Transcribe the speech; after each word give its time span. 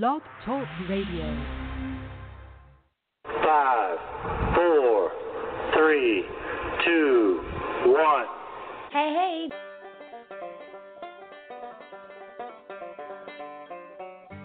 Blog 0.00 0.22
Talk 0.46 0.66
Radio. 0.88 1.36
Five, 3.44 3.98
four, 4.54 5.12
three, 5.76 6.24
two, 6.82 7.42
one. 7.88 8.24
Hey, 8.90 9.12
hey. 9.12 9.48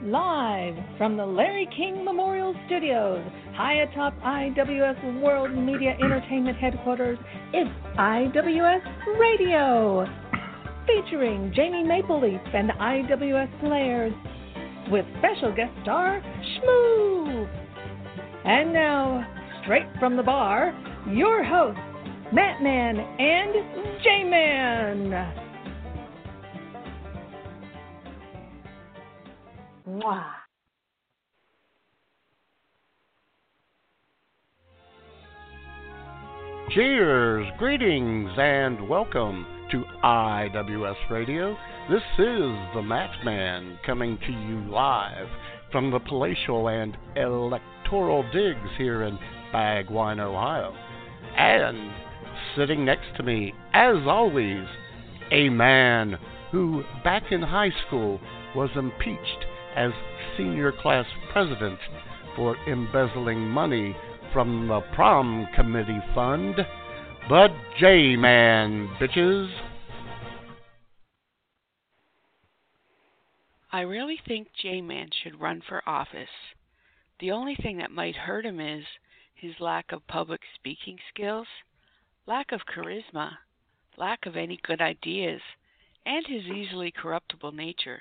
Live 0.03 0.75
from 0.97 1.15
the 1.15 1.25
Larry 1.25 1.69
King 1.77 2.03
Memorial 2.03 2.53
Studios, 2.65 3.25
high 3.53 3.83
atop 3.83 4.19
IWS 4.19 5.21
World 5.21 5.57
Media 5.57 5.95
Entertainment 6.03 6.57
Headquarters, 6.57 7.17
it's 7.53 7.69
IWS 7.97 9.17
Radio. 9.17 10.05
Featuring 10.85 11.53
Jamie 11.55 11.85
Mapleleaf 11.85 12.53
and 12.53 12.69
the 12.69 12.73
IWS 12.73 13.59
Players, 13.61 14.13
with 14.91 15.05
special 15.19 15.53
guest 15.53 15.71
star 15.83 16.21
Shmoo. 16.21 17.47
And 18.45 18.71
now, 18.71 19.25
straight 19.61 19.87
from 19.99 20.15
the 20.15 20.23
bar, 20.23 20.73
your 21.11 21.43
hosts, 21.43 21.81
Matt 22.31 22.61
Man 22.61 22.97
and 22.97 24.01
J 24.03 24.23
Man. 24.23 25.43
Cheers, 36.71 37.47
greetings, 37.57 38.29
and 38.37 38.87
welcome 38.87 39.56
to 39.71 39.83
IWS 40.03 41.09
Radio. 41.09 41.57
This 41.89 42.03
is 42.17 42.73
the 42.73 42.81
Matt 42.81 43.25
Man 43.25 43.77
coming 43.85 44.17
to 44.25 44.31
you 44.31 44.71
live 44.71 45.27
from 45.71 45.91
the 45.91 45.99
palatial 45.99 46.69
and 46.69 46.97
electoral 47.15 48.23
digs 48.31 48.69
here 48.77 49.03
in 49.03 49.19
Bagwine, 49.53 50.19
Ohio. 50.19 50.73
And 51.37 51.91
sitting 52.55 52.85
next 52.85 53.07
to 53.17 53.23
me, 53.23 53.53
as 53.73 53.97
always, 54.05 54.65
a 55.31 55.49
man 55.49 56.17
who 56.51 56.83
back 57.03 57.31
in 57.31 57.41
high 57.41 57.73
school 57.87 58.21
was 58.55 58.69
impeached 58.75 59.45
as 59.75 59.91
senior 60.37 60.71
class 60.71 61.05
president 61.33 61.79
for 62.35 62.55
embezzling 62.67 63.39
money 63.39 63.95
from 64.31 64.67
the 64.67 64.81
prom 64.93 65.47
committee 65.55 65.99
fund. 66.15 66.55
But 67.29 67.51
J 67.77 68.15
Man, 68.15 68.87
bitches. 69.01 69.49
I 73.69 73.81
really 73.81 74.17
think 74.25 74.47
J 74.61 74.79
Man 74.79 75.09
should 75.11 75.41
run 75.41 75.61
for 75.67 75.81
office. 75.87 76.29
The 77.19 77.31
only 77.31 77.55
thing 77.55 77.79
that 77.79 77.91
might 77.91 78.15
hurt 78.15 78.45
him 78.45 78.61
is 78.61 78.85
his 79.35 79.51
lack 79.59 79.91
of 79.91 80.07
public 80.07 80.39
speaking 80.55 80.97
skills, 81.13 81.47
lack 82.27 82.53
of 82.53 82.61
charisma, 82.65 83.31
lack 83.97 84.25
of 84.25 84.37
any 84.37 84.57
good 84.63 84.79
ideas, 84.79 85.41
and 86.05 86.25
his 86.25 86.43
easily 86.43 86.91
corruptible 86.91 87.51
nature. 87.51 87.99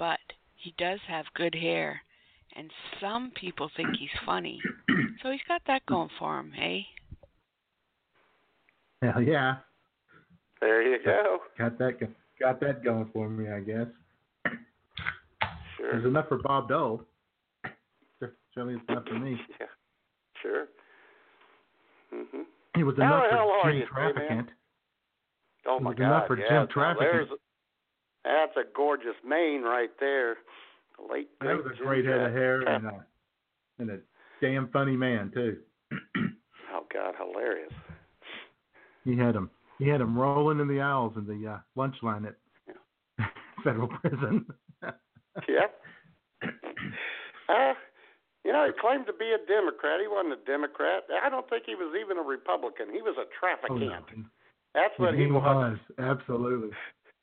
But 0.00 0.18
he 0.56 0.74
does 0.76 0.98
have 1.06 1.26
good 1.34 1.54
hair, 1.54 2.02
and 2.56 2.72
some 3.00 3.30
people 3.30 3.70
think 3.76 3.96
he's 3.96 4.08
funny. 4.26 4.60
So 5.22 5.30
he's 5.30 5.40
got 5.46 5.62
that 5.68 5.86
going 5.86 6.10
for 6.18 6.40
him, 6.40 6.52
eh? 6.60 6.80
Hell 9.02 9.22
yeah. 9.22 9.56
There 10.60 10.82
you 10.82 10.98
go. 11.04 11.38
Got 11.58 11.78
that 11.78 11.98
got 12.40 12.60
that 12.60 12.82
going 12.82 13.08
for 13.12 13.28
me, 13.28 13.50
I 13.50 13.60
guess. 13.60 13.86
Sure. 15.76 15.92
There's 15.92 16.04
enough 16.06 16.28
for 16.28 16.38
Bob 16.38 16.68
Dole. 16.68 17.02
Certainly 18.54 18.74
it's 18.80 18.84
enough 18.88 19.04
for 19.06 19.18
me. 19.18 19.36
Yeah. 19.60 19.66
Sure. 20.42 20.66
Mhm. 22.14 22.44
It 22.78 22.84
was 22.84 22.96
enough 22.96 23.24
hell 23.30 23.50
for 23.62 23.70
Jim 23.70 23.80
you? 23.80 23.86
Traficant. 23.86 24.46
Oh 25.66 25.76
It 25.76 25.82
was 25.82 25.94
God. 25.96 26.04
enough 26.06 26.26
for 26.26 26.38
yeah, 26.38 26.48
Jim 26.48 26.66
Traficant. 26.68 27.28
That's 28.24 28.56
a 28.56 28.62
gorgeous 28.74 29.14
mane 29.26 29.62
right 29.62 29.90
there. 30.00 30.36
The 30.98 31.12
late 31.12 31.28
That 31.40 31.56
was 31.56 31.66
a 31.66 31.76
Jim 31.76 31.86
great 31.86 32.04
head 32.06 32.20
of 32.20 32.32
hair 32.32 32.60
and 32.62 32.86
a, 32.86 33.04
and 33.78 33.90
a 33.90 33.98
damn 34.40 34.68
funny 34.68 34.96
man 34.96 35.30
too. 35.34 35.58
Oh 36.74 36.84
God, 36.92 37.14
hilarious. 37.16 37.72
He 39.06 39.16
had 39.16 39.34
him 39.34 39.48
he 39.78 39.88
had 39.88 40.00
him 40.02 40.18
rolling 40.18 40.58
in 40.60 40.68
the 40.68 40.80
aisles 40.80 41.12
in 41.16 41.26
the 41.26 41.48
uh, 41.48 41.58
lunch 41.76 41.94
line 42.02 42.26
at 42.26 42.34
federal 43.64 43.88
prison. 43.88 44.44
Yeah. 45.48 45.66
Uh, 47.48 47.74
you 48.44 48.52
know, 48.52 48.66
he 48.66 48.72
claimed 48.80 49.06
to 49.06 49.12
be 49.12 49.30
a 49.30 49.38
Democrat. 49.46 50.00
He 50.00 50.08
wasn't 50.08 50.32
a 50.34 50.44
Democrat. 50.44 51.04
I 51.22 51.28
don't 51.28 51.48
think 51.48 51.62
he 51.64 51.76
was 51.76 51.94
even 52.00 52.18
a 52.18 52.22
Republican. 52.22 52.86
He 52.92 53.00
was 53.02 53.14
a 53.18 53.22
Oh, 53.22 53.28
traficant. 53.38 53.88
no. 54.16 54.24
That's 54.74 54.92
what 54.98 55.14
he 55.14 55.26
he 55.26 55.30
was. 55.30 55.42
was 55.44 55.78
absolutely. 56.00 56.70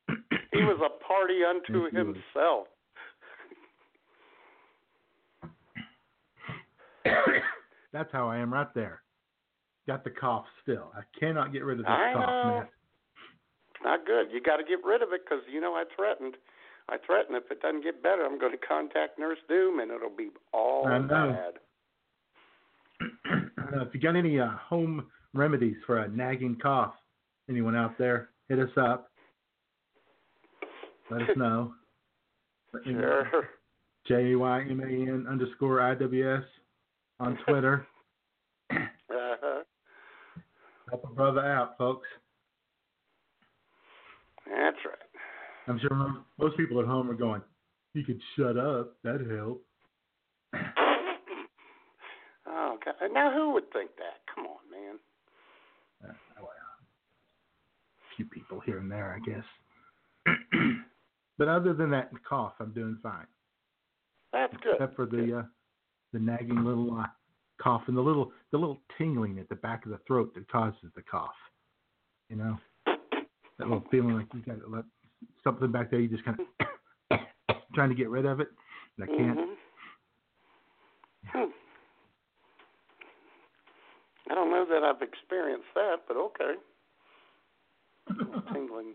He 0.54 0.64
was 0.64 0.80
a 0.80 1.04
party 1.04 1.44
unto 1.44 1.86
himself. 1.94 2.68
That's 7.92 8.12
how 8.14 8.30
I 8.30 8.38
am 8.38 8.54
right 8.54 8.74
there. 8.74 9.03
Got 9.88 10.04
the 10.04 10.10
cough 10.12 10.46
still. 10.62 10.92
I 10.96 11.02
cannot 11.20 11.52
get 11.52 11.64
rid 11.66 11.80
of 11.80 11.86
this 11.86 11.92
I 11.92 12.14
cough, 12.14 12.46
know. 12.46 12.50
man. 12.52 12.68
Not 13.84 14.06
good. 14.06 14.28
You 14.32 14.42
got 14.42 14.58
to 14.58 14.64
get 14.64 14.80
rid 14.86 15.02
of 15.02 15.10
it 15.12 15.22
because 15.26 15.44
you 15.52 15.60
know 15.60 15.74
I 15.74 15.84
threatened. 15.96 16.36
I 16.90 16.98
threatened 17.06 17.36
if 17.38 17.50
it 17.52 17.62
doesn't 17.62 17.84
get 17.84 18.02
better, 18.04 18.26
I'm 18.26 18.40
going 18.40 18.52
to 18.52 18.58
contact 18.58 19.20
Nurse 19.20 19.38
Doom 19.50 19.80
and 19.80 19.92
it'll 19.92 20.10
be 20.10 20.30
all 20.54 20.88
I 20.88 21.00
know. 21.00 21.36
bad. 21.36 21.54
Uh, 23.30 23.82
if 23.86 23.94
you 23.94 24.00
got 24.00 24.16
any 24.16 24.40
uh, 24.40 24.50
home 24.70 25.06
remedies 25.34 25.76
for 25.86 26.00
a 26.00 26.08
nagging 26.10 26.58
cough, 26.62 26.94
anyone 27.50 27.76
out 27.76 27.98
there, 27.98 28.30
hit 28.50 28.60
us 28.60 28.70
up. 28.78 29.10
Let 31.10 31.22
us 31.24 31.30
know. 31.36 31.74
Sure. 32.86 33.28
J 34.08 34.36
Y 34.36 34.62
M 34.70 34.80
A 34.80 34.84
N 34.86 35.26
underscore 35.30 35.82
I 35.82 35.96
W 35.96 36.36
S 36.38 36.44
on 37.20 37.38
Twitter. 37.48 37.86
Uh-huh. 38.72 39.62
Help 40.94 41.06
a 41.06 41.16
brother 41.16 41.40
out, 41.40 41.76
folks. 41.80 42.08
That's 44.46 44.78
right. 44.86 45.68
I'm 45.68 45.80
sure 45.80 46.24
most 46.38 46.56
people 46.56 46.80
at 46.80 46.86
home 46.86 47.10
are 47.10 47.16
going, 47.16 47.42
"You 47.96 48.04
could 48.04 48.22
shut 48.38 48.58
up. 48.58 48.96
That'd 49.04 49.28
help." 49.32 49.66
Oh 52.46 52.78
God! 52.86 52.94
Now 53.12 53.34
who 53.34 53.54
would 53.54 53.72
think 53.72 53.90
that? 53.98 54.22
Come 54.34 54.46
on, 54.46 54.60
man. 54.70 55.00
Uh, 56.04 56.14
well, 56.38 56.50
a 56.50 58.16
few 58.16 58.26
people 58.26 58.60
here 58.60 58.78
and 58.78 58.92
there, 58.92 59.16
I 59.16 59.20
guess. 59.26 60.36
but 61.38 61.48
other 61.48 61.74
than 61.74 61.90
that 61.92 62.12
cough, 62.28 62.54
I'm 62.60 62.72
doing 62.74 62.98
fine. 63.02 63.26
That's 64.34 64.54
good. 64.62 64.74
except 64.74 64.96
for 64.96 65.06
the 65.08 65.40
uh, 65.40 65.44
the 66.12 66.20
nagging 66.20 66.64
little 66.64 67.04
cough 67.64 67.84
and 67.88 67.96
the 67.96 68.02
little 68.02 68.32
the 68.52 68.58
little 68.58 68.80
tingling 68.98 69.40
at 69.40 69.48
the 69.50 69.56
back 69.56 69.86
of 69.86 69.92
the 69.92 70.00
throat 70.06 70.34
that 70.36 70.52
causes 70.52 70.92
the 70.96 71.02
cough. 71.02 71.32
You 72.30 72.36
know, 72.38 72.58
that 72.86 73.68
little 73.68 73.84
feeling 73.90 74.16
like 74.16 74.28
you 74.34 74.42
got 74.42 74.58
let 74.70 74.84
something 75.44 75.72
back 75.72 75.90
there. 75.90 76.00
You 76.00 76.10
just 76.10 76.26
kind 76.26 76.38
of 76.40 77.20
trying 77.74 77.90
to 77.90 77.96
get 77.96 78.10
rid 78.10 78.26
of 78.26 78.40
it, 78.40 78.50
and 78.98 79.10
I 79.10 79.16
can't. 79.16 79.40
Mhm. 79.40 79.54
Hmm. 81.28 81.52
I 84.30 84.36
don't 84.36 84.50
know 84.50 84.66
that 84.70 84.84
I've 84.84 85.02
experienced 85.02 85.68
that, 85.76 86.02
but 86.08 86.18
okay. 86.18 86.54
Tingling, 88.54 88.94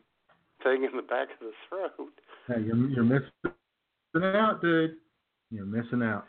thing 0.63 0.85
in 0.85 0.97
the 0.97 1.03
back 1.03 1.29
of 1.31 1.41
the 1.41 1.53
throat. 1.69 2.13
Hey, 2.47 2.63
you're 2.63 2.77
you're 2.89 3.05
missing 3.05 3.31
out, 4.17 4.61
dude. 4.61 4.97
You're 5.51 5.67
missing 5.67 6.03
out. 6.03 6.27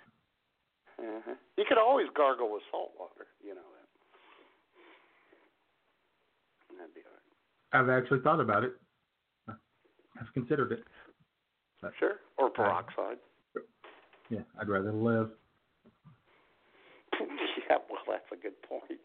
Uh-huh. 1.00 1.34
You 1.58 1.64
could 1.68 1.78
always 1.78 2.08
gargle 2.16 2.52
with 2.52 2.62
salt 2.72 2.92
water. 3.00 3.28
You 3.42 3.56
know 3.56 3.62
that. 3.62 3.88
That'd 6.78 6.94
be 6.94 7.02
all 7.06 7.80
I've 7.80 7.90
actually 7.90 8.20
thought 8.22 8.40
about 8.40 8.64
it. 8.64 8.74
I've 9.48 10.34
considered 10.34 10.72
it. 10.72 10.84
But. 11.82 11.94
Sure. 12.00 12.16
Or 12.38 12.50
peroxide. 12.50 13.18
yeah, 14.30 14.40
I'd 14.60 14.68
rather 14.68 14.92
live. 14.92 15.30
yeah, 17.20 17.78
well, 17.90 18.00
that's 18.08 18.32
a 18.34 18.36
good 18.36 18.62
point. 18.64 19.00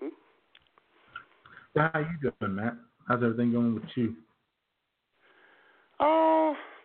hmm 0.00 0.08
How 1.76 1.98
you 1.98 2.30
doing, 2.40 2.54
Matt? 2.54 2.76
How's 3.08 3.22
everything 3.22 3.52
going 3.52 3.74
with 3.74 3.84
you? 3.96 4.14
Oh, 5.98 6.54
fine. 6.54 6.75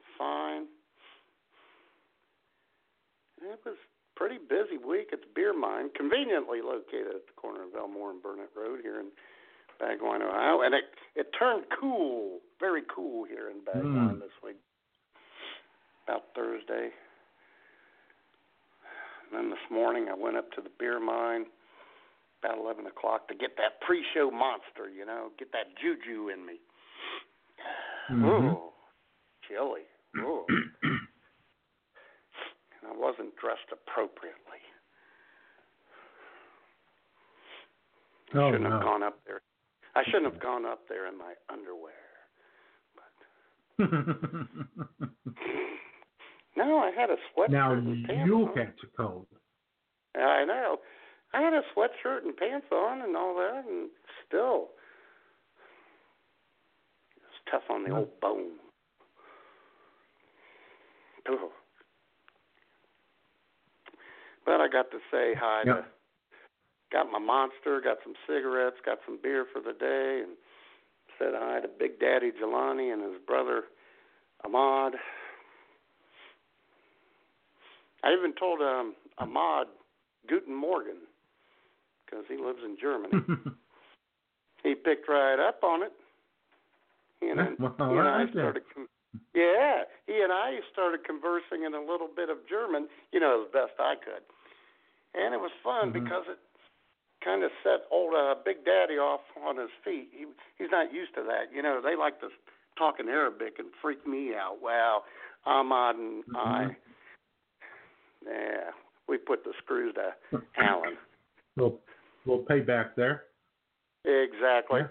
It 3.51 3.59
was 3.65 3.75
pretty 4.15 4.38
busy 4.38 4.77
week 4.77 5.09
at 5.12 5.19
the 5.21 5.27
beer 5.36 5.53
mine, 5.53 5.89
conveniently 5.95 6.62
located 6.62 7.15
at 7.15 7.27
the 7.27 7.36
corner 7.36 7.63
of 7.63 7.75
Elmore 7.75 8.12
and 8.12 8.21
Burnett 8.24 8.50
Road 8.56 8.80
here 8.81 9.00
in 9.00 9.07
Bagwine, 9.81 10.21
Ohio. 10.21 10.62
And 10.62 10.74
it 10.74 10.86
it 11.15 11.27
turned 11.38 11.65
cool, 11.80 12.39
very 12.59 12.83
cool 12.94 13.25
here 13.25 13.50
in 13.50 13.59
Bagwine 13.62 14.15
Mm. 14.15 14.19
this 14.19 14.31
week. 14.44 14.56
yesterday. 16.07 16.92
And 19.24 19.31
then 19.31 19.50
this 19.50 19.69
morning 19.69 20.09
I 20.09 20.13
went 20.13 20.36
up 20.36 20.51
to 20.53 20.62
the 20.62 20.69
beer 20.69 21.00
mine 21.00 21.45
about 22.44 22.57
11 22.57 22.86
o'clock 22.88 23.27
to 23.30 23.36
get 23.36 23.56
that 23.57 23.80
pre-show 23.81 24.30
monster, 24.31 24.89
you 24.89 25.06
know, 25.06 25.31
get 25.38 25.51
that 25.53 25.75
juju 25.77 26.30
in 26.30 26.45
me. 26.45 26.59
Mhm. 28.09 28.51
Ooh, 28.51 28.74
chilly. 29.48 29.86
Ooh. 30.18 30.45
wasn't 33.01 33.36
dressed 33.36 33.68
appropriately. 33.74 34.62
I 38.33 38.38
Oh, 38.38 38.51
shouldn't 38.51 38.71
have 38.71 38.81
gone 38.81 39.03
up 39.03 39.19
there. 39.25 39.42
I 39.95 40.03
shouldn't 40.06 40.31
have 40.31 40.42
gone 40.50 40.65
up 40.65 40.88
there 40.88 41.07
in 41.07 41.18
my 41.18 41.33
underwear. 41.50 41.94
No, 46.57 46.80
I 46.80 46.92
had 46.92 47.09
a 47.09 47.15
sweatshirt 47.33 47.50
now 47.50 47.71
and 47.71 48.06
pants 48.06 48.27
you'll 48.27 48.48
on. 48.50 48.53
catch 48.53 48.75
a 48.83 48.88
cold. 48.98 49.25
I 50.15 50.44
know. 50.44 50.77
I 51.33 51.42
had 51.42 51.53
a 51.53 51.62
sweatshirt 51.74 52.25
and 52.25 52.36
pants 52.36 52.68
on 52.74 53.01
and 53.01 53.15
all 53.15 53.33
that, 53.36 53.63
and 53.68 53.89
still, 54.27 54.68
it's 57.15 57.42
tough 57.50 57.63
on 57.69 57.83
the 57.83 57.89
Yeah. 57.92 58.00
old 58.00 58.19
bone. 58.19 58.59
But 64.45 64.61
I 64.61 64.67
got 64.67 64.91
to 64.91 64.97
say 65.11 65.33
hi 65.38 65.63
Yeah. 65.65 65.73
to. 65.75 65.85
Got 66.91 67.09
my 67.11 67.19
monster, 67.19 67.79
got 67.79 67.97
some 68.03 68.15
cigarettes, 68.27 68.75
got 68.85 68.99
some 69.05 69.17
beer 69.21 69.45
for 69.53 69.61
the 69.61 69.71
day, 69.71 70.21
and 70.23 70.35
said 71.17 71.33
hi 71.33 71.61
to 71.61 71.67
Big 71.67 71.99
Daddy 71.99 72.31
Jelani 72.31 72.91
and 72.91 73.01
his 73.01 73.21
brother 73.25 73.63
Ahmad. 74.43 74.93
I 78.03 78.13
even 78.13 78.33
told 78.33 78.59
um, 78.61 78.95
Ahmad 79.19 79.67
Guten 80.27 80.53
Morgen 80.53 80.97
because 82.05 82.25
he 82.27 82.35
lives 82.35 82.59
in 82.65 82.75
Germany. 82.81 83.23
he 84.63 84.75
picked 84.75 85.07
right 85.07 85.39
up 85.39 85.63
on 85.63 85.83
it. 85.83 85.93
And, 87.21 87.39
I- 87.39 87.47
Well, 87.59 87.75
he 87.77 87.97
and 87.97 88.07
I 88.07 88.25
started. 88.31 88.63
Com- 88.73 88.88
yeah, 89.34 89.84
he 90.08 90.22
and 90.22 90.31
I 90.31 90.60
started 90.72 91.04
conversing 91.04 91.63
in 91.66 91.74
a 91.74 91.80
little 91.81 92.10
bit 92.13 92.30
of 92.30 92.38
German, 92.50 92.88
you 93.12 93.19
know, 93.19 93.44
as 93.46 93.52
best 93.52 93.80
I 93.80 93.96
could, 93.96 94.24
and 95.13 95.34
it 95.34 95.40
was 95.40 95.52
fun 95.63 95.90
Mhm. 95.90 96.04
because 96.04 96.28
it 96.28 96.40
kind 97.24 97.44
of 97.44 97.52
set 97.63 97.86
old 97.92 98.16
uh, 98.16 98.36
Big 98.44 98.66
Daddy 98.66 98.98
off 98.98 99.22
on 99.46 99.58
his 99.58 99.69
feet. 99.84 100.10
He 100.12 100.25
he's 100.58 100.72
not 100.72 100.92
used 100.94 101.13
to 101.16 101.24
that, 101.24 101.54
you 101.54 101.62
know. 101.62 101.81
They 101.81 101.96
like 101.96 102.19
to 102.22 102.30
talk 102.78 103.00
in 103.00 103.08
Arabic 103.10 103.60
and 103.60 103.69
freak 103.81 104.06
me 104.08 104.34
out. 104.36 104.62
Wow, 104.62 105.04
Ahmad 105.46 105.96
and 105.98 106.24
I, 106.36 106.63
Mhm. 106.66 106.75
yeah, 108.25 108.72
we 109.08 109.18
put 109.18 109.44
the 109.44 109.54
screws 109.60 109.94
to 109.96 110.16
Alan. 110.58 110.98
We'll 111.58 111.80
we'll 112.25 112.44
pay 112.44 112.62
back 112.62 112.96
there. 112.96 113.25
Exactly. 114.04 114.81
Yeah. 114.81 114.88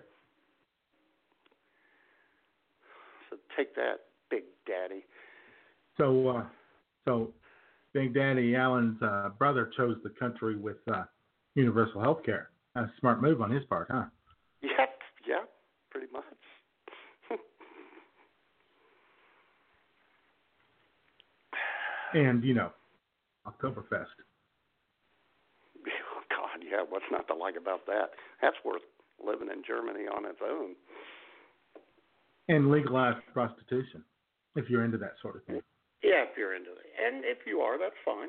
So 3.29 3.37
take 3.57 3.75
that, 3.75 4.01
Daddy. 4.71 5.05
So 5.99 6.29
uh, 6.29 6.45
so 7.05 7.33
Big 7.93 8.15
Daddy 8.15 8.55
Allen's 8.55 9.03
uh, 9.03 9.31
brother 9.39 9.71
chose 9.77 9.97
the 10.05 10.11
country 10.11 10.57
with 10.57 10.77
uh, 10.93 11.03
universal 11.55 12.01
health 12.01 12.23
care. 12.25 12.51
That's 12.75 12.87
a 12.87 13.01
smart 13.01 13.21
move 13.21 13.43
on 13.43 13.51
his 13.51 13.65
part, 13.65 13.89
huh? 13.91 14.05
Yep, 14.63 14.99
yeah, 15.29 15.45
pretty 15.91 16.07
much. 16.13 16.25
And 22.13 22.43
you 22.43 22.55
know, 22.55 22.71
Oktoberfest. 23.47 24.07
Oh, 25.87 26.23
God, 26.29 26.65
yeah, 26.69 26.83
what's 26.89 27.05
not 27.13 27.29
to 27.29 27.35
like 27.35 27.55
about 27.57 27.87
that? 27.87 28.11
That's 28.43 28.57
worth 28.65 28.83
living 29.25 29.49
in 29.53 29.63
Germany 29.67 30.07
on 30.07 30.25
its 30.25 30.39
own. 30.45 30.75
And 32.49 32.73
legalized 32.73 33.19
prostitution, 33.33 34.03
if 34.56 34.69
you're 34.70 34.85
into 34.85 34.99
that 34.99 35.14
sort 35.23 35.37
of 35.37 35.44
thing. 35.44 35.61
Yeah, 36.02 36.23
if 36.31 36.37
you're 36.37 36.55
into 36.55 36.70
it. 36.70 36.87
And 37.05 37.25
if 37.25 37.38
you 37.47 37.61
are, 37.61 37.79
that's 37.79 37.94
fine. 38.05 38.29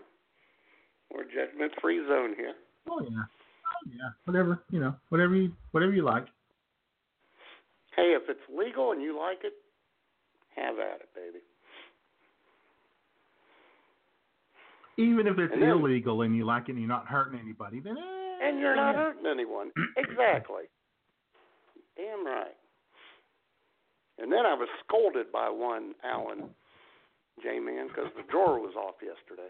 We're 1.14 1.24
judgment 1.26 1.72
free 1.82 2.00
zone 2.08 2.34
here. 2.38 2.54
Oh 2.90 3.02
yeah, 3.02 3.24
oh 3.26 3.90
yeah, 3.90 4.10
whatever 4.26 4.64
you 4.72 4.80
know, 4.80 4.96
whatever 5.10 5.36
you 5.36 5.52
whatever 5.72 5.92
you 5.94 6.04
like. 6.04 6.26
Hey, 7.96 8.16
if 8.16 8.24
it's 8.30 8.40
legal 8.50 8.92
and 8.94 9.02
you 9.02 9.18
like 9.18 9.40
it, 9.44 9.54
have 10.56 10.80
at 10.80 11.02
it, 11.02 11.10
baby. 11.14 11.44
Even 14.98 15.28
if 15.28 15.38
it's 15.40 15.52
And 15.54 15.62
then- 15.62 15.70
illegal 15.70 16.22
and 16.22 16.36
you 16.36 16.46
like 16.46 16.64
it 16.70 16.72
and 16.72 16.80
you're 16.80 16.88
not 16.88 17.08
hurting 17.08 17.40
anybody, 17.40 17.80
then 17.80 17.98
eh, 17.98 18.48
And 18.48 18.60
you're 18.60 18.76
not 18.76 18.92
yeah. 18.96 18.98
hurting 19.04 19.26
anyone. 19.26 19.72
Exactly. 19.98 20.64
Damn 21.98 22.26
right. 22.26 22.56
And 24.22 24.32
then 24.32 24.46
I 24.46 24.54
was 24.54 24.68
scolded 24.86 25.32
by 25.32 25.50
one 25.50 25.94
Alan 26.04 26.50
J 27.42 27.60
Man 27.60 27.88
because 27.88 28.12
the 28.16 28.24
drawer 28.32 28.60
was 28.60 28.76
off 28.76 28.96
yesterday. 29.02 29.50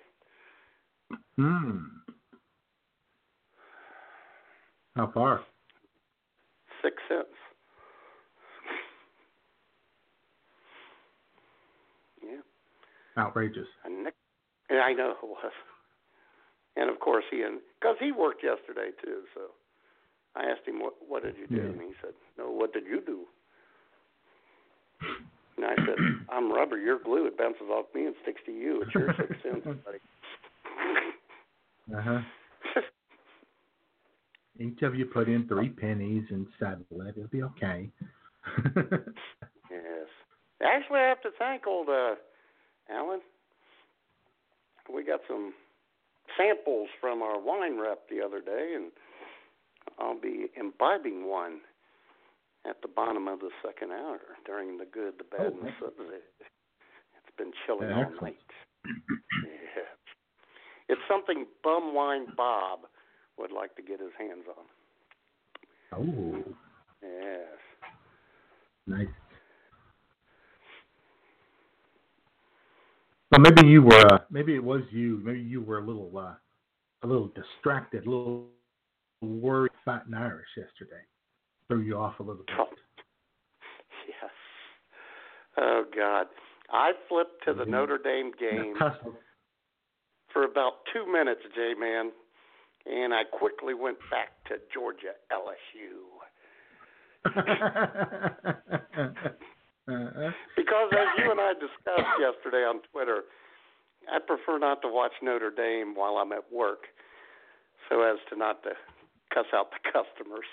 Hmm. 1.36 1.78
How 4.96 5.12
far? 5.14 5.42
Six 6.82 6.96
cents. 7.10 7.28
Yeah, 12.24 12.42
Outrageous. 13.18 13.68
And 13.86 14.04
nick. 14.06 14.14
Yeah, 14.70 14.82
I 14.82 14.94
know 14.94 15.12
it 15.12 15.18
was. 15.28 15.52
And 16.78 16.90
of 16.90 17.00
course 17.00 17.26
he 17.30 17.42
and 17.42 17.60
because 17.80 17.98
he 18.00 18.12
worked 18.14 18.44
yesterday 18.44 18.92
too. 19.04 19.24
So 19.34 19.42
I 20.36 20.44
asked 20.46 20.66
him 20.66 20.80
what 20.80 20.94
what 21.06 21.24
did 21.24 21.36
you 21.38 21.48
do, 21.48 21.56
Yeah. 21.56 21.70
and 21.70 21.82
he 21.82 21.92
said, 22.02 22.14
No, 22.38 22.50
what 22.52 22.72
did 22.74 22.86
you 22.86 23.02
do? 23.06 23.26
And 25.58 25.66
I 25.66 25.76
said, 25.76 25.96
I'm 26.30 26.52
rubber, 26.52 26.78
you're 26.78 27.00
glue. 27.00 27.28
It 27.28 27.38
bounces 27.38 27.68
off 27.70 27.86
me 27.94 28.06
and 28.06 28.16
sticks 28.24 28.42
to 28.46 28.52
you. 28.52 28.82
It's 28.82 28.96
your 28.96 29.14
six 29.18 29.36
cents, 29.44 29.66
buddy. 29.86 30.00
Uh 31.96 32.02
huh. 32.02 32.20
Each 34.60 34.82
of 34.84 34.96
you 34.96 35.06
put 35.06 35.28
in 35.28 35.48
three 35.48 35.70
pennies 35.70 36.26
and 36.30 36.46
settle 36.60 37.02
it. 37.02 37.16
It'll 37.18 37.28
be 37.30 37.44
okay. 37.44 37.90
Yes. 39.72 40.08
Actually, 40.62 41.00
I 41.00 41.08
have 41.08 41.22
to 41.22 41.30
thank 41.40 41.66
old 41.66 41.88
uh, 41.90 42.16
Alan. 42.90 43.22
We 44.94 45.04
got 45.04 45.22
some 45.28 45.54
samples 46.38 46.90
from 47.00 47.22
our 47.22 47.40
wine 47.40 47.80
rep 47.80 48.10
the 48.10 48.22
other 48.22 48.42
day, 48.42 48.74
and 48.76 48.92
I'll 49.98 50.20
be 50.20 50.48
imbibing 50.60 51.28
one 51.28 51.62
at 52.68 52.82
the 52.82 52.88
bottom 52.88 53.28
of 53.28 53.40
the 53.40 53.50
second 53.66 53.92
hour 53.92 54.20
during 54.46 54.78
the 54.78 54.86
good, 54.86 55.14
the 55.18 55.24
bad, 55.24 55.40
Oh, 55.42 55.46
and 55.48 55.62
the. 55.66 56.16
It's 56.16 57.36
been 57.38 57.52
chilling 57.66 57.92
all 57.92 58.02
Excellent. 58.04 58.22
night. 58.22 58.38
Yeah. 59.46 59.84
It's 60.90 61.02
something 61.08 61.46
Bumwine 61.66 62.36
Bob 62.36 62.82
would 63.38 63.52
like 63.52 63.76
to 63.78 63.82
get 63.82 64.00
his 64.00 64.12
hands 64.18 64.46
on. 64.58 64.66
oh, 66.00 66.44
Yes. 67.02 67.58
nice. 68.86 69.08
Well, 73.32 73.40
maybe 73.40 73.68
you 73.68 73.82
were. 73.82 74.14
Uh, 74.14 74.20
maybe 74.30 74.54
it 74.56 74.64
was 74.64 74.82
you. 74.92 75.22
Maybe 75.24 75.40
you 75.40 75.62
were 75.62 75.80
a 75.80 75.86
little, 75.86 76.12
uh, 76.18 76.34
a 77.04 77.08
little 77.08 77.30
distracted, 77.34 78.06
a 78.06 78.10
little 78.10 78.48
worried, 79.22 79.72
fat 79.86 80.06
and 80.06 80.16
Irish 80.16 80.50
yesterday. 80.58 81.02
Threw 81.72 81.80
you 81.80 81.98
off 81.98 82.20
a 82.20 82.24
little 82.24 82.44
bit. 82.44 82.54
Oh. 82.60 82.68
Yes. 84.06 84.32
Oh 85.58 85.86
God. 85.96 86.28
I 86.70 86.92
flipped 87.08 87.46
to 87.46 87.54
the 87.54 87.64
Mhm. 87.64 87.68
Notre 87.70 87.98
Dame 87.98 88.32
game 88.32 88.76
for 90.34 90.44
about 90.44 90.84
two 90.92 91.06
minutes, 91.06 91.40
J 91.56 91.74
man, 91.76 92.12
and 92.86 93.14
I 93.14 93.24
quickly 93.24 93.74
went 93.74 94.00
back 94.10 94.44
to 94.50 94.60
Georgia 94.74 95.16
LSU. 95.32 96.10
Because 100.56 100.94
as 100.94 101.08
you 101.18 101.32
and 101.32 101.42
I 101.42 101.54
discussed 101.54 102.20
yesterday 102.20 102.64
on 102.64 102.82
Twitter, 102.92 103.24
I 104.12 104.20
prefer 104.20 104.58
not 104.60 104.82
to 104.84 104.88
watch 104.88 105.12
Notre 105.22 105.52
Dame 105.52 105.96
while 105.96 106.18
I'm 106.18 106.32
at 106.32 106.50
work 106.52 106.88
so 107.90 108.02
as 108.04 108.18
to 108.30 108.36
not 108.38 108.64
to 108.64 108.72
cuss 109.34 109.48
out 109.54 109.72
the 109.72 109.80
customers. 109.92 110.46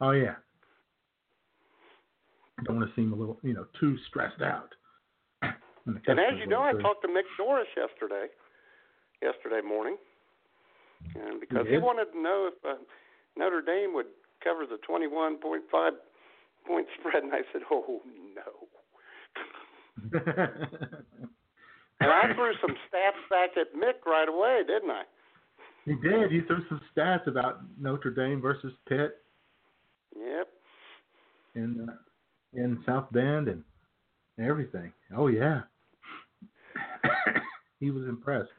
Oh 0.00 0.10
yeah. 0.10 0.34
Don't 2.64 2.76
want 2.78 2.88
to 2.88 2.94
seem 2.94 3.12
a 3.12 3.16
little, 3.16 3.38
you 3.42 3.52
know, 3.52 3.66
too 3.78 3.96
stressed 4.08 4.40
out. 4.40 4.70
The 5.42 6.00
And 6.06 6.20
as 6.20 6.38
you 6.38 6.46
know, 6.46 6.62
I 6.62 6.72
talked 6.72 7.02
to 7.02 7.08
Mick 7.08 7.28
Doris 7.36 7.66
yesterday, 7.76 8.26
yesterday 9.20 9.60
morning, 9.66 9.96
and 11.14 11.40
because 11.40 11.66
he 11.68 11.76
wanted 11.76 12.06
to 12.12 12.20
know 12.20 12.48
if 12.50 12.64
uh, 12.64 12.80
Notre 13.36 13.60
Dame 13.60 13.92
would 13.92 14.06
cover 14.42 14.64
the 14.66 14.78
21.5 14.88 15.90
point 16.66 16.86
spread, 16.98 17.24
and 17.24 17.32
I 17.34 17.42
said, 17.52 17.62
"Oh 17.70 18.00
no." 18.34 18.68
and 22.00 22.10
I 22.10 22.32
threw 22.34 22.52
some 22.60 22.76
stats 22.88 23.28
back 23.28 23.50
at 23.60 23.74
Mick 23.74 24.06
right 24.06 24.28
away, 24.28 24.62
didn't 24.66 24.90
I? 24.90 25.02
he 25.84 25.94
did. 25.96 26.30
He 26.30 26.40
threw 26.42 26.64
some 26.68 26.80
stats 26.96 27.26
about 27.26 27.60
Notre 27.78 28.10
Dame 28.10 28.40
versus 28.40 28.72
Pitt 28.88 29.23
Yep. 30.18 30.48
in 31.54 31.88
uh, 31.88 31.92
in 32.52 32.82
South 32.86 33.10
Bend 33.12 33.48
and 33.48 33.62
everything. 34.38 34.92
Oh 35.16 35.26
yeah. 35.28 35.62
he 37.80 37.90
was 37.90 38.04
impressed. 38.08 38.50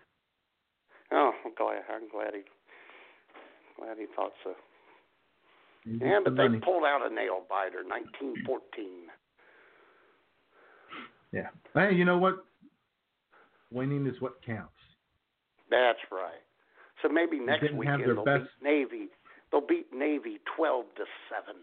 Oh, 1.12 1.32
I'm 1.46 1.54
glad. 1.56 1.82
I'm 1.94 2.10
glad 2.10 2.34
he 2.34 2.42
glad 3.80 3.98
he 3.98 4.06
thought 4.16 4.32
so. 4.44 4.54
He 5.84 5.98
Yeah, 6.02 6.20
but 6.24 6.36
they 6.36 6.48
money. 6.48 6.60
pulled 6.64 6.84
out 6.84 7.02
a 7.10 7.14
nail 7.14 7.44
biter, 7.50 7.84
1914. 7.84 9.08
Yeah. 11.32 11.50
Hey, 11.74 11.94
you 11.94 12.06
know 12.06 12.18
what? 12.18 12.44
Winning 13.72 14.08
is 14.08 14.20
what 14.22 14.42
counts. 14.46 14.72
That's 15.70 16.00
right. 16.12 16.42
So 17.02 17.10
maybe 17.10 17.40
next 17.40 17.74
weekend 17.74 18.04
they'll 18.06 18.24
best- 18.24 18.46
beat 18.62 18.68
Navy. 18.68 19.08
They'll 19.56 19.66
beat 19.66 19.88
Navy 19.96 20.40
12 20.58 20.86
to 20.98 21.04
seven. 21.32 21.56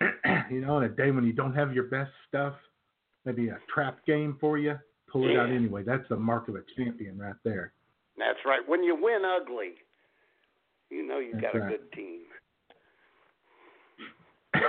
you 0.50 0.62
know, 0.62 0.74
on 0.74 0.82
a 0.82 0.88
day 0.88 1.12
when 1.12 1.22
you 1.22 1.32
don't 1.32 1.54
have 1.54 1.72
your 1.72 1.84
best 1.84 2.10
stuff, 2.28 2.54
maybe 3.24 3.50
a 3.50 3.58
trap 3.72 4.04
game 4.04 4.36
for 4.40 4.58
you, 4.58 4.74
pull 5.08 5.30
it 5.30 5.36
out 5.36 5.50
anyway. 5.50 5.84
That's 5.84 6.02
the 6.08 6.16
mark 6.16 6.48
of 6.48 6.56
a 6.56 6.62
champion 6.76 7.18
right 7.18 7.36
there. 7.44 7.72
That's 8.18 8.40
right. 8.44 8.62
When 8.66 8.82
you 8.82 8.96
win 9.00 9.22
ugly, 9.24 9.74
you 10.90 11.06
know 11.06 11.20
you've 11.20 11.40
That's 11.40 11.52
got 11.52 11.54
a 11.54 11.60
right. 11.60 11.78
good 11.78 11.92
team. 11.92 12.22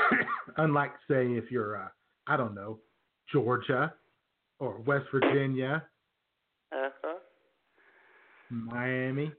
Unlike, 0.57 0.91
say, 1.07 1.25
if 1.31 1.49
you're, 1.49 1.77
uh, 1.77 1.87
I 2.27 2.37
don't 2.37 2.53
know, 2.53 2.77
Georgia 3.33 3.91
or 4.59 4.77
West 4.85 5.05
Virginia, 5.11 5.83
Uh 6.71 6.89
huh. 7.03 7.16
Miami. 8.49 9.31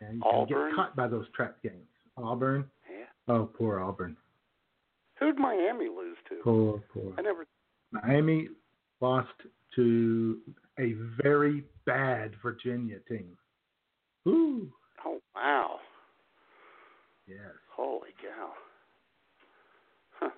Yeah, 0.00 0.10
you 0.12 0.20
can 0.20 0.30
Auburn. 0.32 0.68
get 0.70 0.76
caught 0.76 0.96
by 0.96 1.08
those 1.08 1.26
trap 1.34 1.56
games. 1.62 1.86
Auburn. 2.16 2.64
Yeah. 2.90 3.04
Oh, 3.34 3.46
poor 3.46 3.80
Auburn. 3.80 4.16
Who'd 5.18 5.38
Miami 5.38 5.86
lose 5.88 6.16
to? 6.28 6.36
Poor, 6.42 6.82
poor. 6.92 7.12
I 7.18 7.22
never. 7.22 7.46
Miami 7.92 8.48
lost 9.00 9.28
to 9.76 10.38
a 10.78 10.94
very 11.22 11.64
bad 11.86 12.32
Virginia 12.42 12.98
team. 13.08 13.36
Ooh, 14.26 14.72
Oh 15.04 15.20
wow! 15.34 15.80
yes. 17.26 17.38
Holy 17.74 18.10
cow! 18.20 18.50
Huh. 20.18 20.30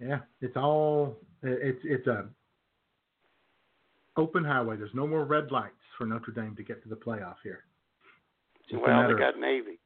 Yeah, 0.00 0.18
it's 0.40 0.56
all 0.56 1.16
it's 1.42 1.78
it's 1.84 2.06
a 2.06 2.26
open 4.16 4.44
highway. 4.44 4.71
There's 4.82 4.94
no 4.94 5.06
more 5.06 5.24
red 5.24 5.52
lights 5.52 5.78
for 5.96 6.06
Notre 6.08 6.32
Dame 6.32 6.56
to 6.56 6.64
get 6.64 6.82
to 6.82 6.88
the 6.88 6.96
playoff 6.96 7.36
here. 7.44 7.60
Just 8.68 8.82
well, 8.82 9.06
they 9.06 9.12
of- 9.12 9.18
got 9.20 9.38
Navy. 9.38 9.78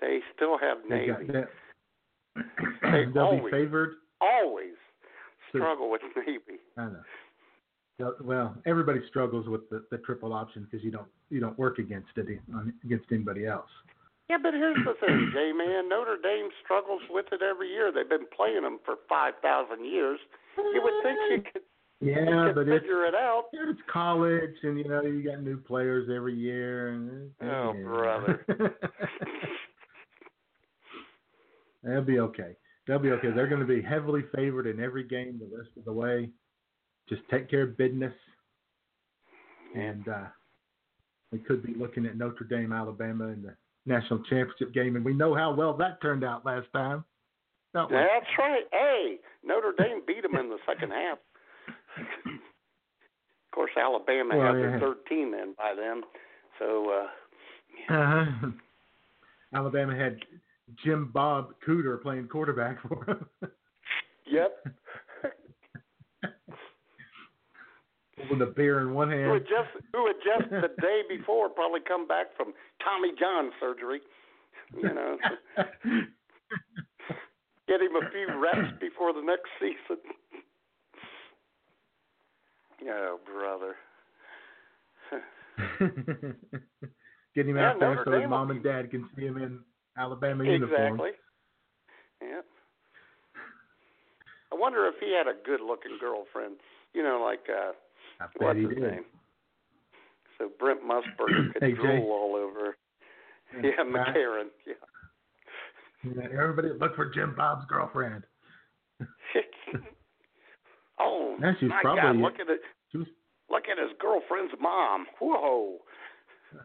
They 0.00 0.20
still 0.34 0.56
have 0.56 0.78
they 0.88 1.08
Navy. 1.08 1.26
got. 1.26 1.46
They 2.40 3.04
They'll 3.12 3.44
be 3.44 3.50
favored. 3.50 3.96
Always 4.22 4.80
struggle 5.50 5.90
with 5.90 6.00
Navy. 6.16 6.58
I 6.78 6.86
know. 7.98 8.14
Well, 8.22 8.56
everybody 8.64 9.00
struggles 9.10 9.46
with 9.46 9.68
the, 9.68 9.84
the 9.90 9.98
triple 9.98 10.32
option 10.32 10.66
because 10.70 10.82
you 10.82 10.90
don't 10.90 11.08
you 11.28 11.38
don't 11.38 11.58
work 11.58 11.78
against 11.78 12.08
it 12.16 12.26
against 12.82 13.04
anybody 13.12 13.44
else. 13.46 13.68
Yeah, 14.30 14.38
but 14.42 14.54
here's 14.54 14.78
the 14.86 14.94
thing, 15.06 15.30
J 15.34 15.52
man. 15.52 15.90
Notre 15.90 16.16
Dame 16.16 16.48
struggles 16.64 17.02
with 17.10 17.26
it 17.30 17.42
every 17.42 17.68
year. 17.68 17.92
They've 17.92 18.08
been 18.08 18.26
playing 18.34 18.62
them 18.62 18.78
for 18.86 18.94
five 19.06 19.34
thousand 19.42 19.84
years. 19.84 20.18
You 20.56 20.80
would 20.82 21.02
think 21.02 21.18
you 21.30 21.42
could, 21.52 21.62
Yeah, 22.04 22.52
but 22.54 22.68
it's 22.68 22.82
figure 22.82 23.06
it 23.06 23.14
out. 23.14 23.44
it's 23.52 23.80
college, 23.90 24.54
and 24.62 24.78
you 24.78 24.84
know 24.88 25.02
you 25.02 25.22
got 25.22 25.42
new 25.42 25.56
players 25.56 26.10
every 26.14 26.34
year. 26.34 26.90
And, 26.90 27.30
Oh, 27.42 27.72
yeah. 27.74 27.82
brother. 27.82 28.44
They'll 31.82 32.02
be 32.02 32.18
okay. 32.18 32.56
They'll 32.86 32.98
be 32.98 33.10
okay. 33.12 33.30
They're 33.34 33.46
going 33.48 33.60
to 33.60 33.66
be 33.66 33.82
heavily 33.82 34.22
favored 34.34 34.66
in 34.66 34.80
every 34.80 35.04
game 35.04 35.38
the 35.38 35.56
rest 35.56 35.70
of 35.76 35.84
the 35.84 35.92
way. 35.92 36.30
Just 37.08 37.22
take 37.30 37.50
care 37.50 37.62
of 37.62 37.76
business, 37.76 38.12
and 39.74 40.06
uh, 40.08 40.24
we 41.32 41.38
could 41.38 41.62
be 41.62 41.74
looking 41.74 42.06
at 42.06 42.16
Notre 42.16 42.44
Dame, 42.44 42.72
Alabama 42.72 43.28
in 43.28 43.42
the 43.42 43.54
national 43.86 44.20
championship 44.24 44.72
game, 44.72 44.96
and 44.96 45.04
we 45.04 45.12
know 45.12 45.34
how 45.34 45.52
well 45.54 45.74
that 45.76 46.00
turned 46.00 46.24
out 46.24 46.46
last 46.46 46.66
time. 46.72 47.04
That's 47.74 47.90
right. 48.38 48.62
Hey, 48.72 49.16
Notre 49.44 49.72
Dame 49.76 50.00
beat 50.06 50.22
them 50.22 50.36
in 50.36 50.48
the 50.48 50.58
second 50.66 50.90
half. 50.92 51.18
Of 51.96 53.50
course, 53.54 53.70
Alabama 53.80 54.36
Well, 54.36 54.46
had 54.46 54.56
their 54.56 54.80
third 54.80 55.06
team 55.08 55.32
in 55.34 55.54
by 55.56 55.74
then. 55.76 56.02
So, 56.58 56.90
uh, 56.90 57.08
Uh-huh. 57.94 58.50
Alabama 59.54 59.94
had 59.94 60.18
Jim 60.84 61.10
Bob 61.12 61.54
Cooter 61.66 62.00
playing 62.02 62.26
quarterback 62.28 62.80
for 62.82 63.04
them. 63.06 63.26
yep. 64.26 64.64
With 68.30 68.40
a 68.42 68.46
beer 68.46 68.80
in 68.80 68.94
one 68.94 69.10
hand. 69.10 69.24
who 69.26 69.32
had 69.34 69.42
just 69.42 69.70
who 69.92 70.06
had 70.06 70.16
just 70.24 70.48
the 70.50 70.70
day 70.80 71.02
before 71.08 71.48
probably 71.48 71.80
come 71.86 72.06
back 72.06 72.26
from 72.36 72.54
Tommy 72.82 73.12
John 73.18 73.50
surgery. 73.60 74.00
You 74.76 74.94
know, 74.94 75.18
get 77.68 77.80
him 77.82 77.96
a 77.96 78.08
few 78.10 78.38
reps 78.40 78.72
before 78.80 79.12
the 79.12 79.20
next 79.22 79.50
season. 79.60 79.98
Oh, 82.88 83.18
brother. 83.24 83.74
Get 87.34 87.46
him 87.48 87.56
Yeah, 87.56 87.70
out 87.70 87.80
there 87.80 87.94
Notre 87.96 88.04
so 88.04 88.10
Dame 88.12 88.22
his 88.22 88.30
mom 88.30 88.50
and 88.50 88.62
dad 88.62 88.90
can 88.90 89.08
see 89.16 89.22
him 89.26 89.36
in 89.38 89.60
Alabama 89.96 90.44
uniform. 90.44 91.00
Exactly. 91.00 91.10
Yep. 92.22 92.44
I 94.52 94.56
wonder 94.56 94.86
if 94.86 94.94
he 95.00 95.12
had 95.16 95.26
a 95.26 95.34
good-looking 95.44 95.98
girlfriend. 96.00 96.56
You 96.92 97.02
know, 97.02 97.20
like 97.24 97.40
uh, 97.50 97.72
what's 98.38 98.56
he 98.58 98.64
his 98.66 98.70
did. 98.74 98.82
name? 98.82 99.04
So 100.38 100.48
Brent 100.58 100.80
Musburger 100.82 101.48
could 101.52 101.62
Hey, 101.62 101.72
Jay. 101.72 101.76
drool 101.76 102.10
all 102.12 102.36
over. 102.36 102.76
Yeah, 103.62 103.82
Right? 103.82 104.08
McCarron. 104.08 104.48
Yeah. 104.66 104.74
Yeah, 106.16 106.28
Everybody 106.40 106.68
look 106.78 106.94
for 106.96 107.06
Jim 107.10 107.34
Bob's 107.36 107.64
girlfriend. 107.68 108.24
oh 111.00 111.36
Yeah, 111.40 111.52
she's 111.60 111.68
my 111.68 111.80
probably- 111.82 112.02
God! 112.02 112.16
Look 112.16 112.40
at 112.40 112.48
it. 112.50 112.60
Was 112.94 113.06
Look 113.50 113.64
at 113.70 113.78
his 113.78 113.90
girlfriend's 114.00 114.54
mom. 114.60 115.06
Whoa. 115.20 115.78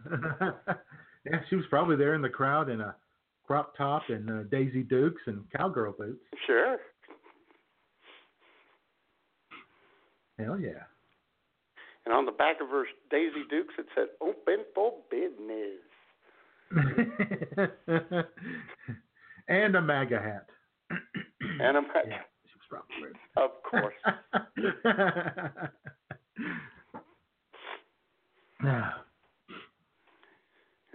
yeah, 1.26 1.40
she 1.50 1.56
was 1.56 1.66
probably 1.70 1.96
there 1.96 2.14
in 2.14 2.22
the 2.22 2.30
crowd 2.30 2.70
in 2.70 2.80
a 2.82 2.96
crop 3.46 3.76
top 3.76 4.04
and 4.10 4.30
uh, 4.30 4.44
Daisy 4.52 4.84
Dukes 4.84 5.22
and 5.26 5.44
cowgirl 5.56 5.94
boots. 5.98 6.24
Sure. 6.46 6.78
Hell 10.38 10.60
yeah. 10.60 10.84
And 12.06 12.14
on 12.16 12.26
the 12.26 12.32
back 12.32 12.62
of 12.62 12.70
her 12.70 12.86
Daisy 13.12 13.44
Dukes, 13.50 13.74
it 13.78 13.88
said 13.94 14.08
"Open 14.22 14.64
for 14.74 14.94
business." 15.12 15.82
and 19.48 19.76
a 19.76 19.82
MAGA 19.82 20.20
hat. 20.22 20.50
And 21.60 21.78
I'm 21.78 21.86
yeah, 22.08 22.22
she 22.70 22.76
was 22.76 22.82
probably 22.88 22.96
wearing 23.02 23.16
it. 23.16 23.22
of 23.38 23.52
course. 23.64 24.00
Uh, 28.64 28.92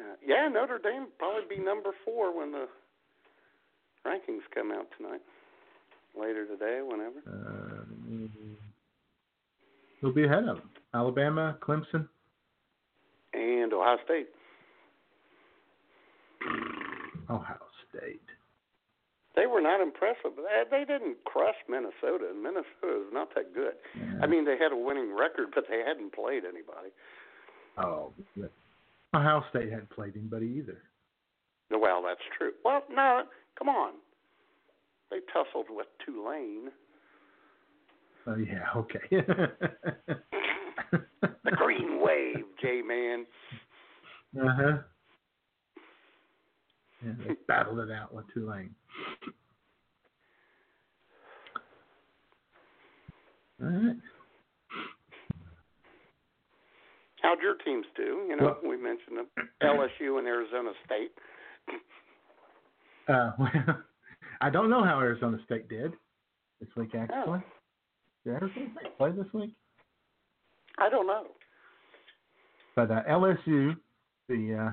yeah, 0.26 0.48
Notre 0.52 0.78
Dame 0.78 1.06
probably 1.18 1.56
be 1.56 1.62
number 1.62 1.90
four 2.04 2.36
when 2.36 2.52
the 2.52 2.66
rankings 4.06 4.42
come 4.54 4.70
out 4.72 4.86
tonight, 4.96 5.20
later 6.18 6.46
today, 6.46 6.80
whenever. 6.86 7.22
uh, 7.26 7.84
who'll 10.00 10.12
be 10.12 10.24
ahead 10.24 10.44
of 10.48 10.56
them? 10.58 10.70
Alabama, 10.92 11.56
Clemson. 11.60 12.08
And 13.32 13.72
Ohio 13.72 13.96
State. 14.04 14.28
Ohio 17.30 17.56
State. 17.88 18.20
They 19.36 19.46
were 19.46 19.60
not 19.60 19.80
impressive. 19.80 20.36
They, 20.36 20.62
they 20.70 20.84
didn't 20.84 21.24
crush 21.24 21.56
Minnesota, 21.68 22.30
and 22.30 22.42
Minnesota 22.42 23.02
is 23.06 23.12
not 23.12 23.34
that 23.34 23.52
good. 23.52 23.74
I 24.22 24.26
mean, 24.26 24.44
they 24.44 24.56
had 24.56 24.72
a 24.72 24.76
winning 24.76 25.12
record, 25.16 25.48
but 25.54 25.64
they 25.68 25.82
hadn't 25.84 26.14
played 26.14 26.44
anybody. 26.44 26.90
oh, 27.78 28.12
Ohio 29.14 29.44
State 29.50 29.70
hadn't 29.70 29.90
played 29.90 30.14
anybody 30.16 30.46
either. 30.58 30.78
Well, 31.70 32.02
that's 32.06 32.20
true. 32.38 32.52
Well, 32.64 32.82
no, 32.90 33.22
come 33.58 33.68
on. 33.68 33.94
They 35.10 35.18
tussled 35.32 35.66
with 35.70 35.86
Tulane. 36.04 36.70
Oh 38.26 38.36
yeah, 38.36 38.66
okay. 38.76 39.24
The 41.44 41.50
Green 41.56 42.00
Wave. 42.00 42.36
wave, 42.36 42.44
J 42.60 42.82
Man. 42.82 43.26
Uh 44.40 44.48
huh. 44.56 44.76
Yeah, 47.04 47.12
they 47.26 47.34
battled 47.46 47.78
it 47.80 47.90
out 47.90 48.14
with 48.14 48.24
Tulane. 48.32 48.74
All 53.64 53.70
right. 53.70 53.96
How'd 57.22 57.40
your 57.40 57.54
teams 57.64 57.86
do? 57.96 58.26
You 58.28 58.36
know, 58.36 58.44
Well- 58.44 58.60
we 58.70 58.76
mentioned 58.76 59.16
them. 59.18 59.28
LSU 59.62 60.18
and 60.18 60.26
Arizona 60.28 60.72
State. 60.84 61.12
Uh, 63.08 63.32
well, 63.38 63.50
I 64.40 64.50
don't 64.50 64.68
know 64.68 64.82
how 64.84 65.00
Arizona 65.00 65.38
State 65.44 65.68
did 65.68 65.92
this 66.60 66.68
week. 66.76 66.94
Actually, 66.94 67.42
did 68.24 68.34
Arizona 68.34 68.70
State 68.78 68.98
play 68.98 69.12
this 69.12 69.32
week? 69.32 69.54
I 70.78 70.90
don't 70.90 71.06
know. 71.06 71.26
But 72.76 72.90
uh, 72.90 73.02
LSU, 73.08 73.76
the 74.28 74.54
uh, 74.68 74.72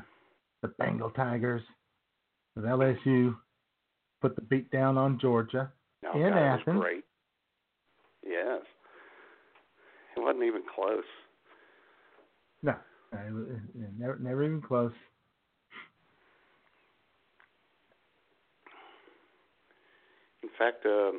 the 0.61 0.69
Bengal 0.79 1.11
Tigers 1.11 1.61
of 2.57 2.63
LSU, 2.63 3.35
put 4.21 4.35
the 4.35 4.41
beat 4.41 4.69
down 4.71 4.97
on 4.97 5.19
Georgia. 5.19 5.71
No, 6.03 6.13
In 6.13 6.29
God, 6.33 6.37
Athens. 6.37 6.79
great. 6.81 7.03
Yes. 8.25 8.61
It 10.21 10.23
wasn't 10.23 10.43
even 10.43 10.61
close. 10.75 11.03
No, 12.61 12.75
never, 13.97 14.17
never 14.19 14.43
even 14.43 14.61
close. 14.61 14.91
In 20.43 20.49
fact, 20.59 20.85
uh, 20.85 21.09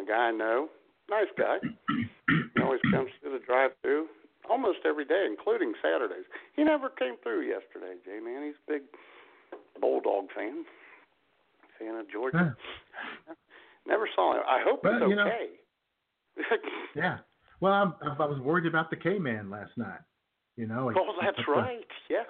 a 0.00 0.04
guy 0.06 0.28
I 0.28 0.30
know, 0.32 0.68
nice 1.08 1.28
guy, 1.38 1.58
he 1.88 2.62
always 2.62 2.80
comes 2.90 3.10
to 3.22 3.30
the 3.30 3.38
drive-through 3.46 4.06
almost 4.50 4.78
every 4.84 5.04
day, 5.04 5.24
including 5.30 5.72
Saturdays. 5.80 6.24
He 6.56 6.64
never 6.64 6.88
came 6.88 7.14
through 7.22 7.42
yesterday, 7.42 7.94
Jay 8.04 8.18
man. 8.18 8.42
He's 8.44 8.56
a 8.68 8.72
big 8.72 8.82
Bulldog 9.80 10.26
fan, 10.34 10.64
fan 11.78 11.94
of 11.94 12.10
Georgia. 12.10 12.56
Huh. 13.28 13.34
Never 13.86 14.08
saw 14.16 14.34
him. 14.34 14.42
I 14.48 14.60
hope 14.64 14.82
Well, 14.82 14.98
he's 14.98 15.10
you 15.10 15.16
know- 15.16 15.26
okay. 15.26 15.46
Yeah. 16.96 17.18
Well, 17.60 17.72
I'm, 17.72 17.94
I 18.02 18.24
was 18.26 18.38
worried 18.40 18.66
about 18.66 18.90
the 18.90 18.96
K-Man 18.96 19.50
last 19.50 19.72
night. 19.76 20.00
You 20.56 20.66
know, 20.66 20.92
oh, 20.96 21.12
that's 21.20 21.38
right. 21.46 21.86
Yeah. 22.10 22.24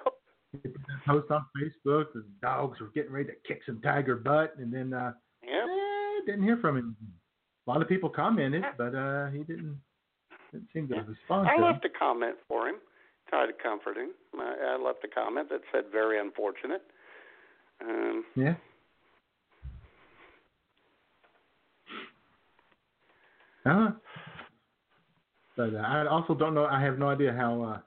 post 1.07 1.31
on 1.31 1.45
Facebook. 1.57 2.13
The 2.13 2.23
dogs 2.41 2.79
were 2.79 2.87
getting 2.93 3.11
ready 3.11 3.29
to 3.29 3.35
kick 3.47 3.61
some 3.65 3.81
tiger 3.81 4.15
butt, 4.15 4.53
and 4.57 4.71
then 4.71 4.93
uh, 4.93 5.13
Yeah. 5.43 5.65
eh, 5.65 6.25
didn't 6.25 6.43
hear 6.43 6.57
from 6.57 6.77
him. 6.77 6.97
A 7.65 7.69
lot 7.69 7.81
of 7.81 7.87
people 7.87 8.09
commented, 8.09 8.63
but 8.77 8.95
uh, 8.95 9.29
he 9.29 9.39
didn't 9.39 9.79
didn't 10.51 10.69
seem 10.73 10.87
to 10.87 10.95
respond. 10.95 11.47
I 11.47 11.59
left 11.61 11.85
a 11.85 11.89
comment 11.89 12.35
for 12.47 12.67
him, 12.67 12.75
tried 13.29 13.47
to 13.47 13.53
comfort 13.53 13.97
him. 13.97 14.09
I, 14.39 14.75
I 14.77 14.83
left 14.83 15.03
a 15.03 15.07
comment 15.07 15.49
that 15.49 15.61
said 15.71 15.85
very 15.91 16.19
unfortunate. 16.19 16.81
Um. 17.81 18.25
Yeah. 18.35 18.55
Uh, 23.65 23.91
but 25.59 25.75
uh, 25.75 25.79
I 25.79 26.07
also 26.07 26.33
don't 26.33 26.53
know. 26.53 26.65
I 26.65 26.81
have 26.81 26.97
no 26.97 27.09
idea 27.09 27.33
how 27.33 27.61
uh, 27.61 27.77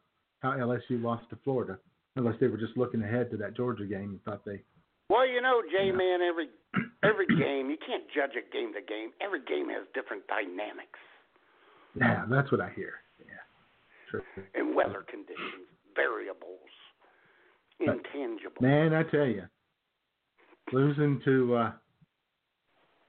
how 0.40 0.50
LSU 0.58 1.02
lost 1.02 1.24
to 1.30 1.38
Florida, 1.42 1.78
unless 2.16 2.34
they 2.38 2.48
were 2.48 2.58
just 2.58 2.76
looking 2.76 3.02
ahead 3.02 3.30
to 3.30 3.38
that 3.38 3.56
Georgia 3.56 3.86
game 3.86 4.10
and 4.10 4.22
thought 4.24 4.44
they. 4.44 4.60
well, 5.08 5.26
you 5.26 5.40
know, 5.40 5.62
Jay 5.72 5.90
man, 5.90 6.20
every 6.20 6.48
every 7.02 7.26
game 7.26 7.70
you 7.70 7.78
can't 7.86 8.04
judge 8.14 8.32
a 8.36 8.44
game 8.52 8.74
to 8.74 8.80
game. 8.82 9.10
Every 9.24 9.40
game 9.40 9.70
has 9.70 9.86
different 9.94 10.22
dynamics 10.28 10.98
Yeah, 11.98 12.26
that's 12.28 12.52
what 12.52 12.60
I 12.60 12.70
hear. 12.76 12.92
Yeah. 13.18 13.40
True. 14.10 14.22
and 14.54 14.76
weather 14.76 15.04
conditions, 15.08 15.66
variables, 15.96 16.68
But- 17.78 17.88
intangibles. 17.96 18.60
Man, 18.60 18.92
I 18.92 19.02
tell 19.04 19.26
you, 19.26 19.44
losing 20.74 21.22
to 21.24 21.54
uh, 21.54 21.72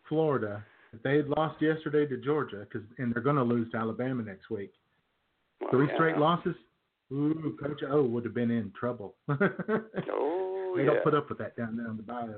Florida, 0.08 0.64
if 0.94 1.02
they 1.04 1.18
had 1.18 1.28
lost 1.30 1.62
yesterday 1.62 2.06
to 2.06 2.18
Georgia, 2.18 2.66
because 2.70 2.88
and 2.98 3.14
they're 3.14 3.24
going 3.24 3.36
to 3.36 3.44
lose 3.44 3.70
to 3.72 3.78
Alabama 3.78 4.24
next 4.24 4.50
week, 4.50 4.72
Well, 5.62 5.72
three 5.72 5.88
yeah. 5.88 5.96
straight 5.96 6.18
losses. 6.18 6.56
Ooh, 7.12 7.58
Coach 7.62 7.82
O 7.90 8.04
would 8.04 8.24
have 8.26 8.34
been 8.34 8.52
in 8.52 8.72
trouble. 8.80 9.16
Oh, 9.30 10.76
they 10.76 10.82
Oh 10.84 10.86
yeah. 10.86 10.86
don't 10.86 11.04
put 11.04 11.14
up 11.14 11.30
with 11.30 11.38
that 11.38 11.56
down 11.56 11.76
there 11.78 11.88
on 11.88 11.98
the 11.98 12.02
bio. 12.04 12.34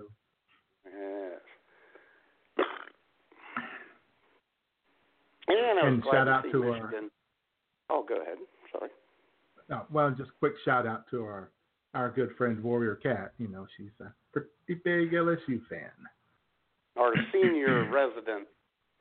Yes. 0.85 1.39
And 5.47 5.79
And 5.79 6.03
shout 6.11 6.27
out 6.27 6.43
see 6.43 6.51
to 6.51 6.71
our- 6.73 6.93
Oh, 7.89 8.03
go 8.03 8.15
ahead. 8.21 8.37
Sorry. 8.71 8.89
Oh, 9.71 9.85
well, 9.91 10.11
just 10.11 10.31
quick 10.39 10.53
shout 10.65 10.85
out 10.87 11.07
to 11.11 11.23
our 11.23 11.51
our 11.93 12.09
good 12.09 12.35
friend 12.35 12.61
Warrior 12.61 12.95
Cat. 12.95 13.31
You 13.37 13.47
know, 13.47 13.65
she's 13.77 13.91
a 14.01 14.11
pretty 14.33 14.81
big 14.83 15.13
LSU 15.13 15.65
fan. 15.69 15.91
Our 16.97 17.13
senior 17.33 17.85
resident 17.91 18.47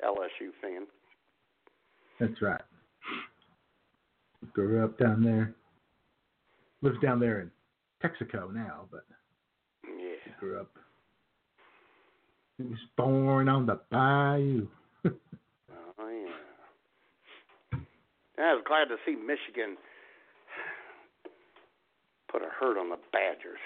LSU 0.05 0.51
fan. 0.61 0.87
That's 2.21 2.41
right. 2.43 2.61
Grew 4.53 4.85
up 4.85 4.99
down 4.99 5.23
there. 5.23 5.55
Lives 6.83 6.99
down 7.03 7.19
there 7.19 7.41
in 7.41 7.51
Texaco 8.03 8.53
now, 8.53 8.87
but 8.91 9.05
Yeah. 9.87 10.33
grew 10.39 10.61
up. 10.61 10.71
He 12.59 12.65
was 12.65 12.79
born 12.97 13.49
on 13.49 13.67
the 13.67 13.81
bayou. 13.91 14.69
Oh 15.99 16.09
yeah. 16.09 17.79
I 18.39 18.55
was 18.55 18.65
glad 18.67 18.89
to 18.89 18.97
see 19.07 19.15
Michigan 19.17 19.77
put 22.31 22.43
a 22.43 22.49
hurt 22.61 22.77
on 22.79 22.91
the 22.91 22.99
Badgers. 23.13 23.61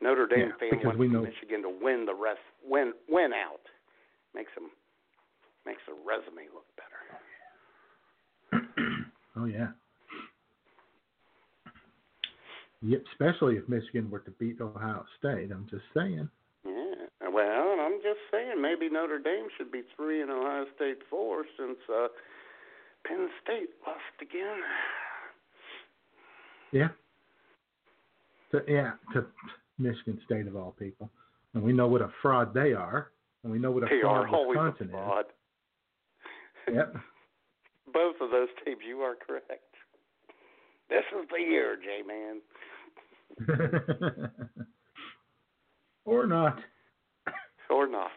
Notre 0.00 0.26
Dame 0.26 0.52
Yeah, 0.60 0.70
fan 0.70 0.80
wants 0.84 0.98
we 0.98 1.08
know- 1.08 1.22
Michigan 1.22 1.62
to 1.62 1.70
win 1.70 2.04
the 2.06 2.14
rest, 2.14 2.40
win 2.64 2.92
win 3.08 3.32
out. 3.32 3.60
Makes 4.34 4.52
them 4.54 4.70
makes 5.64 5.80
the 5.86 5.94
resume 5.94 6.48
look 6.54 6.66
better. 8.52 8.66
oh 9.36 9.44
yeah. 9.46 9.68
Yep, 12.82 13.04
especially 13.12 13.56
if 13.56 13.68
Michigan 13.68 14.10
were 14.10 14.20
to 14.20 14.30
beat 14.32 14.60
Ohio 14.60 15.04
State. 15.18 15.50
I'm 15.50 15.66
just 15.70 15.84
saying. 15.94 16.28
Yeah. 16.64 17.28
Well, 17.32 17.80
I'm 17.80 17.98
just 18.02 18.20
saying 18.30 18.60
maybe 18.60 18.88
Notre 18.90 19.18
Dame 19.18 19.48
should 19.56 19.72
be 19.72 19.82
three 19.96 20.20
and 20.22 20.30
Ohio 20.30 20.66
State 20.76 20.98
four 21.08 21.44
since 21.58 21.78
uh, 21.92 22.08
Penn 23.06 23.28
State 23.42 23.70
lost 23.86 24.20
again. 24.20 24.60
Yeah. 26.72 26.88
To, 28.52 28.62
yeah, 28.68 28.92
to 29.14 29.26
Michigan 29.78 30.18
State 30.24 30.46
of 30.46 30.56
all 30.56 30.74
people, 30.78 31.10
and 31.54 31.62
we 31.62 31.72
know 31.72 31.86
what 31.86 32.00
a 32.02 32.10
fraud 32.22 32.52
they 32.54 32.72
are, 32.72 33.10
and 33.42 33.52
we 33.52 33.58
know 33.58 33.70
what 33.70 33.82
a 33.84 33.86
They 33.86 34.00
fraud 34.00 34.26
are 34.26 34.34
always 34.34 34.56
a 34.58 34.62
Wisconsin 34.62 34.88
fraud. 34.90 35.24
is. 35.26 35.32
Yep. 36.74 36.96
Both 37.94 38.16
of 38.20 38.30
those 38.32 38.48
teams, 38.64 38.80
you 38.86 38.98
are 39.02 39.14
correct. 39.14 39.52
This 40.90 41.04
is 41.16 41.28
the 41.30 41.38
year, 41.40 41.76
J 41.76 42.02
man. 42.06 42.40
or 46.04 46.26
not. 46.26 46.58
Or 47.70 47.86
not. 47.88 48.10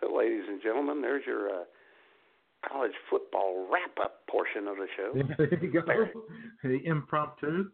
So, 0.00 0.14
ladies 0.16 0.44
and 0.48 0.62
gentlemen, 0.62 1.02
there's 1.02 1.24
your 1.26 1.48
uh, 1.48 1.64
college 2.68 2.92
football 3.10 3.66
wrap 3.72 3.98
up 4.00 4.17
portion 4.30 4.68
of 4.68 4.76
the 4.76 4.86
show. 4.96 5.12
there 5.38 5.64
you 5.64 5.72
go. 5.72 5.82
The 6.62 6.80
impromptu. 6.84 7.70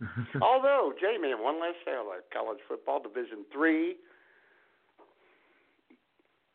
Although, 0.42 0.92
J 1.00 1.18
man, 1.20 1.42
one 1.42 1.60
last 1.60 1.76
shout 1.84 2.06
out 2.06 2.22
college 2.32 2.58
football 2.68 3.02
Division 3.02 3.44
Three. 3.52 3.96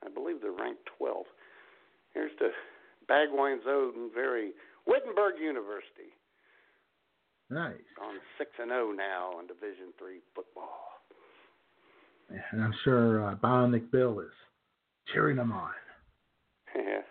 I 0.05 0.09
believe 0.09 0.41
they're 0.41 0.51
ranked 0.51 0.83
12. 0.97 1.25
Here's 2.13 2.31
the 2.39 2.49
Bagwines 3.09 3.63
Oden, 3.67 4.13
very 4.13 4.51
Wittenberg 4.85 5.35
University 5.39 6.11
nice. 7.49 7.75
on 8.01 8.15
six 8.37 8.51
and 8.59 8.69
zero 8.69 8.91
now 8.91 9.39
in 9.39 9.47
Division 9.47 9.93
Three 9.97 10.19
football. 10.35 10.79
And 12.51 12.63
I'm 12.63 12.73
sure 12.83 13.25
uh, 13.27 13.35
Bionic 13.35 13.91
Bill 13.91 14.19
is 14.19 14.31
cheering 15.13 15.37
them 15.37 15.51
on. 15.51 15.71
Yeah. 16.75 17.01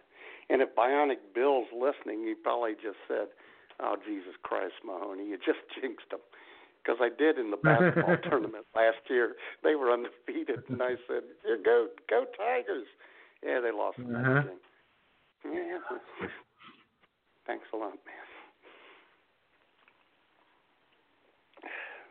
And 0.52 0.60
if 0.60 0.76
Bionic 0.76 1.32
Bill's 1.34 1.72
listening, 1.72 2.28
he 2.28 2.34
probably 2.34 2.74
just 2.74 3.00
said, 3.08 3.28
"Oh 3.80 3.96
Jesus 4.04 4.36
Christ, 4.42 4.74
Mahoney, 4.84 5.24
you 5.26 5.38
just 5.38 5.64
jinxed 5.80 6.10
them." 6.10 6.20
Because 6.84 7.00
I 7.00 7.08
did 7.08 7.38
in 7.38 7.50
the 7.50 7.56
basketball 7.64 8.18
tournament 8.18 8.66
last 8.76 9.00
year. 9.08 9.34
They 9.64 9.74
were 9.74 9.90
undefeated, 9.90 10.62
and 10.68 10.82
I 10.82 11.00
said, 11.08 11.24
"You 11.48 11.56
go, 11.64 11.88
go 12.08 12.26
Tigers!" 12.36 12.86
Yeah, 13.42 13.60
they 13.60 13.72
lost 13.72 13.98
Uh-huh. 13.98 14.42
Yeah. 15.44 15.78
Thanks 17.46 17.64
a 17.72 17.76
lot, 17.76 17.98
man. 18.06 18.28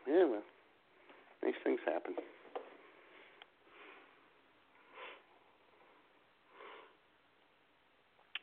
Yeah, 0.06 0.24
well, 0.24 0.42
these 1.42 1.54
things 1.62 1.80
happen. 1.86 2.14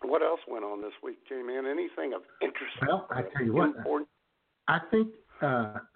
What 0.02 0.22
else 0.22 0.40
went 0.48 0.64
on 0.64 0.82
this 0.82 0.94
week, 1.04 1.18
J 1.28 1.42
Man? 1.42 1.66
Anything 1.66 2.14
of 2.14 2.22
interest? 2.42 2.74
Well, 2.88 3.08
I 3.12 3.24
tell 3.34 3.46
you 3.46 3.54
what, 3.54 3.76
Important? 3.76 4.10
I 4.68 4.80
think 4.92 5.10
uh, 5.42 5.74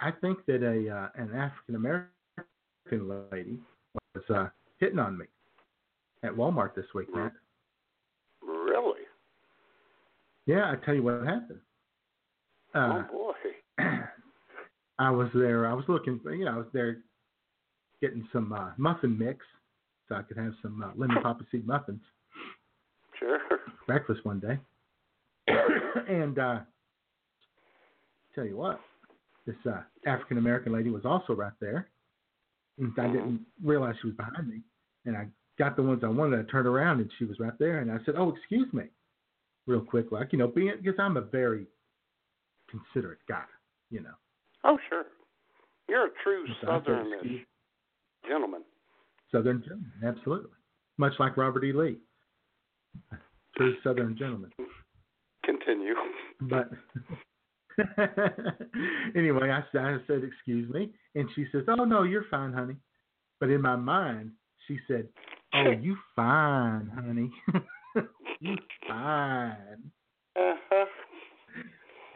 I 0.00 0.10
think 0.20 0.44
that 0.46 0.62
a 0.62 0.90
uh, 0.90 1.08
an 1.14 1.34
African 1.34 1.76
American 1.76 3.28
lady 3.30 3.58
was 4.14 4.24
uh, 4.34 4.48
hitting 4.78 4.98
on 4.98 5.16
me 5.16 5.26
at 6.22 6.32
Walmart 6.32 6.74
this 6.74 6.86
week, 6.94 7.08
Matt. 7.14 7.32
Really? 8.42 9.00
Yeah, 10.46 10.70
I 10.70 10.84
tell 10.84 10.94
you 10.94 11.02
what 11.02 11.24
happened. 11.24 11.60
Uh, 12.74 13.02
oh 13.10 13.32
boy. 13.78 13.84
I 14.98 15.10
was 15.10 15.28
there. 15.34 15.66
I 15.66 15.74
was 15.74 15.84
looking. 15.88 16.20
You 16.24 16.46
know, 16.46 16.52
I 16.52 16.56
was 16.56 16.66
there 16.72 16.98
getting 18.02 18.26
some 18.32 18.52
uh, 18.52 18.70
muffin 18.76 19.16
mix 19.16 19.44
so 20.08 20.14
I 20.14 20.22
could 20.22 20.36
have 20.36 20.52
some 20.62 20.82
uh, 20.82 20.90
lemon 20.96 21.18
poppy 21.22 21.46
seed 21.50 21.66
muffins 21.66 22.02
Sure. 23.18 23.38
breakfast 23.86 24.24
one 24.24 24.40
day. 24.40 24.58
and 26.08 26.38
uh, 26.38 26.58
tell 28.34 28.44
you 28.44 28.56
what, 28.56 28.80
this 29.46 29.56
uh, 29.68 29.80
African 30.06 30.38
American 30.38 30.72
lady 30.72 30.90
was 30.90 31.04
also 31.04 31.34
right 31.34 31.52
there. 31.60 31.88
And 32.78 32.92
I 32.98 33.06
didn't 33.06 33.40
realize 33.64 33.94
she 34.02 34.08
was 34.08 34.16
behind 34.16 34.48
me. 34.48 34.60
And 35.06 35.16
I 35.16 35.28
got 35.58 35.76
the 35.76 35.82
ones 35.82 36.02
I 36.04 36.08
wanted. 36.08 36.40
I 36.46 36.50
turned 36.50 36.66
around 36.66 37.00
and 37.00 37.10
she 37.18 37.24
was 37.24 37.38
right 37.40 37.58
there. 37.58 37.78
And 37.78 37.90
I 37.90 37.96
said, 38.04 38.16
"Oh, 38.18 38.34
excuse 38.36 38.70
me," 38.74 38.84
real 39.66 39.80
quick, 39.80 40.12
like 40.12 40.32
you 40.32 40.38
know, 40.38 40.48
being 40.48 40.72
because 40.82 40.98
I'm 40.98 41.16
a 41.16 41.22
very 41.22 41.66
considerate 42.68 43.20
guy, 43.28 43.44
you 43.90 44.00
know. 44.02 44.14
Oh 44.64 44.78
sure. 44.88 45.04
You're 45.88 46.06
a 46.06 46.10
true 46.24 46.44
So 46.60 46.68
I 46.68 46.78
said, 46.80 46.86
Southernish 46.86 47.14
"Excuse- 47.14 47.46
gentleman. 48.28 48.62
Southern 49.32 49.60
gentleman, 49.62 49.92
absolutely. 50.04 50.50
Much 50.98 51.12
like 51.18 51.36
Robert 51.36 51.64
E. 51.64 51.72
Lee, 51.72 51.96
true 53.56 53.74
Southern 53.82 54.16
gentleman. 54.16 54.52
Continue. 55.44 55.94
But 56.42 56.70
anyway, 59.16 59.50
I, 59.50 59.62
said- 59.72 59.84
I 59.84 59.96
said, 60.06 60.22
"Excuse 60.24 60.68
me," 60.72 60.92
and 61.14 61.28
she 61.34 61.46
says, 61.52 61.62
"Oh 61.68 61.84
no, 61.84 62.02
you're 62.02 62.24
fine, 62.30 62.52
honey." 62.52 62.76
But 63.40 63.50
in 63.50 63.60
my 63.60 63.76
mind, 63.76 64.32
she 64.66 64.78
said, 64.88 65.08
"Oh, 65.54 65.70
you 65.80 65.96
fine, 66.16 66.90
honey. 66.94 67.30
you 68.40 68.56
fine." 68.88 69.90
Uh-huh. 70.36 70.84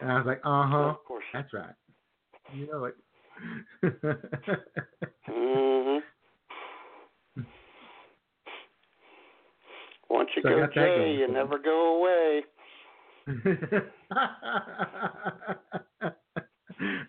And 0.01 0.11
I 0.13 0.17
was 0.17 0.27
like, 0.27 0.41
"Uh 0.45 0.67
huh, 0.67 0.77
Of 0.91 1.05
course. 1.05 1.25
that's 1.33 1.53
right. 1.53 1.75
You 2.55 2.67
know 2.67 2.85
it." 2.87 2.97
hmm 5.27 5.99
Once 10.11 10.29
you 10.37 10.43
So 10.43 10.49
go 10.49 10.67
Jay, 10.75 11.15
you 11.17 11.33
never 11.33 11.57
go 11.59 11.99
away. 11.99 12.43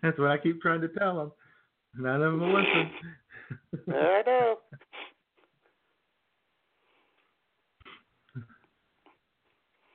That's 0.04 0.20
what 0.20 0.30
I 0.30 0.38
keep 0.38 0.62
trying 0.62 0.82
to 0.82 0.88
tell 0.90 1.18
them. 1.18 1.32
None 1.98 2.22
of 2.22 2.32
them 2.34 2.42
will 2.42 2.54
listen. 2.60 2.92
I 3.96 4.22
know. 4.26 4.58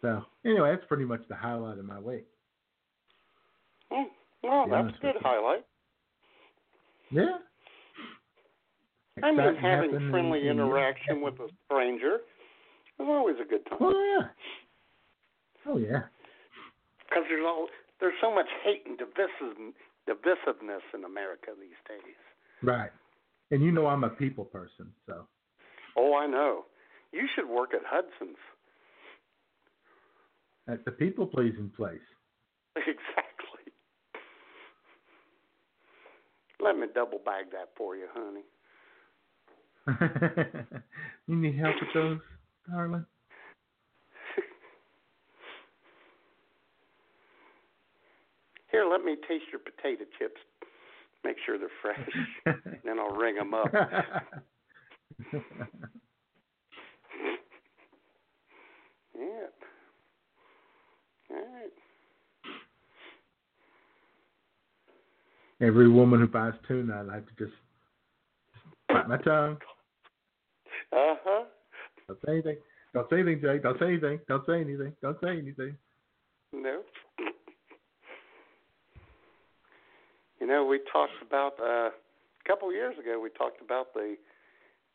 So 0.03 0.23
anyway, 0.45 0.71
that's 0.71 0.87
pretty 0.87 1.07
much 1.07 1.23
the 1.29 1.35
highlight 1.35 1.79
of 1.79 1.85
my 1.87 1.99
week. 1.99 2.27
Hmm. 3.91 4.05
Well, 4.43 4.67
that's 4.71 4.95
a 4.95 5.01
good 5.01 5.15
you. 5.15 5.21
highlight. 5.21 5.65
Yeah. 7.11 7.39
I 9.23 9.33
mean, 9.33 9.57
having 9.57 10.11
friendly 10.11 10.43
in- 10.43 10.61
interaction 10.61 11.23
with 11.23 11.35
a 11.41 11.49
stranger 11.65 12.19
is 13.01 13.07
always 13.09 13.37
a 13.41 13.49
good 13.49 13.65
time. 13.69 13.79
Oh 13.81 14.19
yeah. 14.19 14.29
Oh 15.67 15.79
yeah. 15.79 16.03
Because 17.09 17.25
there's 17.29 17.45
all 17.47 17.69
there's 18.01 18.15
so 18.21 18.35
much 18.35 18.47
hate 18.65 18.83
and 18.87 18.99
divisive, 18.99 19.57
divisiveness 20.09 20.85
in 20.95 21.05
America 21.05 21.49
these 21.59 21.79
days. 21.89 22.17
Right. 22.63 22.91
And 23.51 23.63
you 23.63 23.71
know 23.73 23.87
I'm 23.87 24.05
a 24.05 24.11
people 24.11 24.45
person, 24.45 24.93
so 25.07 25.27
Oh, 25.97 26.15
I 26.17 26.27
know. 26.27 26.65
You 27.13 27.27
should 27.35 27.49
work 27.49 27.71
at 27.75 27.81
Hudson's. 27.87 28.37
at 30.69 30.85
the 30.85 30.91
people 30.91 31.27
pleasing 31.27 31.71
place. 31.77 31.99
Exactly. 32.77 33.73
Let 36.61 36.77
me 36.79 36.87
double 36.95 37.21
bag 37.25 37.47
that 37.53 37.69
for 37.77 37.97
you, 37.97 38.07
honey. 38.13 38.43
you 41.27 41.37
need 41.37 41.57
help 41.59 41.75
with 41.81 41.91
those, 41.95 42.19
darling? 42.71 43.05
Here, 48.71 48.87
let 48.91 49.05
me 49.05 49.17
taste 49.29 49.45
your 49.51 49.61
potato 49.61 50.05
chips. 50.19 50.41
Make 51.25 51.37
sure 51.45 51.59
they're 51.59 51.69
fresh. 51.83 51.99
then 52.85 52.99
I'll 52.99 53.17
ring 53.17 53.37
them 53.37 53.55
up. 53.55 53.73
Yeah. 59.19 59.47
All 61.31 61.37
right. 61.37 61.73
Every 65.61 65.89
woman 65.89 66.21
who 66.21 66.27
buys 66.27 66.53
tuna, 66.69 66.99
I 66.99 67.03
like 67.03 67.27
to 67.27 67.45
just 67.45 67.57
bite 68.89 69.09
my 69.09 69.17
tongue. 69.19 69.57
Uh 70.93 71.15
huh. 71.25 71.36
Don't 72.09 72.19
say 72.25 72.33
anything. 72.33 72.57
Don't 72.95 73.11
say 73.11 73.17
anything, 73.21 73.41
Jake. 73.43 73.63
Don't 73.63 73.79
say 73.79 73.87
anything. 73.87 74.21
Don't 74.29 74.47
say 74.47 74.61
anything. 74.61 74.93
Don't 75.03 75.19
say 75.23 75.31
anything. 75.31 75.77
No. 76.53 76.83
You 80.41 80.47
know, 80.47 80.65
we 80.65 80.81
talked 80.93 81.13
about 81.27 81.55
uh, 81.61 81.89
a 81.89 81.93
couple 82.47 82.73
years 82.73 82.95
ago. 82.99 83.19
We 83.21 83.31
talked 83.31 83.61
about 83.61 83.93
the 83.95 84.17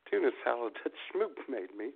tuna 0.10 0.30
salad 0.44 0.74
that 0.84 0.94
Schmoop 1.14 1.50
made 1.50 1.76
me, 1.78 1.90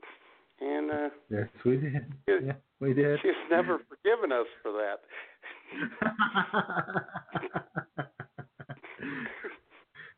and 0.61 0.91
uh, 0.91 1.09
Yes, 1.29 1.47
we 1.63 1.77
did. 1.77 2.13
Yeah, 2.27 2.53
we 2.79 2.93
did. 2.93 3.19
she's 3.21 3.31
never 3.49 3.79
forgiven 3.89 4.31
us 4.31 4.47
for 4.61 4.71
that. 4.73 4.99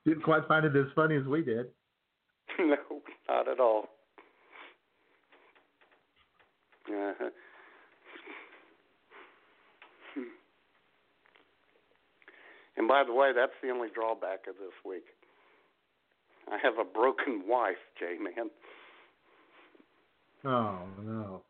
Didn't 0.05 0.23
quite 0.23 0.47
find 0.47 0.65
it 0.65 0.75
as 0.75 0.85
funny 0.95 1.17
as 1.17 1.25
we 1.25 1.41
did. 1.43 1.67
no, 2.59 2.77
not 3.29 3.47
at 3.49 3.59
all. 3.59 3.89
Uh-huh. 6.89 7.29
And 12.77 12.87
by 12.87 13.03
the 13.03 13.13
way, 13.13 13.31
that's 13.35 13.51
the 13.61 13.69
only 13.69 13.89
drawback 13.93 14.47
of 14.47 14.55
this 14.59 14.73
week. 14.85 15.05
I 16.51 16.57
have 16.61 16.77
a 16.79 16.83
broken 16.85 17.43
wife, 17.47 17.75
J 17.99 18.17
man. 18.21 18.49
Oh 20.45 20.79
no. 21.03 21.41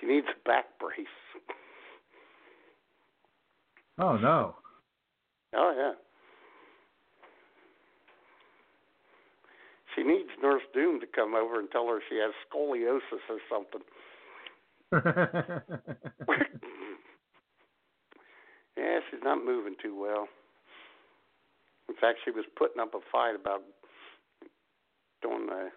She 0.00 0.06
needs 0.06 0.26
a 0.28 0.48
back 0.48 0.66
brace. 0.78 1.06
Oh 3.98 4.16
no. 4.16 4.54
Oh 5.54 5.74
yeah. 5.76 5.92
She 9.94 10.02
needs 10.02 10.30
Nurse 10.42 10.62
Doom 10.72 11.00
to 11.00 11.06
come 11.06 11.34
over 11.34 11.58
and 11.58 11.70
tell 11.70 11.86
her 11.88 12.00
she 12.08 12.16
has 12.16 12.32
scoliosis 12.48 13.28
or 13.28 13.38
something. 13.50 13.82
yeah, 18.76 19.00
she's 19.10 19.20
not 19.22 19.44
moving 19.44 19.74
too 19.82 19.98
well. 19.98 20.28
In 21.88 21.94
fact, 21.94 22.18
she 22.24 22.30
was 22.30 22.44
putting 22.56 22.80
up 22.80 22.94
a 22.94 23.00
fight 23.10 23.34
about 23.34 23.62
doing 25.22 25.46
the 25.46 25.70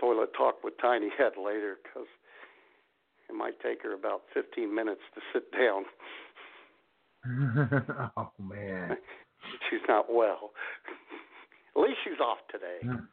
toilet 0.00 0.30
talk 0.36 0.62
with 0.62 0.74
Tiny 0.80 1.08
Head 1.16 1.32
later 1.42 1.78
because 1.82 2.08
it 3.28 3.34
might 3.34 3.58
take 3.60 3.82
her 3.82 3.94
about 3.94 4.22
15 4.34 4.72
minutes 4.74 5.00
to 5.14 5.20
sit 5.32 5.50
down. 5.52 5.84
oh 8.16 8.30
man. 8.38 8.96
She's 9.70 9.80
not 9.88 10.06
well. 10.12 10.50
At 11.76 11.82
least 11.82 11.98
she's 12.04 12.20
off 12.20 12.38
today. 12.50 12.78
Hmm. 12.82 13.04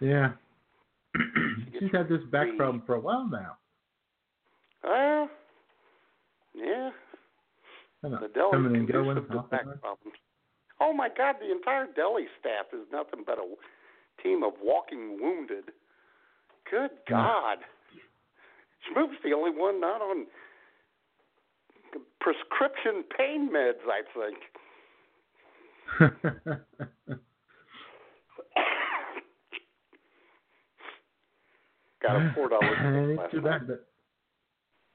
Yeah. 0.00 0.32
She's 1.78 1.90
had 1.92 2.08
this 2.08 2.22
back 2.30 2.48
problem 2.56 2.82
for 2.86 2.94
a 2.94 3.00
while 3.00 3.28
now. 3.28 3.56
Well, 4.82 5.28
yeah. 6.54 6.90
The 8.02 8.30
deli 8.34 8.50
coming 8.52 8.76
and 8.76 8.90
going. 8.90 9.16
to 9.16 9.20
back 9.22 9.64
problems. 9.80 10.16
Oh 10.80 10.94
my 10.94 11.08
God, 11.14 11.36
the 11.40 11.52
entire 11.52 11.86
deli 11.94 12.26
staff 12.40 12.66
is 12.72 12.86
nothing 12.90 13.24
but 13.26 13.38
a 13.38 13.44
team 14.22 14.42
of 14.42 14.54
walking 14.62 15.18
wounded. 15.20 15.64
Good. 16.70 16.90
God. 17.08 17.58
Schmoop's 18.88 19.18
the 19.22 19.34
only 19.34 19.50
one 19.50 19.80
not 19.80 20.00
on 20.00 20.26
prescription 22.20 23.04
pain 23.16 23.50
meds, 23.52 23.84
I 23.86 24.02
think. 24.14 24.38
got 32.02 32.16
a 32.16 32.32
four 32.34 32.48
dollar 32.54 32.68
too 32.74 33.16
last 33.16 33.34
night. 33.34 33.44
bad, 33.44 33.66
but 33.66 33.86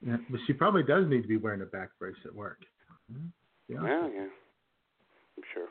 yeah, 0.05 0.17
but 0.29 0.39
she 0.47 0.53
probably 0.53 0.83
does 0.83 1.07
need 1.07 1.21
to 1.21 1.27
be 1.27 1.37
wearing 1.37 1.61
a 1.61 1.65
back 1.65 1.89
brace 1.99 2.15
at 2.25 2.33
work. 2.35 2.59
Hmm, 3.11 3.27
Yeah. 3.67 3.81
Yeah, 3.83 4.07
yeah. 4.13 4.21
I'm 5.37 5.43
sure. 5.53 5.67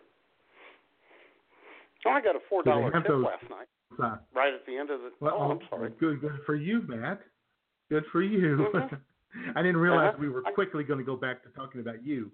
Oh, 2.06 2.10
I 2.10 2.20
got 2.20 2.36
a 2.36 2.40
four 2.48 2.62
dollar 2.62 2.90
tip 2.92 3.06
those- 3.08 3.24
last 3.24 3.48
night, 3.50 3.68
Uh, 4.02 4.16
right 4.34 4.52
at 4.52 4.66
the 4.66 4.76
end 4.76 4.90
of 4.90 5.00
the. 5.00 5.10
well, 5.20 5.36
oh, 5.38 5.50
I'm 5.52 5.60
sorry. 5.70 5.90
Good, 6.00 6.20
good 6.20 6.40
for 6.46 6.54
you, 6.56 6.82
Matt. 6.88 7.20
Good 7.90 8.04
for 8.12 8.22
you. 8.22 8.66
Mhm. 8.74 9.00
I 9.56 9.62
didn't 9.62 9.78
realize 9.78 10.10
Uh-huh. 10.14 10.18
we 10.20 10.28
were 10.28 10.42
quickly 10.42 10.84
going 10.84 10.98
to 10.98 11.04
go 11.04 11.16
back 11.16 11.42
to 11.44 11.48
talking 11.50 11.80
about 11.80 12.04
you. 12.04 12.30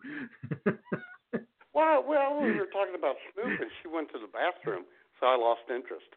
Well, 1.72 2.04
well, 2.06 2.40
we 2.42 2.52
were 2.52 2.66
talking 2.66 2.94
about 2.98 3.14
Snoop, 3.32 3.46
and 3.60 3.70
she 3.82 3.88
went 3.88 4.10
to 4.12 4.18
the 4.18 4.26
bathroom, 4.26 4.84
so 5.18 5.26
I 5.26 5.36
lost 5.36 5.62
interest. 5.70 6.08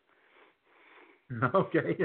okay. 1.56 1.98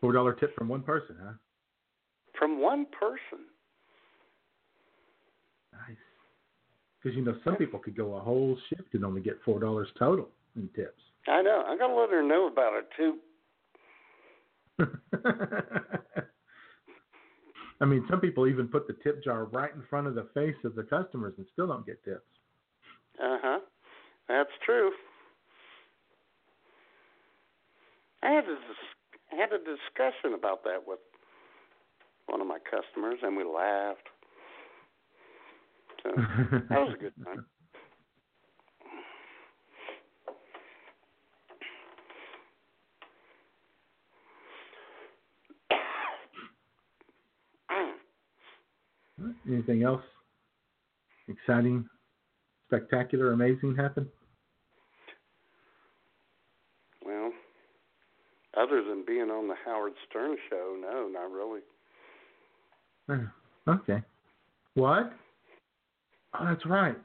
Four 0.00 0.12
dollar 0.12 0.34
tip 0.34 0.54
from 0.54 0.68
one 0.68 0.82
person, 0.82 1.16
huh? 1.22 1.32
From 2.38 2.60
one 2.60 2.86
person. 2.86 3.46
Nice. 5.72 5.96
Because 7.02 7.16
you 7.16 7.24
know 7.24 7.36
some 7.44 7.56
people 7.56 7.78
could 7.78 7.96
go 7.96 8.14
a 8.16 8.20
whole 8.20 8.56
shift 8.68 8.94
and 8.94 9.04
only 9.04 9.20
get 9.20 9.38
four 9.44 9.58
dollars 9.60 9.88
total 9.98 10.28
in 10.56 10.68
tips. 10.74 11.00
I 11.28 11.42
know. 11.42 11.64
I 11.66 11.76
gotta 11.76 11.94
let 11.94 12.10
her 12.10 12.22
know 12.22 12.46
about 12.48 12.72
it 12.74 12.88
too. 12.96 13.18
I 17.80 17.84
mean, 17.84 18.06
some 18.08 18.20
people 18.20 18.46
even 18.46 18.68
put 18.68 18.86
the 18.86 18.96
tip 19.04 19.22
jar 19.22 19.44
right 19.44 19.74
in 19.74 19.82
front 19.90 20.06
of 20.06 20.14
the 20.14 20.28
face 20.34 20.56
of 20.64 20.74
the 20.74 20.82
customers 20.82 21.34
and 21.36 21.46
still 21.52 21.66
don't 21.66 21.84
get 21.84 22.02
tips. 22.04 22.24
Uh 23.22 23.38
huh. 23.42 23.60
That's 24.28 24.50
true. 24.64 24.90
I 28.22 28.30
had 28.30 28.44
a 28.44 28.54
dis- 28.54 29.32
I 29.32 29.36
had 29.36 29.52
a 29.52 29.58
discussion 29.58 30.34
about 30.34 30.64
that 30.64 30.86
with 30.86 30.98
one 32.26 32.40
of 32.40 32.46
my 32.46 32.58
customers, 32.58 33.18
and 33.22 33.36
we 33.36 33.44
laughed. 33.44 34.08
So 36.02 36.10
that 36.70 36.80
was 36.80 36.94
a 36.94 37.02
good 37.02 37.14
time. 37.24 37.44
Anything 49.48 49.82
else 49.82 50.02
exciting, 51.28 51.88
spectacular, 52.66 53.32
amazing 53.32 53.74
happen? 53.76 54.08
Well, 57.04 57.32
other 58.56 58.82
than 58.82 59.04
being 59.06 59.30
on 59.30 59.48
the 59.48 59.54
Howard 59.64 59.92
Stern 60.08 60.36
show, 60.50 60.76
no, 60.80 61.08
not 61.08 61.30
really. 61.30 61.60
Okay. 63.68 64.02
What? 64.74 65.12
Oh, 66.38 66.44
that's 66.44 66.66
right. 66.66 66.96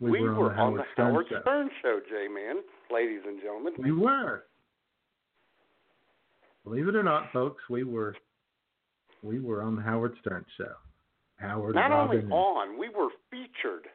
We, 0.00 0.20
were, 0.20 0.34
were 0.34 0.54
on 0.54 0.74
the 0.74 0.82
Howard 0.82 0.84
Stern 0.94 1.10
Howard 1.10 1.26
show. 1.28 1.40
Stern 1.42 1.70
show, 1.82 2.00
J 2.08 2.28
Man, 2.28 2.56
ladies 2.92 3.20
and 3.26 3.40
gentlemen. 3.40 3.74
We 3.78 3.92
were. 3.92 4.44
Believe 6.64 6.88
it 6.88 6.96
or 6.96 7.02
not, 7.02 7.32
folks, 7.32 7.62
we 7.68 7.82
were 7.84 8.14
we 9.22 9.40
were 9.40 9.62
on 9.62 9.76
the 9.76 9.82
Howard 9.82 10.14
Stern 10.20 10.44
show. 10.56 10.72
Howard 11.42 11.74
Not 11.74 11.90
only 11.92 12.16
Robin 12.16 12.20
and- 12.24 12.32
on, 12.32 12.78
we 12.78 12.88
were 12.88 13.08
featured 13.30 13.86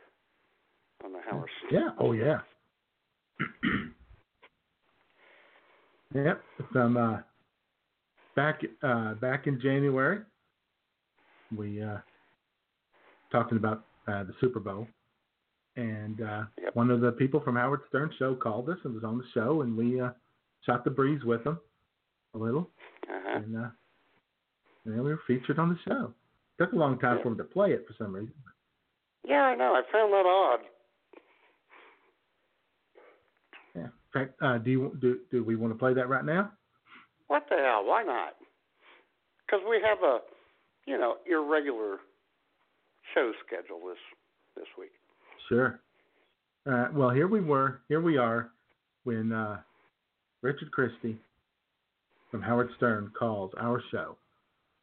on 1.04 1.14
the 1.14 1.20
Howard 1.30 1.50
Stern. 1.68 1.82
Yeah. 1.82 1.90
Oh 2.00 2.12
yeah. 2.12 2.40
yep. 6.14 6.42
Some 6.74 6.98
uh, 6.98 7.18
back 8.36 8.62
uh, 8.84 9.14
back 9.16 9.48
in 9.48 9.60
January, 9.62 10.20
we 11.56 11.82
uh, 11.82 11.98
talking 13.32 13.58
about 13.58 13.86
uh, 14.08 14.24
the 14.24 14.34
Super 14.42 14.60
Bowl, 14.60 14.88
and 15.76 16.22
uh, 16.22 16.44
Yep. 16.62 16.76
one 16.76 16.92
of 16.92 17.02
the 17.02 17.12
people 17.12 17.40
from 17.42 17.56
Howard 17.56 17.82
Stern 17.90 18.10
show 18.18 18.36
called 18.36 18.70
us 18.70 18.78
and 18.84 18.94
was 18.94 19.04
on 19.04 19.18
the 19.18 19.24
show, 19.34 19.62
and 19.62 19.76
we 19.78 20.00
uh, 20.02 20.10
shot 20.66 20.84
the 20.84 20.90
breeze 20.92 21.24
with 21.24 21.44
them 21.44 21.60
a 22.34 22.38
little, 22.38 22.70
Uh-huh. 23.10 23.38
and 23.40 23.56
uh, 23.58 23.70
and 24.86 24.96
then 24.96 25.04
we 25.04 25.10
were 25.12 25.20
featured 25.28 25.60
on 25.60 25.70
the 25.70 25.78
show. 25.88 26.14
Took 26.60 26.74
a 26.74 26.76
long 26.76 26.98
time 27.00 27.20
for 27.22 27.30
him 27.30 27.38
to 27.38 27.44
play 27.44 27.72
it 27.72 27.86
for 27.88 27.94
some 28.04 28.14
reason. 28.14 28.34
Yeah, 29.28 29.44
I 29.44 29.56
know. 29.56 29.74
I 29.74 29.82
found 29.92 30.12
that 30.14 30.26
odd. 30.26 30.60
Yeah. 33.76 33.84
In 33.84 33.92
fact, 34.14 34.42
uh, 34.42 34.58
do 34.58 34.72
you 34.72 34.98
do 35.00 35.20
do 35.32 35.44
we 35.44 35.56
want 35.56 35.74
to 35.74 35.78
play 35.78 35.94
that 35.94 36.10
right 36.10 36.26
now? 36.26 36.52
What 37.28 37.44
the 37.50 37.58
hell? 37.58 37.86
Why 37.86 38.04
not? 38.04 38.34
Because 39.46 39.64
we 39.70 39.80
have 39.86 40.00
a, 40.02 40.20
you 40.86 40.98
know, 40.98 41.18
irregular 41.30 41.98
show 43.14 43.32
schedule 43.46 43.82
this 43.88 43.98
this 44.56 44.68
week. 44.80 44.92
Sure. 45.50 45.80
Uh, 46.66 46.88
well, 46.94 47.12
here 47.12 47.28
we 47.28 47.42
were. 47.42 47.82
Here 47.88 48.02
we 48.02 48.18
are 48.18 48.50
when 49.04 49.32
uh, 49.32 49.58
Richard 50.42 50.72
Christy 50.72 51.18
from 52.32 52.42
Howard 52.42 52.70
Stern 52.78 53.12
calls 53.18 53.52
our 53.60 53.82
show, 53.92 54.18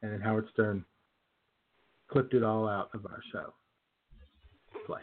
and 0.03 0.13
then 0.13 0.21
Howard 0.21 0.47
Stern 0.53 0.85
clipped 2.15 2.31
it 2.31 2.47
all 2.47 2.71
out 2.71 2.95
of 2.95 3.03
our 3.11 3.19
show. 3.35 3.51
Play. 4.87 5.03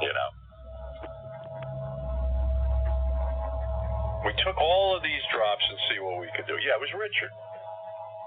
you 0.00 0.08
know. 0.08 0.30
We 4.24 4.32
took 4.40 4.56
all 4.56 4.96
of 4.96 5.04
these 5.04 5.20
drops 5.28 5.60
and 5.68 5.76
see 5.92 6.00
what 6.00 6.16
we 6.24 6.32
could 6.32 6.48
do. 6.48 6.56
Yeah, 6.56 6.80
it 6.80 6.82
was 6.82 6.88
Richard. 6.96 7.28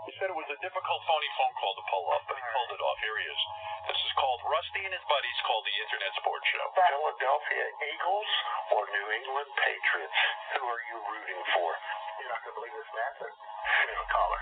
He 0.05 0.13
said 0.21 0.29
it 0.29 0.37
was 0.37 0.45
a 0.53 0.59
difficult 0.61 1.01
phony 1.09 1.31
phone 1.33 1.55
call 1.57 1.73
to 1.73 1.85
pull 1.89 2.05
off, 2.13 2.29
but 2.29 2.37
he 2.37 2.45
pulled 2.45 2.71
it 2.77 2.81
off. 2.85 2.97
Here 3.01 3.17
he 3.17 3.25
is. 3.25 3.41
This 3.89 3.97
is 4.05 4.13
called 4.21 4.45
Rusty 4.45 4.85
and 4.85 4.93
his 4.93 5.05
buddies 5.09 5.39
called 5.49 5.65
the 5.65 5.77
Internet 5.81 6.13
Sports 6.21 6.45
Show. 6.53 6.65
Philadelphia 6.77 7.65
Eagles 7.89 8.31
or 8.69 8.85
New 8.85 9.07
England 9.17 9.49
Patriots? 9.65 10.19
Who 10.61 10.63
are 10.69 10.83
you 10.93 10.97
rooting 11.09 11.41
for? 11.57 11.73
You're 12.25 12.33
not 12.33 12.41
going 12.41 12.57
to 12.57 12.57
believe 12.57 12.73
this, 12.73 12.89
Matt. 12.89 13.21
We 13.21 13.29
have 13.29 14.01
a 14.01 14.09
caller. 14.09 14.41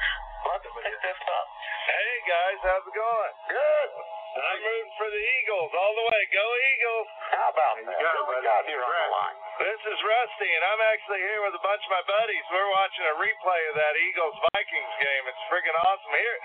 Let's 0.55 0.63
pick 0.71 0.87
this 1.03 1.19
up. 1.19 1.47
Hey 1.83 2.15
guys, 2.23 2.57
how's 2.63 2.87
it 2.87 2.95
going? 2.95 3.33
Good. 3.51 3.89
I'm 4.39 4.59
rooting 4.63 4.93
for 4.95 5.11
the 5.11 5.19
Eagles 5.19 5.71
all 5.75 5.91
the 5.91 6.05
way. 6.07 6.21
Go 6.31 6.47
Eagles! 6.47 7.07
How 7.35 7.51
about 7.51 7.75
that? 7.83 7.99
got 7.99 8.15
Who 8.15 8.23
we 8.31 8.39
got 8.39 8.63
here 8.71 8.79
on 8.79 8.87
the 8.87 9.11
line? 9.11 9.35
This 9.67 9.81
is 9.83 9.99
Rusty, 9.99 10.47
and 10.47 10.63
I'm 10.63 10.79
actually 10.95 11.27
here 11.27 11.43
with 11.43 11.59
a 11.59 11.63
bunch 11.63 11.83
of 11.83 11.91
my 11.91 12.07
buddies. 12.07 12.43
We're 12.55 12.71
watching 12.71 13.03
a 13.03 13.19
replay 13.19 13.61
of 13.67 13.75
that 13.75 13.99
Eagles 13.99 14.39
Vikings 14.55 14.95
game. 15.03 15.23
It's 15.27 15.43
freaking 15.51 15.75
awesome. 15.75 16.13
Here, 16.15 16.37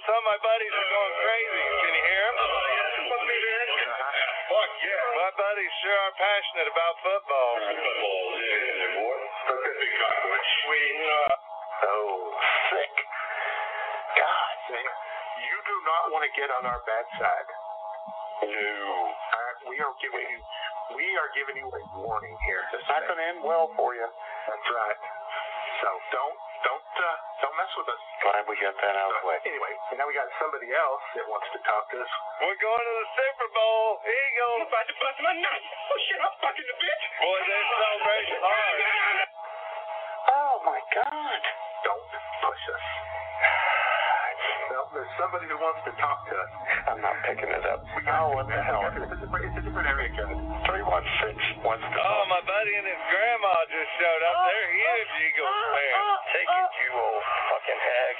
some 0.00 0.16
of 0.16 0.26
my 0.32 0.40
buddies 0.40 0.72
are 0.72 0.90
going 0.96 1.14
crazy. 1.20 1.60
Can 1.76 1.92
you 1.92 2.04
hear 2.08 2.24
them? 2.24 2.36
Uh-huh. 2.40 4.16
My 5.20 5.30
buddies 5.36 5.74
sure 5.84 5.98
are 6.08 6.16
passionate 6.16 6.68
about 6.72 6.94
football. 7.04 7.52
Football, 7.60 8.24
yeah, 8.40 8.85
Big 9.46 9.92
cockroach. 10.02 10.50
We, 10.66 10.80
uh, 11.06 11.86
oh, 11.86 12.34
sick. 12.74 12.94
God, 14.18 14.56
man. 14.74 14.90
You 15.46 15.56
do 15.62 15.76
not 15.86 16.02
want 16.10 16.22
to 16.26 16.32
get 16.34 16.50
on 16.50 16.66
our 16.66 16.82
bad 16.82 17.06
side. 17.14 17.48
No. 18.42 18.50
Uh, 18.50 19.70
we 19.70 19.78
are 19.78 19.94
giving 20.02 20.26
you, 20.26 20.40
we 20.98 21.06
are 21.14 21.30
giving 21.38 21.56
you 21.62 21.68
a 21.70 21.80
warning 22.02 22.34
here. 22.50 22.62
It's 22.74 22.90
not 22.90 23.06
going 23.06 23.22
to 23.22 23.26
end 23.38 23.40
well 23.46 23.70
for 23.78 23.94
you. 23.94 24.08
That's 24.50 24.68
right. 24.74 24.98
So 25.78 25.88
don't, 26.10 26.36
don't, 26.66 26.90
uh, 26.98 27.16
don't 27.44 27.54
mess 27.54 27.70
with 27.78 27.86
us. 27.86 28.02
Glad 28.26 28.42
we 28.50 28.56
got 28.58 28.74
that 28.82 28.94
out 28.98 29.14
of 29.14 29.16
the 29.22 29.26
way. 29.30 29.38
Anyway, 29.46 29.72
now 29.94 30.10
we 30.10 30.14
got 30.16 30.26
somebody 30.42 30.72
else 30.74 31.04
that 31.14 31.26
wants 31.30 31.46
to 31.54 31.60
talk 31.62 31.86
to 31.94 32.02
us. 32.02 32.10
We're 32.42 32.58
going 32.58 32.82
to 32.82 32.94
the 32.98 33.08
Super 33.14 33.48
Bowl. 33.54 34.02
Eagles. 34.02 34.66
I'm 34.66 34.68
about 34.72 34.86
to 34.90 34.96
bust 34.98 35.18
my 35.22 35.34
nut. 35.38 35.60
Oh 35.62 35.98
shit, 36.08 36.18
I'm 36.18 36.34
fucking 36.42 36.66
the 36.66 36.76
bitch. 36.80 37.02
Boy, 37.22 37.38
they're 37.46 37.68
celebrating 37.76 38.40
hard. 38.40 38.95
Oh 40.96 41.04
my 41.04 41.36
God! 41.36 41.40
Don't 41.84 42.04
push 42.42 42.64
us. 42.72 42.86
Well, 44.66 44.90
there's 44.92 45.14
somebody 45.14 45.46
who 45.46 45.54
wants 45.62 45.78
to 45.86 45.92
talk 45.94 46.26
to 46.26 46.34
us. 46.34 46.50
I'm 46.90 46.98
not 46.98 47.14
picking 47.22 47.46
it 47.46 47.64
up. 47.70 47.86
We 47.94 48.02
oh, 48.10 48.34
what 48.34 48.50
the 48.50 48.58
hell? 48.66 48.82
It's 48.90 48.98
a 48.98 49.14
different, 49.14 49.46
it's 49.46 49.58
a 49.62 49.62
different 49.62 49.86
area 49.86 50.10
code. 50.10 50.34
Three 50.66 50.82
one 50.82 51.06
six 51.22 51.38
wants 51.62 51.86
to. 51.86 51.98
Oh, 52.02 52.22
my 52.26 52.42
buddy 52.42 52.74
and 52.74 52.82
his 52.82 52.98
grandma 53.06 53.54
just 53.70 53.90
showed 54.02 54.22
up. 54.26 54.34
They're 54.42 54.68
huge 54.74 55.12
Eagles 55.22 55.54
fans. 55.70 56.18
Take 56.34 56.50
it, 56.50 56.70
you 56.82 56.90
old 56.98 57.22
fucking 57.54 57.78
hag. 57.78 58.14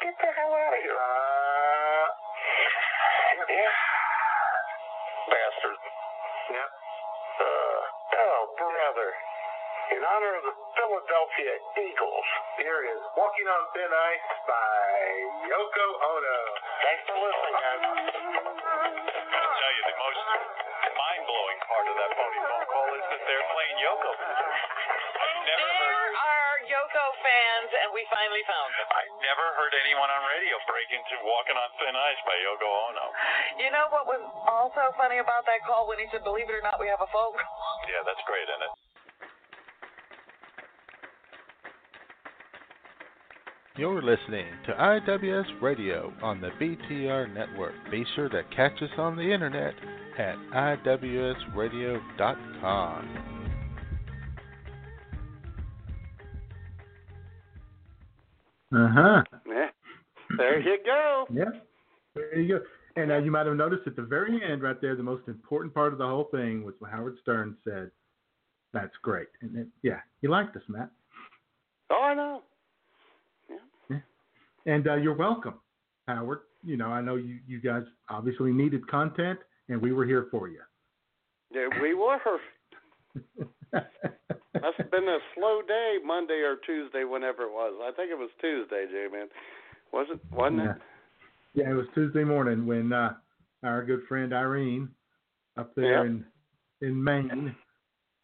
Get 0.00 0.16
the 0.16 0.30
hell 0.32 0.56
out 0.56 0.72
of 0.72 0.80
here. 0.80 0.96
Uh, 0.96 2.08
Yeah. 3.44 3.72
Bastard. 5.28 5.78
yep. 6.48 6.79
In 10.00 10.08
honor 10.08 10.32
of 10.40 10.44
the 10.48 10.56
Philadelphia 10.80 11.52
Eagles. 11.76 12.28
Here 12.56 12.88
is 12.88 13.00
Walking 13.20 13.44
on 13.52 13.62
Thin 13.76 13.92
Ice 13.92 14.28
by 14.48 14.88
Yoko 15.44 15.86
Ono. 16.00 16.38
Thanks 16.80 17.04
for 17.04 17.16
listening, 17.20 17.56
guys. 17.60 17.82
I 17.84 19.44
tell 19.60 19.72
you, 19.76 19.82
the 19.84 19.96
most 20.00 20.20
mind 20.96 21.22
blowing 21.28 21.60
part 21.68 21.84
of 21.84 21.96
that 22.00 22.10
phony 22.16 22.40
phone 22.48 22.66
call 22.72 22.88
is 22.96 23.04
that 23.12 23.22
they're 23.28 23.48
playing 23.52 23.76
Yoko. 23.84 24.10
I've 24.16 25.44
never 25.44 25.68
There 25.68 25.92
heard. 25.92 26.16
are 26.16 26.56
Yoko 26.64 27.04
fans, 27.20 27.70
and 27.84 27.88
we 27.92 28.00
finally 28.08 28.44
found 28.48 28.72
them. 28.80 28.88
I 28.96 29.04
never 29.20 29.46
heard 29.60 29.76
anyone 29.84 30.08
on 30.08 30.24
radio 30.32 30.56
break 30.64 30.88
into 30.96 31.12
"Walking 31.28 31.60
on 31.60 31.68
Thin 31.76 31.92
Ice" 31.92 32.20
by 32.24 32.40
Yoko 32.40 32.68
Ono. 32.88 33.04
You 33.60 33.68
know 33.68 33.92
what 33.92 34.08
was 34.08 34.24
also 34.48 34.96
funny 34.96 35.20
about 35.20 35.44
that 35.44 35.60
call 35.68 35.84
when 35.92 36.00
he 36.00 36.08
said, 36.08 36.24
"Believe 36.24 36.48
it 36.48 36.56
or 36.56 36.64
not, 36.64 36.80
we 36.80 36.88
have 36.88 37.04
a 37.04 37.10
phone 37.12 37.36
call." 37.36 37.84
Yeah, 37.84 38.00
that's 38.08 38.24
great, 38.24 38.48
isn't 38.48 38.64
it? 38.64 38.72
You're 43.76 44.02
listening 44.02 44.46
to 44.66 44.72
IWS 44.72 45.62
Radio 45.62 46.12
on 46.22 46.40
the 46.40 46.50
BTR 46.60 47.32
network. 47.32 47.74
Be 47.90 48.04
sure 48.16 48.28
to 48.28 48.42
catch 48.54 48.82
us 48.82 48.90
on 48.98 49.16
the 49.16 49.32
internet 49.32 49.74
at 50.18 50.36
IWSradio.com. 50.52 53.36
Uh 58.72 58.88
huh. 58.88 59.22
Yeah. 59.48 59.66
There 60.36 60.60
you 60.60 60.78
go. 60.84 61.26
Yeah. 61.32 61.44
There 62.14 62.38
you 62.38 62.58
go. 62.58 62.64
And 62.96 63.10
uh, 63.12 63.18
you 63.18 63.30
might 63.30 63.46
have 63.46 63.56
noticed 63.56 63.86
at 63.86 63.96
the 63.96 64.02
very 64.02 64.40
end, 64.44 64.62
right 64.62 64.80
there, 64.80 64.96
the 64.96 65.02
most 65.02 65.26
important 65.28 65.72
part 65.72 65.92
of 65.92 65.98
the 65.98 66.06
whole 66.06 66.28
thing 66.32 66.64
was 66.64 66.74
when 66.80 66.90
Howard 66.90 67.16
Stern 67.22 67.56
said, 67.64 67.90
"That's 68.72 68.94
great." 69.02 69.28
And 69.42 69.56
it, 69.56 69.68
yeah, 69.82 70.00
you 70.22 70.28
liked 70.28 70.56
us, 70.56 70.62
Matt. 70.68 70.90
Oh, 71.90 72.02
I 72.02 72.14
know. 72.14 72.42
And 74.66 74.86
uh, 74.88 74.96
you're 74.96 75.16
welcome, 75.16 75.54
Howard. 76.06 76.40
You 76.62 76.76
know, 76.76 76.88
I 76.88 77.00
know 77.00 77.16
you 77.16 77.38
you 77.46 77.60
guys 77.60 77.82
obviously 78.10 78.52
needed 78.52 78.86
content, 78.88 79.38
and 79.68 79.80
we 79.80 79.92
were 79.92 80.04
here 80.04 80.28
for 80.30 80.48
you. 80.48 80.60
Yeah, 81.52 81.68
we 81.80 81.94
were. 81.94 82.18
Must 83.72 84.76
have 84.76 84.90
been 84.90 85.08
a 85.08 85.18
slow 85.34 85.62
day, 85.66 85.96
Monday 86.04 86.42
or 86.44 86.56
Tuesday, 86.66 87.04
whenever 87.04 87.44
it 87.44 87.52
was. 87.52 87.80
I 87.82 87.92
think 87.96 88.10
it 88.10 88.18
was 88.18 88.30
Tuesday, 88.40 88.86
J 88.90 89.06
man. 89.10 89.28
Was 89.92 90.06
it? 90.12 90.20
Wasn't 90.32 90.58
yeah. 90.58 90.70
it? 90.72 90.76
Yeah, 91.54 91.70
it 91.70 91.74
was 91.74 91.86
Tuesday 91.94 92.24
morning 92.24 92.66
when 92.66 92.92
uh, 92.92 93.14
our 93.64 93.84
good 93.84 94.02
friend 94.08 94.32
Irene 94.32 94.88
up 95.56 95.74
there 95.74 96.06
in 96.06 96.24
in 96.80 97.02
Maine 97.02 97.54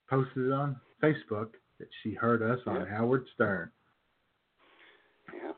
posted 0.09 0.53
on 0.53 0.77
Facebook 1.03 1.51
that 1.79 1.89
she 2.03 2.15
heard 2.15 2.43
us 2.43 2.61
on. 2.67 2.87
Howard 2.87 3.27
Stern. 3.35 3.71
Yeah. 5.33 5.53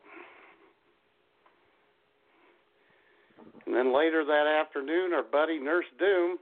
And 3.69 3.77
then 3.77 3.95
later 3.95 4.25
that 4.25 4.47
afternoon, 4.49 5.13
our 5.13 5.23
buddy 5.23 5.61
Nurse 5.61 5.85
Doom 5.99 6.39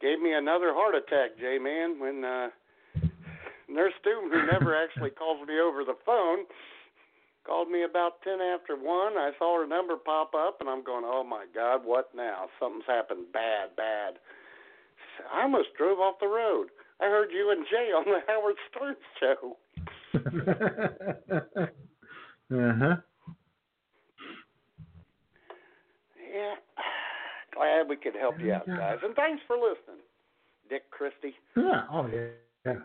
gave 0.00 0.18
me 0.20 0.32
another 0.34 0.74
heart 0.74 0.96
attack, 0.96 1.38
J 1.38 1.58
man, 1.62 2.00
when 2.00 2.24
uh, 2.24 2.48
Nurse 3.70 3.94
Doom, 4.02 4.28
who 4.28 4.44
never 4.50 4.74
actually 4.82 5.10
calls 5.10 5.46
me 5.46 5.60
over 5.60 5.84
the 5.84 5.94
phone, 6.04 6.46
called 7.46 7.70
me 7.70 7.84
about 7.84 8.22
10 8.24 8.40
after 8.40 8.74
1. 8.74 8.82
I 9.16 9.30
saw 9.38 9.60
her 9.60 9.68
number 9.68 9.94
pop 9.96 10.34
up, 10.34 10.56
and 10.58 10.68
I'm 10.68 10.82
going, 10.82 11.04
oh 11.06 11.22
my 11.22 11.46
God, 11.54 11.82
what 11.84 12.10
now? 12.12 12.48
Something's 12.58 12.86
happened 12.88 13.26
bad, 13.32 13.76
bad. 13.76 14.14
I 15.32 15.42
almost 15.42 15.68
drove 15.78 16.00
off 16.00 16.16
the 16.20 16.26
road. 16.26 16.70
I 17.00 17.04
heard 17.04 17.30
you 17.30 17.52
and 17.52 17.64
Jay 17.70 17.92
on 17.94 18.04
the 18.04 18.18
Howard 18.26 18.56
Stern 18.68 18.96
show. 19.20 19.56
uh 22.56 22.72
huh. 22.78 22.96
Yeah. 26.32 26.54
Glad 27.54 27.88
we 27.88 27.96
could 27.96 28.14
help 28.14 28.40
you 28.40 28.52
out, 28.52 28.66
guys. 28.66 28.98
And 29.04 29.14
thanks 29.14 29.42
for 29.46 29.56
listening, 29.56 30.02
Dick 30.70 30.90
Christy. 30.90 31.34
Yeah. 31.56 31.82
Oh 31.92 32.06
yeah. 32.06 32.28
Yeah. 32.64 32.80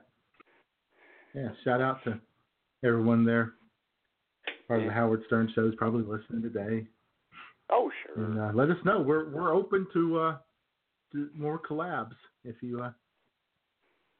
Yeah. 1.33 1.49
Shout 1.63 1.81
out 1.81 2.03
to 2.03 2.19
everyone 2.83 3.25
there. 3.25 3.53
Part 4.67 4.81
of 4.81 4.88
the 4.88 4.91
Howard 4.91 5.23
Stern 5.27 5.49
show 5.55 5.65
is 5.65 5.75
probably 5.77 6.03
listening 6.03 6.41
today. 6.41 6.86
Oh, 7.69 7.89
sure. 8.05 8.25
And 8.25 8.39
uh, 8.39 8.51
let 8.53 8.69
us 8.69 8.77
know. 8.83 8.99
We're 8.99 9.29
we're 9.29 9.53
open 9.53 9.88
to 9.93 10.19
uh 10.19 10.38
to 11.13 11.29
more 11.33 11.60
collabs 11.60 12.15
if 12.43 12.55
you 12.62 12.81
uh 12.81 12.91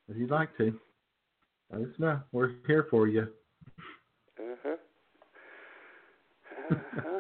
if 0.08 0.16
you'd 0.16 0.32
like 0.32 0.56
to. 0.58 0.80
Let 1.72 1.82
us 1.82 1.96
know. 1.98 2.22
We're 2.32 2.52
here 2.66 2.88
for 2.90 3.08
you. 3.08 3.28
Uh-huh. 4.40 4.76
Uh-huh. 6.72 7.10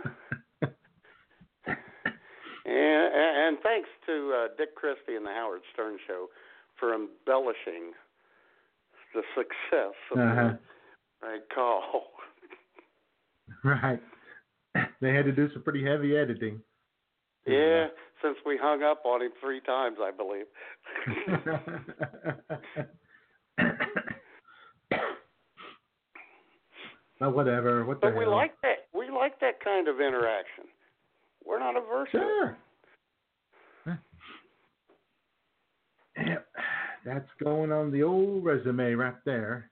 and, 3.47 3.57
thanks 3.63 3.89
to 4.05 4.33
uh, 4.35 4.47
Dick 4.57 4.75
Christy 4.75 5.15
and 5.15 5.25
the 5.25 5.31
Howard 5.31 5.61
Stern 5.73 5.97
Show 6.07 6.27
for 6.79 6.93
embellishing 6.93 7.93
the 9.13 9.21
success 9.35 9.95
of 10.11 10.19
Uh-huh. 10.19 10.53
right 11.21 11.41
call. 11.53 12.11
Right. 13.63 14.01
They 15.01 15.13
had 15.13 15.23
to 15.25 15.31
do 15.31 15.49
some 15.53 15.63
pretty 15.63 15.83
heavy 15.83 16.15
editing. 16.17 16.61
Yeah, 17.47 17.87
since 18.21 18.37
we 18.45 18.57
hung 18.61 18.83
up 18.83 19.03
on 19.05 19.21
him 19.21 19.31
three 19.41 19.61
times, 19.61 19.97
I 20.01 20.11
believe. 20.11 20.45
but 27.19 27.33
whatever. 27.33 27.85
What 27.85 28.01
the 28.01 28.07
but 28.07 28.17
we 28.17 28.23
hell? 28.25 28.35
like 28.35 28.53
that. 28.61 28.87
We 28.93 29.09
like 29.09 29.39
that 29.39 29.63
kind 29.63 29.87
of 29.87 29.95
interaction. 29.99 30.65
We're 31.45 31.59
not 31.59 31.75
averse 31.77 32.09
to 32.11 32.17
it. 32.17 32.21
Sure. 32.21 32.57
Yep. 36.25 36.47
That's 37.05 37.29
going 37.43 37.71
on 37.71 37.91
the 37.91 38.03
old 38.03 38.43
resume 38.43 38.93
right 38.93 39.15
there. 39.25 39.69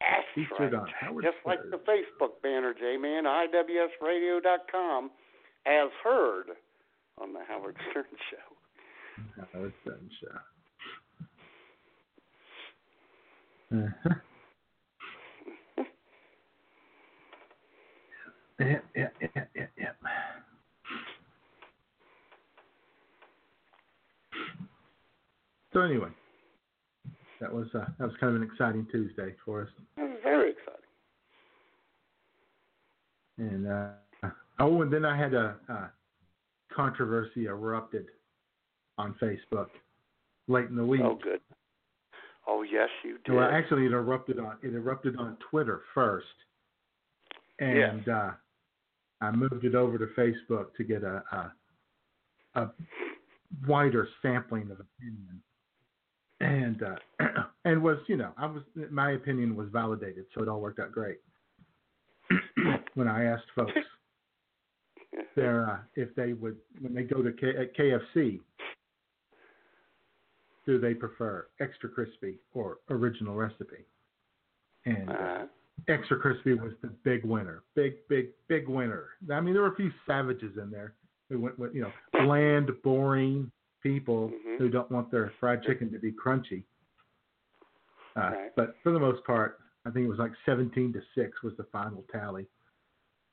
That's 0.00 0.24
Featured 0.34 0.72
right. 0.72 0.82
on 0.82 0.88
Howard 1.00 1.24
Just 1.24 1.36
like 1.44 1.60
the 1.70 1.78
Facebook 1.78 2.42
banner, 2.42 2.74
J-Man, 2.78 3.24
IWSradio.com, 3.24 5.10
as 5.66 5.88
heard 6.04 6.46
on 7.20 7.32
the 7.32 7.40
Howard 7.48 7.76
Stern 7.90 8.04
Show. 8.30 9.46
Howard 9.52 9.72
Stern 9.82 10.10
show. 10.20 10.38
Uh-huh. 14.00 14.14
Yeah, 18.60 18.78
yeah, 18.96 19.08
yeah, 19.20 19.44
yeah, 19.54 19.66
yeah. 19.78 19.92
So 25.72 25.80
anyway, 25.80 26.08
that 27.40 27.52
was 27.52 27.66
uh, 27.74 27.84
that 27.98 28.06
was 28.06 28.16
kind 28.20 28.34
of 28.34 28.42
an 28.42 28.48
exciting 28.48 28.86
Tuesday 28.90 29.34
for 29.44 29.62
us. 29.62 29.68
Very 30.22 30.52
exciting. 30.52 30.74
And 33.38 33.68
uh, 33.68 34.28
oh, 34.58 34.82
and 34.82 34.92
then 34.92 35.04
I 35.04 35.16
had 35.16 35.34
a, 35.34 35.56
a 35.68 35.90
controversy 36.74 37.46
erupted 37.46 38.06
on 38.96 39.14
Facebook 39.22 39.68
late 40.48 40.66
in 40.66 40.76
the 40.76 40.84
week. 40.84 41.02
Oh, 41.04 41.18
good. 41.22 41.40
Oh, 42.46 42.62
yes, 42.62 42.88
you 43.04 43.18
did. 43.24 43.34
Well, 43.34 43.48
actually, 43.50 43.84
it 43.84 43.92
erupted 43.92 44.38
on 44.38 44.56
it 44.62 44.74
erupted 44.74 45.16
on 45.16 45.36
Twitter 45.50 45.82
first, 45.94 46.26
and 47.60 48.08
uh, 48.08 48.30
I 49.20 49.30
moved 49.30 49.64
it 49.64 49.74
over 49.74 49.98
to 49.98 50.06
Facebook 50.18 50.74
to 50.76 50.84
get 50.84 51.02
a 51.04 51.22
a, 51.30 51.52
a 52.60 52.70
wider 53.66 54.08
sampling 54.22 54.70
of 54.70 54.80
opinion, 54.80 55.42
and 56.40 56.82
uh, 56.82 56.96
and 57.64 57.82
was 57.82 57.98
you 58.06 58.16
know 58.16 58.32
I 58.36 58.46
was 58.46 58.62
my 58.90 59.12
opinion 59.12 59.56
was 59.56 59.68
validated, 59.72 60.26
so 60.34 60.42
it 60.42 60.48
all 60.48 60.60
worked 60.60 60.80
out 60.80 60.92
great. 60.92 61.18
when 62.94 63.08
I 63.08 63.24
asked 63.24 63.46
folks 63.54 63.72
their 65.36 65.68
uh, 65.70 65.78
if 65.94 66.14
they 66.14 66.32
would 66.32 66.56
when 66.80 66.94
they 66.94 67.02
go 67.02 67.22
to 67.22 67.32
K- 67.32 67.56
at 67.56 67.76
KFC, 67.76 68.40
do 70.66 70.78
they 70.78 70.94
prefer 70.94 71.46
extra 71.60 71.88
crispy 71.88 72.38
or 72.54 72.78
original 72.90 73.34
recipe? 73.34 73.84
And 74.84 75.10
uh, 75.10 75.12
Uh, 75.12 75.46
extra 75.88 76.18
crispy 76.18 76.54
was 76.54 76.72
the 76.82 76.88
big 77.04 77.24
winner, 77.24 77.62
big 77.74 77.94
big 78.08 78.28
big 78.48 78.68
winner. 78.68 79.06
I 79.32 79.40
mean, 79.40 79.54
there 79.54 79.62
were 79.62 79.72
a 79.72 79.76
few 79.76 79.90
savages 80.06 80.56
in 80.56 80.70
there 80.70 80.94
who 81.28 81.40
went 81.40 81.58
with 81.58 81.74
you 81.74 81.82
know 81.82 81.92
bland, 82.24 82.70
boring 82.82 83.50
people 83.82 84.30
Mhm. 84.30 84.58
who 84.58 84.68
don't 84.68 84.90
want 84.90 85.10
their 85.10 85.30
fried 85.40 85.62
chicken 85.62 85.90
to 85.92 85.98
be 85.98 86.12
crunchy. 86.12 86.64
Uh, 88.16 88.30
Right. 88.34 88.56
But 88.56 88.76
for 88.82 88.90
the 88.92 88.98
most 88.98 89.24
part, 89.24 89.60
I 89.84 89.90
think 89.90 90.06
it 90.06 90.08
was 90.08 90.18
like 90.18 90.32
17 90.44 90.92
to 90.92 91.02
six 91.14 91.42
was 91.42 91.56
the 91.56 91.64
final 91.64 92.02
tally 92.10 92.46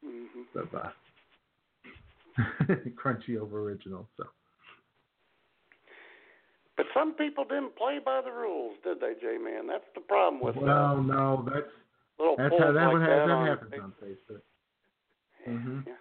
mhm. 0.03 0.55
of 0.55 0.73
uh, 0.73 0.91
crunchy 2.95 3.37
over 3.37 3.61
original. 3.61 4.07
So 4.17 4.29
But 6.77 6.87
some 6.93 7.13
people 7.13 7.45
didn't 7.45 7.75
play 7.75 7.99
by 7.99 8.21
the 8.21 8.31
rules, 8.31 8.77
did 8.83 8.99
they, 8.99 9.15
J-Man? 9.15 9.67
That's 9.67 9.87
the 9.95 10.01
problem 10.01 10.41
with 10.41 10.57
well, 10.57 11.01
no, 11.01 11.41
that's 11.47 11.67
uh, 11.67 11.71
little 12.19 12.35
that's 12.37 12.55
how 12.59 12.71
that 12.71 12.83
like 12.85 12.91
one 12.91 13.01
that 13.01 13.27
that 13.27 13.47
happens 13.47 13.73
on 13.81 13.93
Facebook. 14.03 14.41
Mhm. 15.47 15.87
Yeah. 15.87 15.93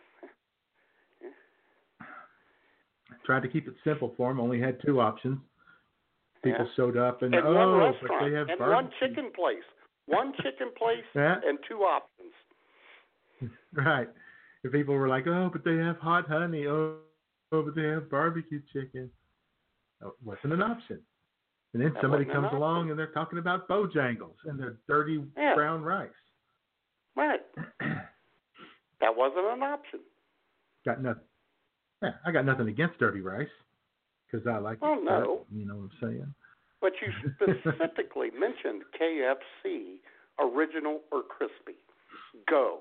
Tried 3.24 3.42
to 3.42 3.48
keep 3.48 3.66
it 3.68 3.74
simple 3.84 4.12
for 4.16 4.30
them. 4.30 4.40
Only 4.40 4.60
had 4.60 4.78
two 4.84 5.00
options. 5.00 5.38
People 6.42 6.64
Yeah. 6.66 6.72
showed 6.76 6.96
up 6.96 7.22
and, 7.22 7.34
and 7.34 7.46
oh, 7.46 7.78
one 7.78 7.94
but 8.02 8.10
they 8.20 8.32
have 8.32 8.48
and 8.48 8.58
barbecue. 8.58 8.74
one 8.74 8.90
chicken 9.00 9.30
place. 9.34 9.64
One 10.06 10.32
chicken 10.42 10.70
place 10.76 11.04
Yeah. 11.14 11.40
and 11.44 11.58
two 11.68 11.78
options. 11.82 12.32
Right. 13.72 14.08
And 14.62 14.72
people 14.72 14.94
were 14.94 15.08
like, 15.08 15.26
oh, 15.26 15.50
but 15.52 15.64
they 15.64 15.76
have 15.76 15.98
hot 15.98 16.26
honey. 16.28 16.66
Oh, 16.66 16.98
oh 17.52 17.62
but 17.62 17.74
they 17.74 17.84
have 17.88 18.08
barbecue 18.10 18.60
chicken. 18.72 19.10
That 20.00 20.12
wasn't 20.24 20.52
an 20.54 20.62
option. 20.62 21.00
And 21.72 21.82
then 21.82 21.92
That 21.94 22.02
somebody 22.02 22.24
wasn't 22.24 22.44
an 22.44 22.50
comes 22.50 22.56
along 22.56 22.90
and 22.90 22.98
they're 22.98 23.08
talking 23.12 23.38
about 23.38 23.68
Bojangles 23.68 24.36
and 24.44 24.58
their 24.58 24.76
dirty 24.88 25.22
Yeah. 25.36 25.54
brown 25.54 25.82
rice. 25.82 26.10
Right. 27.16 27.40
That 29.00 29.14
wasn't 29.16 29.44
an 29.46 29.62
option. 29.62 30.00
got 30.86 31.02
nothing. 31.02 31.24
Yeah, 32.02 32.10
I 32.26 32.32
got 32.32 32.44
nothing 32.44 32.68
against 32.68 32.98
dirty 32.98 33.20
rice 33.20 33.48
because 34.30 34.46
I 34.46 34.58
like 34.58 34.78
Oh, 34.82 34.94
it. 34.98 35.04
no. 35.04 35.40
You 35.52 35.66
know 35.66 35.76
what 35.76 35.82
I'm 35.84 35.90
saying? 36.02 36.34
But 36.80 36.92
you 37.00 37.12
specifically 37.36 38.30
mentioned 38.38 38.82
KFC 39.00 39.96
original 40.38 41.00
or 41.12 41.22
crispy. 41.22 41.78
Go. 42.50 42.80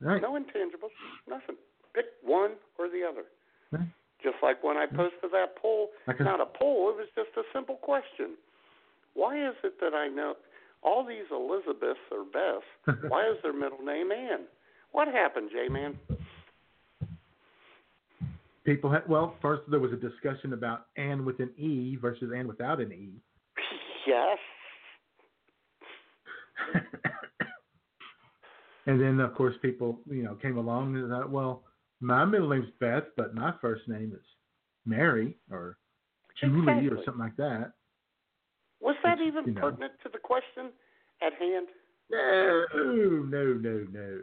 Right. 0.00 0.22
No 0.22 0.32
intangibles. 0.32 0.94
Nothing. 1.28 1.56
Pick 1.94 2.06
one 2.22 2.52
or 2.78 2.88
the 2.88 3.02
other. 3.06 3.24
Right. 3.70 3.88
Just 4.22 4.36
like 4.42 4.62
when 4.62 4.76
I 4.76 4.86
posted 4.86 5.30
that 5.32 5.56
poll, 5.60 5.88
not 6.20 6.40
a 6.40 6.46
poll, 6.46 6.90
it 6.90 6.96
was 6.96 7.06
just 7.14 7.30
a 7.36 7.42
simple 7.54 7.76
question. 7.76 8.36
Why 9.14 9.36
is 9.48 9.54
it 9.64 9.74
that 9.80 9.94
I 9.94 10.08
know 10.08 10.34
all 10.82 11.04
these 11.04 11.28
Elizabeths 11.30 12.00
or 12.10 12.24
Bess, 12.24 12.96
why 13.08 13.28
is 13.28 13.36
their 13.42 13.52
middle 13.52 13.82
name 13.84 14.12
Ann? 14.12 14.40
What 14.92 15.08
happened, 15.08 15.50
J 15.52 15.68
Man? 15.68 15.98
People 18.64 18.90
had 18.90 19.08
well, 19.08 19.34
first 19.40 19.62
there 19.70 19.80
was 19.80 19.92
a 19.92 19.96
discussion 19.96 20.52
about 20.52 20.86
and 20.96 21.24
with 21.24 21.40
an 21.40 21.50
e 21.56 21.96
versus 21.96 22.30
and 22.34 22.46
without 22.46 22.80
an 22.80 22.92
e. 22.92 23.10
Yes. 24.06 24.38
and 28.86 29.00
then 29.00 29.20
of 29.20 29.34
course 29.34 29.54
people 29.62 29.98
you 30.08 30.22
know 30.22 30.34
came 30.34 30.58
along 30.58 30.96
and 30.96 31.08
thought, 31.08 31.30
well, 31.30 31.62
my 32.00 32.24
middle 32.24 32.48
name's 32.48 32.68
Beth, 32.80 33.04
but 33.16 33.34
my 33.34 33.52
first 33.60 33.88
name 33.88 34.12
is 34.14 34.24
Mary 34.84 35.36
or 35.50 35.78
Julie 36.40 36.88
or 36.88 36.96
something 37.04 37.18
like 37.18 37.36
that. 37.36 37.72
Was 38.80 38.96
that 39.04 39.18
Which, 39.18 39.26
even 39.26 39.44
you 39.46 39.52
know. 39.52 39.60
pertinent 39.60 39.92
to 40.02 40.08
the 40.10 40.18
question 40.18 40.70
at 41.22 41.34
hand? 41.34 41.68
No, 42.10 42.66
no, 42.74 43.52
no, 43.54 43.86
no. 43.92 44.20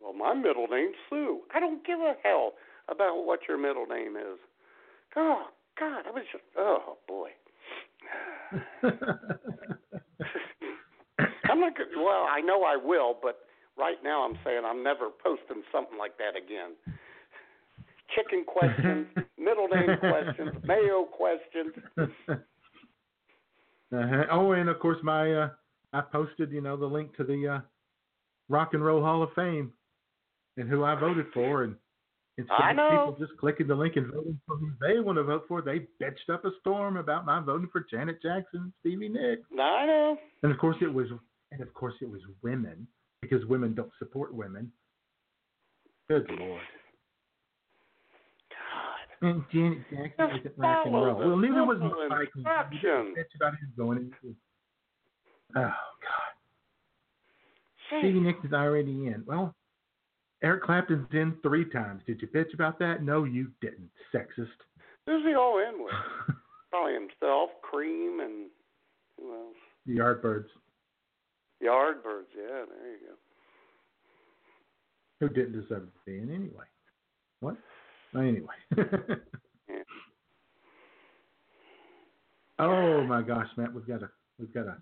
Well, 0.00 0.12
my 0.12 0.34
middle 0.34 0.66
name's 0.68 0.96
Sue. 1.10 1.40
I 1.54 1.60
don't 1.60 1.84
give 1.86 1.98
a 2.00 2.14
hell 2.22 2.52
about 2.88 3.24
what 3.24 3.40
your 3.48 3.58
middle 3.58 3.86
name 3.86 4.16
is. 4.16 4.38
Oh, 5.16 5.44
God, 5.78 6.04
I 6.06 6.10
was 6.10 6.24
just, 6.32 6.44
oh, 6.56 6.98
boy. 7.06 7.30
I'm 11.50 11.60
not 11.60 11.76
good. 11.76 11.88
Well, 11.96 12.26
I 12.30 12.40
know 12.40 12.62
I 12.62 12.76
will, 12.76 13.16
but 13.20 13.40
right 13.76 13.96
now 14.04 14.24
I'm 14.24 14.38
saying 14.44 14.62
I'm 14.64 14.82
never 14.82 15.08
posting 15.22 15.62
something 15.72 15.98
like 15.98 16.16
that 16.18 16.36
again. 16.36 16.72
Chicken 18.14 18.44
questions, 18.46 19.06
middle 19.38 19.68
name 19.68 19.98
questions, 19.98 20.52
mayo 20.64 21.04
questions. 21.04 21.74
uh-huh. 23.92 24.24
Oh, 24.30 24.52
and 24.52 24.68
of 24.68 24.78
course 24.78 24.98
my 25.02 25.32
uh, 25.32 25.48
I 25.92 26.00
posted 26.00 26.52
you 26.52 26.60
know 26.60 26.76
the 26.76 26.86
link 26.86 27.16
to 27.16 27.24
the 27.24 27.48
uh, 27.48 27.60
Rock 28.48 28.74
and 28.74 28.84
Roll 28.84 29.02
Hall 29.02 29.22
of 29.22 29.30
Fame 29.34 29.72
and 30.58 30.68
who 30.68 30.84
I 30.84 30.94
voted 30.98 31.26
for, 31.32 31.62
and 31.64 31.74
instead 32.36 32.78
of 32.78 32.90
people 32.90 33.16
just 33.18 33.38
clicking 33.38 33.66
the 33.66 33.74
link 33.74 33.96
and 33.96 34.12
voting 34.12 34.38
for 34.46 34.56
who 34.56 34.70
they 34.80 35.00
want 35.00 35.16
to 35.18 35.22
vote 35.24 35.44
for, 35.48 35.62
they 35.62 35.86
bitched 36.02 36.32
up 36.32 36.44
a 36.44 36.50
storm 36.60 36.96
about 36.96 37.24
my 37.24 37.40
voting 37.40 37.68
for 37.72 37.86
Janet 37.90 38.20
Jackson, 38.22 38.60
and 38.60 38.72
Stevie 38.80 39.08
Nicks, 39.08 39.42
I 39.52 39.86
know. 39.86 40.16
and 40.42 40.52
of 40.52 40.58
course 40.58 40.76
it 40.82 40.92
was 40.92 41.08
and 41.52 41.60
of 41.62 41.72
course 41.72 41.94
it 42.02 42.10
was 42.10 42.20
women 42.42 42.86
because 43.22 43.44
women 43.46 43.74
don't 43.74 43.92
support 43.98 44.34
women. 44.34 44.70
Good 46.08 46.28
lord. 46.38 46.60
God. 48.50 49.28
And 49.28 49.42
Janet 49.52 49.78
Jackson 49.90 50.38
isn't 50.40 50.58
rock 50.58 50.86
and 50.86 50.94
roll. 50.94 51.14
Well, 51.16 51.36
neither 51.36 51.64
was 51.64 51.78
Mike. 52.08 52.28
Bitch 52.36 53.34
about 53.36 53.54
him 53.54 53.72
going 53.76 53.98
into. 53.98 54.36
Oh 55.56 55.60
God. 55.62 56.32
Stevie 58.00 58.20
Nicks 58.20 58.44
is 58.44 58.52
already 58.52 59.06
in. 59.06 59.24
Well, 59.26 59.54
Eric 60.42 60.62
Clapton's 60.62 61.08
in 61.12 61.36
three 61.42 61.68
times. 61.68 62.02
Did 62.06 62.22
you 62.22 62.28
bitch 62.28 62.54
about 62.54 62.78
that? 62.78 63.02
No, 63.02 63.24
you 63.24 63.48
didn't. 63.60 63.90
Sexist. 64.14 64.46
Who's 65.06 65.24
he 65.26 65.34
all 65.34 65.58
in 65.58 65.82
with? 65.82 65.92
Probably 66.70 66.94
himself, 66.94 67.50
Cream, 67.62 68.20
and 68.20 68.46
who 69.18 69.34
else? 69.34 69.56
the 69.88 69.96
Yardbirds. 69.96 70.46
Yardbirds. 71.62 72.30
Yeah, 72.36 72.64
there 72.68 72.92
you 72.92 72.98
go. 73.08 73.14
Who 75.20 75.28
didn't 75.28 75.60
deserve 75.60 75.86
to 75.86 75.92
be 76.06 76.18
in 76.18 76.32
anyway? 76.32 76.64
What? 77.40 77.56
Well, 78.14 78.22
anyway. 78.24 78.54
Yeah. 79.68 79.76
oh 82.58 83.04
my 83.04 83.20
gosh, 83.20 83.48
Matt, 83.58 83.74
we've 83.74 83.86
got 83.86 84.02
a 84.02 84.08
we've 84.38 84.54
got 84.54 84.66
a 84.66 84.76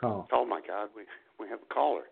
call. 0.00 0.26
Oh 0.32 0.44
my 0.44 0.60
God, 0.66 0.88
we 0.96 1.02
we 1.38 1.48
have 1.48 1.60
a 1.62 1.72
caller. 1.72 2.02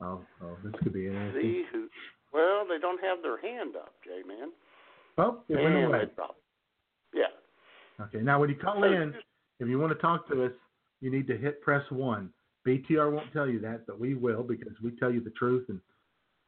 Oh, 0.00 0.20
oh, 0.42 0.56
this 0.64 0.72
could 0.82 0.92
be 0.92 1.06
interesting. 1.06 1.42
See 1.42 1.64
who? 1.72 1.88
Well, 2.32 2.64
they 2.68 2.78
don't 2.78 3.02
have 3.02 3.22
their 3.22 3.40
hand 3.40 3.76
up, 3.76 3.94
J 4.04 4.26
man. 4.26 4.50
Oh, 5.18 5.42
it 5.48 5.56
went 5.62 5.74
away. 5.74 6.04
Yeah. 7.12 8.04
Okay, 8.04 8.18
now 8.18 8.40
when 8.40 8.48
you 8.48 8.56
call 8.56 8.84
in, 8.84 9.14
if 9.58 9.68
you 9.68 9.78
want 9.78 9.92
to 9.92 9.98
talk 9.98 10.28
to 10.28 10.44
us, 10.44 10.52
you 11.00 11.10
need 11.10 11.26
to 11.26 11.36
hit 11.36 11.60
press 11.60 11.84
one. 11.90 12.30
BTR 12.66 13.12
won't 13.12 13.32
tell 13.32 13.48
you 13.48 13.58
that, 13.60 13.86
but 13.86 13.98
we 13.98 14.14
will 14.14 14.42
because 14.42 14.72
we 14.82 14.92
tell 14.92 15.10
you 15.10 15.20
the 15.20 15.30
truth 15.30 15.66
and 15.68 15.80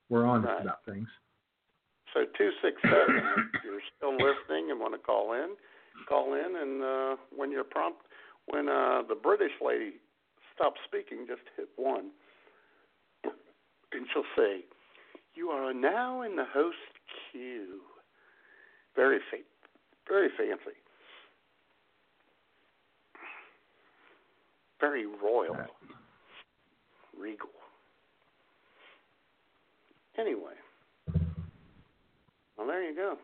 we're 0.08 0.24
honest 0.24 0.52
Right. 0.52 0.62
about 0.62 0.84
things. 0.84 1.08
So 2.14 2.24
two 2.36 2.50
six 2.62 2.80
seven. 2.82 3.50
if 3.54 3.64
you're 3.64 3.80
still 3.96 4.12
listening 4.12 4.70
and 4.70 4.78
want 4.78 4.94
to 4.94 4.98
call 4.98 5.32
in, 5.32 5.56
call 6.08 6.34
in, 6.34 6.56
and 6.56 6.82
uh, 6.82 7.16
when 7.34 7.50
you're 7.50 7.64
prompt, 7.64 8.02
when 8.46 8.68
uh, 8.68 9.02
the 9.08 9.14
British 9.14 9.52
lady 9.64 9.94
stops 10.54 10.80
speaking, 10.84 11.24
just 11.26 11.42
hit 11.56 11.68
one, 11.76 12.10
and 13.94 14.06
she'll 14.12 14.24
say, 14.36 14.64
"You 15.34 15.50
are 15.50 15.72
now 15.72 16.22
in 16.22 16.36
the 16.36 16.44
host 16.44 16.76
queue." 17.30 17.80
Very 18.94 19.20
fa- 19.30 19.38
very 20.08 20.28
fancy, 20.36 20.76
very 24.80 25.06
royal, 25.06 25.56
regal. 27.18 27.48
Anyway. 30.18 30.52
Well, 32.56 32.66
there 32.66 32.88
you 32.88 32.94
go. 32.94 33.18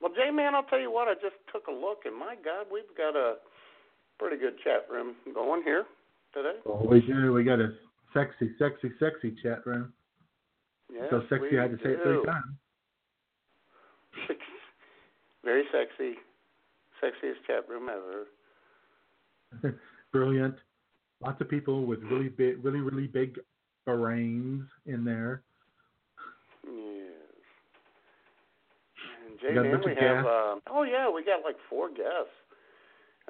Well, 0.00 0.12
J 0.14 0.30
Man, 0.30 0.54
I'll 0.54 0.64
tell 0.64 0.80
you 0.80 0.90
what. 0.90 1.08
I 1.08 1.14
just 1.14 1.36
took 1.52 1.68
a 1.68 1.72
look, 1.72 2.00
and 2.04 2.14
my 2.14 2.34
God, 2.44 2.66
we've 2.70 2.82
got 2.96 3.16
a 3.16 3.36
pretty 4.18 4.36
good 4.36 4.54
chat 4.62 4.86
room 4.90 5.14
going 5.32 5.62
here 5.62 5.84
today. 6.34 6.58
Well, 6.64 6.84
we 6.86 7.00
do. 7.00 7.32
We 7.32 7.44
got 7.44 7.60
a 7.60 7.72
sexy, 8.12 8.50
sexy, 8.58 8.90
sexy 8.98 9.36
chat 9.42 9.64
room. 9.64 9.92
Yes, 10.92 11.04
so 11.10 11.22
sexy, 11.28 11.48
we 11.52 11.58
I 11.58 11.62
had 11.62 11.70
to 11.70 11.78
say 11.78 11.90
it 11.90 12.04
do. 12.04 12.22
three 12.22 12.24
times. 12.26 12.56
Very 15.44 15.64
sexy, 15.72 16.18
sexiest 17.02 17.46
chat 17.46 17.68
room 17.68 17.88
ever. 17.88 18.26
Brilliant. 20.12 20.56
Lots 21.22 21.40
of 21.40 21.48
people 21.48 21.86
with 21.86 22.02
really 22.02 22.28
big, 22.28 22.64
really, 22.64 22.80
really 22.80 23.06
big 23.06 23.38
brains 23.86 24.64
in 24.86 25.04
there. 25.04 25.42
Yes. 26.64 26.72
And 29.26 29.40
J 29.40 29.48
You 29.48 29.54
got 29.54 29.66
a 29.66 29.70
bunch 29.70 29.84
we 29.86 29.92
of 29.92 29.98
have. 29.98 30.26
Uh, 30.26 30.54
oh 30.70 30.82
yeah, 30.82 31.10
we 31.10 31.24
got 31.24 31.42
like 31.44 31.56
four 31.70 31.88
guests. 31.88 32.36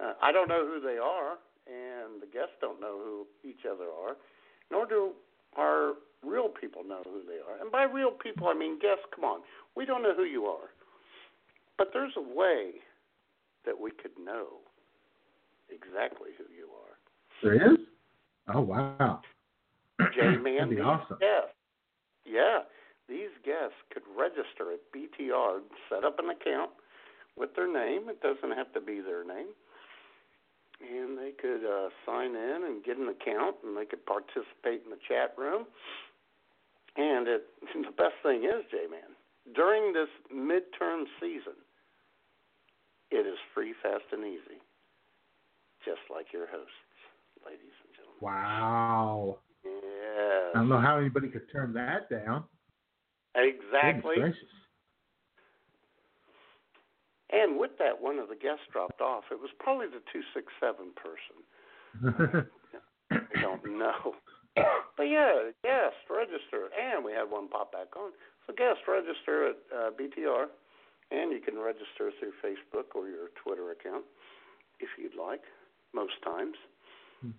Uh, 0.03 0.15
I 0.23 0.33
don't 0.33 0.49
know 0.49 0.67
who 0.67 0.81
they 0.81 0.99
are, 0.99 1.37
and 1.67 2.21
the 2.21 2.27
guests 2.27 2.55
don't 2.61 2.81
know 2.81 2.99
who 2.99 3.27
each 3.49 3.67
other 3.71 3.85
are, 3.85 4.17
nor 4.71 4.87
do 4.87 5.13
our 5.57 5.93
real 6.25 6.49
people 6.49 6.83
know 6.85 7.03
who 7.05 7.23
they 7.27 7.39
are. 7.39 7.61
And 7.61 7.71
by 7.71 7.85
real 7.85 8.11
people, 8.11 8.49
I 8.49 8.55
mean 8.55 8.79
guests. 8.79 9.05
Come 9.15 9.25
on, 9.25 9.41
we 9.77 9.85
don't 9.85 10.03
know 10.03 10.15
who 10.15 10.25
you 10.25 10.45
are, 10.47 10.71
but 11.79 11.91
there's 11.93 12.15
a 12.17 12.23
way 12.23 12.83
that 13.65 13.79
we 13.79 13.91
could 13.91 14.13
know 14.23 14.63
exactly 15.71 16.31
who 16.39 16.45
you 16.55 16.69
are. 16.73 16.97
There 17.43 17.73
is? 17.73 17.79
Oh, 18.53 18.61
wow. 18.61 19.21
J 20.15 20.37
Man, 20.37 20.71
these 20.71 20.81
awesome. 20.81 21.19
guests. 21.21 21.55
Yeah, 22.25 22.61
these 23.09 23.35
guests 23.45 23.77
could 23.93 24.03
register 24.17 24.73
at 24.73 24.81
BTR, 24.95 25.61
set 25.91 26.05
up 26.05 26.19
an 26.19 26.31
account 26.31 26.71
with 27.37 27.55
their 27.57 27.71
name. 27.71 28.09
It 28.09 28.23
doesn't 28.23 28.57
have 28.57 28.73
to 28.75 28.81
be 28.81 29.01
their 29.01 29.25
name. 29.25 29.51
And 30.81 31.19
they 31.19 31.31
could 31.31 31.63
uh, 31.65 31.91
sign 32.07 32.35
in 32.35 32.63
and 32.67 32.85
get 32.85 32.99
an 32.99 33.09
account, 33.09 33.57
and 33.63 33.77
they 33.77 33.85
could 33.85 34.05
participate 34.07 34.83
in 34.85 34.91
the 34.91 34.99
chat 35.07 35.35
room. 35.39 35.67
And 36.97 37.29
it, 37.29 37.43
the 37.75 37.97
best 37.97 38.17
thing 38.23 38.45
is, 38.45 38.65
J 38.71 38.87
Man, 38.91 39.17
during 39.55 39.93
this 39.93 40.11
midterm 40.33 41.05
season, 41.21 41.59
it 43.11 43.27
is 43.27 43.39
free, 43.55 43.75
fast, 43.83 44.05
and 44.13 44.25
easy, 44.25 44.61
just 45.85 46.01
like 46.11 46.33
your 46.33 46.47
hosts, 46.47 46.73
ladies 47.45 47.77
and 47.85 47.93
gentlemen. 47.95 48.21
Wow. 48.21 49.39
Yes. 49.65 50.53
I 50.55 50.59
don't 50.59 50.69
know 50.69 50.81
how 50.81 50.99
anybody 50.99 51.29
could 51.29 51.51
turn 51.53 51.73
that 51.75 52.09
down. 52.09 52.45
Exactly. 53.35 54.17
And 57.33 57.59
with 57.59 57.73
that, 57.79 58.01
one 58.01 58.19
of 58.19 58.29
the 58.29 58.35
guests 58.37 58.65
dropped 58.71 59.01
off. 59.01 59.25
It 59.31 59.41
was 59.41 59.51
probably 59.59 59.87
the 59.87 60.05
267 60.13 60.93
person. 61.01 62.47
I 63.11 63.41
don't 63.41 63.79
know. 63.79 64.15
But 64.97 65.09
yeah, 65.09 65.51
guest 65.65 65.97
register. 66.11 66.69
And 66.77 67.05
we 67.05 67.13
had 67.13 67.25
one 67.25 67.49
pop 67.49 67.73
back 67.73 67.97
on. 67.97 68.13
So 68.47 68.53
guest 68.53 68.85
register 68.87 69.49
at 69.49 69.57
uh, 69.73 69.91
BTR. 69.97 70.47
And 71.11 71.33
you 71.33 71.41
can 71.41 71.59
register 71.59 72.13
through 72.21 72.33
Facebook 72.45 72.95
or 72.95 73.09
your 73.09 73.29
Twitter 73.43 73.73
account 73.73 74.05
if 74.81 74.89
you'd 74.99 75.17
like, 75.17 75.41
most 75.95 76.13
times. 76.25 76.57
Hmm. 77.21 77.31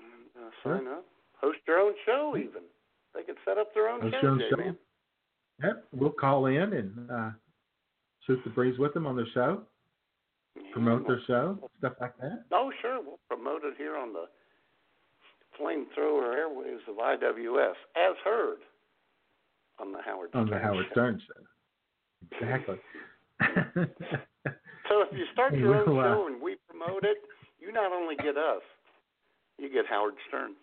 And, 0.00 0.44
uh, 0.44 0.50
sign 0.62 0.86
up. 0.88 1.04
Host 1.40 1.58
your 1.66 1.78
own 1.78 1.94
show, 2.04 2.34
even. 2.36 2.62
They 3.14 3.22
can 3.22 3.36
set 3.44 3.58
up 3.58 3.72
their 3.74 3.88
own 3.88 4.00
Host 4.02 4.16
show, 4.20 4.28
own 4.28 4.42
show. 4.50 4.56
Man. 4.56 4.76
Yep, 5.62 5.84
we'll 5.92 6.10
call 6.10 6.46
in 6.46 6.72
and 6.72 7.10
uh, 7.10 7.30
shoot 8.26 8.40
the 8.44 8.50
breeze 8.50 8.78
with 8.78 8.94
them 8.94 9.06
on 9.06 9.16
their 9.16 9.26
show, 9.34 9.62
promote 10.72 11.06
their 11.06 11.20
show, 11.26 11.58
stuff 11.78 11.94
like 12.00 12.16
that. 12.18 12.44
Oh, 12.52 12.70
sure. 12.80 13.00
We'll 13.04 13.18
promote 13.28 13.62
it 13.64 13.74
here 13.76 13.96
on 13.96 14.12
the 14.12 14.26
flamethrower 15.60 16.34
airwaves 16.36 16.86
of 16.88 16.96
IWS, 16.96 17.74
as 17.96 18.16
heard 18.24 18.58
on 19.78 19.92
the 19.92 19.98
Howard 20.04 20.30
On 20.34 20.46
the 20.46 20.52
Stern 20.52 20.62
Howard 20.62 20.86
Show. 20.86 20.92
Stern 20.92 21.22
show. 21.26 21.42
Exactly. 22.40 22.78
So 24.88 25.02
if 25.02 25.08
you 25.12 25.24
start 25.32 25.54
your 25.56 25.76
own 25.76 25.96
we'll, 25.96 26.00
uh, 26.00 26.14
show 26.14 26.26
and 26.26 26.40
we 26.40 26.56
promote 26.68 27.04
it, 27.04 27.18
you 27.60 27.72
not 27.72 27.92
only 27.92 28.16
get 28.16 28.36
us, 28.36 28.62
you 29.58 29.70
get 29.70 29.86
Howard 29.86 30.14
Stern. 30.28 30.54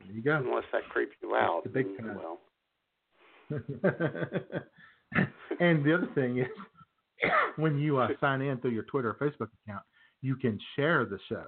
there 0.00 0.12
you 0.16 0.22
go. 0.22 0.36
Unless 0.36 0.64
that 0.72 0.88
creeps 0.88 1.12
you 1.22 1.34
out. 1.34 1.62
the 1.64 1.68
big 1.68 1.86
time. 1.98 2.16
Well, 2.16 2.40
and 5.60 5.84
the 5.84 5.94
other 5.94 6.08
thing 6.14 6.38
is, 6.38 6.46
when 7.56 7.78
you 7.78 7.98
uh, 7.98 8.08
sign 8.20 8.40
in 8.40 8.58
through 8.58 8.70
your 8.72 8.84
Twitter 8.84 9.10
or 9.10 9.28
Facebook 9.28 9.48
account, 9.64 9.82
you 10.22 10.36
can 10.36 10.58
share 10.74 11.04
the 11.04 11.18
show 11.28 11.44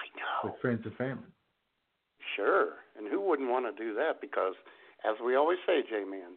I 0.00 0.06
know. 0.18 0.50
with 0.50 0.60
friends 0.60 0.80
and 0.84 0.94
family. 0.96 1.28
Sure. 2.36 2.74
And 2.96 3.08
who 3.08 3.20
wouldn't 3.20 3.50
want 3.50 3.64
to 3.66 3.82
do 3.84 3.94
that? 3.94 4.20
Because, 4.20 4.54
as 5.04 5.16
we 5.24 5.36
always 5.36 5.58
say, 5.66 5.82
J 5.88 6.04
Man, 6.04 6.32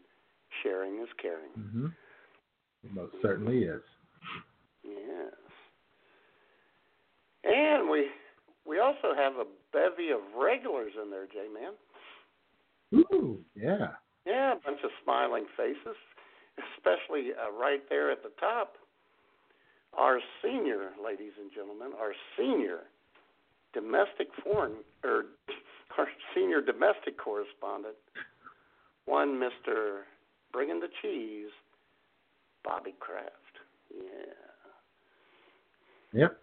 sharing 0.62 1.00
is 1.00 1.10
caring. 1.22 1.52
hmm 1.56 1.88
It 2.84 2.94
most 2.94 3.14
certainly 3.22 3.64
is. 3.64 3.82
Yes. 4.84 5.34
And 7.44 7.90
we 7.90 8.08
we 8.66 8.80
also 8.80 9.14
have 9.16 9.34
a 9.34 9.46
bevy 9.72 10.12
of 10.12 10.20
regulars 10.38 10.94
in 11.02 11.10
there, 11.10 11.26
J 11.28 11.48
Man. 11.54 11.74
Ooh, 13.12 13.40
yeah. 13.56 13.88
Yeah, 14.26 14.54
a 14.54 14.56
bunch 14.56 14.80
of 14.84 14.92
smiling 15.04 15.46
faces, 15.58 15.98
especially 16.78 17.32
uh, 17.34 17.52
right 17.52 17.82
there 17.90 18.10
at 18.12 18.24
the 18.24 18.32
top. 18.40 18.76
Our 19.98 20.20
senior, 20.42 20.92
ladies 21.04 21.34
and 21.40 21.52
gentlemen, 21.54 21.92
our 22.00 22.14
senior 22.38 22.82
domestic 23.74 24.28
foreign 24.44 24.74
or 25.04 25.26
our 25.98 26.08
senior 26.36 26.62
domestic 26.62 27.18
correspondent, 27.18 27.96
one 29.06 29.40
Mister 29.40 30.06
bringing 30.52 30.80
the 30.80 30.90
cheese, 31.02 31.52
Bobby 32.64 32.94
Kraft. 33.00 33.32
Yeah. 33.94 34.34
Yep. 36.14 36.38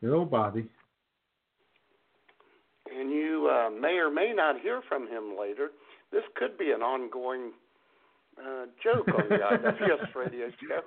Good 0.00 0.14
old 0.14 0.30
Bobby. 0.30 0.66
And 2.92 3.10
you 3.10 3.48
uh, 3.50 3.70
may 3.70 3.98
or 3.98 4.10
may 4.10 4.32
not 4.34 4.60
hear 4.60 4.80
from 4.88 5.06
him 5.06 5.36
later. 5.38 5.70
This 6.10 6.22
could 6.34 6.58
be 6.58 6.72
an 6.72 6.82
ongoing 6.82 7.52
uh, 8.38 8.66
joke 8.82 9.06
on 9.08 9.28
the 9.28 9.36
IWS 9.36 10.14
radio 10.16 10.50
show. 10.66 10.82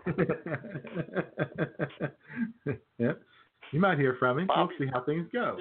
yep. 2.97 3.21
You 3.73 3.79
might 3.79 3.97
hear 3.97 4.15
from 4.19 4.37
him. 4.37 4.47
Bobby. 4.47 4.73
We'll 4.79 4.87
see 4.87 4.91
how 4.93 5.03
things 5.03 5.27
go. 5.33 5.57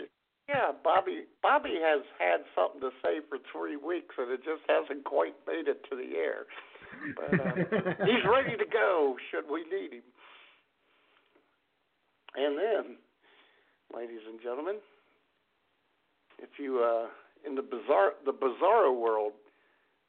Yeah, 0.47 0.73
Bobby. 0.85 1.25
Bobby 1.43 1.81
has 1.81 2.03
had 2.19 2.45
something 2.55 2.81
to 2.83 2.91
say 3.03 3.25
for 3.29 3.39
three 3.51 3.77
weeks, 3.77 4.15
and 4.19 4.31
it 4.31 4.45
just 4.45 4.61
hasn't 4.69 5.05
quite 5.05 5.35
made 5.47 5.67
it 5.67 5.83
to 5.89 5.97
the 5.97 6.15
air. 6.17 6.45
But 7.17 7.41
uh, 7.41 8.05
he's 8.05 8.23
ready 8.29 8.57
to 8.57 8.69
go 8.71 9.17
should 9.31 9.51
we 9.51 9.65
need 9.65 9.97
him. 9.97 10.03
And 12.35 12.59
then, 12.59 12.97
ladies 13.97 14.21
and 14.29 14.41
gentlemen, 14.43 14.77
if 16.39 16.51
you 16.59 16.85
uh, 16.85 17.09
in 17.49 17.55
the 17.55 17.63
bizarre 17.63 18.13
the 18.27 18.33
bizarro 18.33 18.95
world, 18.99 19.33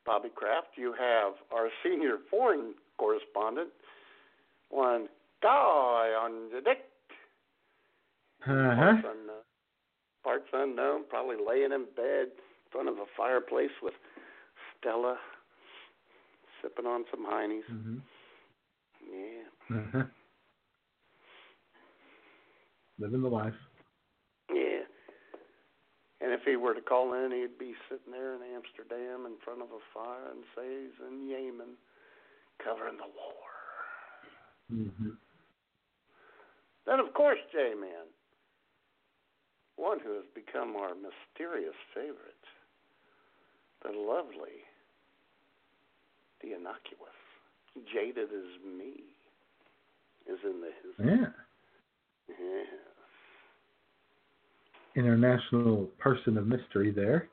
Bobby 0.06 0.30
Kraft, 0.34 0.76
you 0.76 0.94
have 1.00 1.34
our 1.54 1.70
senior 1.84 2.18
foreign 2.30 2.74
correspondent, 2.98 3.70
one 4.70 5.08
guy 5.42 6.12
on 6.20 6.50
the 6.54 6.60
deck. 6.60 6.80
Uh-huh. 8.46 8.76
Parts 8.76 9.08
unknown. 9.08 9.44
Parts 10.24 10.48
unknown, 10.54 11.04
probably 11.10 11.36
laying 11.38 11.72
in 11.72 11.86
bed 11.96 12.28
in 12.36 12.72
front 12.72 12.90
of 12.90 12.96
a 12.98 13.06
fireplace 13.16 13.72
with 13.82 13.94
Stella, 14.80 15.18
sipping 16.62 16.86
on 16.86 17.06
some 17.12 17.26
heinies. 17.26 17.66
hmm 17.68 17.98
Yeah, 19.12 19.78
Uh-huh. 19.78 20.04
Living 23.00 23.22
the 23.22 23.28
life. 23.30 23.54
yeah. 24.54 24.86
And 26.22 26.32
if 26.32 26.42
he 26.46 26.56
were 26.56 26.74
to 26.74 26.80
call 26.82 27.14
in, 27.14 27.32
he'd 27.32 27.58
be 27.60 27.74
sitting 27.90 28.12
there 28.14 28.34
in 28.36 28.42
Amsterdam 28.56 29.26
in 29.26 29.36
front 29.44 29.62
of 29.62 29.68
a 29.76 29.82
fire 29.94 30.32
and 30.32 30.44
say 30.56 30.64
he's 30.88 31.00
in 31.06 31.28
Yemen 31.28 31.76
covering 32.64 32.96
the 32.96 33.04
war. 33.12 33.50
hmm 34.70 35.10
Then, 36.86 37.00
of 37.00 37.14
course, 37.14 37.40
J 37.52 37.74
Man, 37.76 38.08
one 39.76 40.00
who 40.00 40.14
has 40.14 40.26
become 40.36 40.76
our 40.76 40.94
mysterious 40.96 41.76
favorite, 41.94 42.46
the 43.84 43.90
lovely, 43.90 44.64
the 46.42 46.54
innocuous, 46.56 47.20
jaded 47.94 48.30
as 48.30 48.78
me, 48.78 49.04
is 50.28 50.40
in 50.44 50.62
the 50.62 50.72
his. 50.82 50.96
Yeah. 51.00 51.32
Yes. 52.30 52.68
International 54.96 55.90
person 56.00 56.38
of 56.38 56.48
mystery 56.48 56.92
there. 56.92 57.28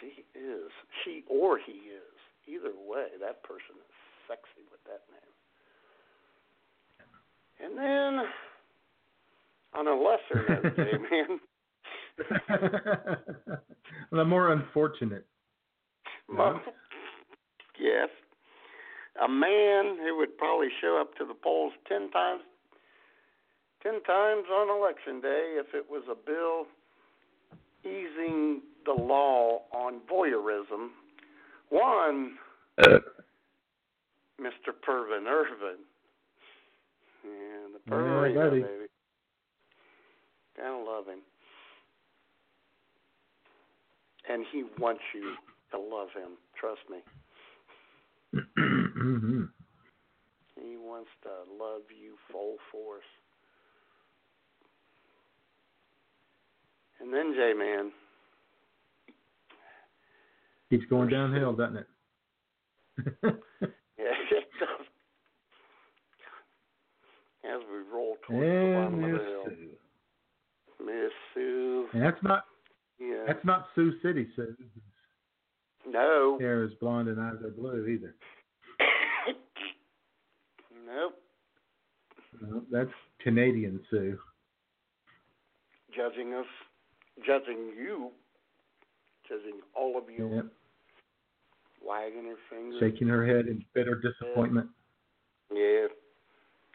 She 0.00 0.24
is. 0.38 0.70
She 1.04 1.24
or 1.28 1.58
he 1.58 1.72
is. 1.72 2.02
Either 2.46 2.72
way, 2.86 3.06
that 3.20 3.42
person 3.42 3.74
is 3.74 3.92
sexy 4.28 4.64
with 4.70 4.84
that 4.84 5.02
name. 5.10 5.34
And 7.58 7.76
then, 7.78 8.26
on 9.76 9.86
a 9.86 9.94
lesser 9.94 10.44
note, 10.48 10.76
J 10.76 10.92
Man, 11.10 11.40
the 14.12 14.24
more 14.24 14.52
unfortunate. 14.52 15.26
Mo- 16.28 16.60
yes. 17.80 18.08
A 19.22 19.28
man 19.28 19.96
who 20.02 20.16
would 20.18 20.36
probably 20.36 20.68
show 20.80 20.98
up 21.00 21.14
to 21.16 21.24
the 21.24 21.34
polls 21.34 21.72
ten 21.88 22.10
times 22.10 22.42
ten 23.82 24.02
times 24.02 24.44
on 24.52 24.68
election 24.76 25.20
day 25.20 25.56
if 25.58 25.74
it 25.74 25.86
was 25.88 26.02
a 26.10 26.14
bill 26.14 26.66
easing 27.84 28.60
the 28.84 28.92
law 28.92 29.62
on 29.72 30.00
voyeurism. 30.10 30.90
One 31.70 32.32
uh. 32.78 32.98
Mr. 34.40 34.72
Pervin 34.86 35.26
Irvin. 35.26 35.78
Yeah, 37.24 37.30
the 37.72 37.80
Yeah, 37.86 37.96
Pervin, 37.96 38.34
buddy. 38.34 38.60
baby. 38.62 38.85
Gotta 40.56 40.76
love 40.78 41.06
him. 41.06 41.20
And 44.28 44.44
he 44.52 44.64
wants 44.78 45.02
you 45.14 45.34
to 45.72 45.78
love 45.78 46.08
him. 46.16 46.32
Trust 46.58 46.80
me. 46.90 46.98
hmm 48.56 49.44
He 50.56 50.76
wants 50.76 51.10
to 51.22 51.28
love 51.62 51.82
you 51.90 52.16
full 52.32 52.56
force. 52.72 53.04
And 57.00 57.12
then 57.12 57.34
J 57.36 57.52
Man, 57.56 57.92
Keeps 60.70 60.86
going 60.86 61.08
downhill, 61.08 61.52
doesn't 61.52 61.76
it? 61.76 61.86
yeah, 63.22 64.16
it 64.32 64.48
does. 64.58 64.86
As 67.44 67.60
we 67.70 67.78
roll 67.92 68.16
towards 68.26 68.48
the 68.48 68.72
bottom 68.74 69.04
of 69.04 69.10
the 69.10 69.24
hill. 69.24 69.65
Miss 70.86 71.12
Sue. 71.34 71.88
And 71.92 72.02
that's 72.02 72.22
not 72.22 72.44
Yeah. 72.98 73.24
that's 73.26 73.44
not 73.44 73.68
Sioux 73.74 73.98
City, 74.00 74.28
Sue. 74.36 74.56
No. 75.86 76.38
hair 76.40 76.64
is 76.64 76.72
blonde 76.80 77.08
and 77.08 77.20
eyes 77.20 77.42
are 77.44 77.50
blue 77.50 77.86
either. 77.86 78.14
nope. 80.86 81.14
No, 82.40 82.62
that's 82.70 82.90
Canadian 83.20 83.80
Sue. 83.90 84.18
Judging 85.94 86.34
us, 86.34 86.46
judging 87.26 87.72
you, 87.76 88.10
judging 89.28 89.60
all 89.74 89.96
of 89.96 90.10
you, 90.10 90.28
Yep. 90.34 90.46
wagging 91.82 92.24
her 92.26 92.36
finger. 92.50 92.78
Shaking 92.78 93.08
her 93.08 93.24
head 93.26 93.46
in 93.46 93.64
bitter 93.72 93.94
disappointment. 93.94 94.68
Yeah. 95.50 95.86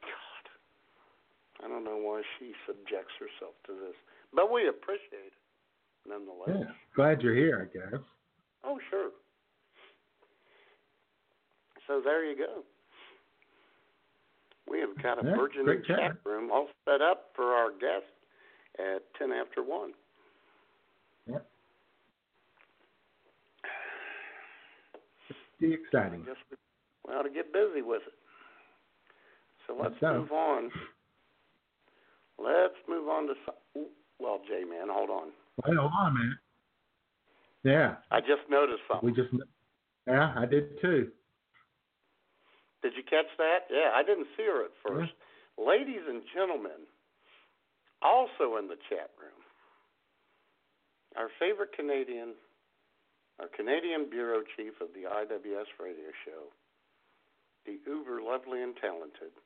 God. 0.02 1.66
I 1.66 1.68
don't 1.68 1.84
know 1.84 1.98
why 1.98 2.24
she 2.42 2.54
subjects 2.66 3.14
herself 3.22 3.54
to 3.68 3.74
this. 3.74 3.94
But 4.34 4.52
we 4.52 4.68
appreciate 4.68 5.30
it 5.30 6.10
nonetheless. 6.10 6.66
Yeah. 6.66 6.74
Glad 6.96 7.22
you're 7.22 7.36
here, 7.36 7.70
I 7.70 7.78
guess. 7.78 8.02
Oh, 8.66 8.80
sure. 8.90 9.12
So 11.88 12.02
there 12.04 12.26
you 12.26 12.36
go. 12.36 12.64
We 14.68 14.80
have 14.80 14.96
got 15.04 15.24
a 15.24 15.28
Yeah, 15.28 15.36
burgeoning 15.36 15.84
chat 15.86 15.98
chat. 15.98 16.12
room 16.26 16.50
all 16.52 16.68
set 16.86 17.02
up 17.02 17.30
for 17.36 17.54
our 17.54 17.70
guest 17.72 18.10
at 18.80 19.02
10 19.20 19.32
after 19.32 19.62
1. 19.62 19.92
Yep. 21.28 21.46
Pretty 25.60 25.74
exciting. 25.76 26.24
Guess 26.24 26.36
we, 26.50 26.58
we 27.08 27.14
ought 27.14 27.24
to 27.24 27.30
get 27.30 27.54
busy 27.54 27.82
with 27.84 28.02
it. 28.08 28.14
So 29.68 29.76
let's 29.80 29.96
move 30.02 30.32
on. 30.32 30.72
Let's 32.44 32.78
move 32.90 33.08
on 33.08 33.28
to 33.28 33.34
some. 33.46 33.86
Well, 34.20 34.42
J 34.48 34.64
man, 34.66 34.88
hold 34.90 35.10
on. 35.10 35.30
Wait, 35.66 35.78
hold 35.78 35.92
on 35.98 36.12
a 36.12 36.14
minute. 36.14 36.38
Yeah, 37.64 37.96
I 38.10 38.20
just 38.22 38.50
noticed 38.50 38.82
something. 38.90 39.10
we 39.10 39.16
just. 39.16 39.30
Yeah, 40.08 40.34
I 40.36 40.46
did 40.46 40.82
too. 40.82 41.12
Did 42.82 42.94
you 42.98 43.04
catch 43.04 43.30
that? 43.38 43.70
Yeah, 43.70 43.94
I 43.94 44.02
didn't 44.02 44.28
see 44.36 44.44
her 44.44 44.66
at 44.66 44.74
first. 44.82 45.14
Ladies 45.58 46.02
and 46.10 46.24
gentlemen, 46.34 46.90
also 48.02 48.58
in 48.58 48.66
the 48.66 48.82
chat 48.90 49.14
room, 49.22 49.38
our 51.14 51.30
favorite 51.38 51.78
Canadian, 51.78 52.34
our 53.40 53.48
Canadian 53.54 54.10
bureau 54.10 54.42
chief 54.58 54.74
of 54.82 54.90
the 54.98 55.06
IWS 55.06 55.70
radio 55.78 56.10
show, 56.26 56.50
the 57.70 57.78
uber 57.86 58.22
lovely 58.26 58.64
and 58.64 58.74
talented 58.82 59.38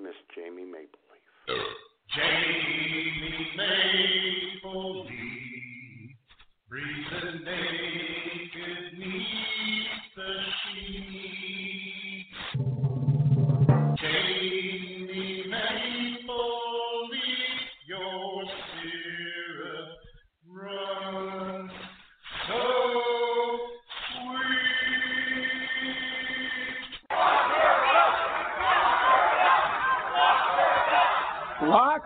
Miss 0.00 0.14
Jamie 0.34 0.64
Mapleleaf. 0.64 1.64
Jamie 2.14 3.46
Maple 3.56 5.04
Leaf, 5.04 6.16
breathing 6.68 7.44
naked 7.44 8.98
neath 8.98 10.16
the 10.16 10.32
sheets. 10.62 11.91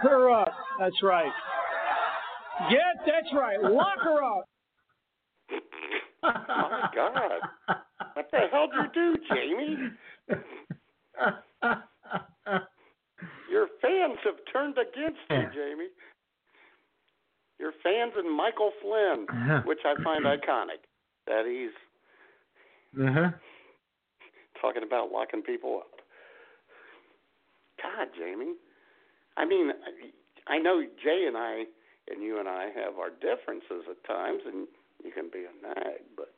Her 0.09 0.31
up. 0.31 0.53
That's 0.79 1.03
right. 1.03 1.33
Get, 2.71 3.05
that's 3.07 3.33
right. 3.35 3.61
Lock 3.61 3.99
her 4.03 4.23
up. 4.25 4.45
Oh 6.23 6.31
my 6.71 6.89
God. 6.95 7.77
What 8.15 8.31
the 8.33 8.39
hell 8.51 8.69
did 8.69 8.95
you 8.97 9.17
do, 9.17 9.17
Jamie? 9.35 9.77
Your 13.51 13.69
fans 13.81 14.19
have 14.25 14.35
turned 14.53 14.77
against 14.79 15.21
you, 15.31 15.43
Jamie. 15.55 15.89
Your 17.59 17.73
fans 17.83 18.13
and 18.17 18.35
Michael 18.37 18.73
Flynn, 18.83 19.27
which 19.65 19.79
I 19.85 19.95
find 20.03 20.25
iconic. 20.25 20.83
That 21.27 21.45
he's 21.47 21.73
Uh-huh. 23.01 23.31
talking 24.61 24.83
about 24.83 25.11
locking 25.13 25.43
people 25.43 25.79
up. 25.79 26.01
God, 27.83 28.09
Jamie. 28.19 28.55
I 29.37 29.45
mean, 29.45 29.71
I 30.47 30.59
know 30.59 30.83
Jay 31.03 31.25
and 31.27 31.37
I, 31.37 31.65
and 32.11 32.23
you 32.23 32.39
and 32.39 32.49
I 32.49 32.67
have 32.75 32.99
our 32.99 33.11
differences 33.11 33.85
at 33.91 34.05
times, 34.07 34.43
and 34.47 34.67
you 35.05 35.11
can 35.13 35.29
be 35.33 35.45
a 35.45 35.67
nag, 35.67 36.03
but 36.17 36.33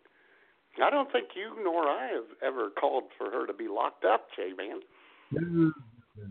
I 0.83 0.91
don't 0.91 1.11
think 1.13 1.29
you 1.35 1.63
nor 1.63 1.89
I 1.89 2.09
have 2.13 2.31
ever 2.43 2.71
called 2.71 3.05
for 3.17 3.31
her 3.31 3.47
to 3.47 3.53
be 3.53 3.69
locked 3.69 4.05
up, 4.05 4.29
Jay 4.37 4.51
man. 4.57 4.81
No, 5.31 5.41
no, 5.41 5.73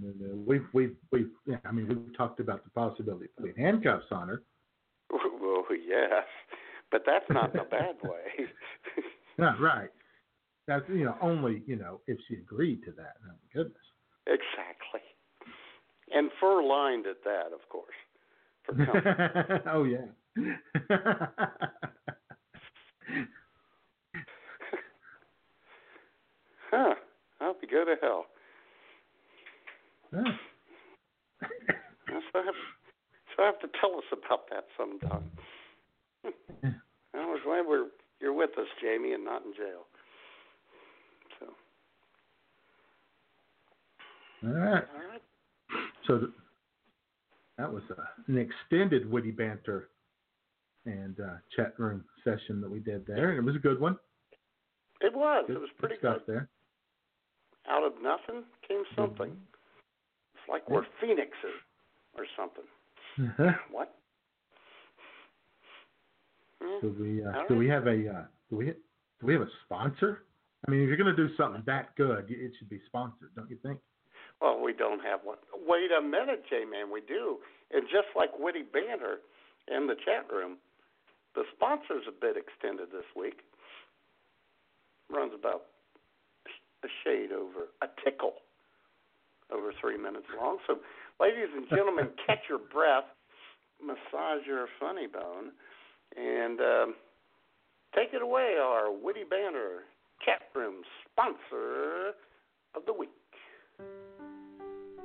no, 0.02 0.14
no. 0.20 0.44
We've, 0.46 0.66
we've, 0.74 0.96
we've. 1.12 1.30
Yeah, 1.46 1.58
I 1.66 1.72
mean, 1.72 1.88
we've 1.88 2.18
talked 2.18 2.40
about 2.40 2.64
the 2.64 2.70
possibility 2.72 3.26
of 3.26 3.36
putting 3.38 3.62
handcuffs 3.64 4.08
on 4.12 4.28
her. 4.28 4.44
Well, 5.40 5.64
yes, 5.86 6.24
but 6.92 7.04
that's 7.06 7.26
not 7.30 7.54
in 7.54 7.60
a 7.60 7.66
bad 7.66 7.96
way. 8.04 8.48
Yeah, 9.40 9.54
right. 9.60 9.90
That's 10.68 10.84
you 10.90 11.06
know 11.06 11.16
only 11.22 11.62
you 11.68 11.76
know 11.76 12.02
if 12.08 12.18
she 12.28 12.36
agreed 12.36 12.84
to 12.86 12.92
that. 12.94 13.14
Oh, 13.24 13.28
my 13.28 13.54
goodness. 13.54 13.84
exactly. 14.26 15.02
And 16.14 16.32
fur 16.40 16.64
lined 16.64 17.06
at 17.08 17.24
that, 17.26 17.54
of 17.54 17.68
course. 17.70 17.96
For 18.64 18.76
comfort. 18.86 19.64
oh 19.72 19.84
yeah. 19.84 20.06
huh. 26.72 26.94
I'll 27.42 27.56
be 27.60 27.68
go 27.68 27.86
to 27.86 27.96
hell. 28.02 28.26
Huh. 30.14 30.32
So 32.34 32.40
I 32.40 32.44
have, 32.46 32.56
so 33.36 33.44
I 33.44 33.46
have 33.48 33.60
to 33.60 33.68
tell 33.80 33.96
us 33.98 34.06
about 34.12 34.50
that 34.50 34.66
sometime. 34.78 35.30
I 37.14 37.26
was 37.26 37.40
glad 37.46 37.66
we're 37.68 37.88
you're 38.20 38.34
with 38.34 38.52
us, 38.58 38.68
Jamie, 38.82 39.14
and 39.14 39.24
not 39.26 39.44
in 39.46 39.54
jail. 39.54 39.86
So, 41.40 41.46
All 44.48 44.54
right. 44.54 44.84
all 44.96 45.10
right. 45.10 45.22
So 46.08 46.20
th- 46.20 46.32
that 47.58 47.72
was 47.72 47.84
uh, 47.92 48.04
an 48.28 48.38
extended 48.38 49.10
witty 49.10 49.32
banter 49.32 49.90
and 50.86 51.20
uh, 51.20 51.36
chat 51.56 51.74
room 51.78 52.04
session 52.24 52.62
that 52.62 52.72
we 52.72 52.80
did 52.80 53.06
there, 53.06 53.32
and 53.32 53.40
it 53.40 53.46
was 53.46 53.56
a 53.56 53.60
good 53.60 53.80
one. 53.80 53.98
It 55.02 55.14
was. 55.14 55.44
Good, 55.48 55.58
it 55.58 55.60
was 55.60 55.70
pretty 55.78 55.96
good 56.02 56.22
there. 56.28 56.50
Out 57.70 57.84
of 57.84 57.94
nothing 58.02 58.44
came 58.68 58.84
something. 58.96 59.32
It's 59.32 60.50
like 60.50 60.70
we're 60.70 60.86
phoenixes 61.02 61.58
or 62.18 62.26
something. 62.38 62.64
Uh-huh. 63.20 63.52
What? 63.72 63.94
Hmm. 66.62 66.88
Do 66.88 66.96
we 67.04 67.26
uh, 67.26 67.32
do 67.48 67.54
right. 67.54 67.60
we 67.60 67.68
have 67.68 67.88
a 67.88 68.10
uh, 68.10 68.24
do 68.50 68.56
we 68.56 68.66
do 68.66 68.74
we 69.24 69.34
have 69.34 69.42
a 69.42 69.50
sponsor? 69.66 70.24
I 70.68 70.72
mean, 70.72 70.82
if 70.82 70.88
you're 70.88 70.98
going 70.98 71.16
to 71.16 71.28
do 71.28 71.36
something 71.36 71.62
that 71.66 71.96
good, 71.96 72.26
it 72.30 72.52
should 72.58 72.70
be 72.70 72.80
sponsored, 72.88 73.30
don't 73.36 73.50
you 73.50 73.58
think? 73.62 73.80
Well, 74.42 74.62
we 74.62 74.74
don't 74.74 75.02
have 75.04 75.22
one. 75.24 75.38
Wait 75.66 75.90
a 75.92 76.02
minute, 76.02 76.44
J 76.50 76.64
Man, 76.66 76.92
we 76.92 77.02
do. 77.02 77.38
And 77.72 77.84
just 77.84 78.08
like 78.16 78.30
witty 78.40 78.64
banter 78.64 79.20
in 79.68 79.88
the 79.88 79.96
chat 79.96 80.32
room, 80.32 80.58
the 81.36 81.44
sponsor's 81.56 82.06
a 82.08 82.12
bit 82.12 82.38
extended 82.38 82.92
this 82.92 83.08
week. 83.16 83.40
Runs 85.10 85.34
about 85.38 85.64
a 86.84 86.88
shade 87.04 87.32
over 87.32 87.70
a 87.82 87.88
tickle 88.04 88.34
over 89.52 89.74
three 89.80 89.98
minutes 89.98 90.28
long. 90.40 90.58
So, 90.68 90.80
ladies 91.20 91.50
and 91.56 91.68
gentlemen, 91.70 92.10
catch 92.28 92.40
your 92.50 92.60
breath, 92.60 93.06
massage 93.82 94.46
your 94.46 94.68
funny 94.80 95.08
bone, 95.08 95.52
and 96.16 96.60
um, 96.60 96.96
take 97.96 98.14
it 98.14 98.22
away. 98.22 98.56
Our 98.60 98.92
witty 98.92 99.24
banter 99.30 99.84
chat 100.26 100.42
room 100.56 100.84
sponsor 101.12 102.14
of 102.76 102.86
the 102.86 102.94
week. 102.94 103.10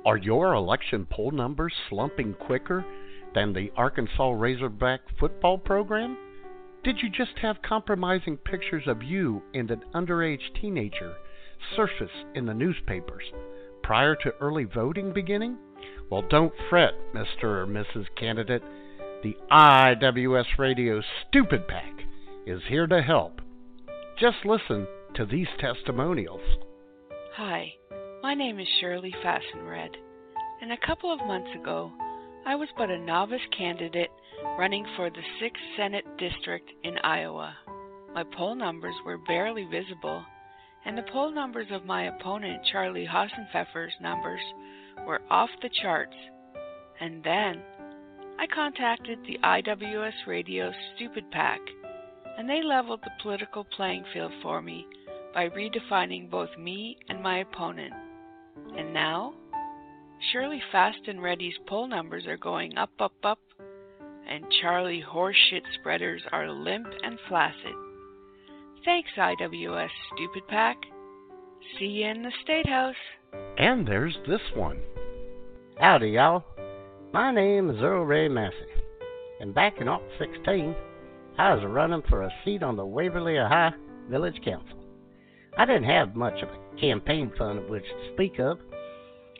Are 0.05 0.17
your 0.17 0.53
election 0.53 1.07
poll 1.09 1.31
numbers 1.31 1.73
slumping 1.89 2.33
quicker 2.33 2.85
than 3.33 3.53
the 3.53 3.71
Arkansas 3.77 4.31
Razorback 4.31 4.99
football 5.17 5.57
program? 5.57 6.17
Did 6.83 6.97
you 7.01 7.09
just 7.09 7.39
have 7.41 7.61
compromising 7.61 8.35
pictures 8.35 8.83
of 8.87 9.01
you 9.01 9.41
and 9.53 9.71
an 9.71 9.81
underage 9.95 10.41
teenager 10.59 11.13
surface 11.77 12.11
in 12.35 12.45
the 12.45 12.53
newspapers 12.53 13.23
prior 13.81 14.15
to 14.17 14.35
early 14.41 14.65
voting 14.65 15.13
beginning? 15.13 15.57
Well, 16.09 16.23
don't 16.29 16.53
fret, 16.69 16.93
Mr. 17.15 17.43
or 17.45 17.65
Mrs. 17.65 18.07
Candidate. 18.17 18.63
The 19.23 19.37
IWS 19.49 20.57
Radio 20.57 21.01
Stupid 21.29 21.65
Pack 21.69 22.01
is 22.45 22.61
here 22.67 22.87
to 22.87 23.01
help. 23.01 23.39
Just 24.19 24.45
listen 24.45 24.85
to 25.15 25.25
these 25.25 25.47
testimonials. 25.59 26.41
Hi, 27.37 27.73
my 28.23 28.33
name 28.33 28.57
is 28.57 28.67
Shirley 28.79 29.13
Fastenred, 29.21 29.97
and 30.61 30.71
a 30.71 30.87
couple 30.87 31.11
of 31.11 31.27
months 31.27 31.49
ago, 31.59 31.91
I 32.45 32.55
was 32.55 32.69
but 32.77 32.89
a 32.89 32.97
novice 32.97 33.41
candidate 33.55 34.11
running 34.57 34.85
for 34.95 35.09
the 35.09 35.19
6th 35.41 35.75
Senate 35.75 36.05
District 36.17 36.71
in 36.85 36.97
Iowa. 36.99 37.53
My 38.15 38.23
poll 38.37 38.55
numbers 38.55 38.95
were 39.05 39.17
barely 39.17 39.65
visible, 39.65 40.23
and 40.85 40.97
the 40.97 41.03
poll 41.11 41.33
numbers 41.33 41.67
of 41.69 41.83
my 41.85 42.03
opponent, 42.03 42.61
Charlie 42.71 43.05
Hassenpfeffer's 43.05 43.93
numbers, 44.01 44.39
were 45.05 45.21
off 45.29 45.49
the 45.61 45.69
charts. 45.81 46.15
And 47.01 47.21
then 47.25 47.61
I 48.39 48.47
contacted 48.55 49.19
the 49.27 49.37
IWS 49.43 50.27
Radio 50.27 50.71
Stupid 50.95 51.29
Pack, 51.31 51.59
and 52.37 52.49
they 52.49 52.63
leveled 52.63 53.01
the 53.03 53.11
political 53.21 53.65
playing 53.75 54.05
field 54.13 54.31
for 54.41 54.61
me 54.61 54.87
by 55.33 55.49
redefining 55.49 56.31
both 56.31 56.57
me 56.57 56.97
and 57.09 57.21
my 57.21 57.39
opponent. 57.39 57.93
And 58.77 58.93
now, 58.93 59.33
Shirley 60.31 60.61
Fast 60.71 60.99
and 61.07 61.21
Ready's 61.21 61.57
poll 61.67 61.87
numbers 61.87 62.25
are 62.27 62.37
going 62.37 62.77
up, 62.77 62.91
up, 62.99 63.13
up, 63.23 63.39
and 64.29 64.45
Charlie 64.61 65.03
Horseshit 65.07 65.63
Spreaders 65.79 66.21
are 66.31 66.49
limp 66.49 66.87
and 67.03 67.17
flaccid. 67.27 67.73
Thanks, 68.85 69.09
IWS 69.17 69.89
Stupid 70.15 70.47
Pack. 70.47 70.77
See 71.77 71.85
you 71.85 72.07
in 72.07 72.23
the 72.23 72.31
State 72.43 72.67
House. 72.67 72.95
And 73.57 73.87
there's 73.87 74.15
this 74.27 74.41
one. 74.55 74.79
Howdy, 75.79 76.09
y'all. 76.09 76.43
My 77.13 77.31
name 77.31 77.69
is 77.69 77.81
Earl 77.81 78.05
Ray 78.05 78.27
Massey, 78.27 78.55
and 79.39 79.53
back 79.53 79.79
in 79.79 79.87
16, 80.17 80.75
I 81.37 81.53
was 81.53 81.63
running 81.65 82.01
for 82.09 82.23
a 82.23 82.33
seat 82.43 82.63
on 82.63 82.75
the 82.75 82.85
Waverly 82.85 83.35
High 83.35 83.71
Village 84.09 84.39
Council. 84.43 84.82
I 85.57 85.65
didn't 85.65 85.83
have 85.83 86.15
much 86.15 86.41
of 86.41 86.49
a 86.49 86.79
campaign 86.79 87.31
fund 87.37 87.59
of 87.59 87.69
which 87.69 87.83
to 87.83 88.13
speak 88.13 88.39
of, 88.39 88.57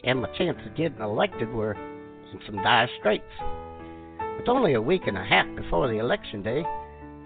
and 0.04 0.22
my 0.22 0.30
chances 0.38 0.68
of 0.68 0.76
getting 0.76 1.02
elected 1.02 1.52
were 1.52 1.74
in 1.74 2.40
some 2.46 2.58
dire 2.58 2.90
straits. 3.00 3.24
With 4.38 4.48
only 4.48 4.74
a 4.74 4.82
week 4.82 5.04
and 5.08 5.18
a 5.18 5.24
half 5.24 5.48
before 5.56 5.88
the 5.88 5.98
election 5.98 6.44
day, 6.44 6.64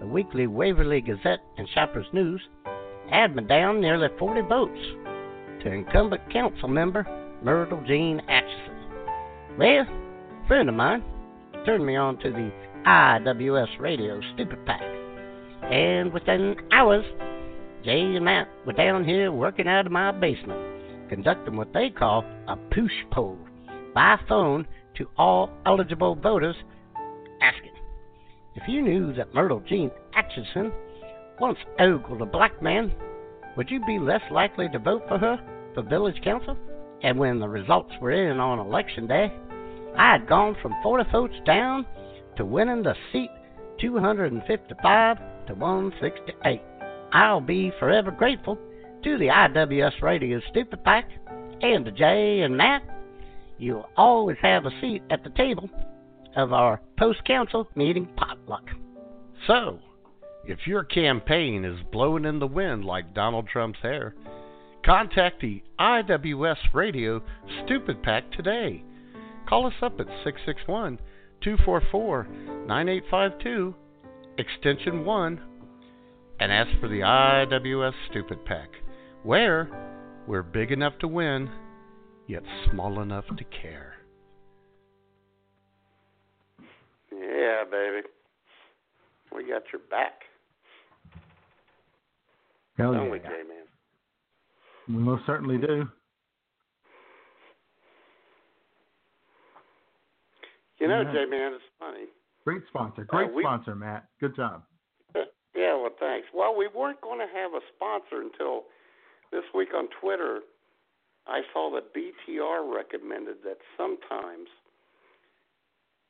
the 0.00 0.06
weekly 0.06 0.46
Waverly 0.46 1.00
Gazette 1.00 1.40
and 1.56 1.68
Shoppers 1.74 2.06
News 2.12 2.40
had 3.10 3.34
me 3.34 3.42
down 3.44 3.80
nearly 3.80 4.08
40 4.18 4.42
votes 4.42 4.80
to 5.62 5.72
incumbent 5.72 6.30
council 6.32 6.68
member 6.68 7.06
Myrtle 7.42 7.82
Jean 7.86 8.20
Atchison. 8.28 8.76
Well, 9.58 9.82
a 9.82 10.46
friend 10.46 10.68
of 10.68 10.74
mine 10.74 11.02
turned 11.66 11.84
me 11.84 11.96
on 11.96 12.18
to 12.18 12.30
the 12.30 12.52
IWS 12.86 13.80
Radio 13.80 14.20
Stupid 14.34 14.64
pack, 14.64 14.82
and 15.62 16.12
within 16.12 16.56
hours, 16.72 17.04
Jay 17.84 18.00
and 18.00 18.24
Matt 18.24 18.48
were 18.66 18.72
down 18.72 19.04
here 19.04 19.30
working 19.30 19.68
out 19.68 19.86
of 19.86 19.92
my 19.92 20.12
basement, 20.12 20.60
conducting 21.08 21.56
what 21.56 21.72
they 21.72 21.90
call 21.90 22.24
a 22.46 22.56
push 22.56 22.92
poll 23.10 23.38
by 23.94 24.18
phone 24.28 24.66
to 24.96 25.08
all 25.16 25.50
eligible 25.64 26.14
voters, 26.14 26.56
asking 27.40 27.72
if 28.60 28.66
you 28.66 28.82
knew 28.82 29.12
that 29.14 29.32
Myrtle 29.34 29.62
Jean 29.68 29.90
Atchison 30.14 30.72
once 31.38 31.58
ogled 31.78 32.20
a 32.20 32.26
black 32.26 32.60
man, 32.60 32.92
would 33.56 33.70
you 33.70 33.84
be 33.86 34.00
less 34.00 34.22
likely 34.32 34.68
to 34.70 34.80
vote 34.80 35.04
for 35.06 35.16
her 35.16 35.38
for 35.74 35.82
village 35.82 36.20
council? 36.24 36.56
And 37.04 37.16
when 37.16 37.38
the 37.38 37.48
results 37.48 37.92
were 38.00 38.10
in 38.10 38.40
on 38.40 38.58
election 38.58 39.06
day, 39.06 39.32
I 39.96 40.12
had 40.12 40.28
gone 40.28 40.56
from 40.60 40.74
40 40.82 41.08
votes 41.12 41.36
down 41.46 41.86
to 42.36 42.44
winning 42.44 42.82
the 42.82 42.96
seat 43.12 43.30
255 43.80 45.18
to 45.46 45.54
168. 45.54 46.60
I'll 47.12 47.40
be 47.40 47.72
forever 47.78 48.10
grateful 48.10 48.58
to 49.04 49.18
the 49.18 49.28
IWS 49.28 50.02
Radio 50.02 50.40
Stupid 50.50 50.84
Pack 50.84 51.08
and 51.62 51.84
to 51.84 51.92
Jay 51.92 52.40
and 52.42 52.56
Matt. 52.56 52.82
You'll 53.58 53.88
always 53.96 54.36
have 54.42 54.66
a 54.66 54.80
seat 54.80 55.02
at 55.10 55.24
the 55.24 55.30
table 55.30 55.70
of 56.36 56.52
our 56.52 56.80
post 56.98 57.24
council 57.24 57.66
meeting 57.74 58.08
potluck. 58.16 58.64
So, 59.46 59.78
if 60.44 60.66
your 60.66 60.84
campaign 60.84 61.64
is 61.64 61.78
blowing 61.92 62.24
in 62.24 62.38
the 62.38 62.46
wind 62.46 62.84
like 62.84 63.14
Donald 63.14 63.48
Trump's 63.48 63.80
hair, 63.82 64.14
contact 64.84 65.40
the 65.40 65.62
IWS 65.80 66.74
Radio 66.74 67.22
Stupid 67.64 68.02
Pack 68.02 68.30
today. 68.32 68.84
Call 69.48 69.66
us 69.66 69.74
up 69.82 69.98
at 69.98 70.06
661 70.24 70.98
244 71.42 72.26
9852, 72.66 73.74
extension 74.36 75.04
1, 75.04 75.40
and 76.40 76.52
ask 76.52 76.70
for 76.80 76.88
the 76.88 77.00
IWS 77.00 77.92
Stupid 78.10 78.44
PAC, 78.44 78.68
where 79.22 79.68
we're 80.26 80.42
big 80.42 80.70
enough 80.72 80.92
to 81.00 81.08
win, 81.08 81.50
yet 82.26 82.42
small 82.70 83.00
enough 83.00 83.24
to 83.36 83.44
care. 83.44 83.94
Yeah, 87.10 87.64
baby. 87.70 88.06
We 89.34 89.42
got 89.48 89.62
your 89.72 89.82
back. 89.90 90.12
Hell 92.76 92.92
Don't 92.92 93.06
yeah. 93.06 93.10
we, 93.12 93.18
J 93.18 93.24
Man? 93.26 94.96
We 94.96 95.02
most 95.02 95.24
certainly 95.26 95.58
do. 95.58 95.84
You 100.80 100.86
know, 100.86 101.00
Yeah. 101.00 101.12
J 101.12 101.24
Man, 101.26 101.52
it's 101.54 101.64
funny. 101.78 102.06
Great 102.44 102.62
sponsor. 102.68 103.04
Great 103.04 103.30
Uh, 103.30 103.32
we- 103.32 103.42
sponsor, 103.42 103.74
Matt. 103.74 104.06
Good 104.20 104.36
job. 104.36 104.64
Yeah, 105.54 105.74
well, 105.76 105.90
thanks. 105.98 106.28
Well, 106.32 106.54
we 106.56 106.68
weren't 106.68 107.00
going 107.00 107.18
to 107.18 107.26
have 107.32 107.52
a 107.54 107.60
sponsor 107.74 108.20
until 108.22 108.64
this 109.32 109.44
week 109.54 109.68
on 109.74 109.88
Twitter. 110.00 110.40
I 111.26 111.42
saw 111.52 111.70
that 111.74 111.94
BTR 111.94 112.74
recommended 112.74 113.38
that 113.44 113.58
sometimes 113.76 114.48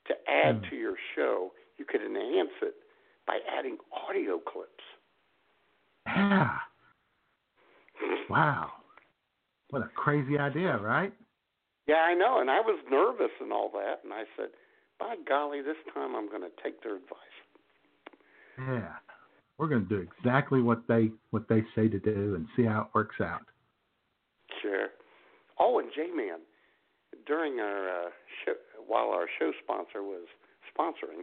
to 0.07 0.15
add 0.31 0.57
Hmm. 0.65 0.71
to 0.71 0.77
your 0.77 0.95
show, 1.15 1.53
you 1.77 1.85
could 1.85 2.03
enhance 2.03 2.51
it 2.63 2.75
by 3.27 3.41
adding 3.49 3.79
audio 3.93 4.39
clips. 4.39 4.85
Yeah. 6.07 6.59
Wow. 8.31 8.73
What 9.71 9.83
a 9.83 9.89
crazy 9.89 10.39
idea, 10.39 10.77
right? 10.79 11.13
Yeah, 11.87 11.97
I 12.07 12.15
know, 12.15 12.41
and 12.41 12.51
I 12.51 12.61
was 12.61 12.79
nervous 12.91 13.33
and 13.41 13.53
all 13.53 13.71
that, 13.71 14.05
and 14.05 14.13
I 14.13 14.25
said, 14.37 14.51
"By 14.99 15.17
golly, 15.27 15.63
this 15.63 15.77
time 15.95 16.15
I'm 16.15 16.29
going 16.29 16.43
to 16.43 16.53
take 16.63 16.83
their 16.83 16.97
advice." 16.97 17.39
Yeah. 18.59 18.97
We're 19.59 19.69
going 19.69 19.87
to 19.87 19.89
do 19.89 20.07
exactly 20.19 20.63
what 20.63 20.87
they 20.89 21.11
what 21.31 21.49
they 21.49 21.63
say 21.75 21.89
to 21.89 21.99
do 21.99 22.35
and 22.37 22.47
see 22.57 22.65
how 22.65 22.83
it 22.83 22.87
works 22.95 23.17
out. 23.21 23.43
Sure. 24.63 24.87
Oh, 25.59 25.79
and 25.81 25.89
J 25.95 26.07
Man, 26.15 26.39
during 27.27 27.59
our 27.59 27.89
uh, 27.89 28.11
show, 28.45 28.53
while 28.87 29.11
our 29.11 29.27
show 29.39 29.51
sponsor 29.63 30.03
was 30.03 30.27
sponsoring, 30.73 31.23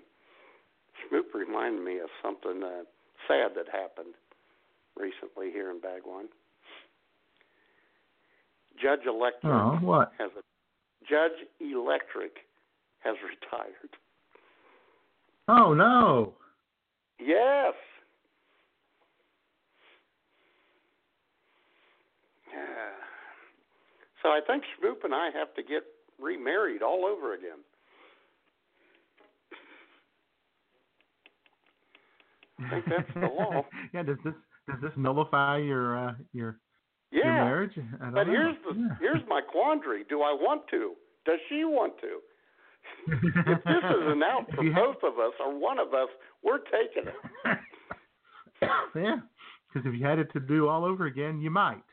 Smoop 1.09 1.27
reminded 1.33 1.83
me 1.83 1.99
of 1.99 2.09
something 2.21 2.61
uh, 2.61 2.83
sad 3.27 3.51
that 3.55 3.67
happened 3.71 4.13
recently 4.97 5.51
here 5.51 5.71
in 5.71 5.77
Bagwan. 5.79 6.25
Judge 8.81 9.05
Electric 9.07 9.45
Oh, 9.53 9.77
what? 9.81 10.11
has 10.19 10.31
a 10.37 10.41
Judge 11.09 11.47
Electric 11.61 12.33
has 12.99 13.15
retired. 13.23 13.95
Oh 15.47 15.73
no. 15.73 16.33
Yes. 17.19 17.73
Yeah. 22.55 22.91
So 24.23 24.29
I 24.29 24.39
think 24.47 24.63
Smoop 24.79 25.03
and 25.03 25.13
I 25.13 25.29
have 25.37 25.53
to 25.55 25.63
get 25.63 25.83
remarried 26.19 26.81
all 26.81 27.05
over 27.05 27.33
again. 27.33 27.59
I 32.59 32.69
think 32.69 32.85
that's 32.87 33.13
the 33.13 33.27
law. 33.27 33.65
yeah, 33.93 34.03
does 34.03 34.17
this 34.23 34.33
does 34.67 34.77
this 34.81 34.91
nullify 34.95 35.57
your 35.57 35.97
uh 35.97 36.13
your 36.33 36.57
your 37.11 37.25
marriage? 37.25 37.73
I 38.01 38.05
don't 38.05 38.13
But 38.13 38.23
know. 38.27 38.31
here's 38.31 38.55
the 38.63 38.95
here's 38.99 39.21
my 39.27 39.41
quandary. 39.41 40.05
Do 40.09 40.21
I 40.21 40.31
want 40.33 40.61
to? 40.71 40.93
Does 41.25 41.39
she 41.49 41.65
want 41.65 41.93
to? 42.01 42.19
If 43.07 43.63
this 43.63 43.83
is 43.83 44.03
an 44.07 44.23
out 44.23 44.45
for 44.55 44.63
both 44.63 44.97
of 45.03 45.19
us 45.19 45.33
or 45.43 45.57
one 45.57 45.79
of 45.79 45.93
us, 45.93 46.09
we're 46.43 46.59
taking 46.59 47.09
it. 47.09 47.57
yeah, 48.95 49.17
because 49.73 49.87
if 49.87 49.99
you 49.99 50.05
had 50.05 50.19
it 50.19 50.31
to 50.33 50.39
do 50.39 50.67
all 50.69 50.85
over 50.85 51.05
again, 51.05 51.41
you 51.41 51.49
might. 51.51 51.83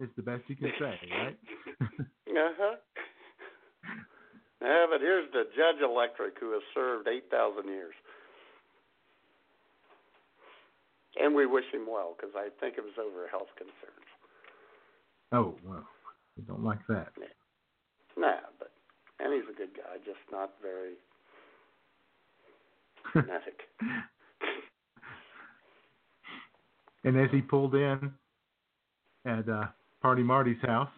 It's 0.00 0.12
the 0.16 0.22
best 0.22 0.42
you 0.48 0.56
can 0.56 0.72
say, 0.78 0.98
right? 1.10 1.38
Uh 2.30 2.54
huh. 2.56 2.76
Yeah, 4.62 4.86
but 4.90 5.00
here's 5.00 5.30
the 5.32 5.44
Judge 5.56 5.82
Electric 5.82 6.38
who 6.38 6.52
has 6.52 6.62
served 6.72 7.08
8,000 7.08 7.66
years. 7.68 7.92
And 11.20 11.34
we 11.34 11.44
wish 11.44 11.64
him 11.72 11.86
well 11.90 12.14
because 12.16 12.34
I 12.36 12.48
think 12.60 12.78
it 12.78 12.84
was 12.84 12.94
over 12.98 13.26
health 13.28 13.50
concerns. 13.58 14.08
oh 15.32 15.56
well, 15.68 15.84
we 16.36 16.44
don't 16.44 16.62
like 16.64 16.86
that. 16.88 17.08
Nah, 18.16 18.40
but, 18.58 18.70
and 19.18 19.34
he's 19.34 19.48
a 19.52 19.56
good 19.58 19.74
guy, 19.76 19.98
just 20.04 20.20
not 20.32 20.52
very. 20.62 20.94
And 27.02 27.18
as 27.18 27.30
he 27.32 27.40
pulled 27.40 27.74
in 27.74 28.12
at 29.24 29.48
uh, 29.48 29.66
Party 30.00 30.22
Marty's 30.22 30.60
house, 30.62 30.90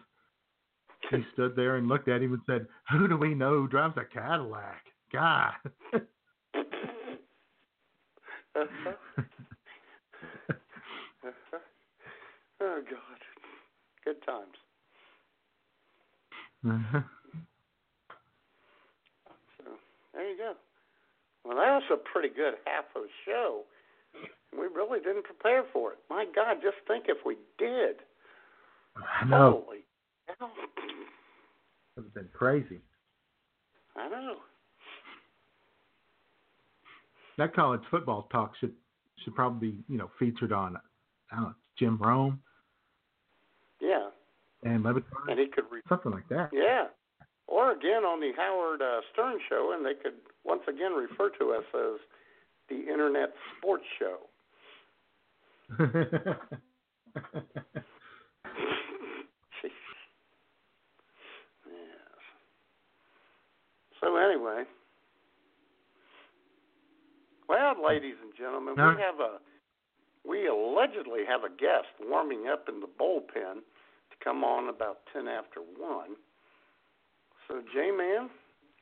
he 1.11 1.17
stood 1.33 1.55
there 1.55 1.75
and 1.77 1.87
looked 1.87 2.07
at 2.07 2.21
him 2.21 2.33
and 2.33 2.41
said, 2.45 2.67
"Who 2.91 3.07
do 3.07 3.17
we 3.17 3.33
know 3.35 3.67
drives 3.67 3.97
a 3.97 4.05
Cadillac? 4.05 4.83
God." 5.11 5.53
oh 12.61 12.81
God, 12.89 13.19
good 14.05 14.21
times. 14.25 14.57
Uh-huh. 16.65 17.01
So 19.57 19.65
there 20.13 20.29
you 20.31 20.37
go. 20.37 20.53
Well, 21.43 21.57
that 21.57 21.75
was 21.75 21.83
a 21.91 21.97
pretty 21.97 22.29
good 22.29 22.53
half 22.65 22.85
of 22.95 23.03
the 23.03 23.09
show. 23.25 23.63
We 24.57 24.67
really 24.73 24.99
didn't 24.99 25.25
prepare 25.25 25.65
for 25.73 25.91
it. 25.91 25.97
My 26.09 26.25
God, 26.33 26.57
just 26.61 26.77
think 26.87 27.05
if 27.09 27.17
we 27.25 27.35
did. 27.57 27.97
I 28.97 29.25
know. 29.25 29.63
Holy 29.65 29.79
hell. 30.39 30.51
It 31.95 31.99
would 31.99 32.05
have 32.05 32.13
been 32.13 32.29
crazy. 32.33 32.79
I 33.95 34.09
know. 34.09 34.35
That 37.37 37.53
college 37.55 37.81
football 37.89 38.27
talk 38.31 38.53
should 38.59 38.73
should 39.23 39.35
probably 39.35 39.69
be, 39.71 39.77
you 39.89 39.97
know, 39.97 40.09
featured 40.19 40.51
on 40.51 40.77
I 41.31 41.35
don't 41.35 41.45
know, 41.45 41.53
Jim 41.77 41.97
Rome 41.99 42.39
Yeah. 43.79 44.09
and 44.63 44.83
Le 44.83 44.93
Batard, 44.93 45.29
And 45.29 45.39
he 45.39 45.47
could 45.47 45.65
re- 45.71 45.81
something 45.89 46.11
like 46.11 46.27
that. 46.29 46.49
Yeah. 46.53 46.85
Or 47.47 47.71
again 47.71 48.03
on 48.03 48.19
the 48.19 48.31
Howard 48.37 48.81
uh, 48.81 49.01
Stern 49.11 49.39
show, 49.49 49.73
and 49.75 49.85
they 49.85 49.93
could 50.01 50.15
once 50.43 50.61
again 50.67 50.93
refer 50.93 51.29
to 51.39 51.51
us 51.53 51.63
as 51.73 51.99
the 52.69 52.75
Internet 52.91 53.33
Sports 53.57 53.85
Show. 53.99 54.17
yes. 61.65 62.21
So 64.01 64.15
anyway, 64.17 64.63
well, 67.47 67.73
ladies 67.85 68.15
and 68.21 68.33
gentlemen, 68.37 68.75
Huh? 68.77 68.93
we 68.95 69.01
have 69.01 69.19
a 69.19 69.39
we 70.25 70.47
allegedly 70.47 71.25
have 71.27 71.43
a 71.43 71.49
guest 71.49 71.91
warming 72.01 72.47
up 72.47 72.69
in 72.69 72.79
the 72.79 72.87
bullpen 72.87 73.55
to 73.59 74.15
come 74.23 74.43
on 74.43 74.69
about 74.69 74.99
ten 75.11 75.27
after 75.27 75.59
one. 75.77 76.15
So, 77.47 77.61
J 77.73 77.91
Man, 77.91 78.29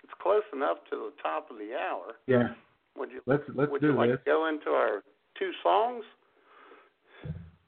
it's 0.03 0.13
close 0.21 0.43
enough 0.53 0.77
to 0.91 0.95
the 0.95 1.13
top 1.21 1.49
of 1.49 1.57
the 1.57 1.73
hour. 1.75 2.15
yeah. 2.27 2.49
Would 2.97 3.09
you 3.11 3.21
Let's 3.25 3.43
let's 3.55 3.71
would 3.71 3.81
do 3.81 3.87
you 3.87 3.93
like 3.93 4.09
this. 4.11 4.19
to 4.19 4.23
go 4.25 4.47
into 4.47 4.69
our 4.71 5.01
two 5.39 5.51
songs? 5.63 6.03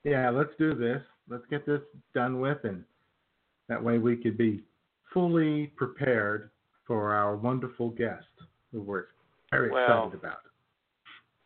Yeah, 0.04 0.30
let's 0.30 0.50
do 0.60 0.76
this. 0.76 1.02
Let's 1.30 1.46
get 1.50 1.66
this 1.66 1.82
done 2.14 2.40
with, 2.40 2.58
and 2.64 2.84
that 3.70 3.82
way 3.82 3.98
we 3.98 4.16
could 4.18 4.38
be 4.38 4.64
fully 5.14 5.68
prepared 5.76 6.52
for 6.86 7.14
our 7.14 7.36
wonderful 7.36 7.90
guest, 7.90 8.26
who 8.72 8.82
we're 8.82 9.08
very 9.52 9.70
Well- 9.70 9.84
excited 10.08 10.20
about. 10.20 10.42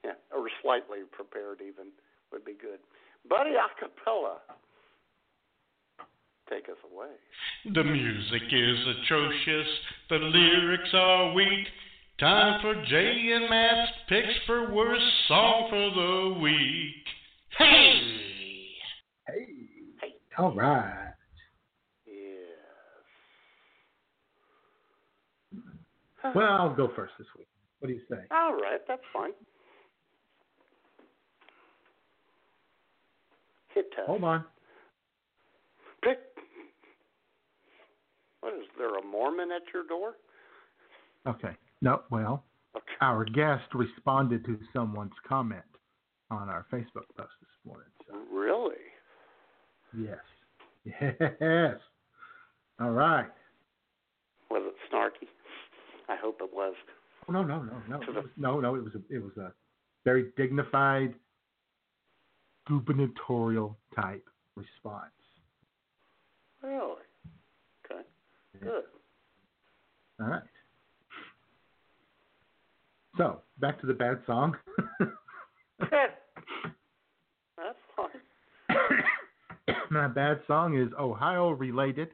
Yeah, 0.03 0.15
or 0.31 0.49
slightly 0.61 1.03
prepared 1.11 1.61
even 1.61 1.91
would 2.31 2.45
be 2.45 2.53
good. 2.53 2.79
Buddy 3.27 3.51
Acapella, 3.51 4.39
take 6.49 6.69
us 6.69 6.77
away. 6.91 7.11
The 7.65 7.83
music 7.83 8.43
is 8.51 8.87
atrocious, 8.87 9.67
the 10.09 10.19
lyrics 10.19 10.93
are 10.93 11.33
weak. 11.33 11.67
Time 12.19 12.61
for 12.61 12.73
Jay 12.85 13.31
and 13.33 13.49
Matt's 13.49 13.91
picks 14.07 14.33
for 14.45 14.71
worst 14.71 15.27
song 15.27 15.69
for 15.69 15.91
the 15.91 16.39
week. 16.39 17.05
Hey! 17.57 18.36
All 20.37 20.53
right. 20.53 21.07
Well, 26.35 26.51
I'll 26.51 26.75
go 26.75 26.89
first 26.95 27.13
this 27.17 27.27
week. 27.37 27.47
What 27.79 27.87
do 27.87 27.93
you 27.93 28.01
say? 28.09 28.17
All 28.31 28.53
right, 28.53 28.81
that's 28.87 29.01
fine. 29.13 29.31
Hit 33.73 33.85
test. 33.91 34.07
Hold 34.07 34.23
on. 34.23 34.43
Pick. 36.03 36.19
What 38.41 38.53
is 38.55 38.65
there 38.77 38.97
a 38.97 39.05
Mormon 39.05 39.49
at 39.51 39.61
your 39.73 39.83
door? 39.87 40.13
Okay. 41.27 41.55
No, 41.81 42.01
well, 42.09 42.43
our 43.01 43.23
guest 43.23 43.65
responded 43.73 44.43
to 44.45 44.57
someone's 44.73 45.11
comment 45.27 45.61
on 46.31 46.49
our 46.49 46.65
Facebook 46.71 47.05
post 47.15 47.31
this 47.39 47.49
morning. 47.65 47.87
So, 48.07 48.15
Really? 48.35 48.75
Yes. 49.95 50.17
Yes. 51.41 51.75
All 52.79 52.91
right. 52.91 53.27
Was 54.49 54.61
it 54.65 54.75
snarky? 54.93 55.27
I 56.07 56.15
hope 56.15 56.39
it 56.41 56.49
was. 56.53 56.73
Oh, 57.27 57.33
no, 57.33 57.43
no, 57.43 57.61
no, 57.61 57.73
no. 57.89 57.99
The- 57.99 58.21
was, 58.21 58.25
no, 58.37 58.59
no. 58.59 58.75
It 58.75 58.83
was 58.83 58.93
a, 58.95 59.13
it 59.13 59.21
was 59.21 59.35
a 59.37 59.51
very 60.05 60.31
dignified, 60.37 61.13
gubernatorial 62.67 63.77
type 63.95 64.25
response. 64.55 65.11
Really? 66.63 67.01
Okay. 67.85 68.01
Good. 68.61 68.83
All 70.21 70.27
right. 70.27 70.43
So 73.17 73.41
back 73.59 73.81
to 73.81 73.87
the 73.87 73.93
bad 73.93 74.19
song. 74.25 74.55
That's 75.79 77.77
fine. 77.95 78.21
My 79.89 80.07
bad 80.07 80.41
song 80.47 80.77
is 80.77 80.89
Ohio 80.99 81.51
related, 81.51 82.09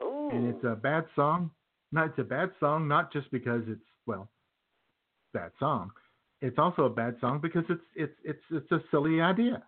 Oh. 0.00 0.30
and 0.30 0.54
it's 0.54 0.64
a 0.64 0.76
bad 0.76 1.06
song. 1.16 1.50
No, 1.90 2.04
it's 2.04 2.18
a 2.18 2.24
bad 2.24 2.50
song 2.60 2.86
not 2.86 3.12
just 3.12 3.30
because 3.30 3.62
it's 3.66 3.80
well, 4.06 4.28
bad 5.32 5.52
song. 5.58 5.90
It's 6.40 6.58
also 6.58 6.84
a 6.84 6.90
bad 6.90 7.16
song 7.20 7.40
because 7.40 7.64
it's 7.68 7.82
it's 7.96 8.14
it's 8.24 8.42
it's 8.50 8.70
a 8.70 8.80
silly 8.90 9.20
idea. 9.20 9.62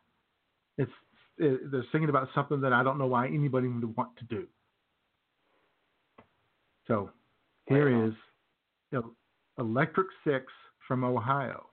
It's 0.78 0.92
it, 1.38 1.70
they're 1.70 1.84
singing 1.90 2.08
about 2.10 2.28
something 2.34 2.60
that 2.60 2.72
I 2.72 2.82
don't 2.82 2.98
know 2.98 3.06
why 3.06 3.26
anybody 3.26 3.68
would 3.68 3.96
want 3.96 4.16
to 4.18 4.24
do. 4.26 4.46
So 6.86 7.10
here 7.66 8.06
is 8.06 8.12
you 8.92 9.00
know, 9.00 9.10
Electric 9.58 10.08
Six 10.24 10.46
from 10.86 11.04
Ohio. 11.04 11.69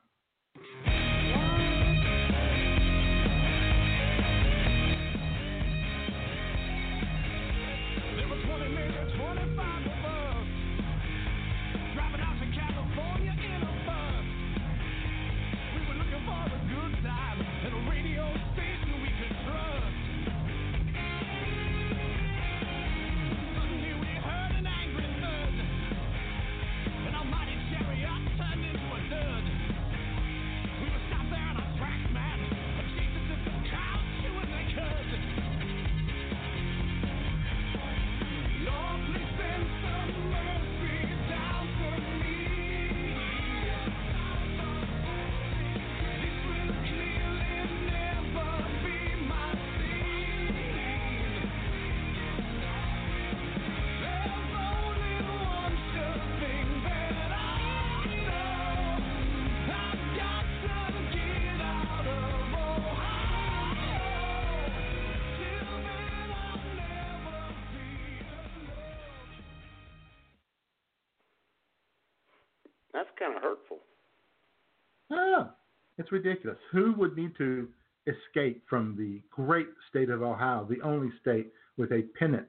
It's 76.08 76.12
ridiculous. 76.12 76.58
Who 76.72 76.94
would 76.94 77.18
need 77.18 77.36
to 77.38 77.68
escape 78.08 78.64
from 78.70 78.96
the 78.98 79.22
great 79.30 79.68
state 79.90 80.10
of 80.10 80.22
Ohio, 80.22 80.66
the 80.70 80.82
only 80.82 81.12
state 81.22 81.52
with 81.78 81.92
a 81.92 82.04
pennant 82.18 82.48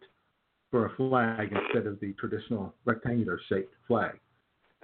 for 0.71 0.87
a 0.87 0.91
flag 0.97 1.53
instead 1.53 1.87
of 1.87 1.99
the 2.01 2.13
traditional 2.15 2.75
rectangular 2.85 3.41
shaped 3.49 3.75
flag? 3.87 4.19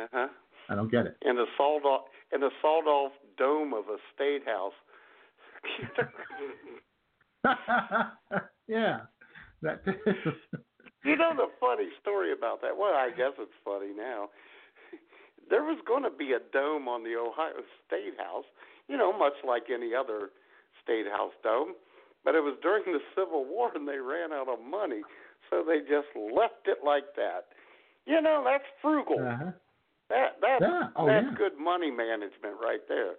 Uh 0.01 0.07
huh. 0.13 0.29
I 0.69 0.75
don't 0.75 0.91
get 0.91 1.07
it. 1.07 1.17
In 1.23 1.37
the 1.37 1.47
sawed 1.57 1.85
off 1.85 2.07
in 2.33 2.41
the 2.41 2.51
sawed 2.61 2.87
off 2.87 3.13
dome 3.39 3.73
of 3.75 3.85
a 3.89 3.99
state 4.15 4.43
house. 4.45 4.73
yeah. 8.67 9.01
That 9.63 9.83
you 11.05 11.17
know 11.17 11.33
the 11.37 11.47
funny 11.61 11.89
story 12.01 12.33
about 12.33 12.61
that? 12.63 12.77
Well, 12.77 12.95
I 12.95 13.11
guess 13.11 13.33
it's 13.39 13.53
funny 13.65 13.93
now. 13.97 14.31
There 15.51 15.65
was 15.65 15.79
going 15.87 16.03
to 16.05 16.11
be 16.11 16.33
a 16.33 16.41
dome 16.53 16.89
on 16.89 17.05
the 17.05 17.17
Ohio 17.17 17.63
State 17.87 18.17
House, 18.19 18.45
you 18.89 18.97
know, 18.97 19.17
much 19.17 19.35
like 19.47 19.65
any 19.73 19.95
other 19.95 20.31
State 20.83 21.07
House 21.07 21.33
dome, 21.43 21.75
but 22.25 22.35
it 22.35 22.41
was 22.41 22.57
during 22.63 22.85
the 22.87 23.01
Civil 23.15 23.45
War 23.45 23.71
and 23.75 23.87
they 23.89 23.99
ran 23.99 24.33
out 24.33 24.49
of 24.49 24.59
money, 24.61 25.03
so 25.51 25.63
they 25.67 25.81
just 25.81 26.09
left 26.17 26.67
it 26.67 26.79
like 26.85 27.15
that. 27.17 27.53
You 28.07 28.21
know, 28.21 28.43
that's 28.45 28.65
frugal. 28.83 29.17
Uh-huh. 29.21 29.53
That 30.11 30.37
that's 30.41 30.61
Yeah. 30.61 30.89
Oh, 30.97 31.07
that's 31.07 31.27
yeah. 31.31 31.37
good 31.37 31.57
money 31.59 31.91
management 31.91 32.61
right 32.61 32.85
there. 32.89 33.17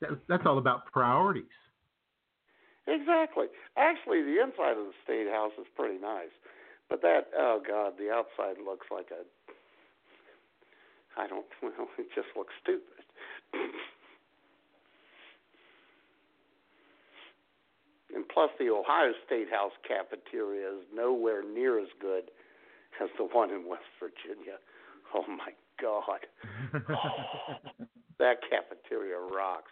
That, 0.00 0.10
that's 0.28 0.46
all 0.46 0.58
about 0.58 0.86
priorities. 0.92 1.50
Exactly. 2.86 3.46
Actually, 3.76 4.22
the 4.22 4.42
inside 4.42 4.76
of 4.78 4.86
the 4.86 4.96
state 5.02 5.26
house 5.30 5.52
is 5.58 5.66
pretty 5.74 5.98
nice, 5.98 6.34
but 6.88 7.00
that 7.02 7.30
oh 7.36 7.60
god, 7.66 7.94
the 7.98 8.10
outside 8.10 8.62
looks 8.62 8.86
like 8.90 9.10
a 9.10 9.24
I 11.16 11.26
don't 11.26 11.46
well, 11.62 11.88
it 11.98 12.06
just 12.14 12.28
looks 12.36 12.52
stupid. 12.62 12.82
and 18.14 18.24
plus, 18.28 18.50
the 18.58 18.70
Ohio 18.70 19.12
State 19.26 19.48
House 19.50 19.72
cafeteria 19.86 20.68
is 20.68 20.84
nowhere 20.94 21.42
near 21.42 21.78
as 21.78 21.88
good 22.00 22.24
as 23.02 23.08
the 23.18 23.24
one 23.24 23.50
in 23.50 23.68
West 23.68 23.90
Virginia. 23.98 24.58
Oh 25.14 25.24
my 25.28 25.52
god, 25.80 26.26
that 28.18 28.36
cafeteria 28.48 29.18
rocks. 29.18 29.70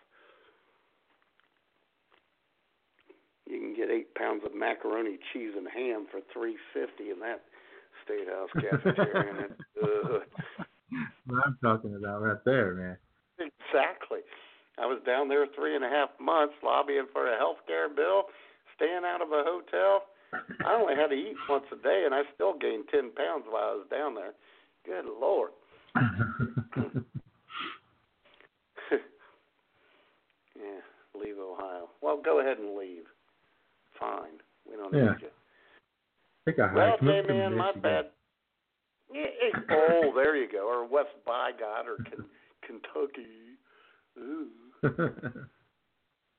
You 3.46 3.58
can 3.58 3.74
get 3.74 3.90
eight 3.90 4.14
pounds 4.14 4.42
of 4.46 4.54
macaroni, 4.54 5.18
cheese, 5.32 5.52
and 5.56 5.66
ham 5.68 6.06
for 6.10 6.20
three 6.32 6.56
fifty 6.72 7.10
in 7.10 7.18
that 7.20 7.42
State 8.04 8.28
House 8.28 8.50
cafeteria, 8.54 9.30
and 9.30 9.38
it's 9.50 9.60
good. 9.80 10.61
what 11.26 11.46
I'm 11.46 11.56
talking 11.62 11.94
about 11.94 12.22
right 12.22 12.44
there, 12.44 12.74
man. 12.74 12.96
Exactly. 13.38 14.20
I 14.78 14.86
was 14.86 15.00
down 15.04 15.28
there 15.28 15.46
three 15.54 15.76
and 15.76 15.84
a 15.84 15.88
half 15.88 16.10
months 16.20 16.54
lobbying 16.62 17.06
for 17.12 17.32
a 17.32 17.36
health 17.36 17.58
care 17.66 17.88
bill, 17.88 18.24
staying 18.76 19.02
out 19.04 19.20
of 19.22 19.28
a 19.28 19.42
hotel. 19.44 20.04
I 20.64 20.74
only 20.74 20.94
had 20.94 21.08
to 21.08 21.14
eat 21.14 21.36
once 21.48 21.64
a 21.72 21.76
day, 21.76 22.04
and 22.06 22.14
I 22.14 22.22
still 22.34 22.54
gained 22.58 22.84
ten 22.90 23.10
pounds 23.10 23.44
while 23.48 23.64
I 23.64 23.74
was 23.74 23.86
down 23.90 24.14
there. 24.14 24.32
Good 24.86 25.04
lord. 25.20 25.50
yeah, 30.56 30.80
leave 31.14 31.36
Ohio. 31.38 31.88
Well, 32.00 32.20
go 32.24 32.40
ahead 32.40 32.58
and 32.58 32.76
leave. 32.76 33.04
Fine. 33.98 34.40
We 34.68 34.76
don't 34.76 34.92
Yeah. 34.94 35.12
need 35.12 35.22
you. 35.22 35.30
Take 36.46 36.58
a 36.58 36.70
Well, 36.74 36.90
hike. 36.92 37.00
J-Man, 37.00 37.56
my 37.56 37.72
bad. 37.72 38.10
Oh, 39.70 40.12
there 40.14 40.36
you 40.36 40.48
go. 40.50 40.66
Or 40.68 40.86
West 40.86 41.14
Bygod 41.26 41.86
or 41.86 41.96
Ken, 42.04 42.24
Kentucky. 42.66 43.58
Ooh. 44.18 44.48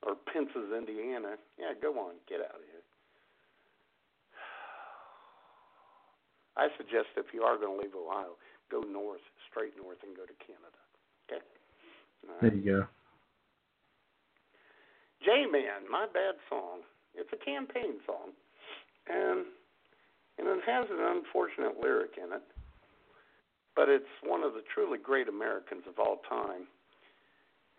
or 0.03 0.15
Pence's, 0.31 0.71
Indiana. 0.75 1.37
Yeah, 1.57 1.73
go 1.81 1.93
on, 1.99 2.15
get 2.27 2.39
out 2.39 2.55
of 2.55 2.65
here. 2.69 2.83
I 6.55 6.67
suggest 6.77 7.17
if 7.17 7.33
you 7.33 7.41
are 7.41 7.57
going 7.57 7.77
to 7.77 7.81
leave 7.81 7.95
Ohio, 7.95 8.37
go 8.69 8.81
north, 8.81 9.25
straight 9.49 9.73
north, 9.77 9.97
and 10.05 10.15
go 10.15 10.23
to 10.25 10.37
Canada. 10.37 10.81
Okay. 11.25 11.41
All 12.29 12.35
there 12.41 12.53
you 12.53 12.61
go. 12.61 12.87
J 15.25 15.45
Man, 15.49 15.89
my 15.89 16.05
bad 16.05 16.35
song. 16.49 16.81
It's 17.15 17.29
a 17.31 17.45
campaign 17.45 18.01
song, 18.05 18.33
and 19.07 19.45
and 20.37 20.47
it 20.47 20.63
has 20.65 20.85
an 20.89 20.99
unfortunate 20.99 21.79
lyric 21.81 22.17
in 22.17 22.33
it, 22.33 22.43
but 23.75 23.89
it's 23.89 24.09
one 24.23 24.43
of 24.43 24.53
the 24.53 24.63
truly 24.73 24.97
great 24.97 25.27
Americans 25.27 25.83
of 25.87 25.99
all 25.99 26.21
time. 26.29 26.67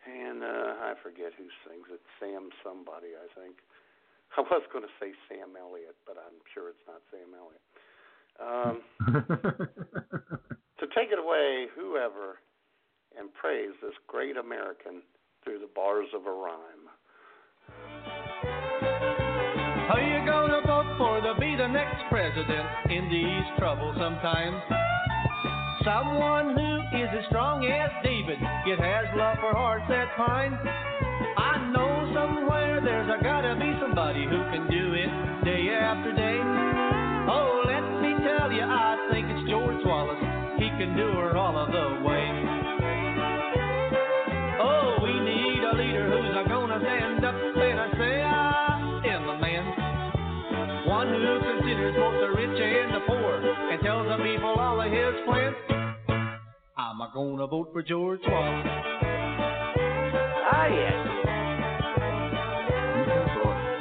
And 0.04 0.42
uh, 0.42 0.84
I 0.84 0.94
forget 1.02 1.32
who 1.38 1.48
sings 1.64 1.88
it. 1.88 2.00
Sam 2.20 2.50
somebody, 2.60 3.16
I 3.16 3.28
think. 3.40 3.56
I 4.36 4.42
was 4.42 4.62
going 4.72 4.84
to 4.84 4.94
say 5.00 5.12
Sam 5.28 5.56
Elliott, 5.58 5.96
but 6.06 6.16
I'm 6.18 6.38
sure 6.52 6.68
it's 6.68 6.84
not 6.86 7.00
Sam 7.08 7.32
Elliott. 7.32 7.64
Um, 8.42 8.82
to 10.78 10.86
take 10.94 11.12
it 11.12 11.18
away, 11.18 11.66
whoever, 11.74 12.42
and 13.16 13.32
praise 13.32 13.70
this 13.80 13.94
great 14.08 14.36
American 14.36 15.02
through 15.44 15.60
the 15.60 15.70
bars 15.74 16.08
of 16.14 16.26
a 16.26 16.32
rhyme. 16.32 16.90
Are 19.90 20.00
you 20.00 20.26
gonna 20.26 20.62
vote 20.66 20.96
for 20.98 21.20
to 21.20 21.38
be 21.38 21.54
the 21.56 21.68
next 21.68 22.02
president 22.10 22.66
in 22.90 23.08
these 23.08 23.58
troublesome 23.58 24.16
times? 24.16 24.93
Someone 25.84 26.56
who 26.56 26.96
is 26.96 27.12
as 27.12 27.26
strong 27.28 27.60
as 27.66 27.90
David, 28.02 28.40
yet 28.64 28.80
has 28.80 29.04
love 29.20 29.36
for 29.36 29.52
hearts 29.52 29.84
that 29.92 30.08
pine. 30.16 30.56
I 31.36 31.60
know 31.76 32.08
somewhere 32.16 32.80
there's 32.80 33.04
a 33.12 33.22
gotta 33.22 33.54
be 33.60 33.68
somebody 33.84 34.24
who 34.24 34.40
can 34.48 34.64
do 34.72 34.96
it 34.96 35.12
day 35.44 35.68
after 35.76 36.16
day. 36.16 36.40
Oh, 37.28 37.68
let 37.68 37.84
me 38.00 38.16
tell 38.24 38.48
you, 38.50 38.64
I 38.64 38.96
think 39.12 39.28
it's 39.28 39.44
George 39.50 39.84
Wallace. 39.84 40.24
He 40.56 40.72
can 40.80 40.96
do 40.96 41.20
her 41.20 41.36
all 41.36 41.58
of 41.58 41.68
the 41.68 42.00
way. 42.00 42.23
I'm 57.04 57.10
gonna 57.12 57.46
vote 57.46 57.68
for 57.70 57.82
George 57.82 58.20
Wallace. 58.26 58.66
Ah, 60.48 60.68
yes. 60.72 61.06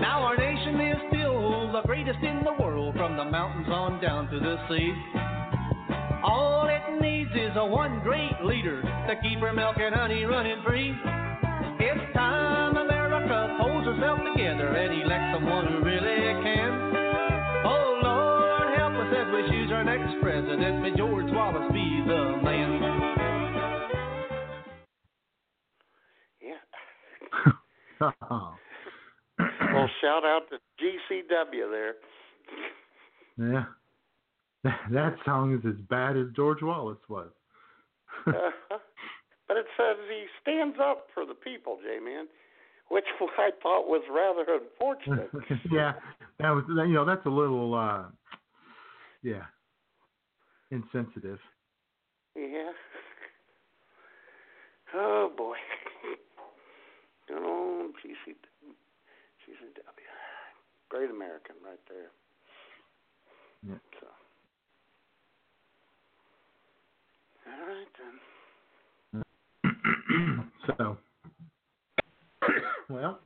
Now 0.01 0.23
our 0.23 0.35
nation 0.35 0.81
is 0.81 0.97
still 1.07 1.71
the 1.71 1.83
greatest 1.85 2.19
in 2.21 2.43
the 2.43 2.51
world, 2.61 2.95
from 2.95 3.15
the 3.15 3.23
mountains 3.23 3.69
on 3.69 4.01
down 4.01 4.29
to 4.29 4.39
the 4.41 4.57
sea. 4.67 4.91
All 6.21 6.67
it 6.67 7.01
needs 7.01 7.31
is 7.31 7.55
a 7.55 7.65
one 7.65 8.01
great 8.03 8.43
leader 8.43 8.81
to 8.81 9.15
keep 9.21 9.39
her 9.39 9.53
milk 9.53 9.77
and 9.79 9.95
honey 9.95 10.25
running 10.25 10.61
free. 10.67 10.93
It's 11.79 12.13
time 12.13 12.75
America 12.75 13.55
pulls 13.57 13.85
herself 13.85 14.19
together 14.35 14.67
and 14.75 15.01
elects 15.01 15.33
someone 15.33 15.67
who 15.67 15.79
really 15.79 16.43
can. 16.43 16.62
Oh, 28.01 28.55
Well, 29.39 29.89
shout 30.01 30.23
out 30.25 30.41
to 30.49 30.57
GCW 30.83 31.69
there. 31.71 31.95
yeah. 33.37 33.65
That, 34.91 35.15
song 35.25 35.53
is 35.53 35.65
as 35.67 35.75
bad 35.89 36.15
as 36.17 36.27
George 36.35 36.61
Wallace 36.61 36.97
was. 37.09 37.29
Uh-huh. 38.25 38.77
But 39.47 39.57
it 39.57 39.65
says 39.77 39.97
he 40.09 40.25
stands 40.41 40.77
up 40.81 41.07
for 41.13 41.25
the 41.25 41.33
people, 41.33 41.77
J 41.83 41.99
Man, 42.03 42.27
which 42.89 43.03
I 43.37 43.49
thought 43.61 43.87
was 43.87 44.03
rather 44.09 44.45
unfortunate. 44.61 45.29
yeah, 45.71 45.93
that 46.39 46.49
was 46.51 46.63
you 46.69 46.93
know 46.93 47.03
that's 47.05 47.25
a 47.25 47.29
little 47.29 47.75
uh 47.75 48.03
yeah 49.21 49.43
insensitive. 50.71 51.39
yeah. 52.37 52.71
Oh 54.95 55.29
boy. 55.35 55.55
Good 57.33 57.43
old 57.43 57.91
GC, 57.95 58.35
GCW. 59.41 60.11
Great 60.89 61.09
American 61.09 61.55
right 61.65 61.79
there. 61.89 62.11
Yeah. 63.67 63.75
So. 63.99 64.07
All 67.49 67.67
right 67.67 67.87
then. 69.13 70.43
so, 70.77 70.97
well, 72.89 73.19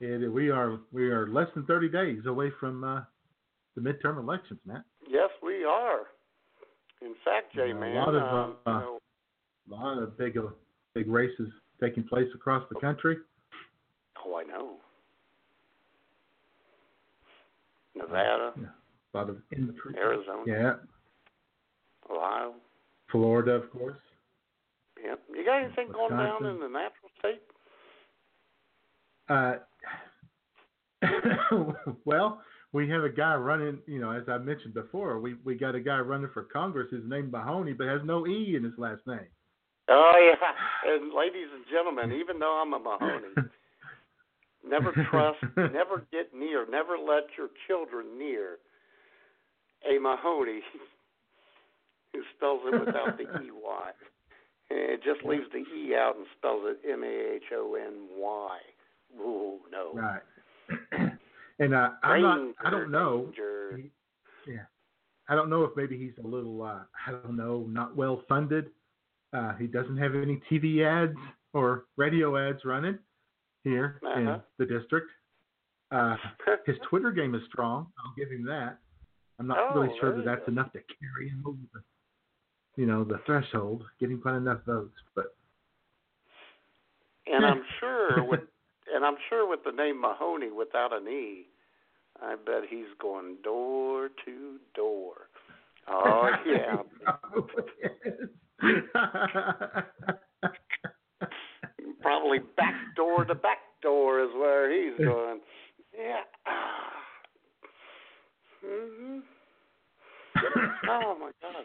it, 0.00 0.30
we 0.30 0.50
are 0.50 0.80
we 0.92 1.08
are 1.08 1.28
less 1.28 1.46
than 1.54 1.64
thirty 1.64 1.88
days 1.88 2.26
away 2.26 2.50
from 2.60 2.84
uh, 2.84 3.00
the 3.76 3.80
midterm 3.80 4.18
elections, 4.18 4.60
Matt. 4.66 4.82
Yes, 5.08 5.30
we 5.42 5.64
are. 5.64 6.00
In 7.00 7.14
fact, 7.24 7.54
J 7.54 7.70
A 7.70 7.74
Man, 7.74 7.96
a 7.96 8.00
lot 8.00 8.14
of 8.14 8.22
um, 8.22 8.56
uh, 8.66 8.70
you 8.70 8.80
know, 8.80 8.98
a 9.70 9.74
lot 9.74 10.02
of 10.02 10.18
big 10.18 10.36
uh, 10.36 10.48
big 10.94 11.08
races 11.08 11.48
taking 11.80 12.04
place 12.04 12.28
across 12.34 12.64
the 12.72 12.78
country. 12.80 13.16
oh, 14.24 14.36
I 14.36 14.44
know. 14.44 14.76
Nevada, 17.94 18.52
Yeah, 18.60 18.66
a 19.14 19.16
lot 19.16 19.30
of 19.30 19.38
intrigue. 19.52 19.96
Arizona, 19.96 20.42
Yeah, 20.46 20.74
Ohio. 22.10 22.54
Florida, 23.10 23.52
of 23.52 23.70
course. 23.70 23.96
Yep. 25.02 25.20
You 25.34 25.44
got 25.44 25.62
anything 25.62 25.92
going 25.92 26.10
down 26.10 26.44
in 26.44 26.60
the 26.60 26.68
natural 26.68 27.10
state? 27.18 27.42
Uh, 29.28 29.56
well, 32.04 32.42
we 32.72 32.88
have 32.88 33.04
a 33.04 33.08
guy 33.08 33.34
running. 33.34 33.78
You 33.86 34.00
know, 34.00 34.10
as 34.10 34.24
I 34.28 34.38
mentioned 34.38 34.74
before, 34.74 35.20
we 35.20 35.34
we 35.44 35.54
got 35.54 35.74
a 35.74 35.80
guy 35.80 35.98
running 35.98 36.30
for 36.32 36.44
Congress. 36.44 36.88
His 36.90 37.04
name 37.06 37.30
Mahoney, 37.30 37.72
but 37.72 37.86
has 37.88 38.00
no 38.04 38.26
e 38.26 38.56
in 38.56 38.64
his 38.64 38.72
last 38.78 39.06
name. 39.06 39.28
Oh 39.88 40.12
yeah. 40.18 40.92
And 40.92 41.12
ladies 41.14 41.48
and 41.54 41.64
gentlemen, 41.70 42.12
even 42.18 42.38
though 42.38 42.60
I'm 42.60 42.72
a 42.72 42.78
Mahoney, 42.78 43.48
Never 44.68 44.92
trust, 45.10 45.38
never 45.56 46.06
get 46.10 46.34
near, 46.34 46.66
never 46.68 46.98
let 46.98 47.24
your 47.38 47.48
children 47.66 48.18
near 48.18 48.58
a 49.88 49.98
Mahoney 49.98 50.60
who 52.12 52.20
spells 52.36 52.62
it 52.66 52.80
without 52.80 53.16
the 53.16 53.24
EY. 53.24 53.90
And 54.68 54.78
it 54.78 55.00
just 55.04 55.24
leaves 55.24 55.44
the 55.52 55.58
E 55.58 55.94
out 55.94 56.16
and 56.16 56.26
spells 56.36 56.62
it 56.64 56.80
M 56.90 57.04
A 57.04 57.34
H 57.36 57.44
O 57.54 57.76
N 57.76 58.08
Y. 58.16 58.58
Ooh, 59.20 59.58
no. 59.70 59.92
Right. 59.94 60.22
and 61.60 61.72
uh, 61.72 61.90
I'm 62.02 62.22
not. 62.22 62.40
I 62.64 62.70
don't 62.70 62.90
know. 62.90 63.26
Danger. 63.26 63.80
Yeah. 64.48 64.64
I 65.28 65.36
don't 65.36 65.48
know 65.48 65.62
if 65.62 65.70
maybe 65.76 65.96
he's 65.96 66.14
a 66.24 66.26
little. 66.26 66.62
Uh, 66.62 66.80
I 67.06 67.12
don't 67.12 67.36
know. 67.36 67.64
Not 67.68 67.94
well 67.94 68.22
funded. 68.28 68.70
Uh, 69.32 69.54
he 69.56 69.66
doesn't 69.66 69.96
have 69.96 70.14
any 70.14 70.40
TV 70.50 70.84
ads 70.84 71.16
or 71.52 71.84
radio 71.96 72.36
ads 72.36 72.64
running 72.64 72.98
here 73.64 74.00
in 74.16 74.28
Uh-huh. 74.28 74.40
the 74.58 74.66
district. 74.66 75.10
Uh, 75.90 76.16
his 76.66 76.76
Twitter 76.88 77.10
game 77.12 77.34
is 77.34 77.42
strong. 77.46 77.92
I'll 77.98 78.14
give 78.16 78.30
him 78.30 78.44
that. 78.46 78.78
I'm 79.38 79.46
not 79.46 79.58
Oh, 79.58 79.80
really 79.80 79.98
sure 79.98 80.16
that 80.16 80.24
that's 80.24 80.46
go. 80.46 80.52
enough 80.52 80.72
to 80.72 80.80
carry 81.00 81.28
him 81.28 81.42
over 81.46 81.58
the, 81.74 81.82
you 82.80 82.86
know, 82.86 83.04
the 83.04 83.18
threshold, 83.26 83.84
getting 84.00 84.20
quite 84.20 84.36
enough 84.36 84.62
votes. 84.64 84.96
But 85.14 85.34
And 87.26 87.44
I'm 87.44 87.62
sure 87.80 88.22
with 88.24 88.40
and 88.94 89.04
I'm 89.04 89.16
sure 89.28 89.46
with 89.48 89.64
the 89.64 89.72
name 89.72 90.00
Mahoney 90.00 90.50
without 90.52 90.92
an 90.92 91.08
E, 91.08 91.48
I 92.22 92.36
bet 92.36 92.62
he's 92.70 92.86
going 93.00 93.36
door 93.42 94.08
to 94.24 94.58
door. 94.74 95.28
Oh 95.88 96.30
yeah. 96.44 96.82
Probably 102.00 102.38
back 102.56 102.74
door 102.96 103.24
to 103.24 103.34
back 103.34 103.58
door 103.82 104.20
is 104.22 104.30
where 104.34 104.70
he's 104.72 104.98
going. 104.98 105.40
Yeah. 105.96 106.22
hmm 108.64 109.18
Oh 110.88 111.16
my 111.20 111.30
god. 111.42 111.64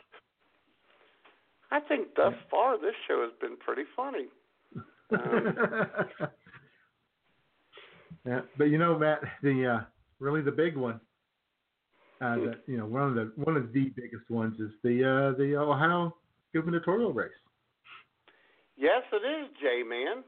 I 1.72 1.80
think 1.88 2.16
thus 2.16 2.34
far 2.50 2.78
this 2.78 2.96
show 3.08 3.22
has 3.24 3.32
been 3.40 3.58
pretty 3.58 3.84
funny. 3.96 4.28
Um, 5.14 5.56
yeah, 8.26 8.42
but 8.58 8.66
you 8.66 8.78
know, 8.78 8.98
Matt, 9.00 9.22
the 9.42 9.66
uh, 9.68 9.86
really 10.20 10.42
the 10.42 10.52
big 10.52 10.76
one, 10.76 11.00
uh, 12.22 12.36
that 12.36 12.60
you 12.68 12.78
know, 12.78 12.86
one 12.86 13.04
of 13.04 13.16
the 13.16 13.32
one 13.36 13.56
of 13.56 13.72
the 13.72 13.92
biggest 13.96 14.30
ones 14.30 14.60
is 14.60 14.72
the 14.84 15.04
uh, 15.04 15.38
the 15.38 15.56
Ohio 15.56 16.16
gubernatorial 16.54 17.14
race. 17.14 17.32
Yes, 18.78 19.04
it 19.12 19.24
is, 19.26 19.50
J 19.62 19.84
Man. 19.88 20.24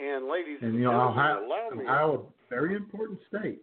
And 0.00 0.28
ladies 0.28 0.58
And 0.60 0.70
and, 0.72 0.78
you 0.78 0.84
know, 0.84 0.90
gentlemen, 0.90 1.18
Ohio. 1.18 1.82
Ohio, 1.82 2.32
a 2.50 2.54
very 2.54 2.74
important 2.76 3.18
state 3.28 3.62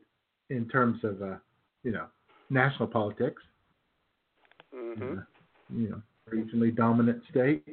in 0.50 0.68
terms 0.68 1.04
of 1.04 1.22
uh, 1.22 1.36
you 1.84 1.92
know 1.92 2.06
national 2.50 2.88
politics. 2.88 3.42
hmm 4.74 5.14
Uh, 5.18 5.22
you 5.76 5.90
know, 5.90 6.02
regionally 6.32 6.76
dominant 6.76 7.22
state, 7.30 7.64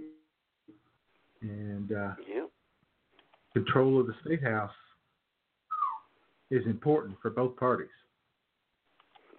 and 1.42 1.92
uh, 1.92 2.14
Yeah. 2.28 2.46
control 3.54 4.00
of 4.00 4.06
the 4.06 4.14
state 4.24 4.42
house 4.42 4.70
is 6.50 6.64
important 6.66 7.16
for 7.20 7.30
both 7.30 7.56
parties. 7.56 7.88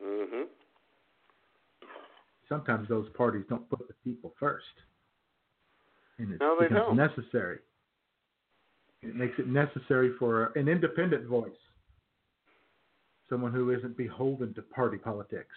hmm 0.01 0.43
Sometimes 2.51 2.89
those 2.89 3.07
parties 3.15 3.45
don't 3.47 3.67
put 3.69 3.87
the 3.87 3.93
people 4.03 4.33
first, 4.37 4.65
and 6.17 6.33
it 6.33 6.39
No, 6.41 6.57
they 6.59 6.67
becomes 6.67 6.87
don't. 6.87 6.97
necessary. 6.97 7.59
It 9.01 9.15
makes 9.15 9.39
it 9.39 9.47
necessary 9.47 10.11
for 10.19 10.47
an 10.57 10.67
independent 10.67 11.27
voice, 11.27 11.55
someone 13.29 13.53
who 13.53 13.69
isn't 13.71 13.95
beholden 13.95 14.53
to 14.55 14.61
party 14.63 14.97
politics, 14.97 15.55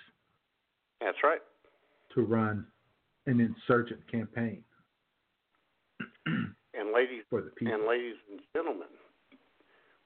That's 1.01 1.19
right. 1.25 1.43
to 2.15 2.23
run 2.23 2.65
an 3.27 3.41
insurgent 3.41 4.07
campaign 4.07 4.63
And 6.27 6.93
ladies 6.95 7.25
for 7.29 7.43
the 7.43 7.51
people. 7.51 7.75
and 7.75 7.87
ladies 7.89 8.15
and 8.31 8.41
gentlemen, 8.55 8.87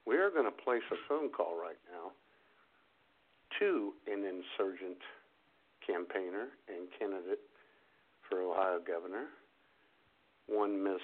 we 0.07 0.17
are 0.17 0.31
going 0.31 0.45
to 0.45 0.63
place 0.63 0.81
a 0.91 0.95
phone 1.07 1.29
call 1.29 1.55
right 1.55 1.77
now 1.91 2.13
to 3.59 3.93
an 4.07 4.23
insurgent 4.25 4.97
campaigner 5.89 6.49
and 6.67 6.87
candidate 6.97 7.39
for 8.27 8.41
Ohio 8.41 8.79
governor, 8.85 9.25
one 10.47 10.83
Miss 10.83 11.01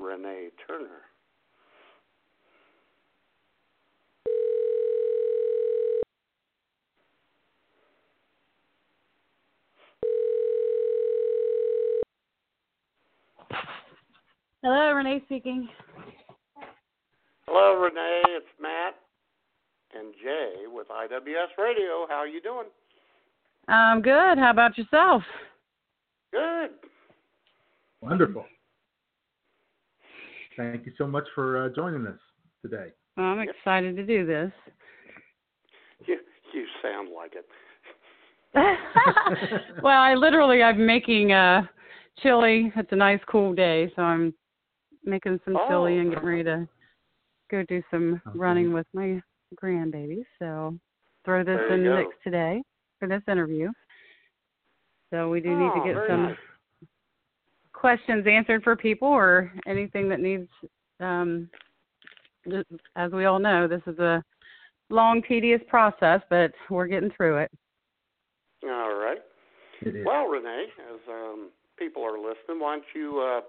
Renea 0.00 0.50
Turner. 0.66 1.02
Hello, 14.62 14.94
Renea 14.94 15.24
speaking. 15.24 15.68
Hello, 17.46 17.76
Renea. 17.80 18.22
It's 18.36 18.46
Matt 18.60 18.94
and 19.96 20.12
Jay 20.22 20.66
with 20.66 20.88
IWS 20.88 21.56
Radio. 21.58 22.06
How 22.08 22.16
are 22.16 22.26
you 22.26 22.40
doing? 22.40 22.66
I'm 23.68 24.00
good. 24.00 24.38
How 24.38 24.50
about 24.50 24.78
yourself? 24.78 25.22
Good. 26.32 26.70
Wonderful. 28.00 28.44
Thank 30.56 30.86
you 30.86 30.92
so 30.96 31.06
much 31.06 31.24
for 31.34 31.64
uh, 31.64 31.68
joining 31.74 32.06
us 32.06 32.18
today. 32.62 32.88
Well, 33.16 33.26
I'm 33.26 33.40
excited 33.40 33.96
to 33.96 34.06
do 34.06 34.24
this. 34.26 34.52
You 36.06 36.18
you 36.54 36.64
sound 36.82 37.08
like 37.14 37.34
it. 37.34 37.46
well, 39.82 40.00
I 40.00 40.14
literally 40.14 40.62
I'm 40.62 40.86
making 40.86 41.32
uh 41.32 41.62
chili. 42.22 42.72
It's 42.76 42.92
a 42.92 42.96
nice 42.96 43.20
cool 43.28 43.54
day, 43.54 43.92
so 43.96 44.02
I'm 44.02 44.32
making 45.04 45.40
some 45.44 45.56
chili 45.68 45.96
Oh. 45.96 46.00
and 46.00 46.10
getting 46.10 46.28
ready 46.28 46.44
to 46.44 46.68
go 47.50 47.62
do 47.68 47.82
some 47.90 48.20
Okay. 48.28 48.38
running 48.38 48.72
with 48.72 48.86
my 48.94 49.20
grandbaby. 49.62 50.22
So 50.38 50.78
throw 51.24 51.40
this 51.44 51.56
There 51.56 51.74
in 51.74 51.82
the 51.82 51.90
go. 51.90 51.96
mix 51.96 52.10
today 52.24 52.62
for 52.98 53.08
this 53.08 53.22
interview. 53.28 53.70
So 55.10 55.30
we 55.30 55.40
do 55.40 55.50
need 55.50 55.70
Oh, 55.74 55.80
to 55.80 55.94
get 55.94 56.08
some 56.08 56.22
nice. 56.24 56.36
questions 57.72 58.26
answered 58.26 58.62
for 58.62 58.76
people 58.76 59.08
or 59.08 59.52
anything 59.66 60.08
that 60.08 60.20
needs 60.20 60.48
um 61.00 61.48
as 62.96 63.12
we 63.12 63.26
all 63.26 63.38
know 63.38 63.68
this 63.68 63.82
is 63.86 63.98
a 63.98 64.22
long 64.88 65.20
tedious 65.28 65.60
process 65.68 66.22
but 66.30 66.52
we're 66.70 66.86
getting 66.86 67.10
through 67.16 67.36
it 67.36 67.50
All 68.64 68.94
right. 68.94 69.18
It 69.82 69.94
is. 69.96 70.06
Well, 70.06 70.26
Renea, 70.26 70.64
as 70.64 71.00
um, 71.08 71.50
people 71.78 72.02
are 72.02 72.18
listening, 72.18 72.60
why 72.60 72.76
don't 72.76 72.84
you 72.94 73.20
uh, 73.20 73.40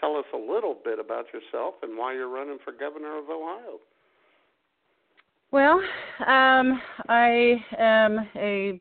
tell 0.00 0.16
us 0.16 0.24
a 0.32 0.36
little 0.36 0.76
bit 0.82 0.98
about 0.98 1.26
yourself 1.32 1.74
and 1.82 1.96
why 1.96 2.14
you're 2.14 2.28
running 2.28 2.58
for 2.64 2.72
governor 2.72 3.18
of 3.18 3.28
Ohio? 3.28 3.78
Well 5.50 5.80
um 6.26 6.80
i 7.08 7.56
am 7.78 8.28
a 8.36 8.80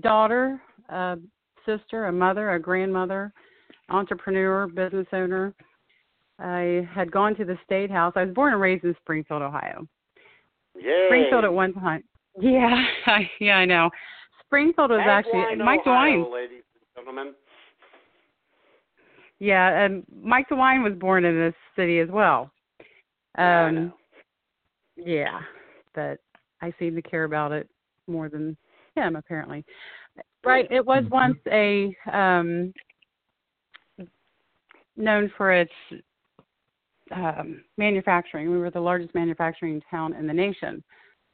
daughter 0.00 0.60
a 0.88 1.16
sister 1.66 2.06
a 2.06 2.12
mother 2.12 2.52
a 2.52 2.60
grandmother 2.60 3.32
entrepreneur 3.92 4.66
business 4.66 5.06
owner. 5.12 5.54
I 6.38 6.88
had 6.92 7.12
gone 7.12 7.36
to 7.36 7.44
the 7.44 7.58
state 7.64 7.90
house. 7.90 8.14
I 8.16 8.24
was 8.24 8.34
born 8.34 8.52
and 8.52 8.62
raised 8.62 8.84
in 8.84 8.94
springfield 9.00 9.42
ohio. 9.42 9.86
Yay. 10.74 11.06
springfield 11.08 11.44
at 11.44 11.52
one 11.52 11.74
time. 11.74 12.02
Yeah 12.40 12.84
I, 13.06 13.30
yeah 13.40 13.56
i 13.56 13.64
know. 13.64 13.90
Springfield 14.46 14.90
was 14.90 15.00
actually 15.06 15.56
mike 15.56 15.80
Ohio, 15.86 16.24
dewine 16.24 16.32
ladies 16.32 16.62
and 16.74 17.04
gentlemen. 17.04 17.34
Yeah, 19.38 19.84
and 19.84 20.04
Mike 20.22 20.48
DeWine 20.50 20.84
was 20.84 20.92
born 21.00 21.24
in 21.24 21.34
this 21.34 21.54
city 21.74 21.98
as 21.98 22.08
well. 22.10 22.50
Um 23.38 23.92
yeah, 24.96 25.40
but 25.94 26.18
I 26.60 26.72
seem 26.78 26.94
to 26.94 27.02
care 27.02 27.24
about 27.24 27.52
it 27.52 27.68
more 28.06 28.28
than 28.28 28.56
him 28.94 29.16
apparently. 29.16 29.64
Right, 30.44 30.70
it 30.70 30.84
was 30.84 31.04
Mhm. 31.04 31.10
once 31.10 31.38
a 31.46 31.96
um 32.12 32.72
known 34.96 35.28
for 35.30 35.52
its 35.52 35.72
um 37.12 37.64
manufacturing. 37.76 38.50
We 38.50 38.58
were 38.58 38.70
the 38.70 38.80
largest 38.80 39.14
manufacturing 39.14 39.80
town 39.90 40.14
in 40.14 40.26
the 40.26 40.32
nation. 40.32 40.82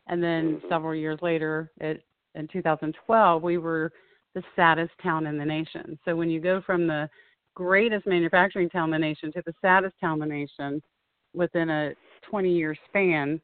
And 0.06 0.22
then 0.22 0.60
Mhm. 0.60 0.68
several 0.68 0.94
years 0.94 1.20
later, 1.22 1.70
it 1.80 2.04
in 2.34 2.48
2012, 2.48 3.42
we 3.42 3.58
were 3.58 3.92
the 4.34 4.44
saddest 4.54 4.96
town 4.98 5.26
in 5.26 5.38
the 5.38 5.44
nation. 5.44 5.98
So 6.04 6.14
when 6.14 6.30
you 6.30 6.40
go 6.40 6.60
from 6.60 6.86
the 6.86 7.08
greatest 7.54 8.06
manufacturing 8.06 8.68
town 8.70 8.92
in 8.94 9.00
the 9.00 9.06
nation 9.06 9.32
to 9.32 9.42
the 9.42 9.54
saddest 9.60 9.98
town 9.98 10.22
in 10.22 10.28
the 10.28 10.34
nation 10.34 10.82
within 11.34 11.68
a 11.70 11.94
20 12.22 12.50
year 12.50 12.76
span, 12.88 13.40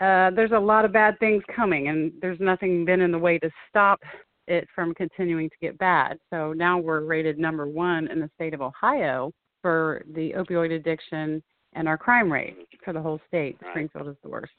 uh, 0.00 0.30
there's 0.34 0.52
a 0.52 0.58
lot 0.58 0.84
of 0.84 0.92
bad 0.92 1.18
things 1.18 1.42
coming, 1.54 1.88
and 1.88 2.12
there's 2.20 2.40
nothing 2.40 2.84
been 2.84 3.00
in 3.00 3.12
the 3.12 3.18
way 3.18 3.38
to 3.38 3.50
stop 3.68 4.00
it 4.46 4.66
from 4.74 4.94
continuing 4.94 5.50
to 5.50 5.56
get 5.60 5.76
bad. 5.78 6.18
So 6.30 6.52
now 6.52 6.78
we're 6.78 7.04
rated 7.04 7.38
number 7.38 7.66
one 7.66 8.08
in 8.08 8.20
the 8.20 8.30
state 8.34 8.54
of 8.54 8.62
Ohio 8.62 9.32
for 9.62 10.02
the 10.14 10.32
opioid 10.32 10.74
addiction 10.74 11.42
and 11.74 11.86
our 11.86 11.98
crime 11.98 12.32
rate 12.32 12.56
for 12.84 12.92
the 12.92 13.00
whole 13.00 13.20
state. 13.28 13.56
Springfield 13.70 14.08
is 14.08 14.16
the 14.22 14.28
worst. 14.28 14.52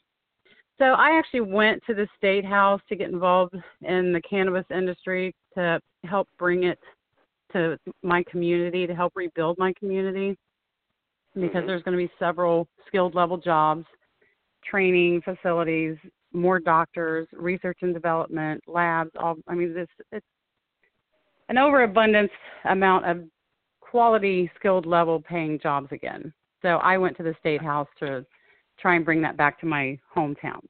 So 0.78 0.86
I 0.86 1.18
actually 1.18 1.40
went 1.40 1.82
to 1.86 1.94
the 1.94 2.06
state 2.16 2.44
house 2.44 2.80
to 2.88 2.96
get 2.96 3.10
involved 3.10 3.54
in 3.82 4.12
the 4.12 4.20
cannabis 4.22 4.64
industry 4.70 5.34
to 5.54 5.80
help 6.04 6.28
bring 6.38 6.64
it 6.64 6.78
to 7.52 7.76
my 8.02 8.22
community, 8.30 8.86
to 8.86 8.94
help 8.94 9.12
rebuild 9.16 9.58
my 9.58 9.72
community, 9.78 10.38
because 11.34 11.64
there's 11.66 11.82
going 11.82 11.98
to 11.98 12.02
be 12.02 12.10
several 12.18 12.66
skilled 12.86 13.14
level 13.14 13.36
jobs, 13.36 13.84
training 14.68 15.22
facilities, 15.22 15.96
more 16.32 16.58
doctors, 16.58 17.26
research 17.32 17.78
and 17.82 17.94
development, 17.94 18.62
labs. 18.66 19.10
All 19.18 19.36
I 19.48 19.54
mean, 19.54 19.74
this 19.74 19.88
it's 20.12 20.26
an 21.48 21.58
overabundance 21.58 22.30
amount 22.68 23.06
of 23.06 23.24
quality, 23.80 24.50
skilled 24.56 24.86
level 24.86 25.20
paying 25.20 25.58
jobs 25.60 25.88
again. 25.90 26.32
So 26.62 26.76
I 26.76 26.96
went 26.98 27.16
to 27.16 27.22
the 27.22 27.34
state 27.40 27.62
house 27.62 27.88
to 27.98 28.24
try 28.78 28.94
and 28.94 29.04
bring 29.04 29.20
that 29.22 29.36
back 29.36 29.58
to 29.60 29.66
my 29.66 29.98
hometown. 30.16 30.60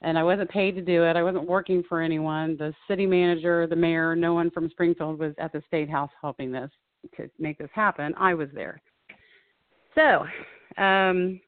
And 0.00 0.16
I 0.16 0.22
wasn't 0.22 0.50
paid 0.50 0.76
to 0.76 0.82
do 0.82 1.04
it. 1.04 1.16
I 1.16 1.24
wasn't 1.24 1.48
working 1.48 1.82
for 1.88 2.00
anyone. 2.00 2.56
The 2.56 2.72
city 2.86 3.06
manager, 3.06 3.66
the 3.66 3.74
mayor, 3.74 4.14
no 4.14 4.32
one 4.34 4.50
from 4.50 4.70
Springfield 4.70 5.18
was 5.18 5.34
at 5.38 5.52
the 5.52 5.62
state 5.66 5.90
house 5.90 6.10
helping 6.20 6.52
this 6.52 6.70
to 7.16 7.28
make 7.38 7.58
this 7.58 7.70
happen. 7.72 8.14
I 8.16 8.34
was 8.34 8.48
there. 8.54 8.80
So, 9.96 10.24
um, 10.80 11.40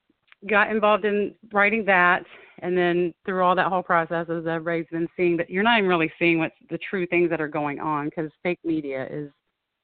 got 0.48 0.70
involved 0.70 1.04
in 1.04 1.34
writing 1.52 1.84
that, 1.86 2.24
and 2.60 2.76
then 2.76 3.12
through 3.24 3.42
all 3.42 3.54
that 3.54 3.66
whole 3.66 3.82
process, 3.82 4.26
as 4.30 4.46
everybody's 4.46 4.86
been 4.90 5.08
seeing, 5.16 5.36
but 5.36 5.50
you're 5.50 5.62
not 5.62 5.78
even 5.78 5.88
really 5.88 6.12
seeing 6.18 6.38
what's 6.38 6.54
the 6.70 6.78
true 6.78 7.06
things 7.06 7.30
that 7.30 7.40
are 7.40 7.48
going 7.48 7.80
on 7.80 8.06
because 8.06 8.30
fake 8.42 8.60
media 8.64 9.06
is 9.10 9.30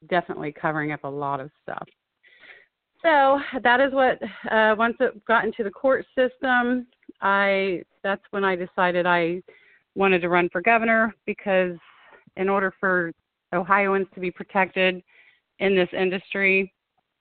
definitely 0.08 0.52
covering 0.52 0.92
up 0.92 1.04
a 1.04 1.08
lot 1.08 1.40
of 1.40 1.50
stuff. 1.62 1.86
So 3.02 3.38
that 3.62 3.80
is 3.80 3.92
what 3.92 4.20
uh, 4.50 4.74
once 4.76 4.96
it 5.00 5.24
got 5.26 5.44
into 5.44 5.62
the 5.62 5.70
court 5.70 6.04
system, 6.16 6.86
I 7.20 7.82
that's 8.02 8.22
when 8.30 8.44
I 8.44 8.56
decided 8.56 9.06
I 9.06 9.42
wanted 9.94 10.20
to 10.20 10.28
run 10.28 10.48
for 10.50 10.60
governor 10.60 11.14
because 11.24 11.76
in 12.36 12.48
order 12.48 12.72
for 12.78 13.12
Ohioans 13.54 14.06
to 14.14 14.20
be 14.20 14.30
protected 14.30 15.02
in 15.58 15.74
this 15.74 15.88
industry, 15.92 16.72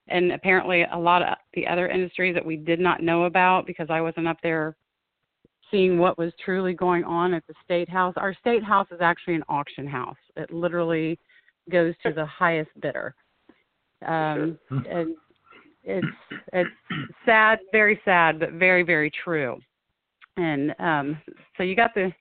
and 0.08 0.32
apparently 0.32 0.84
a 0.92 0.98
lot 0.98 1.22
of 1.22 1.38
the 1.54 1.68
other 1.68 1.88
industries 1.88 2.36
that 2.36 2.46
we 2.46 2.58
did 2.58 2.80
not 2.80 3.02
know 3.02 3.24
about 3.24 3.66
because 3.66 3.88
I 3.90 4.02
wasn't 4.02 4.28
up 4.28 4.38
there 4.44 4.76
seeing 5.72 5.98
what 5.98 6.18
was 6.18 6.32
truly 6.44 6.74
going 6.74 7.04
on 7.04 7.34
at 7.34 7.46
the 7.48 7.54
state 7.64 7.90
house. 7.90 8.14
Our 8.18 8.36
state 8.36 8.64
house 8.64 8.88
is 8.92 9.02
actually 9.02 9.36
an 9.36 9.44
auction 9.50 9.88
house. 9.88 10.18
It 10.36 10.52
literally 10.52 11.20
goes 11.72 11.96
to 12.04 12.14
the 12.14 12.26
highest 12.26 12.70
bidder. 12.82 13.16
Um, 14.06 14.60
and 14.70 15.16
it's 15.84 16.08
it's 16.54 16.70
sad, 17.26 17.60
very 17.72 18.00
sad, 18.06 18.40
but 18.40 18.54
very 18.54 18.84
very 18.84 19.12
true. 19.24 19.60
And 20.38 20.76
um, 20.80 21.22
so 21.58 21.64
you 21.64 21.76
got 21.76 21.94
the 21.96 22.12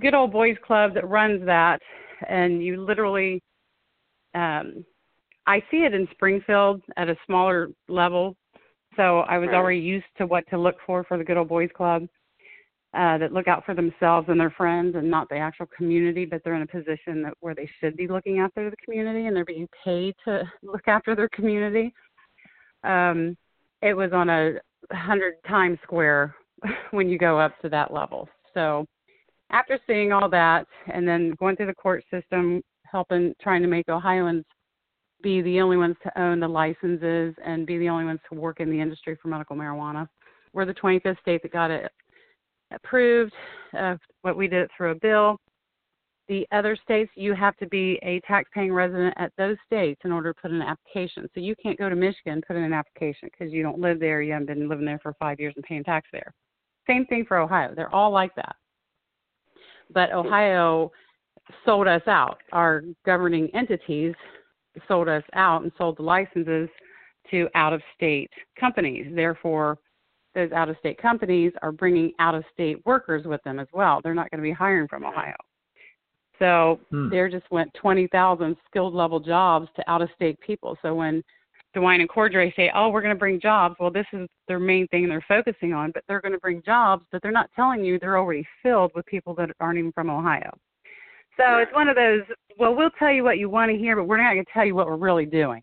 good 0.00 0.14
old 0.14 0.32
boys 0.32 0.56
club 0.64 0.94
that 0.94 1.08
runs 1.08 1.44
that, 1.46 1.80
and 2.28 2.62
you 2.62 2.82
literally, 2.82 3.42
um, 4.34 4.84
I 5.46 5.62
see 5.70 5.78
it 5.78 5.94
in 5.94 6.06
Springfield 6.12 6.82
at 6.96 7.08
a 7.08 7.16
smaller 7.26 7.68
level. 7.88 8.36
So 8.96 9.20
I 9.20 9.38
was 9.38 9.48
already 9.50 9.80
used 9.80 10.06
to 10.18 10.26
what 10.26 10.44
to 10.50 10.58
look 10.58 10.76
for 10.86 11.02
for 11.04 11.16
the 11.16 11.24
good 11.24 11.36
old 11.36 11.48
boys 11.48 11.70
club. 11.74 12.06
Uh, 12.94 13.16
that 13.16 13.32
look 13.32 13.48
out 13.48 13.64
for 13.64 13.74
themselves 13.74 14.28
and 14.28 14.38
their 14.38 14.50
friends 14.50 14.96
and 14.96 15.10
not 15.10 15.26
the 15.30 15.34
actual 15.34 15.64
community, 15.74 16.26
but 16.26 16.42
they're 16.44 16.56
in 16.56 16.60
a 16.60 16.66
position 16.66 17.22
that 17.22 17.32
where 17.40 17.54
they 17.54 17.66
should 17.80 17.96
be 17.96 18.06
looking 18.06 18.38
after 18.38 18.68
the 18.68 18.76
community 18.84 19.26
and 19.26 19.34
they're 19.34 19.46
being 19.46 19.66
paid 19.82 20.14
to 20.26 20.42
look 20.62 20.86
after 20.86 21.16
their 21.16 21.30
community 21.30 21.94
um, 22.84 23.36
it 23.80 23.94
was 23.94 24.12
on 24.12 24.28
a 24.28 24.54
hundred 24.90 25.34
Times 25.46 25.78
Square 25.82 26.34
when 26.90 27.08
you 27.08 27.18
go 27.18 27.38
up 27.38 27.58
to 27.62 27.68
that 27.68 27.92
level. 27.92 28.28
So 28.54 28.86
after 29.50 29.78
seeing 29.86 30.12
all 30.12 30.28
that 30.30 30.66
and 30.92 31.06
then 31.06 31.34
going 31.38 31.56
through 31.56 31.66
the 31.66 31.74
court 31.74 32.04
system, 32.10 32.62
helping 32.84 33.34
trying 33.40 33.62
to 33.62 33.68
make 33.68 33.88
Ohioans 33.88 34.44
be 35.22 35.42
the 35.42 35.60
only 35.60 35.76
ones 35.76 35.96
to 36.02 36.20
own 36.20 36.40
the 36.40 36.48
licenses 36.48 37.34
and 37.44 37.66
be 37.66 37.78
the 37.78 37.88
only 37.88 38.04
ones 38.04 38.20
to 38.28 38.38
work 38.38 38.60
in 38.60 38.70
the 38.70 38.80
industry 38.80 39.16
for 39.20 39.28
medical 39.28 39.56
marijuana. 39.56 40.08
We're 40.52 40.66
the 40.66 40.74
25th 40.74 41.20
state 41.20 41.42
that 41.42 41.52
got 41.52 41.70
it 41.70 41.90
approved. 42.72 43.32
Uh, 43.78 43.96
what 44.22 44.36
we 44.36 44.48
did 44.48 44.62
it 44.62 44.70
through 44.76 44.92
a 44.92 44.94
bill 44.96 45.38
the 46.28 46.46
other 46.52 46.76
states, 46.82 47.10
you 47.14 47.34
have 47.34 47.56
to 47.58 47.66
be 47.66 47.98
a 48.02 48.20
tax-paying 48.20 48.72
resident 48.72 49.14
at 49.18 49.32
those 49.36 49.56
states 49.66 50.00
in 50.04 50.12
order 50.12 50.32
to 50.32 50.40
put 50.40 50.50
in 50.50 50.62
an 50.62 50.68
application. 50.68 51.28
So 51.34 51.40
you 51.40 51.54
can't 51.62 51.78
go 51.78 51.88
to 51.88 51.96
Michigan 51.96 52.34
and 52.34 52.46
put 52.46 52.56
in 52.56 52.62
an 52.62 52.72
application 52.72 53.28
because 53.30 53.52
you 53.52 53.62
don't 53.62 53.80
live 53.80 53.98
there. 53.98 54.22
You 54.22 54.32
haven't 54.32 54.46
been 54.46 54.68
living 54.68 54.86
there 54.86 55.00
for 55.02 55.14
five 55.18 55.40
years 55.40 55.52
and 55.56 55.64
paying 55.64 55.84
tax 55.84 56.08
there. 56.12 56.32
Same 56.86 57.06
thing 57.06 57.24
for 57.26 57.38
Ohio. 57.38 57.74
They're 57.74 57.94
all 57.94 58.10
like 58.10 58.34
that. 58.36 58.56
But 59.92 60.12
Ohio 60.12 60.90
sold 61.66 61.86
us 61.86 62.02
out. 62.06 62.38
Our 62.52 62.82
governing 63.04 63.50
entities 63.54 64.14
sold 64.88 65.08
us 65.08 65.24
out 65.34 65.62
and 65.62 65.72
sold 65.78 65.98
the 65.98 66.02
licenses 66.02 66.68
to 67.30 67.48
out-of-state 67.54 68.30
companies. 68.58 69.06
Therefore, 69.14 69.78
those 70.34 70.50
out-of-state 70.52 70.98
companies 71.00 71.52
are 71.62 71.72
bringing 71.72 72.12
out-of-state 72.18 72.84
workers 72.86 73.26
with 73.26 73.42
them 73.44 73.58
as 73.58 73.68
well. 73.72 74.00
They're 74.02 74.14
not 74.14 74.30
going 74.30 74.38
to 74.38 74.42
be 74.42 74.52
hiring 74.52 74.88
from 74.88 75.04
Ohio. 75.04 75.36
So 76.38 76.80
Hmm. 76.90 77.08
there 77.08 77.28
just 77.28 77.48
went 77.50 77.72
20,000 77.74 78.56
skilled 78.66 78.94
level 78.94 79.20
jobs 79.20 79.68
to 79.76 79.90
out 79.90 80.02
of 80.02 80.10
state 80.16 80.40
people. 80.40 80.76
So 80.82 80.94
when 80.94 81.22
DeWine 81.74 82.00
and 82.00 82.08
Cordray 82.08 82.54
say, 82.56 82.70
oh, 82.74 82.88
we're 82.88 83.00
going 83.00 83.14
to 83.14 83.18
bring 83.18 83.40
jobs, 83.40 83.76
well, 83.78 83.90
this 83.90 84.06
is 84.12 84.28
their 84.48 84.58
main 84.58 84.88
thing 84.88 85.08
they're 85.08 85.24
focusing 85.28 85.72
on, 85.72 85.90
but 85.92 86.02
they're 86.08 86.20
going 86.20 86.32
to 86.32 86.40
bring 86.40 86.62
jobs, 86.62 87.04
but 87.12 87.22
they're 87.22 87.30
not 87.30 87.50
telling 87.54 87.84
you 87.84 87.98
they're 87.98 88.18
already 88.18 88.46
filled 88.62 88.92
with 88.94 89.06
people 89.06 89.34
that 89.34 89.50
aren't 89.60 89.78
even 89.78 89.92
from 89.92 90.10
Ohio. 90.10 90.52
So 91.36 91.58
it's 91.58 91.72
one 91.72 91.88
of 91.88 91.96
those, 91.96 92.22
well, 92.58 92.74
we'll 92.74 92.90
tell 92.98 93.10
you 93.10 93.24
what 93.24 93.38
you 93.38 93.48
want 93.48 93.70
to 93.70 93.78
hear, 93.78 93.96
but 93.96 94.04
we're 94.04 94.22
not 94.22 94.34
going 94.34 94.44
to 94.44 94.52
tell 94.52 94.64
you 94.64 94.74
what 94.74 94.86
we're 94.86 94.96
really 94.96 95.26
doing. 95.26 95.62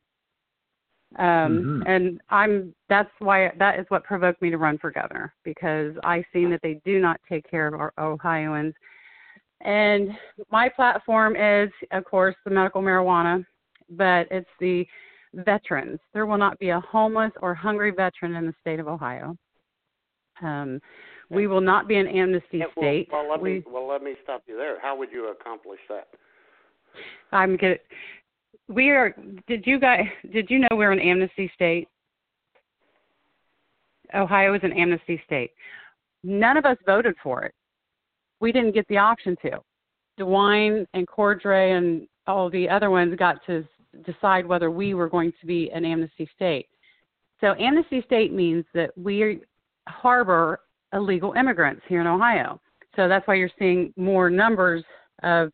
Um, 1.18 1.82
Mhm. 1.82 1.84
And 1.88 2.22
I'm 2.30 2.76
that's 2.88 3.10
why 3.20 3.52
that 3.58 3.80
is 3.80 3.86
what 3.90 4.04
provoked 4.04 4.42
me 4.42 4.52
to 4.52 4.58
run 4.58 4.78
for 4.78 4.92
governor 4.92 5.34
because 5.44 5.96
I 6.04 6.24
seen 6.32 6.52
that 6.52 6.62
they 6.62 6.80
do 6.86 7.00
not 7.00 7.20
take 7.28 7.50
care 7.50 7.68
of 7.68 7.74
our 7.74 7.94
Ohioans 7.98 8.76
and 9.62 10.12
my 10.52 10.70
platform 10.70 11.36
is, 11.36 11.70
of 11.92 12.06
course, 12.06 12.36
the 12.46 12.52
medical 12.52 12.82
marijuana, 12.82 13.46
but 13.90 14.28
it's 14.32 14.50
the 14.60 14.88
veterans. 15.34 16.00
There 16.14 16.26
will 16.26 16.38
not 16.38 16.58
be 16.60 16.70
a 16.70 16.80
homeless 16.80 17.32
or 17.42 17.54
hungry 17.54 17.92
veteran 17.92 18.36
in 18.36 18.46
the 18.46 18.54
state 18.62 18.80
of 18.80 18.88
Ohio. 18.88 19.36
Um, 20.42 20.80
we 21.30 21.48
will 21.48 21.62
not 21.62 21.88
be 21.88 21.96
an 21.96 22.08
amnesty 22.08 22.58
Yeah, 22.58 22.66
well, 22.76 22.84
state. 22.84 23.10
well, 23.12 23.30
let 23.30 23.42
we, 23.42 23.54
me 23.56 23.64
well 23.72 23.88
let 23.88 24.02
me 24.02 24.16
stop 24.24 24.44
you 24.48 24.58
there. 24.58 24.80
How 24.82 24.98
would 24.98 25.12
you 25.12 25.32
accomplish 25.32 25.80
that? 25.90 26.08
I'm 27.32 27.56
good. 27.58 27.80
We 28.68 28.90
are. 28.90 29.16
Did 29.48 29.66
you 29.66 29.80
guys? 29.80 30.06
Did 30.32 30.50
you 30.50 30.60
know 30.60 30.68
we're 30.72 30.92
an 30.92 31.00
amnesty 31.00 31.52
state? 31.54 31.88
Ohio 34.16 34.56
is 34.56 34.62
an 34.64 34.74
amnesty 34.74 35.22
state. 35.26 35.52
None 36.24 36.58
of 36.58 36.66
us 36.66 36.78
voted 36.86 37.16
for 37.22 37.44
it. 37.44 37.54
We 38.40 38.52
didn't 38.52 38.74
get 38.74 38.88
the 38.88 38.98
option 38.98 39.36
to. 39.44 39.60
DeWine 40.20 40.86
and 40.94 41.08
Cordray 41.08 41.78
and 41.78 42.08
all 42.28 42.50
the 42.50 42.68
other 42.68 42.90
ones 42.90 43.16
got 43.18 43.38
to 43.46 43.64
decide 44.06 44.46
whether 44.46 44.72
we 44.72 44.94
were 44.94 45.10
going 45.10 45.32
to 45.40 45.46
be 45.48 45.70
an 45.72 45.86
amnesty 45.86 46.28
state. 46.36 46.68
So 47.40 47.54
amnesty 47.60 48.02
state 48.06 48.34
means 48.34 48.66
that 48.74 48.92
we 48.98 49.42
harbor 49.88 50.62
illegal 50.94 51.34
immigrants 51.34 51.82
here 51.88 52.02
in 52.02 52.08
Ohio. 52.08 52.60
So 52.96 53.08
that's 53.08 53.28
why 53.28 53.36
you're 53.36 53.50
seeing 53.60 53.94
more 53.96 54.30
numbers 54.30 54.84
of 55.24 55.52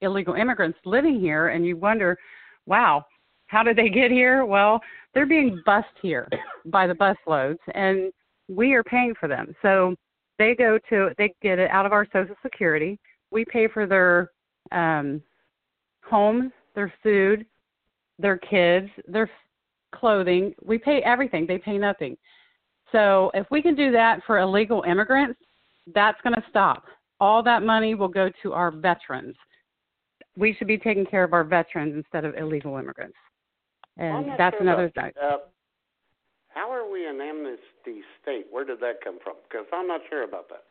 illegal 0.00 0.34
immigrants 0.34 0.78
living 0.84 1.18
here 1.20 1.48
and 1.48 1.64
you 1.64 1.76
wonder, 1.76 2.18
wow, 2.66 3.04
how 3.46 3.62
did 3.62 3.76
they 3.76 3.88
get 3.88 4.10
here? 4.10 4.44
Well, 4.44 4.80
they're 5.12 5.26
being 5.26 5.62
bussed 5.64 5.86
here 6.02 6.28
by 6.66 6.86
the 6.86 6.94
bus 6.94 7.16
loads 7.26 7.60
and 7.74 8.12
we 8.48 8.74
are 8.74 8.82
paying 8.82 9.14
for 9.18 9.28
them. 9.28 9.54
So 9.62 9.94
they 10.38 10.54
go 10.54 10.78
to 10.90 11.10
they 11.16 11.32
get 11.40 11.58
it 11.58 11.70
out 11.70 11.86
of 11.86 11.92
our 11.92 12.06
social 12.12 12.34
security. 12.42 12.98
We 13.30 13.44
pay 13.44 13.68
for 13.68 13.86
their 13.86 14.30
um 14.72 15.22
homes, 16.02 16.52
their 16.74 16.92
food, 17.02 17.46
their 18.18 18.38
kids, 18.38 18.88
their 19.06 19.30
clothing. 19.94 20.54
We 20.62 20.78
pay 20.78 21.00
everything. 21.02 21.46
They 21.46 21.58
pay 21.58 21.78
nothing. 21.78 22.16
So 22.94 23.32
if 23.34 23.44
we 23.50 23.60
can 23.60 23.74
do 23.74 23.90
that 23.90 24.20
for 24.24 24.38
illegal 24.38 24.84
immigrants, 24.86 25.40
that's 25.94 26.20
going 26.22 26.36
to 26.36 26.44
stop. 26.48 26.84
All 27.18 27.42
that 27.42 27.64
money 27.64 27.96
will 27.96 28.08
go 28.08 28.30
to 28.42 28.52
our 28.52 28.70
veterans. 28.70 29.34
We 30.36 30.54
should 30.54 30.68
be 30.68 30.78
taking 30.78 31.04
care 31.04 31.24
of 31.24 31.32
our 31.32 31.42
veterans 31.42 31.94
instead 31.96 32.24
of 32.24 32.36
illegal 32.36 32.76
immigrants. 32.76 33.16
And 33.96 34.30
that's 34.38 34.54
sure 34.54 34.62
another 34.62 34.90
thing. 34.90 35.10
Uh, 35.20 35.38
how 36.48 36.70
are 36.70 36.88
we 36.88 37.04
an 37.06 37.20
amnesty 37.20 38.02
state? 38.22 38.46
Where 38.50 38.64
did 38.64 38.78
that 38.78 39.00
come 39.02 39.18
from? 39.24 39.34
Because 39.48 39.66
I'm 39.72 39.88
not 39.88 40.00
sure 40.08 40.22
about 40.22 40.48
that. 40.50 40.62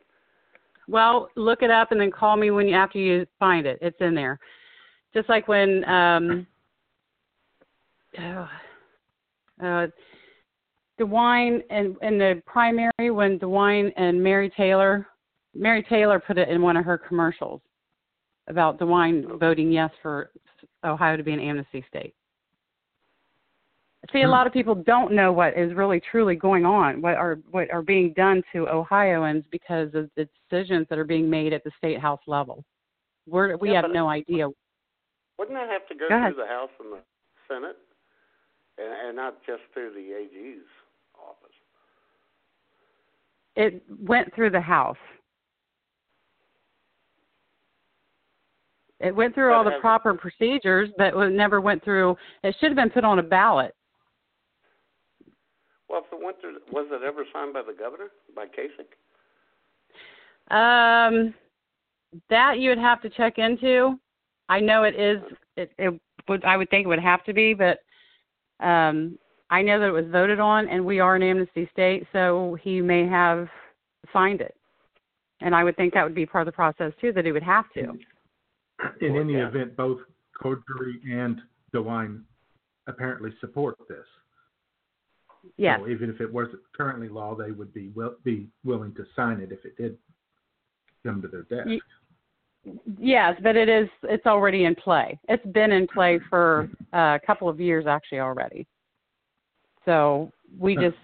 Well, 0.87 1.29
look 1.35 1.61
it 1.61 1.71
up 1.71 1.91
and 1.91 1.99
then 1.99 2.11
call 2.11 2.37
me 2.37 2.51
when 2.51 2.69
you 2.69 2.75
after 2.75 2.99
you 2.99 3.25
find 3.37 3.65
it. 3.65 3.79
It's 3.81 3.99
in 3.99 4.15
there. 4.15 4.39
Just 5.13 5.27
like 5.27 5.49
when 5.49 5.83
um 5.89 6.47
oh, 8.19 8.49
uh 9.61 9.87
DeWine 10.99 11.61
and 11.69 11.95
in 12.01 12.17
the 12.17 12.41
primary 12.45 13.09
when 13.09 13.39
DeWine 13.39 13.91
and 13.97 14.21
Mary 14.21 14.51
Taylor, 14.55 15.07
Mary 15.55 15.83
Taylor 15.89 16.19
put 16.19 16.37
it 16.37 16.49
in 16.49 16.61
one 16.61 16.77
of 16.77 16.85
her 16.85 16.97
commercials 16.97 17.61
about 18.47 18.79
DeWine 18.79 19.39
voting 19.39 19.71
yes 19.71 19.91
for 20.01 20.31
Ohio 20.83 21.17
to 21.17 21.23
be 21.23 21.31
an 21.31 21.39
amnesty 21.39 21.83
state. 21.87 22.13
See, 24.11 24.21
a 24.21 24.25
hmm. 24.25 24.31
lot 24.31 24.47
of 24.47 24.53
people 24.53 24.75
don't 24.75 25.13
know 25.13 25.31
what 25.31 25.57
is 25.57 25.73
really 25.73 26.01
truly 26.11 26.35
going 26.35 26.65
on, 26.65 27.01
what 27.01 27.15
are 27.15 27.39
what 27.51 27.71
are 27.71 27.81
being 27.81 28.13
done 28.13 28.43
to 28.51 28.67
Ohioans 28.67 29.45
because 29.49 29.93
of 29.93 30.09
the 30.17 30.27
decisions 30.49 30.87
that 30.89 30.99
are 30.99 31.05
being 31.05 31.29
made 31.29 31.53
at 31.53 31.63
the 31.63 31.71
state 31.77 31.99
house 31.99 32.19
level. 32.27 32.65
We're 33.27 33.55
we 33.57 33.71
Yeah, 33.71 33.81
have 33.81 33.91
no 33.91 34.09
idea. 34.09 34.49
Wouldn't 35.39 35.57
that 35.57 35.69
have 35.69 35.87
to 35.87 35.95
go, 35.95 36.09
Go 36.09 36.17
ahead. 36.17 36.33
through 36.33 36.43
the 36.43 36.49
House 36.49 36.69
and 36.79 36.93
the 36.93 36.99
Senate, 37.47 37.77
and, 38.77 39.07
and 39.07 39.15
not 39.15 39.37
just 39.45 39.63
through 39.73 39.93
the 39.93 40.13
AG's? 40.13 40.67
It 43.55 43.83
went 43.99 44.33
through 44.33 44.49
the 44.49 44.61
house. 44.61 44.97
It 48.99 49.15
went 49.15 49.35
through 49.35 49.53
all 49.53 49.65
the 49.65 49.79
proper 49.81 50.13
procedures, 50.13 50.89
but 50.97 51.13
it 51.13 51.29
never 51.31 51.59
went 51.59 51.83
through. 51.83 52.15
It 52.41 52.55
should 52.59 52.69
have 52.69 52.77
been 52.77 52.89
put 52.89 53.03
on 53.03 53.19
a 53.19 53.23
ballot. 53.23 53.75
Well, 55.89 56.03
if 56.05 56.13
it 56.13 56.23
went 56.23 56.39
through, 56.39 56.59
was 56.71 56.87
it 56.89 57.03
ever 57.03 57.25
signed 57.33 57.53
by 57.53 57.63
the 57.63 57.73
governor, 57.77 58.07
by 58.33 58.45
Kasich? 58.45 58.87
Um, 60.49 61.33
that 62.29 62.59
you 62.59 62.69
would 62.69 62.79
have 62.79 63.01
to 63.01 63.09
check 63.09 63.37
into. 63.37 63.99
I 64.47 64.61
know 64.61 64.83
it 64.83 64.95
is. 64.95 65.21
It, 65.57 65.71
it 65.77 65.99
would. 66.29 66.45
I 66.45 66.55
would 66.55 66.69
think 66.69 66.85
it 66.85 66.89
would 66.89 66.99
have 66.99 67.23
to 67.25 67.33
be, 67.33 67.53
but 67.53 67.79
um, 68.65 69.17
I 69.53 69.61
know 69.61 69.79
that 69.79 69.89
it 69.89 69.91
was 69.91 70.05
voted 70.11 70.39
on, 70.39 70.67
and 70.67 70.83
we 70.83 70.99
are 70.99 71.15
an 71.15 71.21
amnesty 71.21 71.69
state, 71.71 72.07
so 72.11 72.57
he 72.63 72.81
may 72.81 73.05
have 73.05 73.47
signed 74.11 74.41
it. 74.41 74.55
And 75.41 75.53
I 75.53 75.63
would 75.63 75.75
think 75.75 75.93
that 75.93 76.03
would 76.03 76.15
be 76.15 76.25
part 76.25 76.47
of 76.47 76.51
the 76.51 76.55
process 76.55 76.91
too, 76.99 77.11
that 77.11 77.23
he 77.23 77.31
would 77.31 77.43
have 77.43 77.65
to. 77.75 77.93
In 79.01 79.15
any 79.15 79.33
yeah. 79.33 79.47
event, 79.47 79.77
both 79.77 79.99
Cordray 80.43 80.95
and 81.07 81.39
DeWine 81.71 82.23
apparently 82.87 83.29
support 83.41 83.77
this. 83.87 84.07
Yes. 85.57 85.79
So 85.83 85.87
even 85.87 86.09
if 86.09 86.19
it 86.19 86.33
wasn't 86.33 86.61
currently 86.75 87.07
law, 87.07 87.35
they 87.35 87.51
would 87.51 87.75
be 87.75 87.89
will, 87.89 88.15
be 88.23 88.47
willing 88.63 88.95
to 88.95 89.05
sign 89.15 89.39
it 89.39 89.51
if 89.51 89.63
it 89.65 89.77
did 89.77 89.99
come 91.05 91.21
to 91.21 91.27
their 91.27 91.43
desk. 91.43 91.83
Yes, 92.97 93.39
but 93.43 93.55
it 93.55 93.69
is. 93.69 93.87
It's 94.01 94.25
already 94.25 94.63
in 94.63 94.73
play. 94.73 95.19
It's 95.27 95.45
been 95.47 95.71
in 95.71 95.85
play 95.85 96.19
for 96.27 96.69
uh, 96.91 96.97
a 96.97 97.19
couple 97.23 97.47
of 97.47 97.59
years 97.59 97.85
actually 97.85 98.19
already. 98.19 98.65
So 99.85 100.31
we 100.57 100.75
just 100.75 100.97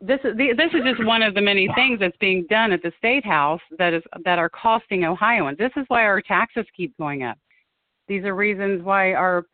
this 0.00 0.20
is 0.22 0.36
this 0.36 0.70
is 0.72 0.80
just 0.84 1.04
one 1.04 1.22
of 1.22 1.34
the 1.34 1.40
many 1.40 1.68
things 1.74 1.98
that's 1.98 2.16
being 2.18 2.46
done 2.48 2.72
at 2.72 2.82
the 2.82 2.92
state 2.98 3.24
house 3.24 3.60
that 3.78 3.92
is 3.92 4.02
that 4.24 4.38
are 4.38 4.48
costing 4.50 5.04
Ohioans. 5.04 5.58
This 5.58 5.72
is 5.76 5.84
why 5.88 6.04
our 6.04 6.20
taxes 6.20 6.66
keep 6.76 6.96
going 6.98 7.24
up. 7.24 7.36
These 8.06 8.24
are 8.24 8.34
reasons 8.34 8.82
why 8.82 9.14
our 9.14 9.44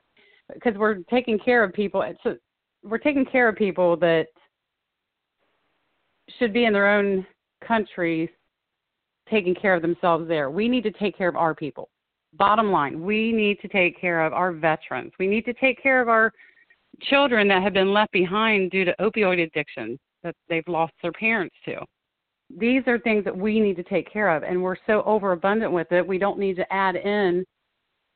because 0.52 0.74
we're 0.76 0.96
taking 1.10 1.38
care 1.38 1.64
of 1.64 1.72
people. 1.72 2.04
We're 2.82 2.98
taking 2.98 3.24
care 3.24 3.48
of 3.48 3.56
people 3.56 3.96
that 3.98 4.26
should 6.38 6.52
be 6.52 6.66
in 6.66 6.72
their 6.72 6.90
own 6.90 7.26
countries 7.66 8.28
taking 9.30 9.54
care 9.54 9.74
of 9.74 9.80
themselves 9.80 10.28
there. 10.28 10.50
We 10.50 10.68
need 10.68 10.82
to 10.84 10.90
take 10.90 11.16
care 11.16 11.28
of 11.28 11.36
our 11.36 11.54
people. 11.54 11.88
Bottom 12.34 12.70
line, 12.70 13.02
we 13.02 13.32
need 13.32 13.60
to 13.60 13.68
take 13.68 13.98
care 13.98 14.24
of 14.24 14.32
our 14.32 14.52
veterans. 14.52 15.12
We 15.18 15.26
need 15.26 15.44
to 15.46 15.54
take 15.54 15.82
care 15.82 16.02
of 16.02 16.08
our 16.08 16.32
children 17.02 17.48
that 17.48 17.62
have 17.62 17.72
been 17.72 17.92
left 17.92 18.12
behind 18.12 18.70
due 18.70 18.84
to 18.84 18.94
opioid 19.00 19.42
addiction 19.42 19.98
that 20.22 20.34
they've 20.48 20.66
lost 20.68 20.92
their 21.02 21.12
parents 21.12 21.54
to. 21.64 21.76
These 22.56 22.82
are 22.86 22.98
things 22.98 23.24
that 23.24 23.36
we 23.36 23.60
need 23.60 23.76
to 23.76 23.82
take 23.82 24.10
care 24.12 24.34
of, 24.34 24.42
and 24.42 24.62
we're 24.62 24.76
so 24.86 25.02
overabundant 25.02 25.72
with 25.72 25.90
it, 25.92 26.06
we 26.06 26.18
don't 26.18 26.38
need 26.38 26.56
to 26.56 26.72
add 26.72 26.96
in 26.96 27.44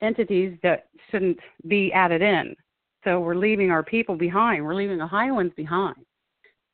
entities 0.00 0.56
that 0.62 0.86
shouldn't 1.10 1.38
be 1.66 1.92
added 1.92 2.22
in. 2.22 2.54
So 3.04 3.20
we're 3.20 3.36
leaving 3.36 3.70
our 3.70 3.82
people 3.82 4.16
behind. 4.16 4.64
We're 4.64 4.74
leaving 4.74 5.00
Ohioans 5.00 5.52
behind. 5.56 5.96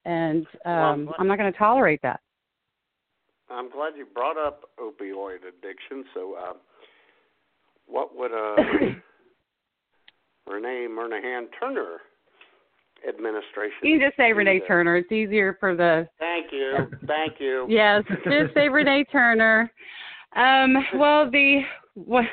And 0.05 0.47
um, 0.67 1.11
I'm 1.19 1.27
not 1.27 1.39
going 1.39 1.51
to 1.53 1.59
tolerate 1.59 2.01
that. 2.03 2.21
I'm 3.51 3.71
glad 3.71 3.93
you 3.97 4.07
brought 4.13 4.37
up 4.37 4.63
opioid 4.79 5.39
addiction. 5.49 6.05
So, 6.13 6.35
uh, 6.35 6.53
what 7.87 8.17
would 8.17 8.33
uh, 8.33 8.57
Renea 10.49 10.89
Murnahan 10.89 11.47
Turner 11.59 11.99
administration? 13.09 13.79
You 13.83 13.99
can 13.99 14.09
just 14.09 14.17
say 14.17 14.33
Renea? 14.33 14.67
Turner. 14.67 14.97
It's 14.97 15.13
easier 15.13 15.57
for 15.61 15.75
the 15.75 16.09
Thank 16.19 16.53
you, 16.53 16.91
thank 17.07 17.41
you. 17.41 17.67
yes. 17.69 18.03
Just 18.25 18.55
say 18.55 18.69
Renea 18.69 19.05
Turner. 19.11 19.73
Um, 20.37 20.77
well, 20.97 21.31
the 21.31 21.61
what 21.95 22.25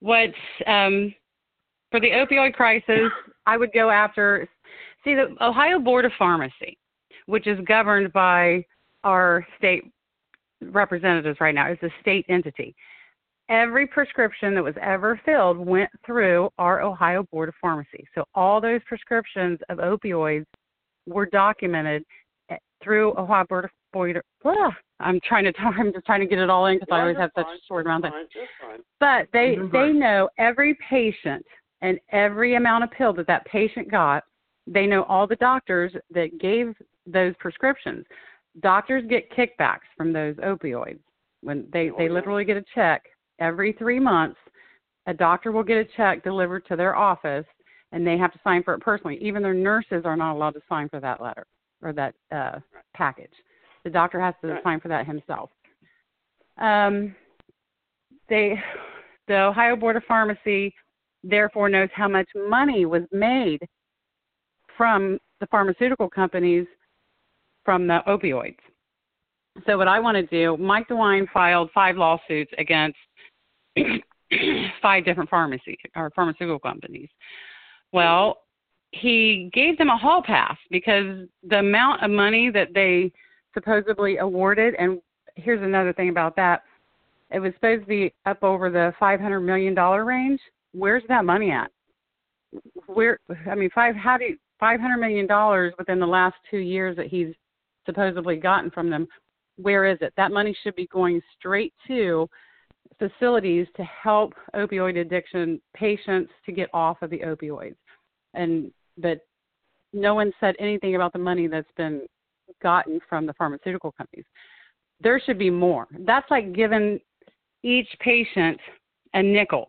what 0.00 0.30
um, 0.66 1.14
for 1.90 2.00
the 2.00 2.10
opioid 2.10 2.54
crisis, 2.54 3.10
I 3.46 3.56
would 3.56 3.72
go 3.72 3.90
after. 3.90 4.48
See, 5.04 5.14
the 5.14 5.34
Ohio 5.42 5.78
Board 5.78 6.04
of 6.04 6.12
Pharmacy, 6.18 6.76
which 7.26 7.46
is 7.46 7.58
governed 7.66 8.12
by 8.12 8.64
our 9.02 9.46
state 9.56 9.84
representatives 10.60 11.40
right 11.40 11.54
now, 11.54 11.70
is 11.72 11.78
a 11.82 11.88
state 12.02 12.26
entity. 12.28 12.74
Every 13.50 13.84
prescription 13.84 14.54
that 14.54 14.62
was 14.62 14.76
ever 14.80 15.20
filled 15.24 15.58
went 15.58 15.90
through 16.06 16.50
our 16.58 16.82
Ohio 16.82 17.24
Board 17.32 17.48
of 17.48 17.54
Pharmacy. 17.60 18.06
So 18.14 18.24
all 18.36 18.60
those 18.60 18.80
prescriptions 18.86 19.58
of 19.68 19.78
opioids 19.78 20.46
were 21.06 21.26
documented 21.26 22.04
eh, 22.50 22.56
through 22.82 23.12
Ohio 23.18 23.44
Board 23.48 23.64
of 23.64 23.70
Board. 23.92 24.16
of- 24.16 24.22
Blah. 24.44 24.70
I'm 25.00 25.18
trying 25.24 25.44
to 25.44 25.52
talk. 25.52 25.74
I'm 25.78 25.92
just 25.92 26.06
trying 26.06 26.20
to 26.20 26.26
get 26.26 26.38
it 26.38 26.48
all 26.48 26.66
in 26.66 26.76
because 26.78 26.88
I 26.92 27.00
always 27.00 27.14
you're 27.14 27.22
have 27.22 27.32
such 27.34 27.46
a 27.46 27.58
short 27.66 27.86
you're 27.86 27.92
amount 27.92 28.04
of 28.04 28.12
fine, 28.60 28.80
but 29.00 29.26
they 29.32 29.54
You're 29.54 29.68
they 29.68 29.92
know 29.92 30.28
every 30.38 30.78
patient 30.88 31.44
and 31.82 31.98
every 32.12 32.54
amount 32.54 32.84
of 32.84 32.90
pill 32.92 33.12
that 33.14 33.26
that 33.26 33.44
patient 33.46 33.90
got. 33.90 34.22
They 34.68 34.86
know 34.86 35.02
all 35.04 35.26
the 35.26 35.36
doctors 35.36 35.92
that 36.14 36.38
gave 36.38 36.74
those 37.04 37.34
prescriptions. 37.40 38.06
Doctors 38.60 39.02
get 39.08 39.28
kickbacks 39.32 39.88
from 39.96 40.12
those 40.12 40.36
opioids 40.36 41.00
when 41.40 41.66
they 41.72 41.90
they 41.98 42.08
literally 42.08 42.44
get 42.44 42.56
a 42.56 42.64
check 42.74 43.02
every 43.40 43.72
three 43.72 43.98
months. 43.98 44.38
A 45.06 45.14
doctor 45.14 45.50
will 45.50 45.62
get 45.62 45.78
a 45.78 45.84
check 45.96 46.22
delivered 46.22 46.66
to 46.66 46.76
their 46.76 46.94
office, 46.94 47.46
and 47.92 48.06
they 48.06 48.18
have 48.18 48.32
to 48.32 48.40
sign 48.44 48.62
for 48.62 48.74
it 48.74 48.80
personally. 48.80 49.18
Even 49.22 49.42
their 49.42 49.54
nurses 49.54 50.02
are 50.04 50.16
not 50.16 50.34
allowed 50.34 50.52
to 50.52 50.60
sign 50.68 50.88
for 50.88 51.00
that 51.00 51.20
letter 51.20 51.46
or 51.82 51.92
that 51.92 52.14
uh, 52.30 52.58
package. 52.94 53.32
The 53.84 53.90
doctor 53.90 54.20
has 54.20 54.34
to 54.42 54.48
Right. 54.52 54.62
sign 54.62 54.80
for 54.80 54.88
that 54.88 55.06
himself. 55.06 55.50
Um, 56.58 57.14
they, 58.28 58.60
the 59.26 59.40
Ohio 59.44 59.74
Board 59.74 59.96
of 59.96 60.04
Pharmacy, 60.04 60.74
therefore 61.24 61.68
knows 61.68 61.88
how 61.94 62.08
much 62.08 62.28
money 62.34 62.84
was 62.84 63.02
made 63.10 63.66
from 64.76 65.18
the 65.40 65.46
pharmaceutical 65.46 66.08
companies 66.08 66.66
from 67.64 67.86
the 67.86 68.00
opioids. 68.06 68.58
So 69.66 69.76
what 69.76 69.88
I 69.88 69.98
want 69.98 70.16
to 70.16 70.26
do, 70.26 70.56
Mike 70.56 70.88
DeWine 70.88 71.26
filed 71.32 71.70
five 71.74 71.96
lawsuits 71.96 72.52
against 72.58 72.98
five 74.82 75.04
different 75.04 75.30
pharmacy 75.30 75.78
or 75.96 76.10
pharmaceutical 76.10 76.58
companies. 76.58 77.08
Well, 77.92 78.42
he 78.92 79.50
gave 79.52 79.78
them 79.78 79.88
a 79.88 79.96
hall 79.96 80.22
pass 80.22 80.56
because 80.70 81.26
the 81.48 81.58
amount 81.58 82.02
of 82.02 82.10
money 82.10 82.50
that 82.50 82.68
they 82.74 83.12
supposedly 83.54 84.18
awarded, 84.18 84.74
and 84.78 85.00
here's 85.36 85.62
another 85.62 85.92
thing 85.92 86.08
about 86.08 86.36
that, 86.36 86.62
it 87.30 87.38
was 87.38 87.52
supposed 87.54 87.82
to 87.82 87.86
be 87.86 88.14
up 88.26 88.42
over 88.42 88.70
the 88.70 88.92
five 88.98 89.20
hundred 89.20 89.40
million 89.40 89.74
dollar 89.74 90.04
range. 90.04 90.40
Where's 90.72 91.04
that 91.08 91.24
money 91.24 91.52
at? 91.52 91.70
Where 92.86 93.20
I 93.48 93.54
mean, 93.54 93.70
five 93.72 93.94
how 93.94 94.18
do 94.18 94.24
you, 94.24 94.36
five 94.58 94.80
hundred 94.80 94.98
million 94.98 95.26
dollars 95.26 95.72
within 95.78 96.00
the 96.00 96.06
last 96.06 96.34
two 96.50 96.58
years 96.58 96.96
that 96.96 97.06
he's 97.06 97.28
supposedly 97.86 98.36
gotten 98.36 98.70
from 98.70 98.90
them? 98.90 99.06
Where 99.56 99.84
is 99.84 99.98
it? 100.00 100.12
That 100.16 100.32
money 100.32 100.56
should 100.62 100.74
be 100.74 100.88
going 100.88 101.20
straight 101.38 101.72
to 101.86 102.28
facilities 103.00 103.66
to 103.76 103.82
help 103.82 104.34
opioid 104.54 105.00
addiction 105.00 105.60
patients 105.74 106.30
to 106.46 106.52
get 106.52 106.68
off 106.72 107.02
of 107.02 107.10
the 107.10 107.18
opioids. 107.18 107.74
And 108.34 108.70
but 108.96 109.18
no 109.92 110.14
one 110.14 110.32
said 110.38 110.54
anything 110.60 110.94
about 110.94 111.12
the 111.12 111.18
money 111.18 111.48
that's 111.48 111.70
been 111.76 112.06
gotten 112.62 113.00
from 113.08 113.26
the 113.26 113.32
pharmaceutical 113.32 113.90
companies. 113.92 114.26
There 115.00 115.20
should 115.24 115.38
be 115.38 115.50
more. 115.50 115.88
That's 116.00 116.30
like 116.30 116.52
giving 116.52 117.00
each 117.64 117.88
patient 118.00 118.60
a 119.14 119.22
nickel 119.22 119.68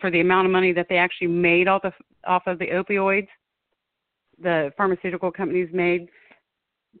for 0.00 0.10
the 0.10 0.20
amount 0.20 0.46
of 0.46 0.52
money 0.52 0.72
that 0.72 0.86
they 0.88 0.98
actually 0.98 1.28
made 1.28 1.66
off 1.66 1.84
of 1.84 1.92
off 2.26 2.42
of 2.46 2.58
the 2.58 2.66
opioids. 2.66 3.28
The 4.40 4.70
pharmaceutical 4.76 5.32
companies 5.32 5.70
made 5.72 6.08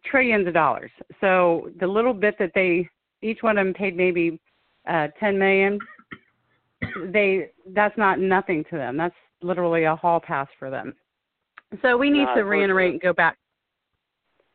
trillions 0.04 0.46
of 0.46 0.54
dollars. 0.54 0.90
So 1.20 1.70
the 1.78 1.86
little 1.86 2.14
bit 2.14 2.36
that 2.38 2.52
they 2.54 2.88
each 3.22 3.42
one 3.42 3.58
of 3.58 3.66
them 3.66 3.74
paid 3.74 3.96
maybe 3.96 4.40
uh, 4.86 5.08
10 5.18 5.38
million. 5.38 5.78
They 7.12 7.50
that's 7.74 7.96
not 7.96 8.18
nothing 8.18 8.64
to 8.70 8.76
them. 8.76 8.96
That's 8.96 9.14
literally 9.42 9.84
a 9.84 9.96
hall 9.96 10.20
pass 10.20 10.46
for 10.58 10.70
them. 10.70 10.94
So 11.82 11.96
we 11.96 12.10
need 12.10 12.24
No, 12.24 12.34
to 12.36 12.44
reiterate 12.44 12.92
and 12.92 13.00
go 13.00 13.12
back. 13.12 13.38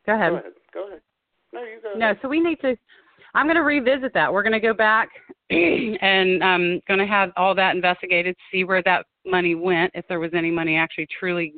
Go 0.06 0.14
ahead. 0.14 0.30
Go 0.30 0.36
ahead. 0.38 0.52
Go 0.72 0.86
ahead. 0.88 1.00
No, 1.52 1.60
you 1.62 1.80
go. 1.82 1.98
No, 1.98 2.06
ahead. 2.06 2.18
so 2.22 2.28
we 2.28 2.40
need 2.40 2.60
to. 2.60 2.76
I'm 3.34 3.46
going 3.46 3.56
to 3.56 3.62
revisit 3.62 4.12
that. 4.14 4.32
We're 4.32 4.42
going 4.42 4.52
to 4.52 4.60
go 4.60 4.74
back 4.74 5.08
and 5.50 6.42
I'm 6.44 6.80
going 6.86 7.00
to 7.00 7.06
have 7.06 7.30
all 7.36 7.54
that 7.54 7.74
investigated, 7.74 8.36
see 8.50 8.64
where 8.64 8.82
that 8.82 9.06
money 9.26 9.54
went, 9.54 9.90
if 9.94 10.06
there 10.08 10.20
was 10.20 10.32
any 10.34 10.50
money 10.50 10.76
actually 10.76 11.08
truly 11.18 11.54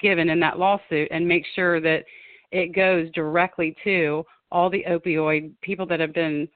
given 0.00 0.28
in 0.28 0.38
that 0.40 0.58
lawsuit, 0.58 1.08
and 1.10 1.26
make 1.26 1.44
sure 1.54 1.80
that 1.80 2.04
it 2.52 2.74
goes 2.74 3.10
directly 3.14 3.74
to 3.84 4.24
all 4.50 4.70
the 4.70 4.84
opioid 4.88 5.52
people 5.60 5.86
that 5.86 6.00
have 6.00 6.14
been 6.14 6.48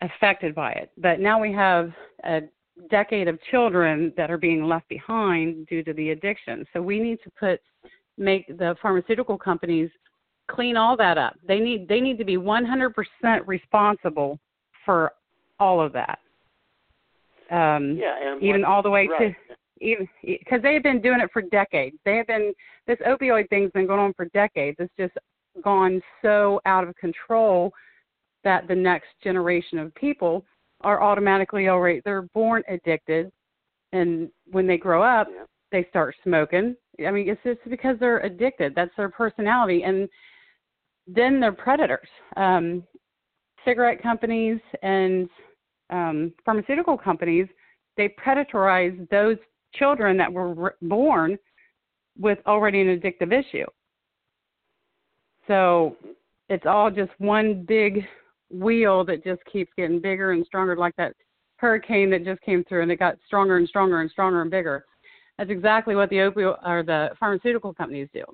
affected 0.00 0.54
by 0.54 0.72
it. 0.72 0.90
But 0.98 1.20
now 1.20 1.40
we 1.40 1.52
have 1.52 1.92
a 2.24 2.40
decade 2.90 3.28
of 3.28 3.38
children 3.50 4.12
that 4.16 4.30
are 4.30 4.38
being 4.38 4.64
left 4.64 4.88
behind 4.88 5.66
due 5.66 5.82
to 5.82 5.92
the 5.94 6.10
addiction. 6.10 6.66
So 6.72 6.82
we 6.82 7.00
need 7.00 7.18
to 7.24 7.30
put 7.38 7.60
make 8.18 8.46
the 8.58 8.74
pharmaceutical 8.80 9.36
companies 9.36 9.90
clean 10.48 10.76
all 10.76 10.96
that 10.96 11.18
up. 11.18 11.36
They 11.46 11.58
need 11.58 11.88
they 11.88 12.00
need 12.00 12.18
to 12.18 12.24
be 12.24 12.36
100% 12.36 12.92
responsible 13.46 14.38
for 14.84 15.12
all 15.58 15.80
of 15.80 15.92
that. 15.92 16.18
Um, 17.50 17.96
yeah, 17.96 18.32
and 18.32 18.42
even 18.42 18.64
all 18.64 18.82
the 18.82 18.90
way 18.90 19.08
right. 19.08 19.34
to 19.34 19.54
even 19.80 20.08
because 20.22 20.62
they 20.62 20.74
have 20.74 20.82
been 20.82 21.00
doing 21.00 21.20
it 21.20 21.30
for 21.32 21.42
decades. 21.42 21.96
They 22.04 22.16
have 22.16 22.26
been 22.26 22.52
this 22.86 22.98
opioid 23.06 23.48
thing's 23.48 23.70
been 23.72 23.86
going 23.86 24.00
on 24.00 24.14
for 24.14 24.26
decades. 24.26 24.76
It's 24.80 24.92
just 24.98 25.14
gone 25.62 26.02
so 26.22 26.60
out 26.66 26.86
of 26.86 26.94
control 26.96 27.72
that 28.46 28.68
the 28.68 28.74
next 28.74 29.08
generation 29.24 29.76
of 29.78 29.92
people 29.96 30.44
are 30.82 31.02
automatically 31.02 31.68
already 31.68 32.00
they're 32.04 32.22
born 32.22 32.62
addicted, 32.68 33.32
and 33.92 34.30
when 34.52 34.68
they 34.68 34.78
grow 34.78 35.02
up, 35.02 35.26
they 35.72 35.84
start 35.90 36.14
smoking. 36.22 36.76
I 37.04 37.10
mean, 37.10 37.28
it's 37.28 37.42
just 37.42 37.58
because 37.68 37.96
they're 37.98 38.20
addicted. 38.20 38.72
That's 38.76 38.94
their 38.96 39.08
personality, 39.08 39.82
and 39.82 40.08
then 41.08 41.40
they're 41.40 41.50
predators. 41.50 42.08
Um, 42.36 42.84
cigarette 43.64 44.00
companies 44.00 44.60
and 44.82 45.28
um, 45.90 46.32
pharmaceutical 46.44 46.96
companies 46.96 47.48
they 47.96 48.14
predatorize 48.24 49.08
those 49.08 49.38
children 49.74 50.16
that 50.18 50.32
were 50.32 50.64
r- 50.64 50.74
born 50.82 51.36
with 52.18 52.38
already 52.46 52.80
an 52.80 52.88
addictive 52.88 53.32
issue. 53.32 53.66
So 55.48 55.96
it's 56.48 56.66
all 56.66 56.90
just 56.90 57.12
one 57.18 57.64
big 57.66 58.04
wheel 58.50 59.04
that 59.04 59.24
just 59.24 59.40
keeps 59.50 59.72
getting 59.76 60.00
bigger 60.00 60.32
and 60.32 60.46
stronger, 60.46 60.76
like 60.76 60.96
that 60.96 61.14
hurricane 61.56 62.10
that 62.10 62.24
just 62.24 62.40
came 62.42 62.64
through, 62.64 62.82
and 62.82 62.92
it 62.92 62.98
got 62.98 63.16
stronger 63.26 63.56
and 63.56 63.68
stronger 63.68 64.00
and 64.00 64.10
stronger 64.10 64.42
and 64.42 64.50
bigger. 64.50 64.84
That's 65.38 65.50
exactly 65.50 65.94
what 65.94 66.10
the 66.10 66.16
opioid 66.16 66.58
or 66.66 66.82
the 66.82 67.10
pharmaceutical 67.18 67.74
companies 67.74 68.08
do. 68.12 68.24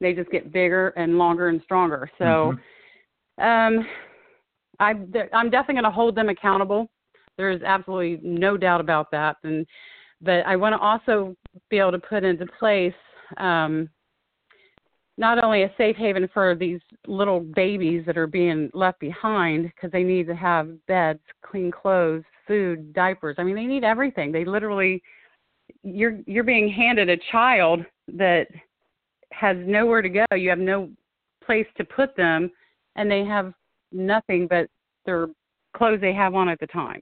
They 0.00 0.12
just 0.12 0.30
get 0.30 0.52
bigger 0.52 0.88
and 0.90 1.18
longer 1.18 1.48
and 1.48 1.60
stronger. 1.62 2.10
So, 2.18 2.54
um, 3.42 3.86
I, 4.78 4.90
I'm 5.32 5.50
definitely 5.50 5.74
going 5.74 5.84
to 5.84 5.90
hold 5.90 6.14
them 6.14 6.28
accountable. 6.28 6.88
There 7.38 7.50
is 7.50 7.62
absolutely 7.62 8.20
no 8.22 8.56
doubt 8.56 8.80
about 8.80 9.10
that. 9.12 9.36
And 9.44 9.66
but 10.20 10.46
I 10.46 10.56
want 10.56 10.74
to 10.74 10.78
also 10.78 11.36
be 11.70 11.78
able 11.78 11.92
to 11.92 11.98
put 11.98 12.24
into 12.24 12.46
place 12.58 12.94
um, 13.36 13.88
not 15.18 15.42
only 15.42 15.62
a 15.62 15.72
safe 15.78 15.96
haven 15.96 16.28
for 16.32 16.54
these 16.54 16.80
little 17.06 17.40
babies 17.40 18.04
that 18.06 18.18
are 18.18 18.26
being 18.26 18.70
left 18.74 19.00
behind 19.00 19.64
because 19.74 19.90
they 19.90 20.02
need 20.02 20.26
to 20.26 20.36
have 20.36 20.68
beds, 20.86 21.20
clean 21.42 21.70
clothes, 21.70 22.24
food, 22.46 22.92
diapers. 22.92 23.36
I 23.38 23.42
mean, 23.42 23.56
they 23.56 23.66
need 23.66 23.84
everything. 23.84 24.30
They 24.30 24.44
literally 24.44 25.02
you're 25.82 26.18
you're 26.26 26.44
being 26.44 26.70
handed 26.70 27.08
a 27.08 27.16
child 27.32 27.80
that 28.14 28.46
has 29.32 29.56
nowhere 29.60 30.02
to 30.02 30.08
go. 30.08 30.24
You 30.34 30.50
have 30.50 30.58
no 30.58 30.90
place 31.44 31.66
to 31.76 31.84
put 31.84 32.16
them, 32.16 32.50
and 32.96 33.10
they 33.10 33.24
have 33.24 33.52
nothing 33.92 34.46
but 34.48 34.68
their 35.04 35.28
clothes 35.76 36.00
they 36.00 36.12
have 36.12 36.34
on 36.34 36.48
at 36.48 36.60
the 36.60 36.66
time. 36.66 37.00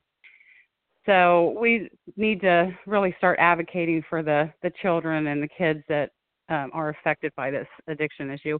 So 1.06 1.56
we 1.60 1.90
need 2.16 2.40
to 2.40 2.76
really 2.86 3.14
start 3.18 3.38
advocating 3.40 4.02
for 4.08 4.22
the 4.22 4.52
the 4.62 4.72
children 4.80 5.26
and 5.26 5.42
the 5.42 5.48
kids 5.48 5.82
that 5.88 6.10
um, 6.48 6.70
are 6.72 6.90
affected 6.90 7.32
by 7.36 7.50
this 7.50 7.66
addiction 7.88 8.30
issue, 8.30 8.58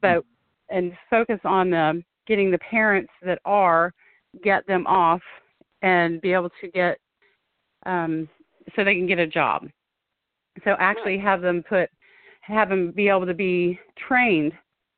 but 0.00 0.24
and 0.70 0.92
focus 1.10 1.38
on 1.44 1.70
the, 1.70 2.02
getting 2.26 2.50
the 2.50 2.58
parents 2.58 3.12
that 3.22 3.38
are 3.44 3.92
get 4.42 4.66
them 4.66 4.86
off 4.86 5.20
and 5.82 6.20
be 6.20 6.32
able 6.32 6.50
to 6.60 6.68
get 6.68 6.98
um, 7.86 8.28
so 8.74 8.82
they 8.82 8.94
can 8.94 9.06
get 9.06 9.18
a 9.18 9.26
job. 9.26 9.68
So 10.64 10.76
actually 10.78 11.18
have 11.18 11.40
them 11.40 11.62
put 11.68 11.90
have 12.40 12.68
them 12.68 12.92
be 12.92 13.08
able 13.08 13.26
to 13.26 13.34
be 13.34 13.78
trained 13.96 14.52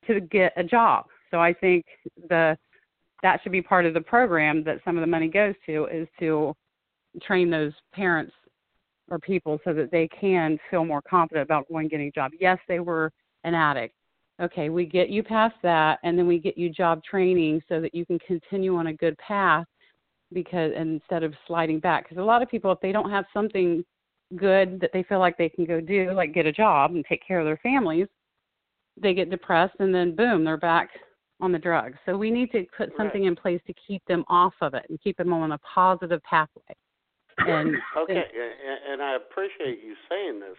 to 0.05 0.19
get 0.19 0.53
a 0.55 0.63
job. 0.63 1.05
So 1.31 1.39
I 1.39 1.53
think 1.53 1.85
the 2.29 2.57
that 3.23 3.41
should 3.41 3.51
be 3.51 3.61
part 3.61 3.85
of 3.85 3.93
the 3.93 4.01
program 4.01 4.63
that 4.63 4.79
some 4.85 4.97
of 4.97 5.01
the 5.01 5.07
money 5.07 5.27
goes 5.27 5.55
to 5.65 5.85
is 5.87 6.07
to 6.19 6.53
train 7.21 7.49
those 7.49 7.73
parents 7.93 8.33
or 9.09 9.19
people 9.19 9.59
so 9.63 9.73
that 9.73 9.91
they 9.91 10.07
can 10.07 10.57
feel 10.69 10.85
more 10.85 11.01
confident 11.01 11.43
about 11.43 11.67
going 11.69 11.87
getting 11.87 12.07
a 12.07 12.11
job. 12.11 12.31
Yes, 12.39 12.57
they 12.67 12.79
were 12.79 13.11
an 13.43 13.53
addict. 13.53 13.93
Okay, 14.41 14.69
we 14.69 14.85
get 14.85 15.09
you 15.09 15.23
past 15.23 15.55
that 15.63 15.99
and 16.03 16.17
then 16.17 16.27
we 16.27 16.37
get 16.37 16.57
you 16.57 16.69
job 16.69 17.01
training 17.03 17.61
so 17.67 17.81
that 17.81 17.95
you 17.95 18.05
can 18.05 18.19
continue 18.19 18.75
on 18.75 18.87
a 18.87 18.93
good 18.93 19.17
path 19.17 19.65
because 20.33 20.71
instead 20.75 21.23
of 21.23 21.33
sliding 21.45 21.79
back 21.79 22.03
because 22.03 22.17
a 22.17 22.25
lot 22.25 22.41
of 22.41 22.49
people 22.49 22.71
if 22.71 22.79
they 22.81 22.91
don't 22.91 23.09
have 23.09 23.25
something 23.33 23.83
good 24.35 24.79
that 24.81 24.89
they 24.93 25.03
feel 25.03 25.19
like 25.19 25.37
they 25.37 25.49
can 25.49 25.65
go 25.65 25.79
do 25.79 26.11
like 26.11 26.33
get 26.33 26.45
a 26.45 26.51
job 26.51 26.91
and 26.91 27.05
take 27.07 27.25
care 27.25 27.39
of 27.39 27.45
their 27.45 27.59
families 27.63 28.07
they 29.01 29.13
get 29.13 29.29
depressed 29.29 29.75
and 29.79 29.93
then 29.93 30.15
boom 30.15 30.43
they're 30.43 30.57
back 30.57 30.89
on 31.39 31.51
the 31.51 31.57
drugs 31.57 31.97
so 32.05 32.17
we 32.17 32.29
need 32.29 32.51
to 32.51 32.65
put 32.75 32.91
something 32.97 33.25
in 33.25 33.35
place 33.35 33.61
to 33.65 33.73
keep 33.87 34.03
them 34.05 34.25
off 34.27 34.53
of 34.61 34.73
it 34.73 34.83
and 34.89 35.01
keep 35.01 35.15
them 35.17 35.31
on 35.31 35.53
a 35.53 35.57
positive 35.59 36.21
pathway 36.23 36.75
and 37.37 37.75
okay, 37.97 38.23
and, 38.33 38.93
and 38.93 39.01
I 39.01 39.15
appreciate 39.15 39.83
you 39.83 39.95
saying 40.09 40.39
this 40.39 40.57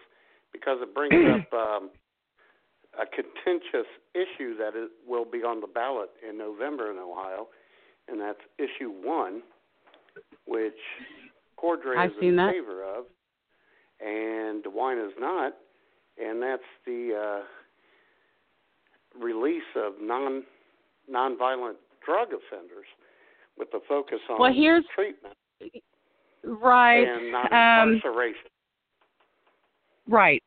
because 0.53 0.77
it 0.81 0.93
brings 0.93 1.13
up 1.13 1.53
um, 1.53 1.89
a 2.99 3.05
contentious 3.05 3.87
issue 4.15 4.57
that 4.57 4.75
is, 4.75 4.89
will 5.07 5.25
be 5.25 5.39
on 5.39 5.61
the 5.61 5.67
ballot 5.67 6.09
in 6.27 6.37
November 6.37 6.91
in 6.91 6.97
Ohio, 6.97 7.47
and 8.07 8.19
that's 8.19 8.39
issue 8.57 8.89
one, 9.03 9.41
which 10.45 10.73
Cordray 11.61 11.97
I've 11.97 12.11
is 12.11 12.15
in 12.21 12.35
that. 12.37 12.51
favor 12.53 12.83
of, 12.83 13.05
and 13.99 14.63
DeWine 14.63 15.05
is 15.05 15.13
not, 15.19 15.53
and 16.17 16.41
that's 16.41 16.63
the 16.85 17.41
uh, 17.43 19.19
release 19.23 19.61
of 19.75 19.93
non 20.01 20.43
nonviolent 21.11 21.75
drug 22.05 22.27
offenders 22.29 22.85
with 23.57 23.69
the 23.71 23.79
focus 23.87 24.19
on 24.29 24.39
Well, 24.39 24.53
here's- 24.53 24.83
treatment 24.95 25.35
right 26.43 27.07
and 27.07 27.31
not 27.31 27.53
um 27.53 27.93
incarceration. 27.93 28.49
Right. 30.07 30.43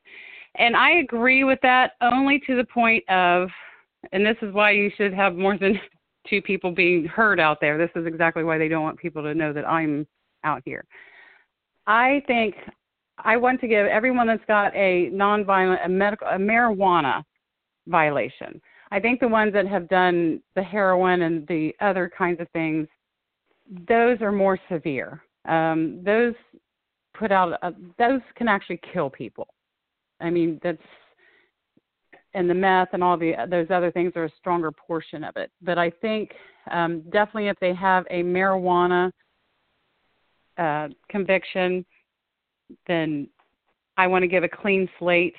And 0.56 0.76
I 0.76 0.98
agree 0.98 1.44
with 1.44 1.58
that 1.62 1.92
only 2.02 2.40
to 2.46 2.56
the 2.56 2.64
point 2.64 3.08
of, 3.08 3.48
and 4.12 4.26
this 4.26 4.36
is 4.42 4.52
why 4.52 4.72
you 4.72 4.90
should 4.96 5.14
have 5.14 5.34
more 5.34 5.56
than 5.56 5.80
two 6.28 6.42
people 6.42 6.72
being 6.72 7.06
heard 7.06 7.40
out 7.40 7.58
there. 7.60 7.78
This 7.78 7.90
is 7.96 8.06
exactly 8.06 8.44
why 8.44 8.58
they 8.58 8.68
don't 8.68 8.82
want 8.82 8.98
people 8.98 9.22
to 9.22 9.34
know 9.34 9.52
that 9.52 9.68
I'm 9.68 10.06
out 10.44 10.62
here. 10.64 10.84
I 11.86 12.22
think 12.26 12.54
I 13.18 13.36
want 13.36 13.60
to 13.60 13.68
give 13.68 13.86
everyone 13.86 14.26
that's 14.26 14.44
got 14.46 14.74
a 14.74 15.10
nonviolent, 15.12 15.84
a 15.84 15.88
medical, 15.88 16.26
a 16.28 16.36
marijuana 16.36 17.22
violation. 17.86 18.60
I 18.90 19.00
think 19.00 19.20
the 19.20 19.28
ones 19.28 19.52
that 19.54 19.66
have 19.66 19.88
done 19.88 20.42
the 20.54 20.62
heroin 20.62 21.22
and 21.22 21.46
the 21.48 21.72
other 21.80 22.10
kinds 22.16 22.40
of 22.40 22.48
things, 22.50 22.86
those 23.88 24.20
are 24.20 24.32
more 24.32 24.58
severe. 24.70 25.22
Um, 25.44 26.02
those 26.04 26.34
put 27.14 27.32
out, 27.32 27.58
a, 27.62 27.72
those 27.98 28.20
can 28.36 28.48
actually 28.48 28.80
kill 28.92 29.10
people. 29.10 29.48
I 30.20 30.30
mean, 30.30 30.60
that's 30.62 30.78
and 32.34 32.48
the 32.48 32.54
meth 32.54 32.88
and 32.92 33.04
all 33.04 33.16
the 33.16 33.34
those 33.48 33.66
other 33.70 33.90
things 33.90 34.12
are 34.16 34.24
a 34.24 34.32
stronger 34.38 34.70
portion 34.70 35.24
of 35.24 35.36
it. 35.36 35.50
But 35.60 35.78
I 35.78 35.90
think 35.90 36.32
um, 36.70 37.02
definitely 37.10 37.48
if 37.48 37.58
they 37.60 37.74
have 37.74 38.06
a 38.10 38.22
marijuana 38.22 39.12
uh, 40.58 40.88
conviction, 41.08 41.84
then 42.86 43.28
I 43.96 44.06
want 44.06 44.22
to 44.22 44.28
give 44.28 44.44
a 44.44 44.48
clean 44.48 44.88
slate 44.98 45.34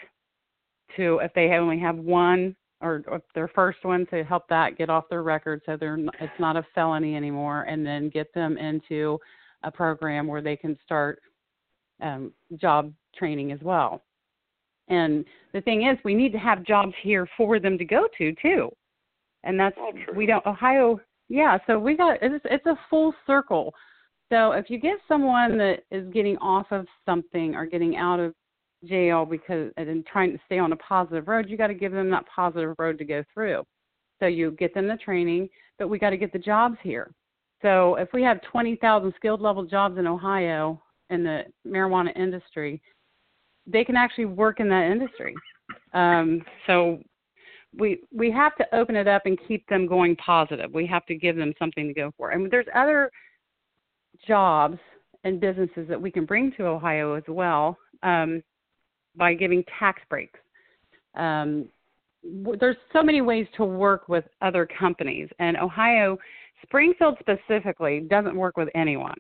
to 0.98 1.20
if 1.24 1.34
they 1.34 1.48
only 1.52 1.80
have 1.80 1.98
one 1.98 2.56
or, 2.82 3.04
or 3.08 3.22
their 3.34 3.48
first 3.48 3.84
one 3.84 4.06
to 4.08 4.24
help 4.24 4.48
that 4.50 4.78
get 4.78 4.90
off 4.90 5.06
their 5.10 5.24
record 5.24 5.62
so 5.66 5.78
they're 5.78 5.98
it's 6.20 6.40
not 6.40 6.58
a 6.58 6.66
felony 6.76 7.16
anymore, 7.16 7.64
and 7.64 7.86
then 7.86 8.10
get 8.10 8.34
them 8.34 8.58
into 8.58 9.20
a 9.64 9.72
program 9.72 10.28
where 10.28 10.42
they 10.42 10.56
can 10.56 10.78
start 10.86 11.22
um, 12.02 12.32
job 12.58 12.94
training 13.16 13.52
as 13.52 13.60
well. 13.62 14.02
And 14.90 15.26
the 15.54 15.62
thing 15.62 15.88
is, 15.88 15.98
we 16.04 16.14
need 16.14 16.34
to 16.34 16.38
have 16.38 16.64
jobs 16.64 16.94
here 17.02 17.28
for 17.38 17.60
them 17.60 17.78
to 17.78 17.86
go 17.86 18.08
to 18.18 18.34
too, 18.42 18.70
and 19.44 19.60
that's 19.60 19.78
we 20.16 20.26
don't 20.26 20.46
Ohio. 20.46 21.00
Yeah, 21.30 21.58
so 21.66 21.80
we 21.80 21.96
got 21.96 22.18
it's 22.22 22.44
it's 22.46 22.66
a 22.66 22.78
full 22.90 23.14
circle. 23.26 23.74
So 24.30 24.52
if 24.52 24.70
you 24.70 24.80
get 24.80 24.98
someone 25.08 25.58
that 25.58 25.84
is 25.92 26.12
getting 26.14 26.38
off 26.38 26.68
of 26.72 26.86
something 27.06 27.56
or 27.56 27.66
getting 27.66 27.96
out 27.96 28.20
of 28.20 28.34
jail 28.86 29.26
because 29.26 29.72
and 29.78 30.06
trying 30.06 30.34
to 30.34 30.40
stay 30.46 30.60
on 30.60 30.74
a 30.74 30.78
positive 30.78 31.28
road, 31.28 31.50
you 31.50 31.58
got 31.58 31.68
to 31.68 31.74
give 31.74 31.92
them 31.92 32.10
that 32.10 32.26
positive 32.34 32.76
road 32.78 32.98
to 32.98 33.06
go 33.06 33.24
through. 33.34 33.64
So 34.20 34.28
you 34.28 34.52
get 34.52 34.74
them 34.74 34.88
the 34.88 34.98
training, 34.98 35.50
but 35.80 35.88
we 35.88 36.00
got 36.00 36.12
to 36.12 36.18
get 36.18 36.34
the 36.34 36.40
jobs 36.40 36.78
here. 36.84 37.12
So 37.64 37.96
if 37.96 38.10
we 38.14 38.22
have 38.24 38.42
20,000 38.44 39.14
skilled 39.16 39.42
level 39.42 39.64
jobs 39.66 39.98
in 39.98 40.06
Ohio 40.06 40.80
in 41.10 41.24
the 41.24 41.44
marijuana 41.66 42.16
industry, 42.16 42.80
they 43.66 43.84
can 43.84 43.96
actually 43.96 44.26
work 44.26 44.60
in 44.60 44.70
that 44.70 44.92
industry. 44.92 45.34
Um, 45.94 46.44
so 46.68 47.00
we 47.76 48.02
we 48.12 48.30
have 48.30 48.56
to 48.58 48.76
open 48.76 48.96
it 48.96 49.08
up 49.08 49.26
and 49.26 49.40
keep 49.48 49.66
them 49.68 49.88
going 49.88 50.16
positive. 50.18 50.72
We 50.74 50.86
have 50.88 51.06
to 51.08 51.16
give 51.16 51.36
them 51.36 51.54
something 51.58 51.88
to 51.88 51.94
go 51.94 52.12
for. 52.18 52.32
And 52.32 52.52
there's 52.52 52.68
other 52.76 53.10
jobs 54.28 54.78
and 55.24 55.40
businesses 55.40 55.88
that 55.88 56.00
we 56.00 56.12
can 56.12 56.26
bring 56.26 56.52
to 56.58 56.66
Ohio 56.66 57.14
as 57.14 57.24
well 57.28 57.78
um, 58.04 58.44
by 59.16 59.34
giving 59.34 59.64
tax 59.80 60.02
breaks. 60.10 60.40
Um, 61.16 61.70
there's 62.60 62.78
so 62.92 63.02
many 63.04 63.22
ways 63.22 63.48
to 63.58 63.66
work 63.66 64.08
with 64.08 64.26
other 64.42 64.68
companies, 64.80 65.30
and 65.40 65.58
Ohio, 65.58 66.18
Springfield 66.64 67.18
specifically, 67.20 68.02
doesn't 68.02 68.36
work 68.36 68.58
with 68.58 68.70
anyone. 68.76 69.16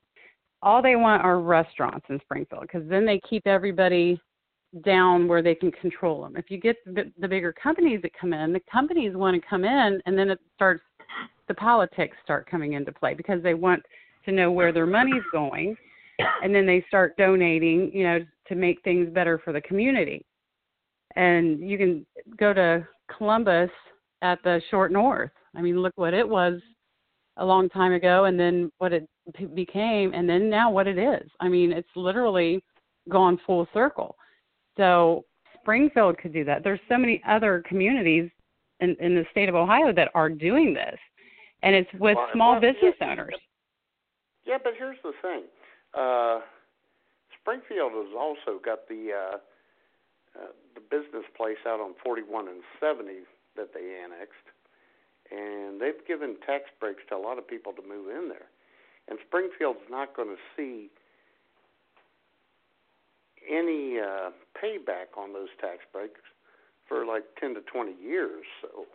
All 0.61 0.82
they 0.82 0.95
want 0.95 1.24
are 1.24 1.40
restaurants 1.40 2.06
in 2.10 2.20
Springfield 2.22 2.61
because 2.61 2.88
then 2.88 3.06
they 3.06 3.20
keep 3.30 3.45
everybody 3.45 4.20
down 4.86 5.28
where 5.28 5.41
they 5.41 5.53
can 5.53 5.72
control 5.72 6.24
them. 6.24 6.36
If 6.36 6.49
you 6.49 6.57
get 6.57 6.78
the, 6.86 7.11
the 7.20 7.28
bigger 7.28 7.53
companies 7.53 8.02
that 8.02 8.11
come 8.20 8.34
in, 8.34 8.53
the 8.53 8.61
companies 8.72 9.15
want 9.15 9.40
to 9.40 9.48
come 9.48 9.65
in, 9.65 10.02
and 10.06 10.18
then 10.18 10.30
it 10.30 10.40
starts 10.56 10.84
the 11.48 11.53
politics 11.53 12.15
start 12.24 12.49
coming 12.49 12.74
into 12.74 12.91
play 12.91 13.14
because 13.14 13.44
they 13.44 13.53
want 13.53 13.84
to 14.26 14.32
know 14.32 14.52
where 14.52 14.72
their 14.72 14.86
money's 14.86 15.24
going, 15.32 15.76
and 16.41 16.56
then 16.56 16.65
they 16.65 16.84
start 16.88 17.15
donating, 17.18 17.91
you 17.94 18.03
know, 18.03 18.20
to 18.48 18.56
make 18.56 18.82
things 18.84 19.10
better 19.14 19.40
for 19.44 19.52
the 19.52 19.61
community. 19.61 20.26
And 21.15 21.60
you 21.60 21.78
can 21.78 22.06
go 22.38 22.53
to 22.53 22.88
Columbus 23.15 23.70
at 24.22 24.41
the 24.44 24.61
short 24.72 24.91
north. 24.91 25.32
I 25.56 25.61
mean, 25.61 25.82
look 25.82 25.94
what 25.95 26.14
it 26.14 26.28
was 26.28 26.60
a 27.38 27.45
long 27.45 27.69
time 27.69 27.93
ago, 27.93 28.26
and 28.26 28.39
then 28.39 28.72
what 28.77 28.93
it 28.93 29.07
became, 29.55 30.14
and 30.14 30.27
then 30.30 30.49
now 30.49 30.69
what 30.69 30.88
it 30.88 30.97
is. 30.97 31.30
I 31.39 31.49
mean, 31.49 31.72
it's 31.72 31.88
literally 31.95 32.64
gone 33.10 33.39
full 33.45 33.68
circle. 33.73 34.15
So 34.77 35.26
Springfield 35.60 36.18
could 36.18 36.34
do 36.34 36.43
that. 36.45 36.64
There's 36.64 36.80
so 36.89 36.97
many 36.97 37.22
other 37.27 37.64
communities 37.68 38.30
in, 38.80 38.95
in 38.99 39.15
the 39.15 39.26
state 39.31 39.49
of 39.49 39.55
Ohio 39.55 39.93
that 39.93 40.10
are 40.14 40.30
doing 40.30 40.73
this, 40.73 40.99
and 41.64 41.76
it's 41.76 41.91
with 41.93 42.18
Well, 42.18 42.30
small 42.34 42.51
well, 42.53 42.61
business 42.61 42.95
yeah, 42.99 43.11
owners. 43.11 43.35
Yeah, 44.45 44.57
but 44.64 44.73
here's 44.77 44.97
the 45.03 45.14
thing. 45.22 45.43
Uh, 45.93 46.41
Springfield 47.39 47.93
has 47.93 48.14
also 48.18 48.60
got 48.64 48.88
the 48.88 49.11
uh, 49.14 49.38
uh, 50.35 50.47
the 50.73 50.81
business 50.81 51.26
place 51.38 51.61
out 51.68 51.80
on 51.80 51.93
41 52.03 52.47
and 52.47 52.64
70 52.81 53.22
that 53.55 53.69
they 53.73 54.01
annexed, 54.03 54.47
and 55.32 55.80
they've 55.80 56.06
given 56.08 56.36
tax 56.45 56.66
breaks 56.80 57.02
to 57.10 57.16
a 57.16 57.22
lot 57.22 57.38
of 57.38 57.48
people 57.48 57.74
to 57.74 57.82
move 57.82 58.10
in 58.10 58.30
there. 58.30 58.50
And 59.08 59.20
Springfield's 59.28 59.88
not 59.90 60.16
going 60.16 60.30
to 60.30 60.41
see 60.56 60.90
any 63.50 64.00
uh, 64.00 64.32
payback 64.56 65.18
on 65.18 65.34
those 65.34 65.50
tax 65.60 65.80
breaks 65.91 66.22
for 66.88 67.06
like 67.06 67.24
10 67.40 67.56
to 67.56 67.62
20 67.62 67.91
years. 68.02 68.45
So 68.62 68.88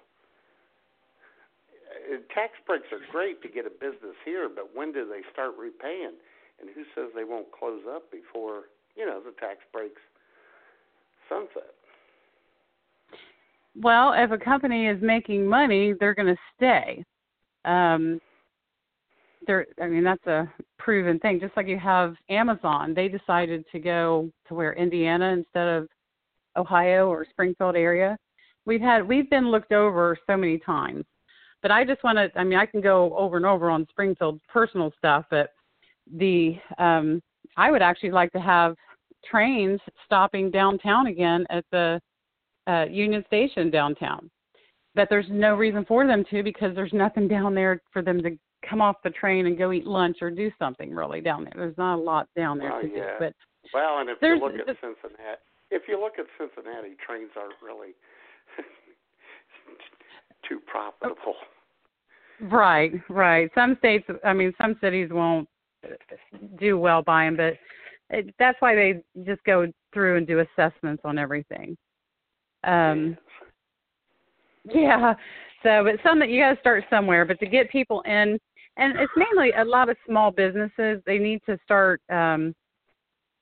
uh, 1.88 2.18
tax 2.34 2.52
breaks 2.66 2.86
are 2.92 3.00
great 3.10 3.42
to 3.42 3.48
get 3.48 3.66
a 3.66 3.70
business 3.70 4.16
here, 4.24 4.48
but 4.48 4.74
when 4.74 4.92
do 4.92 5.06
they 5.06 5.20
start 5.32 5.54
repaying? 5.58 6.16
And 6.60 6.70
who 6.74 6.82
says 6.94 7.12
they 7.14 7.24
won't 7.24 7.52
close 7.52 7.82
up 7.88 8.10
before 8.10 8.64
you 8.96 9.06
know 9.06 9.20
the 9.20 9.30
tax 9.38 9.60
breaks 9.72 10.02
sunset? 11.28 11.77
Well, 13.80 14.12
if 14.16 14.32
a 14.32 14.38
company 14.38 14.88
is 14.88 15.00
making 15.00 15.46
money, 15.46 15.94
they're 15.98 16.14
going 16.14 16.34
to 16.34 16.40
stay. 16.56 17.04
Um, 17.64 18.20
they're, 19.46 19.66
I 19.80 19.86
mean, 19.86 20.02
that's 20.02 20.26
a 20.26 20.52
proven 20.78 21.18
thing. 21.20 21.38
Just 21.38 21.56
like 21.56 21.68
you 21.68 21.78
have 21.78 22.14
Amazon, 22.28 22.92
they 22.92 23.08
decided 23.08 23.64
to 23.70 23.78
go 23.78 24.30
to 24.48 24.54
where 24.54 24.72
Indiana 24.72 25.32
instead 25.32 25.68
of 25.68 25.88
Ohio 26.56 27.08
or 27.08 27.24
Springfield 27.30 27.76
area. 27.76 28.16
We've 28.66 28.80
had 28.80 29.06
we've 29.06 29.30
been 29.30 29.50
looked 29.50 29.72
over 29.72 30.18
so 30.26 30.36
many 30.36 30.58
times, 30.58 31.04
but 31.62 31.70
I 31.70 31.84
just 31.84 32.02
want 32.02 32.18
to. 32.18 32.30
I 32.38 32.44
mean, 32.44 32.58
I 32.58 32.66
can 32.66 32.80
go 32.80 33.16
over 33.16 33.36
and 33.36 33.46
over 33.46 33.70
on 33.70 33.86
Springfield's 33.90 34.42
personal 34.52 34.92
stuff, 34.98 35.24
but 35.30 35.50
the 36.16 36.56
um, 36.78 37.22
I 37.56 37.70
would 37.70 37.80
actually 37.80 38.10
like 38.10 38.32
to 38.32 38.40
have 38.40 38.74
trains 39.24 39.80
stopping 40.04 40.50
downtown 40.50 41.06
again 41.06 41.46
at 41.48 41.64
the 41.70 42.00
uh, 42.68 42.84
Union 42.90 43.24
Station 43.26 43.70
downtown. 43.70 44.30
But 44.94 45.08
there's 45.10 45.26
no 45.30 45.54
reason 45.54 45.84
for 45.86 46.06
them 46.06 46.24
to 46.30 46.42
because 46.42 46.74
there's 46.74 46.92
nothing 46.92 47.28
down 47.28 47.54
there 47.54 47.80
for 47.92 48.02
them 48.02 48.22
to 48.22 48.36
come 48.68 48.80
off 48.80 48.96
the 49.04 49.10
train 49.10 49.46
and 49.46 49.56
go 49.56 49.72
eat 49.72 49.86
lunch 49.86 50.18
or 50.20 50.30
do 50.30 50.50
something 50.58 50.94
really 50.94 51.20
down 51.20 51.44
there. 51.44 51.52
There's 51.54 51.78
not 51.78 51.96
a 51.96 52.02
lot 52.02 52.28
down 52.36 52.58
there 52.58 52.70
Well, 52.70 52.82
to 52.82 52.88
do. 52.88 53.04
But 53.18 53.32
Well, 53.72 53.98
and 54.00 54.10
if 54.10 54.18
you 54.20 54.38
look 54.38 54.54
at 54.54 54.66
Cincinnati, 54.66 55.40
if 55.70 55.82
you 55.88 56.00
look 56.00 56.14
at 56.18 56.26
Cincinnati, 56.38 56.96
trains 57.04 57.30
aren't 57.36 57.54
really 57.62 57.94
too 60.48 60.60
profitable. 60.66 61.36
right, 62.50 62.92
right. 63.08 63.50
Some 63.54 63.76
states, 63.78 64.08
I 64.24 64.32
mean, 64.32 64.52
some 64.60 64.76
cities 64.80 65.10
won't 65.12 65.48
do 66.58 66.78
well 66.78 67.02
by 67.02 67.24
them, 67.26 67.36
but 67.36 67.54
it, 68.10 68.34
that's 68.38 68.60
why 68.60 68.74
they 68.74 69.02
just 69.24 69.44
go 69.44 69.66
through 69.92 70.16
and 70.16 70.26
do 70.26 70.40
assessments 70.40 71.02
on 71.04 71.18
everything. 71.18 71.76
Um, 72.64 73.16
yeah. 74.64 75.14
So, 75.62 75.82
but 75.84 75.96
some 76.02 76.18
that 76.20 76.28
you 76.28 76.40
got 76.40 76.54
to 76.54 76.60
start 76.60 76.84
somewhere. 76.90 77.24
But 77.24 77.40
to 77.40 77.46
get 77.46 77.70
people 77.70 78.02
in, 78.02 78.38
and 78.76 78.98
it's 78.98 79.12
mainly 79.16 79.50
a 79.52 79.64
lot 79.64 79.88
of 79.88 79.96
small 80.06 80.30
businesses. 80.30 81.02
They 81.04 81.18
need 81.18 81.40
to 81.46 81.58
start 81.64 82.00
um, 82.10 82.54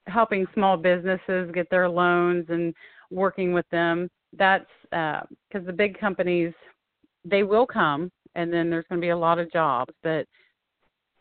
helping 0.06 0.46
small 0.54 0.76
businesses 0.76 1.50
get 1.52 1.68
their 1.70 1.88
loans 1.88 2.46
and 2.48 2.74
working 3.10 3.52
with 3.52 3.68
them. 3.70 4.08
That's 4.38 4.64
because 4.90 5.66
the 5.66 5.72
big 5.72 5.98
companies, 5.98 6.52
they 7.24 7.42
will 7.42 7.66
come, 7.66 8.10
and 8.34 8.52
then 8.52 8.70
there's 8.70 8.86
going 8.88 9.00
to 9.00 9.04
be 9.04 9.10
a 9.10 9.16
lot 9.16 9.38
of 9.38 9.52
jobs. 9.52 9.92
But 10.02 10.26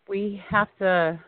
we 0.08 0.42
have 0.50 0.68
to 0.80 1.20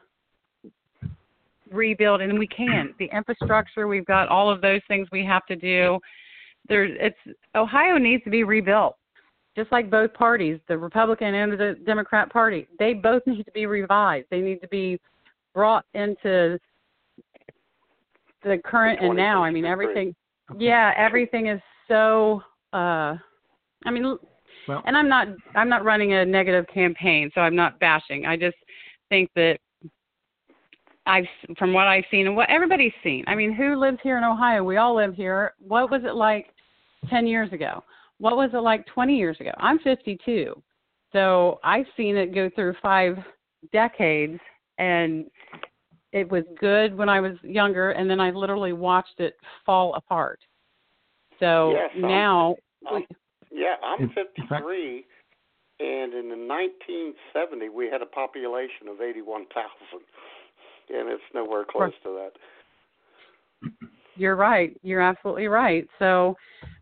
rebuild, 1.71 2.21
and 2.21 2.39
we 2.39 2.47
can't. 2.47 2.97
The 2.99 3.09
infrastructure, 3.13 3.87
we've 3.87 4.05
got 4.05 4.29
all 4.29 4.49
of 4.49 4.61
those 4.61 4.81
things 4.87 5.07
we 5.11 5.25
have 5.25 5.45
to 5.47 5.55
do. 5.55 5.99
There's, 6.69 6.91
it's 6.99 7.37
Ohio 7.55 7.97
needs 7.97 8.23
to 8.25 8.29
be 8.29 8.43
rebuilt 8.43 8.97
just 9.57 9.71
like 9.71 9.89
both 9.89 10.13
parties, 10.13 10.59
the 10.67 10.77
Republican 10.77 11.33
and 11.33 11.51
the 11.53 11.75
Democrat 11.83 12.31
Party, 12.31 12.67
they 12.77 12.93
both 12.93 13.23
need 13.25 13.43
to 13.43 13.51
be 13.51 13.65
revised. 13.65 14.27
They 14.29 14.39
need 14.39 14.61
to 14.61 14.67
be 14.67 14.99
brought 15.55 15.83
into 15.95 16.59
the 18.43 18.59
current 18.63 18.99
and 19.01 19.17
now. 19.17 19.43
I 19.43 19.49
mean, 19.49 19.65
everything. 19.65 20.15
Yeah, 20.57 20.93
everything 20.95 21.47
is 21.47 21.59
so. 21.87 22.43
uh 22.71 23.17
I 23.85 23.91
mean, 23.91 24.17
Well- 24.67 24.83
and 24.85 24.95
I'm 24.95 25.09
not. 25.09 25.27
I'm 25.55 25.69
not 25.69 25.83
running 25.83 26.13
a 26.13 26.23
negative 26.23 26.65
campaign, 26.71 27.31
so 27.33 27.41
I'm 27.41 27.55
not 27.55 27.79
bashing. 27.79 28.27
I 28.27 28.37
just 28.37 28.57
think 29.09 29.31
that 29.35 29.57
I've, 31.07 31.25
from 31.57 31.73
what 31.73 31.87
I've 31.87 32.03
seen 32.11 32.27
and 32.27 32.35
what 32.35 32.49
everybody's 32.49 32.93
seen. 33.03 33.23
I 33.27 33.33
mean, 33.33 33.53
who 33.53 33.75
lives 33.75 33.97
here 34.03 34.17
in 34.19 34.23
Ohio? 34.23 34.63
We 34.63 34.77
all 34.77 34.95
live 34.95 35.15
here. 35.15 35.53
What 35.65 35.89
was 35.89 36.01
it 36.03 36.13
like 36.13 36.53
10 37.09 37.27
years 37.27 37.51
ago? 37.51 37.83
What 38.19 38.37
was 38.37 38.49
it 38.53 38.57
like 38.57 38.85
20 38.87 39.15
years 39.15 39.39
ago? 39.39 39.51
I'm 39.57 39.79
52. 39.79 40.61
So 41.13 41.59
I've 41.63 41.85
seen 41.95 42.17
it 42.17 42.33
go 42.33 42.49
through 42.55 42.75
five 42.81 43.17
decades 43.71 44.39
and 44.77 45.29
it 46.11 46.29
was 46.29 46.43
good 46.59 46.95
when 46.95 47.09
I 47.09 47.19
was 47.19 47.33
younger 47.43 47.91
and 47.91 48.09
then 48.09 48.19
I 48.19 48.31
literally 48.31 48.73
watched 48.73 49.19
it 49.19 49.35
fall 49.65 49.93
apart. 49.95 50.39
So 51.39 51.71
Yes, 51.71 51.91
I'm- 51.93 52.01
now 52.01 52.55
I'm- 52.87 53.05
yeah, 53.51 53.77
I'm 53.83 53.99
In- 53.99 54.03
in 54.05 54.09
fact- 54.09 54.35
53, 54.35 55.05
and 55.79 56.13
in 56.13 56.29
the 56.29 56.35
1970 56.35 57.69
we 57.69 57.89
had 57.89 58.01
a 58.01 58.05
population 58.05 58.87
of 58.87 59.01
81,000, 59.01 60.03
and 60.89 61.09
it's 61.09 61.23
nowhere 61.33 61.65
close 61.65 61.93
to 62.03 62.09
that. 62.13 62.37
You're 64.17 64.35
right. 64.35 64.75
You're 64.83 65.01
absolutely 65.01 65.47
right. 65.47 65.87
So 65.99 66.35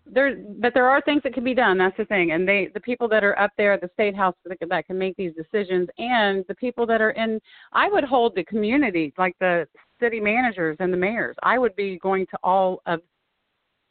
there, 0.05 0.35
but 0.59 0.73
there 0.73 0.89
are 0.89 1.01
things 1.01 1.21
that 1.23 1.33
can 1.33 1.43
be 1.43 1.53
done. 1.53 1.77
That's 1.77 1.97
the 1.97 2.05
thing. 2.05 2.31
And 2.31 2.47
they, 2.47 2.69
the 2.73 2.79
people 2.79 3.07
that 3.09 3.23
are 3.23 3.37
up 3.39 3.51
there 3.57 3.73
at 3.73 3.81
the 3.81 3.89
state 3.93 4.15
house 4.15 4.35
that, 4.45 4.59
can- 4.59 4.69
that 4.69 4.85
can 4.85 4.97
make 4.97 5.15
these 5.17 5.33
decisions, 5.35 5.87
and 5.97 6.45
the 6.47 6.55
people 6.55 6.85
that 6.87 7.01
are 7.01 7.11
in, 7.11 7.39
I 7.73 7.89
would 7.89 8.03
hold 8.03 8.35
the 8.35 8.43
community, 8.43 9.13
like 9.17 9.35
the 9.39 9.67
city 9.99 10.19
managers 10.19 10.77
and 10.79 10.93
the 10.93 10.97
mayors. 10.97 11.35
I 11.43 11.57
would 11.57 11.75
be 11.75 11.97
going 11.99 12.25
to 12.27 12.37
all 12.43 12.81
of 12.85 13.01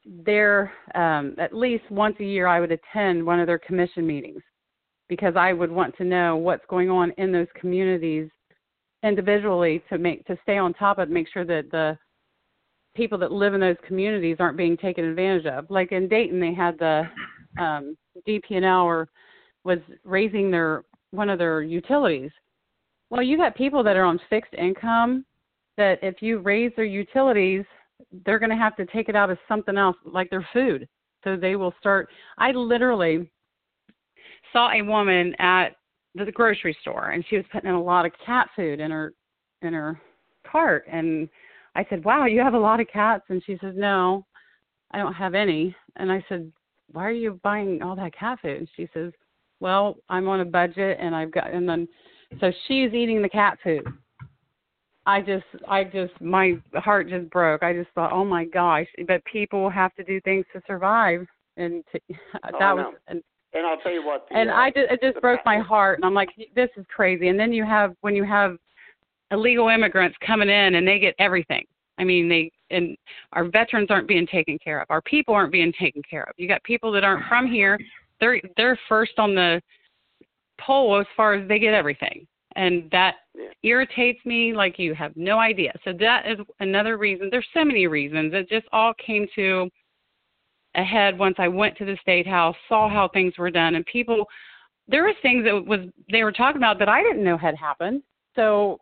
their, 0.06 0.72
um, 0.94 1.34
at 1.38 1.54
least 1.54 1.84
once 1.90 2.16
a 2.20 2.24
year, 2.24 2.46
I 2.46 2.60
would 2.60 2.72
attend 2.72 3.24
one 3.24 3.40
of 3.40 3.46
their 3.46 3.58
commission 3.58 4.06
meetings 4.06 4.42
because 5.08 5.34
I 5.36 5.52
would 5.52 5.70
want 5.70 5.96
to 5.96 6.04
know 6.04 6.36
what's 6.36 6.64
going 6.68 6.90
on 6.90 7.10
in 7.18 7.32
those 7.32 7.46
communities 7.58 8.28
individually 9.02 9.82
to 9.90 9.98
make 9.98 10.24
to 10.26 10.38
stay 10.42 10.56
on 10.56 10.72
top 10.74 10.98
of 10.98 11.10
make 11.10 11.28
sure 11.30 11.44
that 11.44 11.70
the 11.70 11.96
people 12.94 13.18
that 13.18 13.32
live 13.32 13.54
in 13.54 13.60
those 13.60 13.76
communities 13.86 14.36
aren't 14.38 14.56
being 14.56 14.76
taken 14.76 15.04
advantage 15.04 15.46
of. 15.46 15.70
Like 15.70 15.92
in 15.92 16.08
Dayton, 16.08 16.40
they 16.40 16.54
had 16.54 16.78
the 16.78 17.08
um, 17.58 17.96
DP&L 18.26 18.82
or 18.82 19.08
was 19.64 19.78
raising 20.04 20.50
their 20.50 20.84
one 21.10 21.30
of 21.30 21.38
their 21.38 21.62
utilities. 21.62 22.30
Well, 23.10 23.22
you 23.22 23.36
got 23.36 23.54
people 23.54 23.82
that 23.84 23.96
are 23.96 24.04
on 24.04 24.20
fixed 24.28 24.54
income 24.54 25.24
that 25.76 25.98
if 26.02 26.20
you 26.20 26.38
raise 26.38 26.72
their 26.76 26.84
utilities, 26.84 27.64
they're 28.24 28.38
going 28.38 28.50
to 28.50 28.56
have 28.56 28.76
to 28.76 28.86
take 28.86 29.08
it 29.08 29.16
out 29.16 29.30
of 29.30 29.38
something 29.48 29.76
else, 29.76 29.96
like 30.04 30.30
their 30.30 30.46
food. 30.52 30.88
So 31.22 31.36
they 31.36 31.56
will 31.56 31.74
start. 31.78 32.08
I 32.38 32.50
literally 32.50 33.30
saw 34.52 34.70
a 34.72 34.82
woman 34.82 35.34
at 35.38 35.76
the 36.14 36.30
grocery 36.30 36.76
store, 36.80 37.10
and 37.10 37.24
she 37.28 37.36
was 37.36 37.44
putting 37.50 37.70
in 37.70 37.74
a 37.74 37.82
lot 37.82 38.06
of 38.06 38.12
cat 38.24 38.48
food 38.54 38.80
in 38.80 38.90
her 38.90 39.14
in 39.62 39.72
her 39.72 40.00
cart, 40.46 40.84
and 40.90 41.28
I 41.74 41.84
said, 41.88 42.04
"Wow, 42.04 42.26
you 42.26 42.40
have 42.40 42.54
a 42.54 42.58
lot 42.58 42.80
of 42.80 42.88
cats." 42.88 43.24
And 43.28 43.42
she 43.44 43.58
says, 43.60 43.74
"No, 43.76 44.24
I 44.92 44.98
don't 44.98 45.14
have 45.14 45.34
any." 45.34 45.74
And 45.96 46.10
I 46.10 46.24
said, 46.28 46.50
"Why 46.92 47.04
are 47.06 47.12
you 47.12 47.40
buying 47.42 47.82
all 47.82 47.96
that 47.96 48.14
cat 48.14 48.40
food?" 48.40 48.58
And 48.58 48.68
she 48.76 48.88
says, 48.94 49.12
"Well, 49.60 49.96
I'm 50.08 50.28
on 50.28 50.40
a 50.40 50.44
budget, 50.44 50.98
and 51.00 51.14
I've 51.14 51.30
got." 51.30 51.50
And 51.50 51.68
then, 51.68 51.88
so 52.40 52.52
she's 52.66 52.92
eating 52.92 53.22
the 53.22 53.28
cat 53.28 53.58
food. 53.62 53.86
I 55.06 55.20
just, 55.20 55.44
I 55.68 55.84
just, 55.84 56.18
my 56.20 56.54
heart 56.74 57.10
just 57.10 57.28
broke. 57.28 57.62
I 57.62 57.74
just 57.74 57.90
thought, 57.94 58.12
oh 58.12 58.24
my 58.24 58.46
gosh! 58.46 58.86
But 59.06 59.22
people 59.24 59.68
have 59.68 59.94
to 59.96 60.04
do 60.04 60.20
things 60.22 60.46
to 60.54 60.62
survive, 60.66 61.26
and 61.56 61.84
to, 61.92 62.00
Oh, 62.52 62.58
that 62.58 62.74
was, 62.74 62.94
and 63.08 63.22
And 63.52 63.66
I'll 63.66 63.76
tell 63.78 63.92
you 63.92 64.04
what. 64.04 64.26
The, 64.28 64.36
and 64.36 64.50
uh, 64.50 64.54
I 64.54 64.70
just 64.70 64.90
it 64.90 65.00
just 65.02 65.20
broke 65.20 65.40
my 65.44 65.58
heart, 65.58 65.98
and 65.98 66.04
I'm 66.04 66.14
like, 66.14 66.30
this 66.54 66.70
is 66.76 66.86
crazy. 66.94 67.28
And 67.28 67.38
then 67.38 67.52
you 67.52 67.64
have 67.64 67.94
when 68.00 68.14
you 68.14 68.24
have 68.24 68.56
illegal 69.34 69.68
immigrants 69.68 70.16
coming 70.26 70.48
in 70.48 70.76
and 70.76 70.86
they 70.86 70.98
get 70.98 71.14
everything. 71.18 71.64
I 71.98 72.04
mean, 72.04 72.28
they 72.28 72.50
and 72.70 72.96
our 73.32 73.44
veterans 73.44 73.88
aren't 73.90 74.08
being 74.08 74.26
taken 74.26 74.58
care 74.58 74.80
of. 74.80 74.86
Our 74.90 75.02
people 75.02 75.34
aren't 75.34 75.52
being 75.52 75.72
taken 75.78 76.02
care 76.08 76.24
of. 76.24 76.34
You 76.36 76.48
got 76.48 76.62
people 76.64 76.90
that 76.92 77.04
aren't 77.04 77.26
from 77.28 77.46
here. 77.46 77.78
They're 78.20 78.40
they're 78.56 78.78
first 78.88 79.12
on 79.18 79.34
the 79.34 79.60
poll 80.60 80.98
as 81.00 81.06
far 81.16 81.34
as 81.34 81.46
they 81.48 81.58
get 81.58 81.74
everything, 81.74 82.26
and 82.56 82.88
that 82.90 83.16
irritates 83.62 84.24
me 84.24 84.52
like 84.54 84.78
you 84.78 84.94
have 84.94 85.16
no 85.16 85.38
idea. 85.38 85.72
So 85.84 85.92
that 86.00 86.26
is 86.26 86.38
another 86.60 86.96
reason. 86.96 87.28
There's 87.30 87.46
so 87.54 87.64
many 87.64 87.86
reasons. 87.86 88.32
It 88.34 88.48
just 88.48 88.66
all 88.72 88.92
came 89.04 89.26
to 89.34 89.68
a 90.76 90.82
head 90.82 91.18
once 91.18 91.36
I 91.38 91.48
went 91.48 91.76
to 91.78 91.84
the 91.84 91.96
state 92.00 92.26
house, 92.26 92.56
saw 92.68 92.88
how 92.88 93.08
things 93.08 93.34
were 93.38 93.50
done, 93.50 93.76
and 93.76 93.86
people. 93.86 94.26
There 94.86 95.04
were 95.04 95.14
things 95.22 95.44
that 95.44 95.64
was 95.64 95.80
they 96.10 96.24
were 96.24 96.32
talking 96.32 96.58
about 96.58 96.78
that 96.80 96.88
I 96.88 97.02
didn't 97.02 97.24
know 97.24 97.38
had 97.38 97.56
happened. 97.56 98.02
So 98.34 98.80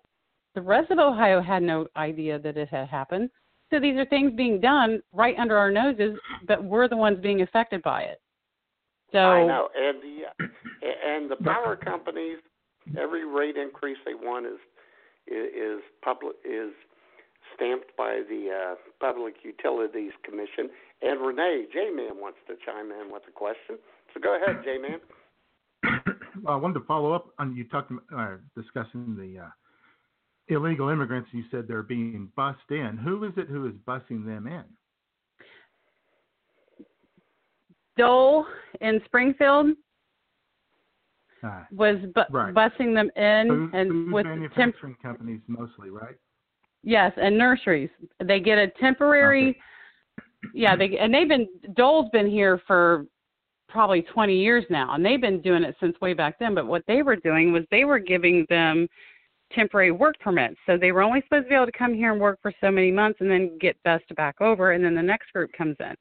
the 0.55 0.63
rest 0.63 0.91
of 0.91 0.99
Ohio 0.99 1.41
had 1.41 1.63
no 1.63 1.87
idea 1.97 2.39
that 2.39 2.57
it 2.57 2.69
had 2.69 2.89
happened. 2.89 3.31
So 3.71 3.81
these 3.81 3.97
are 3.97 4.05
things 4.07 4.33
being 4.37 4.61
done 4.61 5.01
right 5.13 5.35
under 5.39 5.57
our 5.57 5.71
noses, 5.71 6.19
but 6.47 6.63
we're 6.63 6.89
the 6.89 6.97
ones 6.97 7.19
being 7.23 7.41
affected 7.41 7.83
by 7.83 8.03
it. 8.03 8.21
So 9.13 9.19
I 9.19 9.47
know, 9.47 9.69
and 9.77 9.99
the 10.03 10.49
and 11.07 11.31
the 11.31 11.37
power 11.37 11.77
companies, 11.77 12.39
every 12.99 13.27
rate 13.27 13.57
increase 13.57 13.99
they 14.05 14.15
want 14.15 14.47
is 14.47 14.59
is 15.29 15.81
public 16.03 16.37
is 16.45 16.73
stamped 17.55 17.97
by 17.97 18.23
the 18.29 18.49
uh, 18.51 18.75
Public 19.01 19.35
Utilities 19.43 20.13
Commission. 20.25 20.71
And 21.03 21.21
Renea 21.21 21.71
J 21.73 21.91
Man 21.95 22.21
wants 22.21 22.39
to 22.49 22.55
chime 22.65 22.91
in 22.91 23.13
with 23.13 23.23
a 23.29 23.33
question, 23.33 23.77
so 24.13 24.21
go 24.21 24.37
ahead, 24.37 24.65
J 24.65 24.79
Man. 24.79 25.01
I 26.47 26.57
wanted 26.57 26.81
to 26.81 26.87
follow 26.87 27.13
up 27.13 27.29
on 27.39 27.55
you 27.55 27.65
talked 27.65 27.93
uh, 28.17 28.37
discussing 28.57 29.17
the 29.17 29.45
uh, 29.45 29.49
illegal 30.53 30.89
immigrants. 30.89 31.29
You 31.33 31.45
said 31.51 31.67
they're 31.67 31.83
being 31.83 32.31
bussed 32.37 32.71
in. 32.71 32.99
Who 33.03 33.25
is 33.25 33.33
it 33.37 33.49
who 33.49 33.67
is 33.67 33.75
bussing 33.87 34.25
them 34.25 34.47
in? 34.47 34.65
Dole 37.97 38.47
in 38.81 39.01
Springfield 39.05 39.77
Uh, 41.43 41.65
was 41.73 41.99
bu- 42.15 42.23
Right. 42.31 42.55
bussing 42.55 42.95
them 42.95 43.11
in 43.17 43.49
food, 43.49 43.71
and 43.75 43.91
food 43.91 44.13
with 44.13 44.25
temp- 44.27 44.39
manufacturing 44.39 44.95
companies 45.03 45.41
mostly, 45.49 45.91
right? 45.91 46.15
Yes, 46.85 47.13
and 47.17 47.37
nurseries. 47.37 47.91
They 48.21 48.39
get 48.39 48.59
a 48.59 48.69
temporary. 48.69 49.61
Yeah, 50.55 50.77
they 50.77 50.97
and 50.99 51.13
they've 51.13 51.29
been 51.29 51.49
Dole's 51.75 52.09
been 52.11 52.29
here 52.31 52.59
for 52.67 53.07
probably 53.69 54.03
20 54.03 54.37
years 54.37 54.65
now, 54.71 54.95
and 54.95 55.05
they've 55.05 55.21
been 55.21 55.41
doing 55.41 55.65
it 55.65 55.75
since 55.81 56.01
way 56.01 56.13
back 56.15 56.39
then. 56.39 56.55
But 56.55 56.67
what 56.67 56.85
they 56.87 57.03
were 57.03 57.17
doing 57.17 57.53
was 57.53 57.65
they 57.71 57.85
were 57.85 57.99
giving 57.99 58.47
them 58.49 58.89
temporary 59.55 59.91
work 59.91 60.19
permits. 60.21 60.57
So 60.67 60.77
they 60.77 60.93
were 60.93 61.03
only 61.03 61.23
supposed 61.23 61.45
to 61.45 61.49
be 61.49 61.55
able 61.55 61.67
to 61.67 61.73
come 61.73 61.95
here 61.95 62.13
and 62.13 62.21
work 62.21 62.39
for 62.43 62.53
so 62.61 62.71
many 62.71 62.91
months, 62.91 63.21
and 63.21 63.31
then 63.31 63.59
get 63.61 63.77
bussed 63.85 64.15
back 64.17 64.41
over, 64.41 64.73
and 64.73 64.85
then 64.85 64.95
the 64.95 65.03
next 65.03 65.33
group 65.33 65.51
comes 65.57 65.77
in. 65.81 65.95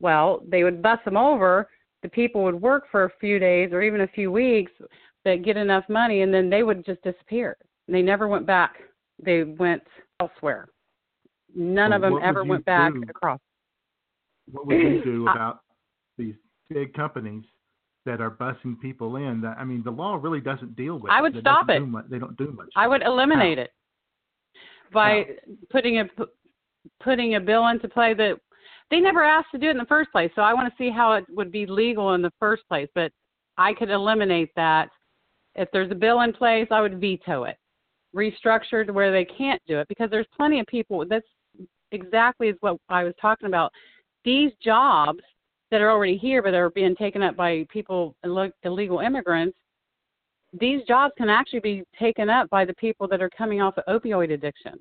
Well, 0.00 0.42
they 0.46 0.64
would 0.64 0.82
bus 0.82 0.98
them 1.04 1.16
over. 1.16 1.68
The 2.02 2.08
people 2.08 2.42
would 2.42 2.60
work 2.60 2.84
for 2.90 3.04
a 3.04 3.12
few 3.20 3.38
days 3.38 3.70
or 3.72 3.82
even 3.82 4.00
a 4.02 4.08
few 4.08 4.32
weeks, 4.32 4.72
but 5.24 5.44
get 5.44 5.56
enough 5.56 5.84
money, 5.88 6.22
and 6.22 6.34
then 6.34 6.50
they 6.50 6.62
would 6.62 6.84
just 6.84 7.02
disappear. 7.02 7.56
They 7.88 8.02
never 8.02 8.26
went 8.26 8.46
back 8.46 8.76
they 9.24 9.44
went 9.44 9.82
elsewhere. 10.20 10.68
None 11.54 11.90
Well, 11.90 11.96
of 11.96 12.02
them 12.02 12.18
ever 12.22 12.44
went 12.44 12.64
back 12.64 12.92
across. 13.08 13.40
What 14.50 14.66
would 14.66 14.76
you 14.76 15.02
do 15.04 15.28
about 15.28 15.60
these 16.18 16.34
big 16.68 16.94
companies 16.94 17.44
that 18.06 18.20
are 18.20 18.30
bussing 18.30 18.78
people 18.80 19.16
in? 19.16 19.40
That 19.40 19.56
I 19.58 19.64
mean, 19.64 19.82
the 19.84 19.90
law 19.90 20.16
really 20.20 20.40
doesn't 20.40 20.76
deal 20.76 20.98
with. 20.98 21.10
I 21.12 21.20
would 21.20 21.36
It 21.36 21.40
stop 21.40 21.68
it. 21.70 21.80
much- 21.80 22.06
they 22.08 22.18
don't 22.18 22.36
do 22.36 22.52
much. 22.52 22.68
I 22.76 22.88
would 22.88 23.02
eliminate 23.02 23.58
How? 23.58 23.64
it 23.64 23.72
by 24.92 25.26
putting 25.70 25.98
a 26.00 26.08
putting 27.00 27.36
a 27.36 27.40
bill 27.40 27.66
into 27.68 27.88
play 27.88 28.14
that 28.14 28.38
they 28.90 29.00
never 29.00 29.22
asked 29.22 29.50
to 29.52 29.58
do 29.58 29.68
it 29.68 29.72
in 29.72 29.78
the 29.78 29.86
first 29.86 30.10
place. 30.12 30.30
So 30.34 30.42
I 30.42 30.52
want 30.52 30.68
to 30.68 30.76
see 30.76 30.90
how 30.90 31.12
it 31.14 31.24
would 31.30 31.50
be 31.50 31.64
legal 31.66 32.14
in 32.14 32.22
the 32.22 32.32
first 32.38 32.62
place. 32.68 32.88
But 32.94 33.12
I 33.56 33.72
could 33.72 33.90
eliminate 33.90 34.50
that. 34.56 34.90
If 35.54 35.70
there's 35.72 35.90
a 35.90 35.94
bill 35.94 36.22
in 36.22 36.32
place, 36.32 36.66
I 36.70 36.80
would 36.80 37.00
veto 37.00 37.44
it. 37.44 37.56
Restructure 38.14 38.86
to 38.86 38.92
where 38.92 39.12
they 39.12 39.24
can't 39.24 39.60
do 39.66 39.78
it 39.78 39.88
because 39.88 40.10
there's 40.10 40.26
plenty 40.36 40.60
of 40.60 40.66
people. 40.66 41.04
That's 41.06 41.26
exactly 41.92 42.48
is 42.48 42.56
what 42.60 42.78
I 42.88 43.04
was 43.04 43.14
talking 43.20 43.46
about. 43.46 43.72
These 44.24 44.52
jobs 44.62 45.20
that 45.72 45.80
are 45.80 45.90
already 45.90 46.16
here 46.16 46.40
but 46.42 46.54
are 46.54 46.70
being 46.70 46.94
taken 46.94 47.22
up 47.22 47.34
by 47.34 47.66
people 47.72 48.14
illegal 48.62 49.00
immigrants 49.00 49.56
these 50.58 50.82
jobs 50.86 51.14
can 51.16 51.28
actually 51.28 51.60
be 51.60 51.84
taken 51.98 52.28
up 52.28 52.48
by 52.50 52.64
the 52.64 52.74
people 52.74 53.08
that 53.08 53.22
are 53.22 53.30
coming 53.30 53.62
off 53.62 53.78
of 53.78 54.02
opioid 54.02 54.32
addiction. 54.32 54.74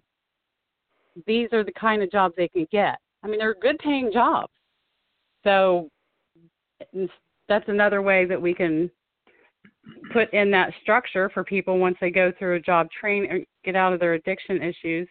These 1.26 1.50
are 1.54 1.64
the 1.64 1.72
kind 1.74 2.02
of 2.04 2.12
jobs 2.12 2.36
they 2.38 2.48
can 2.48 2.68
get. 2.72 2.98
I 3.24 3.28
mean, 3.28 3.40
they're 3.40 3.56
good 3.56 3.78
paying 3.80 4.12
jobs. 4.12 4.52
So 5.44 5.90
that's 7.48 7.68
another 7.68 8.02
way 8.02 8.26
that 8.26 8.42
we 8.42 8.54
can 8.54 8.90
put 10.14 10.32
in 10.34 10.52
that 10.52 10.74
structure 10.82 11.30
for 11.34 11.44
people 11.44 11.80
once 11.80 11.98
they 12.02 12.12
go 12.12 12.32
through 12.38 12.56
a 12.56 12.60
job 12.60 12.88
train 12.92 13.26
or 13.32 13.40
get 13.64 13.76
out 13.76 13.94
of 13.94 14.00
their 14.00 14.14
addiction 14.14 14.62
issues, 14.62 15.08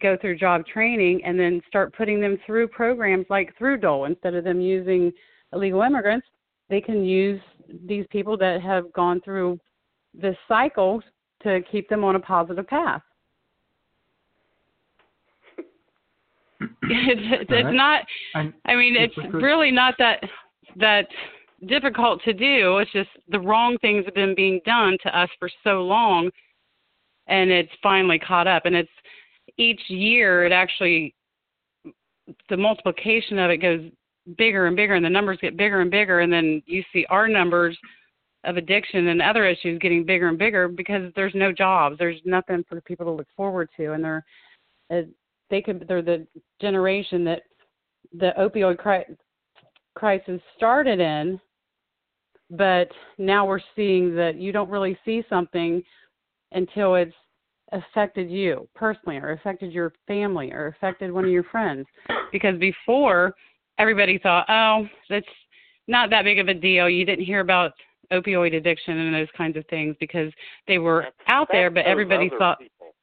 go 0.00 0.16
through 0.16 0.36
job 0.36 0.66
training, 0.66 1.22
and 1.24 1.38
then 1.38 1.60
start 1.66 1.94
putting 1.94 2.20
them 2.20 2.38
through 2.44 2.68
programs 2.68 3.26
like 3.30 3.56
through 3.56 3.78
Dole. 3.78 4.06
Instead 4.06 4.34
of 4.34 4.44
them 4.44 4.60
using 4.60 5.12
illegal 5.52 5.82
immigrants, 5.82 6.26
they 6.68 6.80
can 6.80 7.04
use 7.04 7.40
these 7.86 8.06
people 8.10 8.36
that 8.38 8.60
have 8.60 8.92
gone 8.92 9.20
through 9.20 9.58
this 10.12 10.36
cycle 10.48 11.02
to 11.42 11.60
keep 11.70 11.88
them 11.88 12.04
on 12.04 12.16
a 12.16 12.20
positive 12.20 12.66
path. 12.66 13.02
it's 16.90 17.46
it's 17.50 17.64
Right. 17.64 17.74
not 17.74 18.04
And 18.34 18.52
I 18.64 18.74
mean 18.74 18.96
it's 18.96 19.16
really 19.34 19.70
not 19.70 19.94
that 19.98 20.22
that 20.76 21.08
difficult 21.66 22.22
to 22.24 22.32
do. 22.32 22.78
It's 22.78 22.92
just 22.92 23.10
the 23.28 23.40
wrong 23.40 23.76
things 23.80 24.04
have 24.04 24.14
been 24.14 24.34
being 24.34 24.60
done 24.66 24.98
to 25.02 25.18
us 25.18 25.30
for 25.38 25.48
so 25.62 25.82
long 25.82 26.30
and 27.26 27.50
it's 27.50 27.72
finally 27.82 28.18
caught 28.18 28.46
up 28.46 28.66
and 28.66 28.74
it's 28.74 28.90
each 29.56 29.80
year 29.88 30.44
it 30.44 30.52
actually 30.52 31.14
the 32.48 32.56
multiplication 32.56 33.38
of 33.38 33.50
it 33.50 33.58
goes 33.58 33.82
bigger 34.38 34.66
and 34.66 34.76
bigger 34.76 34.94
and 34.94 35.04
the 35.04 35.10
numbers 35.10 35.38
get 35.40 35.56
bigger 35.56 35.80
and 35.80 35.90
bigger 35.90 36.20
and 36.20 36.32
then 36.32 36.62
you 36.66 36.82
see 36.92 37.04
our 37.10 37.28
numbers 37.28 37.76
of 38.44 38.56
addiction 38.56 39.08
and 39.08 39.22
other 39.22 39.46
issues 39.46 39.78
getting 39.78 40.04
bigger 40.04 40.28
and 40.28 40.38
bigger 40.38 40.68
because 40.68 41.12
there's 41.14 41.34
no 41.34 41.52
jobs 41.52 41.96
there's 41.98 42.20
nothing 42.24 42.64
for 42.68 42.80
people 42.82 43.04
to 43.04 43.12
look 43.12 43.28
forward 43.36 43.68
to 43.76 43.92
and 43.92 44.02
they're 44.02 44.24
uh, 44.90 45.02
they 45.50 45.60
could 45.60 45.84
they're 45.88 46.02
the 46.02 46.26
generation 46.60 47.24
that 47.24 47.42
the 48.18 48.32
opioid 48.38 48.78
cri- 48.78 49.16
crisis 49.94 50.40
started 50.56 51.00
in 51.00 51.38
but 52.50 52.88
now 53.18 53.46
we're 53.46 53.60
seeing 53.76 54.14
that 54.14 54.36
you 54.36 54.52
don't 54.52 54.70
really 54.70 54.98
see 55.04 55.22
something 55.28 55.82
until 56.52 56.94
it's 56.94 57.14
affected 57.74 58.30
you 58.30 58.68
personally 58.74 59.16
or 59.16 59.32
affected 59.32 59.72
your 59.72 59.92
family 60.06 60.52
or 60.52 60.68
affected 60.68 61.12
one 61.12 61.24
of 61.24 61.30
your 61.30 61.44
friends 61.44 61.86
because 62.32 62.58
before 62.58 63.34
everybody 63.78 64.18
thought 64.18 64.46
oh 64.48 64.86
that's 65.10 65.26
not 65.88 66.08
that 66.08 66.24
big 66.24 66.38
of 66.38 66.48
a 66.48 66.54
deal 66.54 66.88
you 66.88 67.04
didn't 67.04 67.24
hear 67.24 67.40
about 67.40 67.72
opioid 68.12 68.54
addiction 68.54 68.98
and 68.98 69.14
those 69.14 69.28
kinds 69.36 69.56
of 69.56 69.64
things 69.68 69.96
because 69.98 70.32
they 70.68 70.78
were 70.78 71.06
out 71.28 71.48
there 71.50 71.70
but 71.70 71.84
everybody 71.84 72.30
thought 72.38 72.58
people. 72.58 72.94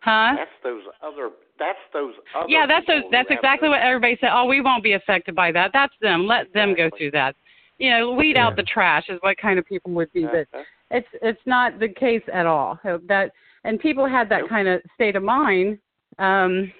huh 0.00 0.34
That's 0.36 0.50
those 0.62 0.82
other. 1.02 1.30
that's 1.58 1.78
those 1.92 2.12
other. 2.36 2.48
yeah, 2.48 2.66
that's 2.66 2.84
people 2.86 3.02
those, 3.02 3.10
that's 3.10 3.28
exactly 3.30 3.68
what 3.68 3.80
everybody 3.80 4.18
said. 4.20 4.30
Oh, 4.32 4.44
we 4.44 4.60
won't 4.60 4.82
be 4.82 4.92
affected 4.92 5.34
by 5.34 5.52
that. 5.52 5.70
That's 5.72 5.94
them. 6.02 6.26
Let 6.26 6.52
them 6.52 6.74
go 6.74 6.90
through 6.98 7.12
that. 7.12 7.34
You 7.78 7.90
know, 7.90 8.12
weed 8.12 8.36
out 8.36 8.56
the 8.56 8.62
trash 8.62 9.04
is 9.08 9.18
what 9.22 9.36
kind 9.38 9.58
of 9.58 9.64
people 9.64 9.92
would 9.92 10.12
be. 10.12 10.26
But 10.26 10.48
it's 10.94 11.08
it's 11.22 11.40
not 11.44 11.78
the 11.78 11.88
case 11.88 12.22
at 12.32 12.46
all. 12.46 12.78
That 12.84 13.32
and 13.64 13.78
people 13.80 14.08
had 14.08 14.28
that 14.28 14.48
kind 14.48 14.68
of 14.68 14.80
state 14.94 15.16
of 15.16 15.22
mind. 15.22 15.78
Um, 16.18 16.72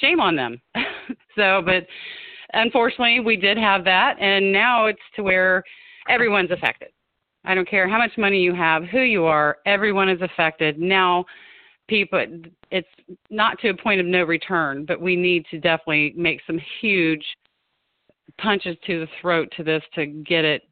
shame 0.00 0.20
on 0.20 0.36
them. 0.36 0.60
so, 1.36 1.62
but 1.64 1.86
unfortunately, 2.52 3.20
we 3.20 3.36
did 3.36 3.56
have 3.56 3.84
that, 3.84 4.16
and 4.20 4.52
now 4.52 4.86
it's 4.86 4.98
to 5.16 5.22
where 5.22 5.64
everyone's 6.08 6.50
affected. 6.50 6.88
I 7.44 7.54
don't 7.54 7.68
care 7.68 7.88
how 7.88 7.98
much 7.98 8.18
money 8.18 8.40
you 8.40 8.54
have, 8.54 8.84
who 8.84 9.00
you 9.00 9.24
are, 9.24 9.58
everyone 9.66 10.08
is 10.08 10.20
affected. 10.20 10.78
Now, 10.78 11.24
people, 11.88 12.26
it's 12.72 12.88
not 13.30 13.58
to 13.60 13.68
a 13.68 13.76
point 13.76 14.00
of 14.00 14.06
no 14.06 14.24
return, 14.24 14.84
but 14.84 15.00
we 15.00 15.14
need 15.14 15.46
to 15.52 15.58
definitely 15.58 16.12
make 16.16 16.40
some 16.46 16.60
huge 16.80 17.24
punches 18.38 18.76
to 18.86 19.00
the 19.00 19.08
throat 19.20 19.52
to 19.56 19.62
this 19.62 19.82
to 19.94 20.06
get 20.06 20.44
it 20.44 20.62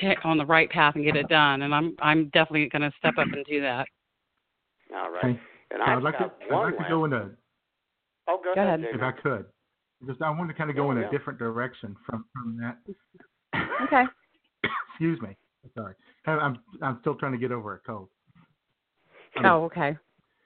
t- 0.00 0.14
on 0.24 0.38
the 0.38 0.46
right 0.46 0.68
path 0.70 0.94
and 0.96 1.04
get 1.04 1.16
it 1.16 1.28
done. 1.28 1.62
And 1.62 1.74
I'm 1.74 1.96
I'm 2.00 2.26
definitely 2.30 2.68
going 2.68 2.82
to 2.82 2.92
step 2.98 3.14
up 3.18 3.26
and 3.32 3.44
do 3.46 3.60
that. 3.62 3.86
All 4.94 5.10
right. 5.10 5.24
Okay. 5.24 5.40
And 5.70 5.82
I'd 5.82 5.96
I've 5.96 6.02
like 6.02 6.18
to 6.18 6.24
got 6.24 6.34
I'd 6.42 6.52
one 6.52 6.64
like 6.76 6.78
to 6.78 6.88
go 6.88 7.04
in 7.04 7.12
a 7.12 7.30
Oh, 8.26 8.40
go, 8.42 8.54
Go 8.54 8.62
ahead. 8.62 8.80
if 8.92 9.02
I 9.02 9.12
could. 9.12 9.44
Just 10.06 10.22
I 10.22 10.30
want 10.30 10.48
to 10.48 10.54
kind 10.54 10.70
of 10.70 10.76
go 10.76 10.86
Yeah, 10.86 10.96
in 10.96 11.02
yeah. 11.02 11.08
a 11.08 11.10
different 11.10 11.38
direction 11.38 11.94
from 12.06 12.24
from 12.32 12.58
that. 12.58 12.78
Okay. 13.84 14.04
Excuse 14.90 15.20
me. 15.20 15.36
Sorry. 15.74 15.94
I'm 16.26 16.38
I'm- 16.40 16.58
I'm 16.82 16.98
still 17.00 17.14
trying 17.14 17.32
to 17.32 17.38
get 17.38 17.52
over 17.52 17.74
a 17.74 17.78
cold. 17.80 18.08
Um, 19.38 19.44
Oh, 19.46 19.64
okay. 19.64 19.96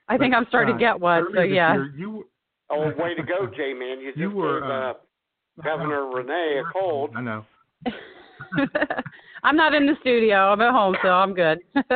I 0.07 0.17
think 0.17 0.33
I'm 0.33 0.45
starting 0.49 0.73
uh, 0.75 0.77
to 0.77 0.83
get 0.83 0.99
one. 0.99 1.27
So 1.35 1.41
yeah. 1.41 1.73
year, 1.73 1.93
you 1.95 2.09
were- 2.11 2.23
Oh, 2.71 2.89
way 2.97 3.15
to 3.15 3.23
go, 3.23 3.47
J 3.47 3.73
Man! 3.73 3.99
You 3.99 4.09
just 4.11 4.17
You 4.19 4.29
were, 4.31 4.61
gave 4.61 4.69
uh, 4.69 4.73
uh, 4.73 4.93
Governor 5.63 6.01
Renea 6.13 6.61
a 6.61 6.71
cold. 6.73 7.11
I 7.15 7.21
know. 7.21 7.45
I'm 9.43 9.55
not 9.55 9.73
in 9.73 9.85
the 9.85 9.95
studio. 10.01 10.51
I'm 10.51 10.61
at 10.61 10.71
home, 10.71 10.95
so 11.01 11.09
I'm 11.09 11.33
good. 11.33 11.59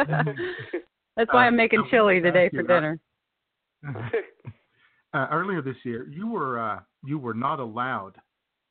That's 1.16 1.32
why 1.32 1.48
I'm 1.48 1.56
making 1.56 1.84
chili 1.90 2.20
today 2.20 2.50
for 2.50 2.64
dinner. 2.64 3.00
uh, 5.14 5.28
earlier 5.32 5.62
this 5.62 5.76
year, 5.84 6.08
you 6.10 6.28
were 6.28 6.60
uh, 6.60 6.80
you 7.04 7.20
were 7.20 7.34
not 7.34 7.60
allowed 7.60 8.14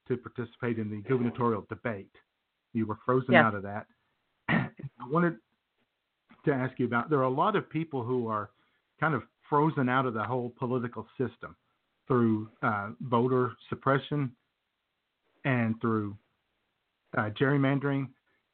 to 0.09 0.17
participate 0.17 0.79
in 0.79 0.91
the 0.91 1.03
gubernatorial 1.09 1.67
debate. 1.69 2.11
You 2.73 2.87
were 2.87 2.99
frozen 3.05 3.35
Yes. 3.35 3.45
out 3.45 3.55
of 3.55 3.63
that. 3.63 3.87
I 4.49 4.69
wanted 5.11 5.37
to 6.45 6.53
ask 6.53 6.79
you 6.79 6.87
about. 6.87 7.11
There 7.11 7.21
are 7.21 7.25
a 7.25 7.31
lot 7.31 7.57
of 7.57 7.69
people 7.69 8.03
who 8.03 8.27
are 8.29 8.51
kind 8.99 9.15
of 9.15 9.23
frozen 9.49 9.89
out 9.89 10.07
of 10.07 10.15
the 10.15 10.23
whole 10.23 10.53
political 10.59 11.07
system 11.19 11.55
through 12.09 12.49
uh, 12.63 12.91
voter 13.03 13.53
suppression 13.69 14.33
and 15.45 15.81
through 15.81 16.17
uh, 17.17 17.31
gerrymandering. 17.31 18.09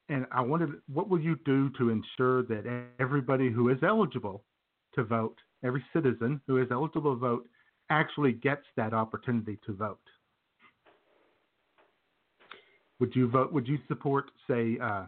And 0.08 0.26
I 0.32 0.40
wondered, 0.40 0.80
what 0.92 1.08
will 1.08 1.20
you 1.20 1.36
do 1.44 1.70
to 1.78 1.90
ensure 1.90 2.42
that 2.44 2.86
everybody 2.98 3.50
who 3.50 3.68
is 3.68 3.78
eligible 3.82 4.44
to 4.94 5.04
vote, 5.04 5.36
every 5.62 5.84
citizen 5.92 6.40
who 6.46 6.56
is 6.58 6.68
eligible 6.70 7.14
to 7.14 7.20
vote, 7.20 7.46
actually 7.90 8.32
gets 8.32 8.64
that 8.76 8.94
opportunity 8.94 9.58
to 9.66 9.74
vote? 9.74 10.00
Would 13.00 13.14
you 13.14 13.28
vote? 13.28 13.52
Would 13.52 13.68
you 13.68 13.78
support, 13.86 14.30
say, 14.48 14.78
uh, 14.82 15.06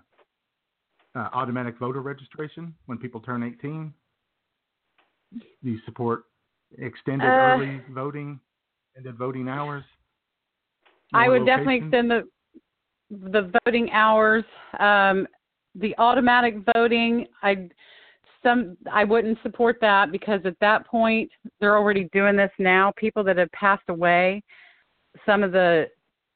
uh, 1.15 1.29
automatic 1.33 1.79
voter 1.79 2.03
registration 2.03 2.75
when 2.87 2.99
people 2.99 3.21
turn 3.21 3.43
18? 3.43 3.93
Do 5.33 5.41
you 5.63 5.79
support 5.85 6.25
extended 6.79 7.27
Uh, 7.27 7.55
early 7.55 7.83
voting, 7.91 8.39
and 8.95 9.05
extended 9.05 9.19
voting 9.19 9.49
hours? 9.49 9.85
I 11.13 11.29
would 11.29 11.45
definitely 11.45 11.81
locations? 11.81 11.95
extend 11.95 12.11
the 12.11 12.29
the 13.11 13.53
voting 13.65 13.91
hours. 13.93 14.45
Um, 14.79 15.27
the 15.77 15.95
automatic 15.99 16.57
voting, 16.75 17.27
I 17.43 17.69
some 18.43 18.77
I 18.91 19.05
wouldn't 19.05 19.39
support 19.43 19.79
that 19.81 20.11
because 20.11 20.41
at 20.45 20.59
that 20.61 20.87
point 20.87 21.31
they're 21.61 21.77
already 21.77 22.09
doing 22.13 22.37
this 22.37 22.51
now. 22.59 22.93
People 22.97 23.23
that 23.25 23.37
have 23.37 23.53
passed 23.53 23.89
away, 23.89 24.43
some 25.27 25.43
of 25.43 25.53
the, 25.53 25.87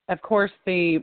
of 0.08 0.20
course, 0.22 0.52
the 0.66 0.98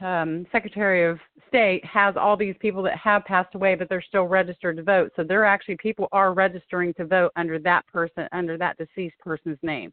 um, 0.00 0.46
Secretary 0.52 1.04
of 1.04 1.18
State 1.48 1.84
has 1.84 2.14
all 2.16 2.36
these 2.36 2.54
people 2.60 2.82
that 2.82 2.96
have 2.96 3.24
passed 3.24 3.54
away, 3.54 3.74
but 3.74 3.88
they're 3.88 4.02
still 4.02 4.24
registered 4.24 4.76
to 4.76 4.82
vote. 4.82 5.12
So 5.16 5.24
they're 5.24 5.44
actually 5.44 5.76
people 5.76 6.08
are 6.12 6.32
registering 6.32 6.94
to 6.94 7.04
vote 7.04 7.32
under 7.36 7.58
that 7.58 7.86
person, 7.86 8.28
under 8.32 8.56
that 8.58 8.76
deceased 8.78 9.18
person's 9.20 9.58
name. 9.62 9.92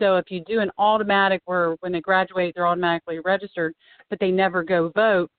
So 0.00 0.16
if 0.16 0.30
you 0.30 0.42
do 0.46 0.60
an 0.60 0.70
automatic 0.78 1.42
where 1.44 1.76
when 1.80 1.92
they 1.92 2.00
graduate 2.00 2.54
they're 2.54 2.66
automatically 2.66 3.20
registered, 3.20 3.74
but 4.08 4.18
they 4.18 4.30
never 4.32 4.64
go 4.64 4.88
vote, 4.88 5.30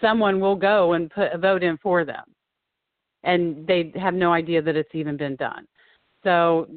someone 0.00 0.40
will 0.40 0.56
go 0.56 0.92
and 0.92 1.10
put 1.10 1.32
a 1.32 1.38
vote 1.38 1.62
in 1.62 1.78
for 1.78 2.04
them. 2.04 2.24
And 3.22 3.66
they 3.66 3.92
have 3.94 4.12
no 4.12 4.32
idea 4.32 4.60
that 4.60 4.76
it's 4.76 4.94
even 4.94 5.16
been 5.16 5.36
done. 5.36 5.66
So 6.24 6.68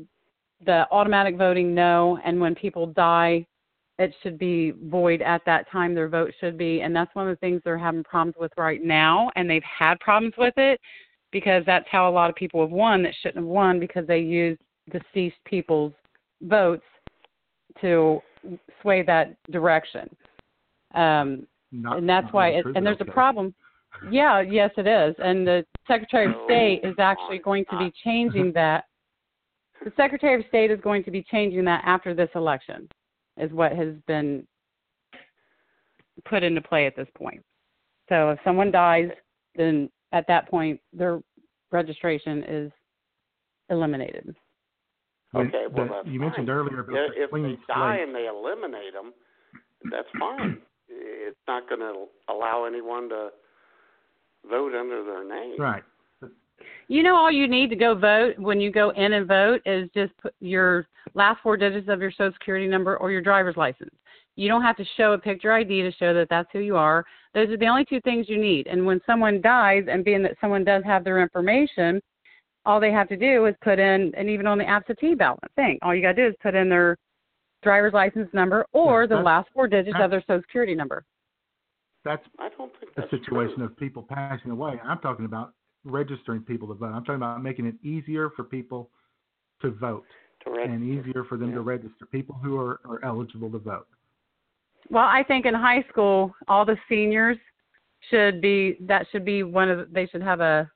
the 0.65 0.87
automatic 0.91 1.37
voting 1.37 1.73
no 1.73 2.19
and 2.25 2.39
when 2.39 2.55
people 2.55 2.87
die 2.87 3.45
it 3.99 4.13
should 4.21 4.37
be 4.37 4.73
void 4.85 5.21
at 5.21 5.41
that 5.45 5.69
time 5.71 5.93
their 5.93 6.09
vote 6.09 6.31
should 6.39 6.57
be 6.57 6.81
and 6.81 6.95
that's 6.95 7.13
one 7.13 7.27
of 7.27 7.31
the 7.35 7.39
things 7.39 7.61
they're 7.63 7.77
having 7.77 8.03
problems 8.03 8.35
with 8.39 8.51
right 8.57 8.83
now 8.83 9.29
and 9.35 9.47
they've 9.47 9.61
had 9.63 9.99
problems 9.99 10.33
with 10.35 10.55
it 10.57 10.79
because 11.31 11.63
that's 11.65 11.85
how 11.91 12.09
a 12.09 12.11
lot 12.11 12.29
of 12.29 12.35
people 12.35 12.59
have 12.61 12.71
won 12.71 13.03
that 13.03 13.13
shouldn't 13.21 13.37
have 13.37 13.45
won 13.45 13.79
because 13.79 14.07
they 14.07 14.19
used 14.19 14.59
deceased 14.91 15.37
people's 15.45 15.93
votes 16.41 16.83
to 17.81 18.21
sway 18.81 19.03
that 19.03 19.35
direction. 19.51 20.09
Um 20.93 21.47
Not- 21.71 21.97
and 21.97 22.09
that's 22.09 22.31
why 22.31 22.49
it, 22.49 22.65
and 22.75 22.85
there's 22.85 23.01
a 23.01 23.05
problem. 23.05 23.53
Yeah 24.11 24.41
yes 24.41 24.71
it 24.77 24.87
is. 24.87 25.15
And 25.19 25.45
the 25.45 25.65
secretary 25.87 26.27
of 26.27 26.35
state 26.45 26.81
is 26.83 26.95
actually 26.99 27.39
going 27.39 27.65
to 27.71 27.77
be 27.77 27.91
changing 28.03 28.51
that. 28.53 28.85
The 29.83 29.93
secretary 29.95 30.41
of 30.41 30.47
state 30.47 30.71
is 30.71 30.79
going 30.81 31.03
to 31.03 31.11
be 31.11 31.23
changing 31.29 31.65
that 31.65 31.83
after 31.85 32.13
this 32.13 32.29
election 32.35 32.87
is 33.37 33.51
what 33.51 33.71
has 33.73 33.93
been 34.07 34.47
put 36.25 36.41
into 36.43 36.61
play 36.61 36.87
at 36.87 36.95
this 36.95 37.07
point. 37.15 37.43
So 38.09 38.31
if 38.31 38.39
someone 38.43 38.71
dies 38.71 39.09
then 39.55 39.89
at 40.11 40.25
that 40.27 40.49
point 40.49 40.79
their 40.93 41.19
registration 41.71 42.43
is 42.43 42.71
eliminated 43.69 44.35
When- 45.31 45.47
Okay, 45.47 45.65
well 45.71 45.87
that's 45.91 46.07
you 46.07 46.19
mentioned 46.19 46.47
fine. 46.47 46.55
earlier 46.55 46.79
about 46.81 46.93
Yeah, 46.95 47.07
the 47.15 47.23
if 47.23 47.31
they 47.31 47.57
die 47.67 47.95
slate. 47.97 48.03
and 48.07 48.15
they 48.15 48.27
eliminate 48.27 48.93
them, 48.93 49.13
that's 49.91 50.07
fine. 50.19 50.61
It's 50.89 51.35
not 51.49 51.67
going 51.67 51.81
to 51.81 52.05
allow 52.29 52.63
anyone 52.63 53.09
to 53.09 53.29
vote 54.49 54.73
under 54.73 55.03
their 55.03 55.27
name. 55.27 55.59
Right. 55.59 55.83
You 56.87 57.03
know, 57.03 57.13
all 57.17 57.29
you 57.29 57.45
need 57.49 57.69
to 57.71 57.75
go 57.75 57.93
vote 57.93 58.39
when 58.39 58.61
you 58.61 58.71
go 58.71 58.91
in 58.91 59.11
and 59.11 59.27
vote 59.27 59.61
is 59.65 59.89
just 59.93 60.15
put 60.17 60.33
your 60.39 60.87
last 61.13 61.41
four 61.43 61.57
digits 61.57 61.89
of 61.89 61.99
your 61.99 62.11
social 62.11 62.31
security 62.31 62.67
number 62.67 62.95
or 62.97 63.11
your 63.11 63.19
driver's 63.21 63.57
license. 63.57 63.93
You 64.37 64.47
don't 64.47 64.61
have 64.61 64.77
to 64.77 64.85
show 64.95 65.11
a 65.11 65.17
picture 65.17 65.51
ID 65.51 65.81
to 65.81 65.91
show 65.91 66.13
that 66.13 66.29
that's 66.29 66.47
who 66.53 66.59
you 66.59 66.77
are. 66.77 67.03
Those 67.33 67.49
are 67.49 67.57
the 67.57 67.67
only 67.67 67.83
two 67.83 67.99
things 68.01 68.29
you 68.29 68.37
need. 68.39 68.67
And 68.67 68.85
when 68.85 69.01
someone 69.05 69.41
dies, 69.41 69.83
and 69.89 70.05
being 70.05 70.23
that 70.23 70.37
someone 70.39 70.63
does 70.63 70.83
have 70.85 71.03
their 71.03 71.21
information, 71.21 72.01
all 72.67 72.81
they 72.81 72.91
have 72.91 73.07
to 73.07 73.17
do 73.17 73.45
is 73.45 73.55
put 73.63 73.79
in, 73.79 74.11
and 74.17 74.29
even 74.29 74.45
on 74.45 74.57
the 74.57 74.67
absentee 74.67 75.15
ballot 75.15 75.39
thing, 75.55 75.79
all 75.81 75.95
you 75.95 76.01
got 76.01 76.13
to 76.13 76.21
do 76.21 76.27
is 76.27 76.35
put 76.43 76.53
in 76.53 76.67
their 76.69 76.97
driver's 77.63 77.93
license 77.93 78.29
number 78.33 78.65
or 78.73 79.07
the 79.07 79.15
that's- 79.15 79.25
last 79.25 79.49
four 79.53 79.67
digits 79.67 79.95
of 79.99 80.11
their 80.11 80.21
social 80.27 80.41
security 80.41 80.75
number. 80.75 81.03
That's 82.03 82.23
I 82.39 82.49
don't 82.57 82.71
think 82.79 82.91
a 82.97 83.09
situation 83.09 83.55
true. 83.57 83.65
of 83.65 83.77
people 83.77 84.03
passing 84.07 84.51
away. 84.51 84.79
I'm 84.83 84.99
talking 84.99 85.25
about 85.25 85.53
registering 85.83 86.41
people 86.41 86.67
to 86.67 86.73
vote. 86.73 86.93
I'm 86.93 87.03
talking 87.03 87.15
about 87.15 87.41
making 87.41 87.65
it 87.65 87.75
easier 87.83 88.29
for 88.35 88.43
people 88.43 88.89
to 89.61 89.71
vote 89.71 90.05
To 90.45 90.53
and 90.53 90.83
easier 90.83 91.25
for 91.27 91.37
them 91.37 91.51
to 91.53 91.61
register. 91.61 92.05
People 92.11 92.35
who 92.41 92.57
are, 92.57 92.79
are 92.85 93.03
eligible 93.03 93.49
to 93.51 93.57
vote. 93.57 93.87
Well, 94.89 95.03
I 95.03 95.23
think 95.23 95.45
in 95.45 95.53
high 95.53 95.83
school, 95.89 96.33
all 96.47 96.63
the 96.63 96.77
seniors 96.87 97.37
should 98.09 98.39
be 98.41 98.77
that 98.81 99.07
should 99.11 99.25
be 99.25 99.43
one 99.43 99.69
of 99.69 99.91
they 99.91 100.05
should 100.07 100.21
have 100.21 100.39
a 100.39 100.69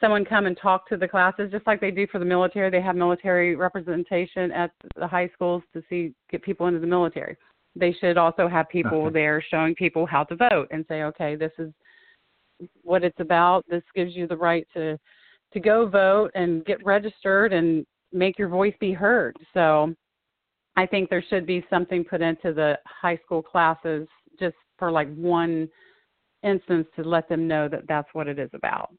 someone 0.00 0.24
come 0.24 0.46
and 0.46 0.56
talk 0.56 0.88
to 0.88 0.96
the 0.96 1.08
classes 1.08 1.50
just 1.50 1.66
like 1.66 1.80
they 1.80 1.90
do 1.90 2.06
for 2.06 2.18
the 2.18 2.24
military. 2.24 2.70
They 2.70 2.80
have 2.80 2.96
military 2.96 3.56
representation 3.56 4.50
at 4.52 4.70
the 4.96 5.06
high 5.06 5.30
schools 5.32 5.62
to 5.72 5.82
see 5.88 6.14
get 6.30 6.42
people 6.42 6.66
into 6.66 6.80
the 6.80 6.86
military. 6.86 7.36
They 7.76 7.92
should 7.92 8.18
also 8.18 8.48
have 8.48 8.68
people 8.68 9.06
Okay. 9.06 9.12
there 9.12 9.44
showing 9.50 9.74
people 9.74 10.06
how 10.06 10.24
to 10.24 10.36
vote 10.36 10.68
and 10.70 10.84
say, 10.88 11.02
okay, 11.04 11.36
this 11.36 11.52
is 11.58 11.72
what 12.82 13.02
it's 13.02 13.18
about. 13.20 13.64
This 13.68 13.82
gives 13.94 14.14
you 14.14 14.26
the 14.26 14.36
right 14.36 14.66
to 14.74 14.98
to 15.52 15.60
go 15.60 15.86
vote 15.86 16.32
and 16.34 16.64
get 16.64 16.84
registered 16.84 17.52
and 17.52 17.86
make 18.12 18.38
your 18.38 18.48
voice 18.48 18.74
be 18.80 18.92
heard. 18.92 19.36
So 19.52 19.94
I 20.76 20.86
think 20.86 21.08
there 21.08 21.24
should 21.28 21.46
be 21.46 21.64
something 21.70 22.04
put 22.04 22.20
into 22.20 22.52
the 22.52 22.78
high 22.86 23.18
school 23.24 23.42
classes 23.42 24.08
just 24.38 24.56
for 24.78 24.90
like 24.90 25.12
one 25.14 25.68
instance 26.42 26.86
to 26.96 27.02
let 27.02 27.28
them 27.28 27.46
know 27.46 27.68
that 27.68 27.86
that's 27.88 28.08
what 28.12 28.26
it 28.26 28.38
is 28.38 28.50
about. 28.52 28.92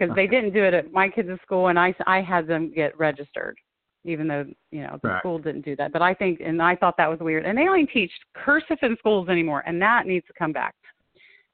Because 0.00 0.16
they 0.16 0.26
didn't 0.26 0.54
do 0.54 0.64
it 0.64 0.72
at 0.72 0.92
my 0.92 1.08
kids' 1.08 1.28
school, 1.42 1.68
and 1.68 1.78
I 1.78 1.94
I 2.06 2.22
had 2.22 2.46
them 2.46 2.72
get 2.74 2.98
registered. 2.98 3.56
even 4.04 4.26
though 4.26 4.46
you 4.70 4.80
know 4.82 4.98
the 5.02 5.10
Right. 5.10 5.18
school 5.20 5.38
didn't 5.38 5.64
do 5.64 5.76
that. 5.76 5.92
But 5.92 6.00
I 6.00 6.14
think, 6.14 6.40
and 6.40 6.62
I 6.62 6.74
thought 6.74 6.96
that 6.96 7.10
was 7.10 7.20
weird. 7.20 7.44
And 7.44 7.58
they 7.58 7.64
don't 7.64 7.90
teach 7.90 8.10
cursive 8.34 8.78
in 8.82 8.96
schools 8.98 9.28
anymore, 9.28 9.62
and 9.66 9.80
that 9.82 10.06
needs 10.06 10.26
to 10.26 10.32
come 10.38 10.52
back. 10.52 10.74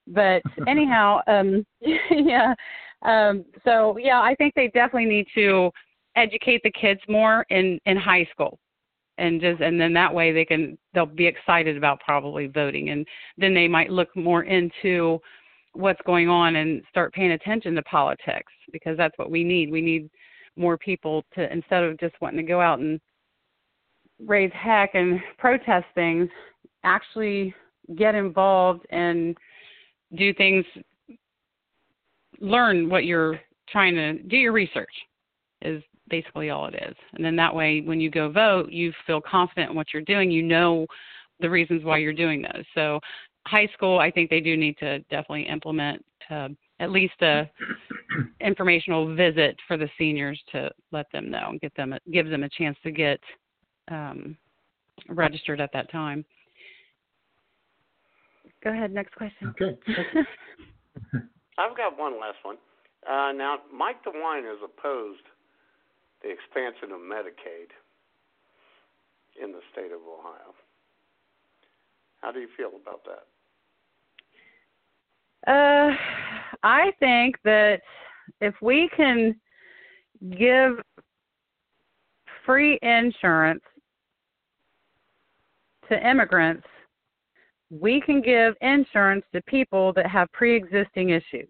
But 0.07 0.43
anyhow, 0.69 1.21
um, 1.27 1.67
yeah. 2.11 2.55
Um, 3.03 3.45
so 3.65 3.99
yeah, 3.99 4.21
I 4.21 4.35
think 4.37 4.55
they 4.55 4.69
definitely 4.69 5.07
need 5.07 5.27
to 5.35 5.73
educate 6.15 6.63
the 6.63 6.71
kids 6.71 7.01
more 7.09 7.45
in 7.51 7.81
in 7.85 7.97
high 7.97 8.27
school 8.31 8.59
and 9.19 9.41
just 9.41 9.61
and 9.61 9.81
then 9.81 9.93
that 9.93 10.13
way 10.13 10.33
they 10.33 10.45
can 10.45 10.79
they'll 10.95 11.07
be 11.07 11.27
excited 11.27 11.77
about 11.77 12.01
probably 12.01 12.47
voting 12.47 12.91
and 12.91 13.07
then 13.37 13.55
they 13.55 13.69
might 13.69 13.91
look 13.91 14.15
more 14.17 14.45
into 14.45 15.19
what's 15.77 16.01
going 16.07 16.29
on 16.29 16.57
and 16.57 16.83
start 16.89 17.13
paying 17.13 17.33
attention 17.33 17.75
to 17.75 17.83
politics 17.83 18.53
because 18.73 18.97
that's 18.97 19.17
what 19.19 19.31
we 19.31 19.45
need 19.45 19.71
we 19.71 19.81
need 19.81 20.11
more 20.57 20.79
people 20.79 21.25
to 21.35 21.51
instead 21.53 21.83
of 21.83 21.99
just 21.99 22.15
wanting 22.21 22.39
to 22.39 22.43
go 22.43 22.61
out 22.61 22.79
and 22.79 23.01
raise 24.25 24.51
heck 24.55 24.95
and 24.95 25.21
protest 25.39 25.87
things 25.95 26.29
actually 26.85 27.55
get 27.97 28.15
involved 28.15 28.87
and 28.91 29.37
do 30.17 30.33
things 30.35 30.65
learn 32.41 32.89
what 32.89 33.05
you're 33.05 33.39
trying 33.69 33.95
to 33.95 34.15
do 34.15 34.37
your 34.37 34.53
research 34.53 34.93
is 35.63 35.83
basically 36.09 36.51
all 36.51 36.67
it 36.67 36.75
is. 36.75 36.95
And 37.15 37.25
then 37.25 37.37
that 37.37 37.55
way, 37.55 37.81
when 37.81 38.01
you 38.01 38.11
go 38.11 38.31
vote, 38.31 38.71
you 38.71 38.93
feel 39.07 39.21
confident 39.21 39.71
in 39.71 39.77
what 39.77 39.89
you're 39.93 40.03
doing. 40.03 40.31
You 40.31 40.43
know 40.43 40.87
the 41.41 41.51
reasons 41.51 41.85
why 41.85 41.99
you're 41.99 42.13
doing 42.13 42.43
those. 42.43 42.65
So, 42.75 43.01
high 43.47 43.69
school, 43.73 43.99
I 43.99 44.11
think 44.11 44.29
they 44.29 44.41
do 44.41 44.57
need 44.57 44.77
to 44.79 44.99
definitely 45.11 45.49
implement 45.49 46.05
uh, 46.31 46.49
at 46.81 46.91
least 46.91 47.15
a 47.23 47.49
informational 48.41 49.15
visit 49.15 49.57
for 49.67 49.77
the 49.77 49.89
seniors 49.97 50.41
to 50.53 50.71
let 50.93 51.07
them 51.13 51.31
know 51.31 51.49
and 51.51 51.61
get 51.61 51.75
them 51.77 51.95
give 52.13 52.29
them 52.29 52.43
a 52.43 52.49
chance 52.49 52.77
to 52.83 52.91
get 52.91 53.21
um, 53.89 54.37
registered 55.09 55.61
at 55.61 55.73
that 55.73 55.91
time. 55.91 56.25
Go 58.65 58.71
ahead, 58.71 58.93
next 58.93 59.15
question. 59.15 59.55
Okay. 59.61 59.79
I've 61.59 61.77
got 61.77 61.99
one 61.99 62.21
last 62.21 62.39
one. 62.43 62.57
Uh, 63.09 63.31
now, 63.33 63.59
Mike 63.73 64.05
DeWine 64.05 64.45
has 64.45 64.59
opposed 64.65 65.23
the 66.23 66.31
expansion 66.31 66.91
of 66.91 67.01
Medicaid 67.01 67.71
in 69.41 69.53
the 69.53 69.61
state 69.73 69.93
of 69.93 70.01
Ohio. 70.03 70.55
How 72.21 72.33
do 72.33 72.41
you 72.41 72.49
feel 72.57 72.73
about 72.83 73.05
that? 73.05 73.27
Uh, 75.47 75.91
I 76.63 76.91
think 76.99 77.37
that 77.45 77.81
if 78.41 78.55
we 78.61 78.91
can 78.97 79.37
give 80.39 80.81
free 82.45 82.79
insurance 82.83 83.63
to 85.89 86.09
immigrants, 86.09 86.67
we 87.71 88.01
can 88.01 88.21
give 88.21 88.55
insurance 88.61 89.25
to 89.33 89.43
people 89.43 89.93
that 89.95 90.07
have 90.07 90.31
pre-existing 90.33 91.11
issues. 91.11 91.49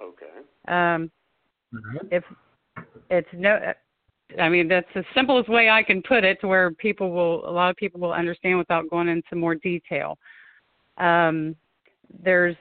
Okay. 0.00 0.26
Um, 0.68 1.10
if 2.10 2.24
it's 3.10 3.28
no, 3.32 3.72
I 4.40 4.48
mean 4.48 4.68
that's 4.68 4.88
the 4.94 5.04
simplest 5.14 5.48
way 5.48 5.70
I 5.70 5.82
can 5.82 6.02
put 6.02 6.24
it 6.24 6.40
to 6.40 6.48
where 6.48 6.72
people 6.72 7.10
will, 7.10 7.48
a 7.48 7.50
lot 7.50 7.70
of 7.70 7.76
people 7.76 8.00
will 8.00 8.12
understand 8.12 8.58
without 8.58 8.88
going 8.90 9.08
into 9.08 9.36
more 9.36 9.54
detail. 9.54 10.18
Um, 10.98 11.56
there's 12.22 12.56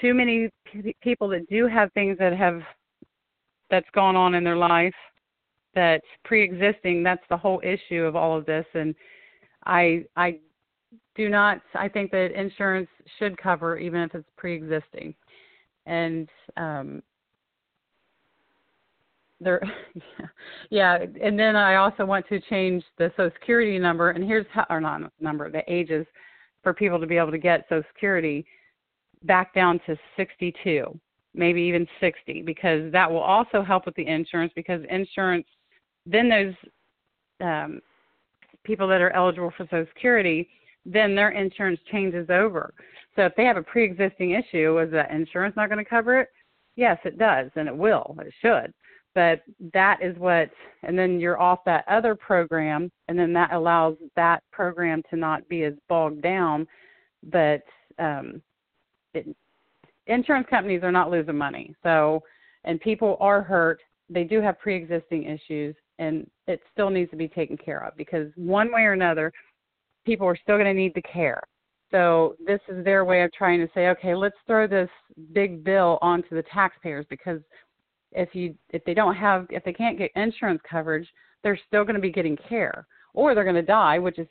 too 0.00 0.14
many 0.14 0.50
p- 0.64 0.94
people 1.02 1.28
that 1.28 1.48
do 1.48 1.66
have 1.66 1.92
things 1.92 2.18
that 2.18 2.36
have 2.36 2.60
that's 3.70 3.88
gone 3.94 4.16
on 4.16 4.34
in 4.34 4.44
their 4.44 4.56
life 4.56 4.94
that's 5.74 6.06
pre-existing. 6.24 7.02
That's 7.02 7.22
the 7.28 7.36
whole 7.36 7.60
issue 7.64 8.02
of 8.02 8.14
all 8.16 8.36
of 8.36 8.46
this, 8.46 8.66
and 8.74 8.94
I 9.66 10.04
I 10.16 10.38
do 11.14 11.28
not. 11.28 11.60
I 11.74 11.88
think 11.88 12.10
that 12.12 12.38
insurance 12.38 12.88
should 13.18 13.36
cover 13.36 13.78
even 13.78 14.00
if 14.00 14.14
it's 14.14 14.28
pre-existing, 14.36 15.14
and 15.86 16.28
um, 16.56 17.02
there 19.40 19.60
yeah 20.70 20.98
and 21.22 21.38
then 21.38 21.54
i 21.54 21.76
also 21.76 22.04
want 22.04 22.26
to 22.28 22.40
change 22.40 22.82
the 22.98 23.12
social 23.16 23.30
security 23.38 23.78
number 23.78 24.10
and 24.10 24.24
here's 24.24 24.46
how 24.52 24.66
or 24.70 24.80
not 24.80 25.12
number 25.20 25.50
the 25.50 25.62
ages 25.72 26.06
for 26.62 26.72
people 26.72 26.98
to 26.98 27.06
be 27.06 27.16
able 27.16 27.30
to 27.30 27.38
get 27.38 27.66
social 27.68 27.84
security 27.92 28.44
back 29.24 29.54
down 29.54 29.80
to 29.86 29.96
62 30.16 30.98
maybe 31.34 31.60
even 31.62 31.86
60 32.00 32.42
because 32.42 32.90
that 32.92 33.10
will 33.10 33.18
also 33.18 33.62
help 33.62 33.86
with 33.86 33.94
the 33.96 34.06
insurance 34.06 34.52
because 34.54 34.80
insurance 34.88 35.46
then 36.06 36.28
those 36.28 36.54
um 37.40 37.80
people 38.62 38.88
that 38.88 39.00
are 39.00 39.10
eligible 39.10 39.52
for 39.56 39.64
social 39.64 39.86
security 39.94 40.48
then 40.86 41.14
their 41.14 41.30
insurance 41.30 41.80
changes 41.90 42.28
over. 42.28 42.74
So 43.16 43.22
if 43.22 43.34
they 43.36 43.44
have 43.44 43.56
a 43.56 43.62
pre-existing 43.62 44.32
issue 44.32 44.78
is 44.80 44.90
that 44.92 45.10
insurance 45.10 45.56
not 45.56 45.68
going 45.70 45.82
to 45.82 45.88
cover 45.88 46.20
it? 46.20 46.28
Yes 46.76 46.98
it 47.04 47.18
does 47.18 47.50
and 47.56 47.68
it 47.68 47.76
will 47.76 48.16
it 48.20 48.32
should. 48.40 48.72
But 49.14 49.42
that 49.72 49.98
is 50.02 50.16
what 50.18 50.50
and 50.82 50.98
then 50.98 51.20
you're 51.20 51.40
off 51.40 51.60
that 51.66 51.84
other 51.88 52.14
program 52.14 52.90
and 53.08 53.18
then 53.18 53.32
that 53.32 53.52
allows 53.52 53.96
that 54.14 54.42
program 54.52 55.02
to 55.10 55.16
not 55.16 55.48
be 55.48 55.64
as 55.64 55.74
bogged 55.88 56.22
down 56.22 56.66
but 57.24 57.62
um 57.98 58.40
it, 59.14 59.36
insurance 60.06 60.46
companies 60.50 60.82
are 60.82 60.92
not 60.92 61.10
losing 61.10 61.36
money. 61.36 61.74
So 61.82 62.22
and 62.64 62.80
people 62.80 63.16
are 63.20 63.42
hurt. 63.42 63.80
They 64.08 64.24
do 64.24 64.40
have 64.40 64.58
pre-existing 64.58 65.24
issues 65.24 65.74
and 65.98 66.28
it 66.46 66.60
still 66.72 66.90
needs 66.90 67.10
to 67.10 67.16
be 67.16 67.28
taken 67.28 67.56
care 67.56 67.84
of 67.84 67.96
because 67.96 68.28
one 68.36 68.72
way 68.72 68.82
or 68.82 68.92
another 68.92 69.32
people 70.04 70.26
are 70.26 70.36
still 70.36 70.56
going 70.56 70.66
to 70.66 70.74
need 70.74 70.94
the 70.94 71.02
care. 71.02 71.42
So 71.90 72.34
this 72.44 72.60
is 72.68 72.84
their 72.84 73.04
way 73.04 73.22
of 73.22 73.32
trying 73.32 73.60
to 73.60 73.68
say 73.72 73.88
okay 73.88 74.14
let's 74.14 74.36
throw 74.46 74.66
this 74.66 74.90
big 75.32 75.62
bill 75.62 75.98
onto 76.02 76.34
the 76.34 76.42
taxpayers 76.52 77.06
because 77.08 77.40
if 78.14 78.34
you 78.34 78.54
if 78.70 78.84
they 78.84 78.94
don't 78.94 79.14
have 79.14 79.46
if 79.50 79.62
they 79.64 79.72
can't 79.72 79.98
get 79.98 80.10
insurance 80.16 80.60
coverage 80.68 81.08
they're 81.42 81.58
still 81.66 81.84
going 81.84 81.94
to 81.94 82.00
be 82.00 82.10
getting 82.10 82.36
care 82.48 82.86
or 83.12 83.34
they're 83.34 83.44
going 83.44 83.54
to 83.54 83.62
die 83.62 83.98
which 83.98 84.18
is 84.18 84.26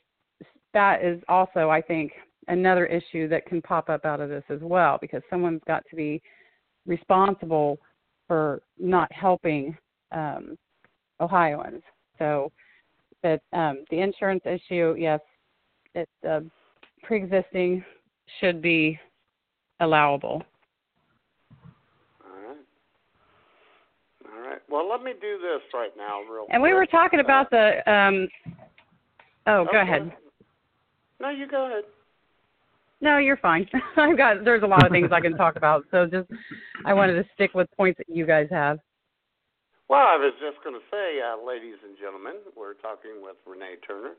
that 0.74 1.04
is 1.04 1.22
also 1.28 1.70
i 1.70 1.82
think 1.82 2.12
another 2.48 2.86
issue 2.86 3.28
that 3.28 3.46
can 3.46 3.62
pop 3.62 3.90
up 3.90 4.06
out 4.06 4.20
of 4.20 4.30
this 4.30 4.44
as 4.50 4.60
well 4.62 4.98
because 5.02 5.22
someone's 5.30 5.62
got 5.68 5.84
to 5.90 5.96
be 5.96 6.22
responsible 6.86 7.78
for 8.28 8.62
not 8.78 9.12
helping 9.12 9.76
um 10.12 10.58
ohioans 11.22 11.82
so 12.20 12.52
but 13.22 13.42
um 13.54 13.86
the 13.90 14.00
insurance 14.00 14.44
issue 14.46 14.96
yes 14.98 15.20
it 15.96 16.10
uh, 16.30 16.40
pre-existing 17.04 17.84
should 18.40 18.62
be 18.62 19.00
allowable 19.80 20.44
All 22.26 22.42
right. 22.42 22.58
All 24.26 24.42
right. 24.50 24.60
Well, 24.70 24.90
let 24.90 25.04
me 25.04 25.12
do 25.20 25.38
this 25.38 25.62
right 25.74 25.92
now, 25.98 26.22
real 26.22 26.46
And 26.50 26.62
we 26.62 26.74
were 26.74 26.82
quick. 26.86 26.92
talking 26.92 27.20
about 27.20 27.50
the 27.50 27.90
um 27.92 28.28
oh, 29.48 29.66
go 29.72 29.82
ahead. 29.82 30.12
No, 31.20 31.30
you 31.30 31.48
go 31.48 31.66
ahead. 31.68 31.84
No, 33.04 33.18
you're 33.18 33.36
fine. 33.38 33.68
I've 33.98 34.18
got 34.18 34.46
there's 34.46 34.64
a 34.64 34.66
lot 34.66 34.86
of 34.86 34.92
things 34.92 35.10
I 35.12 35.20
can 35.20 35.36
talk 35.36 35.58
about. 35.58 35.84
So 35.92 36.06
just 36.06 36.30
I 36.86 36.94
wanted 36.94 37.16
to 37.22 37.26
stick 37.34 37.54
with 37.54 37.68
points 37.76 37.98
that 37.98 38.08
you 38.08 38.26
guys 38.26 38.48
have. 38.50 38.80
Well, 39.90 40.00
I 40.08 40.16
was 40.16 40.32
just 40.40 40.64
going 40.64 40.74
to 40.74 40.86
say, 40.90 41.20
uh, 41.20 41.36
ladies 41.46 41.76
and 41.84 41.98
gentlemen, 42.00 42.36
we're 42.56 42.76
talking 42.76 43.22
with 43.22 43.36
Renea 43.46 43.76
Turner, 43.86 44.14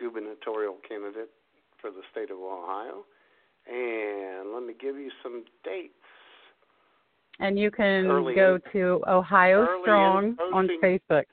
gubernatorial 0.00 0.76
candidate 0.88 1.28
for 1.82 1.90
the 1.90 2.00
state 2.10 2.30
of 2.30 2.38
Ohio. 2.38 3.04
And 3.70 4.54
let 4.54 4.62
me 4.64 4.72
give 4.80 4.96
you 4.96 5.10
some 5.22 5.44
dates. 5.62 5.92
And 7.40 7.58
you 7.58 7.70
can 7.70 8.06
Early 8.06 8.34
go 8.34 8.54
in- 8.54 8.72
to 8.72 9.04
Ohio 9.06 9.68
Strong 9.82 10.38
on 10.54 10.68
Facebook. 10.82 11.24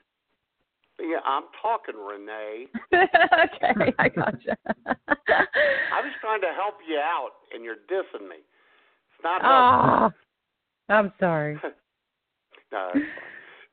Yeah, 1.00 1.20
I'm 1.24 1.44
talking, 1.60 1.94
Renea. 1.94 2.66
okay, 2.94 3.92
I 3.98 4.08
gotcha. 4.08 4.56
I 4.66 6.00
was 6.00 6.12
trying 6.20 6.40
to 6.40 6.52
help 6.56 6.76
you 6.88 6.98
out, 6.98 7.32
and 7.52 7.64
you're 7.64 7.76
dissing 7.90 8.28
me. 8.28 8.36
It's 8.36 9.22
not 9.22 9.42
helpful. 9.42 10.12
Ah, 10.88 10.96
I'm 10.98 11.12
sorry. 11.20 11.60
no, 12.72 12.92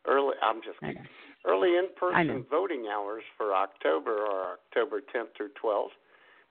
early. 0.08 0.36
I'm 0.42 0.62
just 0.62 0.80
kidding. 0.80 1.08
Early 1.46 1.76
in-person 1.76 2.46
voting 2.50 2.88
hours 2.92 3.24
for 3.38 3.54
October 3.54 4.24
are 4.24 4.54
October 4.54 5.02
10th 5.02 5.36
through 5.36 5.52
12th, 5.62 5.96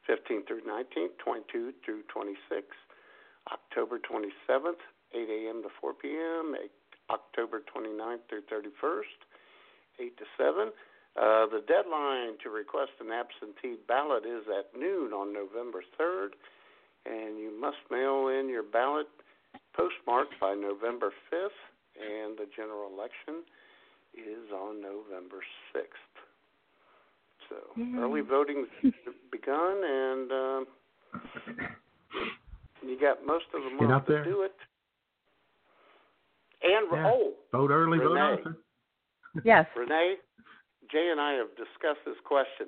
15th 0.09 0.47
through 0.47 0.61
19th, 0.69 1.17
22 1.25 1.73
through 1.85 2.03
26th, 2.15 2.77
October 3.51 3.99
27th, 3.99 4.81
8 5.15 5.29
a.m. 5.31 5.63
to 5.63 5.69
4 5.81 5.95
p.m., 5.95 6.55
October 7.09 7.63
29th 7.75 8.21
through 8.29 8.43
31st, 8.53 9.21
8 10.01 10.17
to 10.17 10.25
7. 10.37 10.73
Uh, 11.15 11.45
the 11.53 11.63
deadline 11.69 12.39
to 12.43 12.49
request 12.49 12.93
an 13.01 13.13
absentee 13.13 13.77
ballot 13.87 14.25
is 14.25 14.45
at 14.49 14.73
noon 14.79 15.13
on 15.13 15.33
November 15.33 15.83
3rd, 16.01 16.31
and 17.05 17.39
you 17.39 17.53
must 17.61 17.77
mail 17.91 18.29
in 18.29 18.49
your 18.49 18.63
ballot 18.63 19.07
postmarked 19.77 20.33
by 20.41 20.55
November 20.55 21.13
5th, 21.33 21.61
and 22.01 22.39
the 22.39 22.47
general 22.57 22.89
election 22.93 23.45
is 24.15 24.51
on 24.53 24.81
November 24.81 25.45
6th. 25.77 26.15
So 27.49 27.57
Yay. 27.77 27.93
early 27.99 28.23
voting's 28.23 28.69
begun, 29.31 29.83
and 29.85 30.33
um, 30.33 30.67
you 32.83 32.99
got 32.99 33.27
most 33.27 33.47
of 33.55 33.63
the 33.63 33.87
month 33.87 34.07
to 34.07 34.25
do 34.25 34.43
it. 34.43 34.55
And 36.63 36.87
Yeah. 36.93 37.11
oh, 37.13 37.33
Vote 37.53 37.71
early, 37.71 37.99
vote 37.99 38.17
often. 38.17 38.57
Yes. 39.45 39.67
Renea, 39.77 40.15
Jay 40.91 41.09
and 41.11 41.21
I 41.21 41.33
have 41.35 41.49
discussed 41.57 42.05
this 42.07 42.17
question 42.25 42.67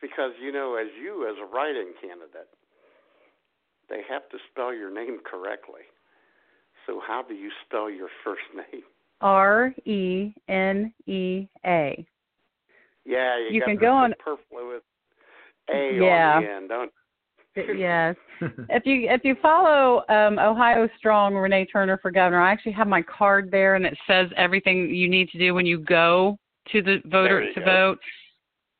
because 0.00 0.32
you 0.42 0.52
know, 0.52 0.76
as 0.76 0.88
you 1.00 1.28
as 1.28 1.36
a 1.40 1.46
write-in 1.46 1.92
candidate, 2.00 2.48
they 3.88 4.00
have 4.08 4.28
to 4.30 4.38
spell 4.50 4.72
your 4.74 4.92
name 4.92 5.18
correctly. 5.24 5.82
So 6.86 7.00
how 7.06 7.22
do 7.22 7.34
you 7.34 7.50
spell 7.66 7.90
your 7.90 8.08
first 8.24 8.42
name? 8.56 8.82
R 9.20 9.72
E 9.84 10.32
N 10.48 10.92
E 11.06 11.46
A. 11.64 12.06
Yeah, 13.04 13.38
you, 13.38 13.56
You 13.56 13.62
can 13.62 13.76
go 13.76 13.92
on- 13.92 14.14
superfluous 14.18 14.82
A 15.72 15.98
Yeah. 16.00 16.36
on 16.38 16.42
the 16.42 16.50
end, 16.50 16.68
don't 16.68 16.92
Yes. 17.76 18.16
if 18.40 18.86
you 18.86 19.08
if 19.08 19.22
you 19.24 19.36
follow 19.40 20.02
um, 20.08 20.38
Ohio 20.38 20.88
Strong 20.98 21.34
Renea 21.34 21.66
Turner 21.70 21.98
for 22.00 22.10
governor, 22.10 22.40
I 22.40 22.50
actually 22.50 22.72
have 22.72 22.88
my 22.88 23.02
card 23.02 23.50
there, 23.50 23.74
and 23.74 23.84
it 23.84 23.96
says 24.06 24.28
everything 24.36 24.92
you 24.94 25.08
need 25.08 25.28
to 25.30 25.38
do 25.38 25.54
when 25.54 25.66
you 25.66 25.78
go 25.78 26.38
to 26.72 26.82
the 26.82 26.98
voter 27.06 27.52
to 27.52 27.60
go. 27.60 27.64
vote. 27.64 27.98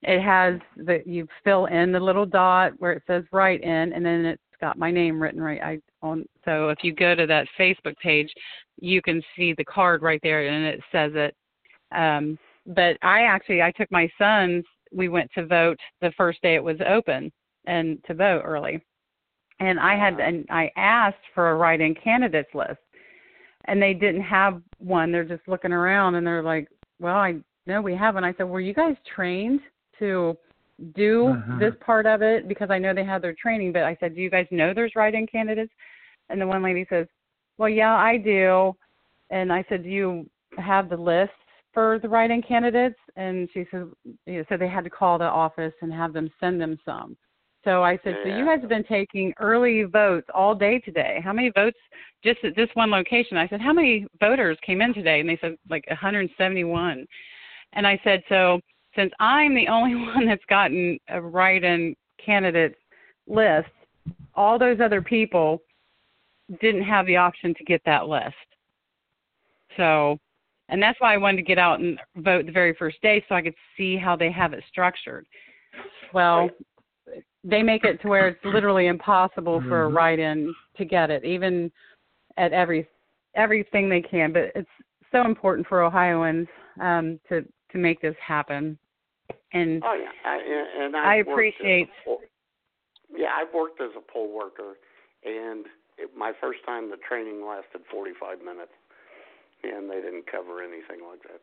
It 0.02 0.20
has 0.20 0.58
that 0.78 1.06
you 1.06 1.28
fill 1.44 1.66
in 1.66 1.92
the 1.92 2.00
little 2.00 2.26
dot 2.26 2.72
where 2.78 2.92
it 2.92 3.02
says 3.06 3.24
write 3.30 3.62
in, 3.62 3.92
and 3.92 4.04
then 4.04 4.24
it's 4.24 4.42
got 4.60 4.78
my 4.78 4.90
name 4.90 5.22
written 5.22 5.40
right 5.40 5.62
I 5.62 5.78
on. 6.02 6.24
So 6.44 6.70
if 6.70 6.78
you 6.82 6.92
go 6.92 7.14
to 7.14 7.26
that 7.26 7.46
Facebook 7.58 7.96
page, 7.98 8.32
you 8.80 9.00
can 9.00 9.22
see 9.36 9.54
the 9.56 9.64
card 9.64 10.02
right 10.02 10.20
there, 10.22 10.46
and 10.46 10.64
it 10.64 10.80
says 10.90 11.12
it. 11.14 11.36
Um, 11.94 12.38
but 12.66 12.96
I 13.02 13.22
actually 13.22 13.62
I 13.62 13.70
took 13.72 13.90
my 13.92 14.08
sons. 14.18 14.64
We 14.92 15.08
went 15.08 15.30
to 15.34 15.46
vote 15.46 15.78
the 16.00 16.12
first 16.16 16.42
day 16.42 16.54
it 16.54 16.64
was 16.64 16.78
open, 16.86 17.30
and 17.66 18.02
to 18.04 18.14
vote 18.14 18.42
early 18.44 18.82
and 19.62 19.78
I 19.78 19.96
had 19.96 20.18
and 20.18 20.44
I 20.50 20.70
asked 20.76 21.24
for 21.34 21.50
a 21.50 21.54
write-in 21.54 21.94
candidates 21.94 22.52
list, 22.54 22.80
and 23.66 23.80
they 23.80 23.94
didn't 23.94 24.22
have 24.22 24.60
one. 24.78 25.12
They're 25.12 25.24
just 25.24 25.46
looking 25.46 25.72
around 25.72 26.16
and 26.16 26.26
they're 26.26 26.42
like, 26.42 26.68
"Well, 26.98 27.16
I 27.16 27.36
no, 27.66 27.80
we 27.80 27.94
haven't." 27.94 28.24
I 28.24 28.34
said, 28.34 28.48
"Were 28.48 28.60
you 28.60 28.74
guys 28.74 28.96
trained 29.14 29.60
to 30.00 30.36
do 30.94 31.28
Uh-huh. 31.28 31.58
this 31.58 31.74
part 31.80 32.06
of 32.06 32.22
it?" 32.22 32.48
Because 32.48 32.70
I 32.70 32.78
know 32.78 32.92
they 32.92 33.04
had 33.04 33.22
their 33.22 33.34
training, 33.34 33.72
but 33.72 33.84
I 33.84 33.96
said, 34.00 34.14
"Do 34.14 34.20
you 34.20 34.30
guys 34.30 34.48
know 34.50 34.74
there's 34.74 34.96
write-in 34.96 35.26
candidates?" 35.28 35.72
And 36.28 36.40
the 36.40 36.46
one 36.46 36.62
lady 36.62 36.84
says, 36.86 37.06
"Well, 37.58 37.68
yeah, 37.68 37.94
I 37.94 38.16
do." 38.16 38.74
And 39.30 39.52
I 39.52 39.64
said, 39.68 39.84
"Do 39.84 39.90
you 39.90 40.28
have 40.58 40.88
the 40.88 40.96
list 40.96 41.32
for 41.72 42.00
the 42.00 42.08
write-in 42.08 42.42
candidates?" 42.42 42.98
And 43.14 43.48
she 43.52 43.64
said, 43.70 43.88
you 44.26 44.38
know, 44.38 44.44
"So 44.48 44.56
they 44.56 44.68
had 44.68 44.84
to 44.84 44.90
call 44.90 45.18
the 45.18 45.24
office 45.24 45.74
and 45.82 45.92
have 45.92 46.12
them 46.12 46.30
send 46.40 46.60
them 46.60 46.78
some." 46.84 47.16
So 47.64 47.84
I 47.84 47.98
said, 48.02 48.16
so 48.22 48.28
you 48.28 48.44
guys 48.44 48.60
have 48.60 48.68
been 48.68 48.84
taking 48.84 49.32
early 49.38 49.84
votes 49.84 50.26
all 50.34 50.54
day 50.54 50.80
today. 50.80 51.20
How 51.22 51.32
many 51.32 51.50
votes 51.54 51.78
just 52.24 52.42
at 52.44 52.56
this 52.56 52.68
one 52.74 52.90
location? 52.90 53.36
I 53.36 53.46
said, 53.46 53.60
how 53.60 53.72
many 53.72 54.06
voters 54.18 54.58
came 54.66 54.80
in 54.80 54.92
today? 54.92 55.20
And 55.20 55.28
they 55.28 55.38
said 55.40 55.56
like 55.70 55.84
171. 55.88 57.06
And 57.74 57.86
I 57.86 58.00
said, 58.02 58.22
so 58.28 58.60
since 58.96 59.12
I'm 59.20 59.54
the 59.54 59.68
only 59.68 59.94
one 59.94 60.26
that's 60.26 60.44
gotten 60.48 60.98
a 61.08 61.20
write-in 61.20 61.94
candidate 62.24 62.74
list, 63.28 63.68
all 64.34 64.58
those 64.58 64.80
other 64.80 65.00
people 65.00 65.62
didn't 66.60 66.82
have 66.82 67.06
the 67.06 67.16
option 67.16 67.54
to 67.54 67.64
get 67.64 67.80
that 67.86 68.08
list. 68.08 68.34
So, 69.76 70.18
and 70.68 70.82
that's 70.82 71.00
why 71.00 71.14
I 71.14 71.18
wanted 71.18 71.36
to 71.38 71.42
get 71.42 71.58
out 71.58 71.80
and 71.80 71.98
vote 72.16 72.46
the 72.46 72.52
very 72.52 72.74
first 72.74 73.00
day 73.02 73.24
so 73.28 73.34
I 73.34 73.42
could 73.42 73.54
see 73.76 73.96
how 73.96 74.16
they 74.16 74.32
have 74.32 74.52
it 74.52 74.64
structured. 74.68 75.26
Well, 76.12 76.50
they 77.44 77.62
make 77.62 77.84
it 77.84 78.00
to 78.02 78.08
where 78.08 78.28
it's 78.28 78.44
literally 78.44 78.86
impossible 78.86 79.60
for 79.62 79.84
a 79.86 79.90
Mhm. 79.90 79.94
write-in 79.96 80.54
to 80.76 80.84
get 80.84 81.10
it, 81.10 81.24
even 81.24 81.70
at 82.36 82.52
every 82.52 82.88
everything 83.34 83.88
they 83.88 84.02
can. 84.02 84.32
But 84.32 84.52
it's 84.54 84.70
so 85.10 85.22
important 85.22 85.66
for 85.66 85.82
Ohioans 85.82 86.48
um, 86.80 87.18
to 87.28 87.42
to 87.70 87.78
make 87.78 88.00
this 88.00 88.16
happen. 88.18 88.78
And 89.52 89.82
Oh 89.84 89.94
yeah, 89.94 90.12
I, 90.24 90.36
and 90.36 90.82
and 90.84 90.96
I 90.96 91.16
I've 91.16 91.26
worked 91.26 91.38
appreciate- 91.38 91.88
poll- 92.04 92.22
yeah, 93.14 93.34
I've 93.34 93.52
worked 93.52 93.80
as 93.80 93.90
a 93.96 94.00
poll 94.00 94.28
worker, 94.32 94.78
and 95.24 95.66
it, 95.98 96.14
my 96.16 96.32
first 96.40 96.64
time 96.64 96.90
the 96.90 96.96
training 96.98 97.44
lasted 97.44 97.84
45 97.90 98.40
minutes, 98.42 98.72
and 99.62 99.90
they 99.90 100.00
didn't 100.00 100.26
cover 100.26 100.62
anything 100.62 101.00
like 101.06 101.22
that. 101.24 101.40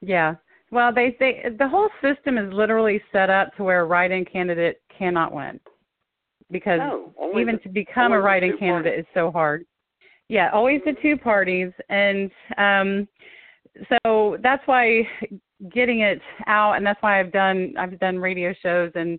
yeah, 0.00 0.34
well, 0.70 0.92
they 0.92 1.16
they 1.20 1.44
the 1.58 1.68
whole 1.68 1.88
system 2.02 2.38
is 2.38 2.52
literally 2.52 3.00
set 3.12 3.30
up 3.30 3.54
to 3.56 3.64
where 3.64 3.80
a 3.80 3.84
write-in 3.84 4.24
candidate 4.24 4.80
cannot 4.96 5.32
win 5.32 5.60
because 6.50 6.78
No, 6.78 7.12
even 7.38 7.56
the- 7.56 7.60
to 7.62 7.68
become 7.68 8.12
a 8.12 8.20
write-in 8.20 8.56
candidate 8.58 8.92
parties. 8.92 9.04
is 9.04 9.14
so 9.14 9.30
hard. 9.30 9.64
Yeah, 10.28 10.50
always 10.52 10.80
the 10.84 10.92
two 11.00 11.16
parties, 11.16 11.70
and 11.88 12.30
um, 12.58 13.08
so 14.02 14.36
that's 14.42 14.66
why 14.66 15.08
getting 15.72 16.00
it 16.00 16.20
out, 16.46 16.72
and 16.72 16.84
that's 16.86 17.00
why 17.02 17.20
I've 17.20 17.32
done 17.32 17.74
I've 17.78 17.98
done 18.00 18.18
radio 18.18 18.52
shows, 18.60 18.90
and 18.96 19.18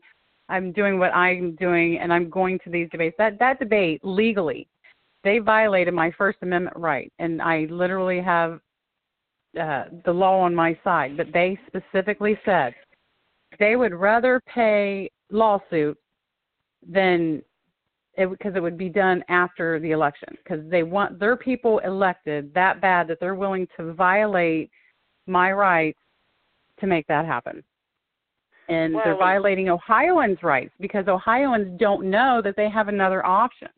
I'm 0.50 0.72
doing 0.74 1.00
what 1.00 1.14
I'm 1.16 1.56
doing, 1.56 1.98
and 2.00 2.12
I'm 2.12 2.30
going 2.30 2.60
to 2.66 2.70
these 2.70 2.90
debates. 2.90 3.16
That 3.18 3.40
that 3.40 3.60
debate 3.60 4.02
legally, 4.04 4.68
they 5.24 5.40
violated 5.40 5.94
my 5.94 6.12
First 6.12 6.40
Amendment 6.42 6.76
right, 6.78 7.12
and 7.20 7.42
I 7.42 7.68
literally 7.70 8.22
have 8.22 8.60
uh, 9.60 9.86
the 10.06 10.12
law 10.12 10.40
on 10.40 10.54
my 10.54 10.78
side. 10.84 11.18
But 11.18 11.28
they 11.34 11.58
specifically 11.68 12.40
said 12.46 12.74
they 13.60 13.76
would 13.76 13.94
rather 13.94 14.42
pay 14.54 15.10
lawsuit 15.32 15.98
than 16.88 17.42
it 18.16 18.30
because 18.30 18.56
it 18.56 18.62
would 18.62 18.78
be 18.78 18.90
done 18.90 19.24
after 19.30 19.80
the 19.80 19.92
election 19.92 20.30
because 20.44 20.68
they 20.70 20.84
want 20.84 21.20
their 21.20 21.36
people 21.36 21.80
elected 21.80 22.52
that 22.54 22.82
bad 22.82 23.08
that 23.08 23.20
they're 23.20 23.36
willing 23.36 23.68
to 23.78 23.94
violate 23.94 24.72
my 25.28 25.52
rights 25.52 26.00
to 26.80 26.88
make 26.88 27.06
that 27.08 27.26
happen. 27.26 27.64
And 28.70 28.96
they're 28.96 29.16
violating 29.16 29.70
Ohioans' 29.70 30.44
rights 30.44 30.74
because 30.82 31.08
Ohioans 31.08 31.80
don't 31.80 32.10
know 32.10 32.42
that 32.44 32.56
they 32.58 32.70
have 32.70 32.90
another 32.90 33.26
option. 33.26 33.70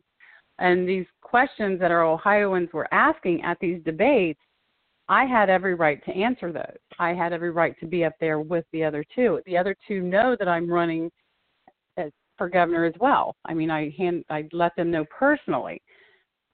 And 0.58 0.88
these 0.88 1.06
questions 1.22 1.78
that 1.78 1.92
our 1.92 2.04
Ohioans 2.04 2.70
were 2.72 2.92
asking 2.92 3.42
at 3.42 3.58
these 3.60 3.80
debates, 3.84 4.40
I 5.10 5.24
had 5.24 5.50
every 5.50 5.74
right 5.74 6.02
to 6.04 6.12
answer 6.12 6.52
those. 6.52 6.78
I 7.00 7.12
had 7.12 7.32
every 7.32 7.50
right 7.50 7.78
to 7.80 7.86
be 7.86 8.04
up 8.04 8.12
there 8.20 8.38
with 8.38 8.64
the 8.72 8.84
other 8.84 9.04
two. 9.12 9.40
The 9.44 9.58
other 9.58 9.74
two 9.88 10.02
know 10.02 10.36
that 10.38 10.46
I'm 10.46 10.70
running 10.70 11.10
as, 11.96 12.12
for 12.38 12.48
governor 12.48 12.84
as 12.84 12.94
well. 13.00 13.34
I 13.44 13.52
mean, 13.52 13.72
I 13.72 13.92
hand 13.98 14.24
I 14.30 14.48
let 14.52 14.74
them 14.76 14.88
know 14.88 15.04
personally. 15.06 15.82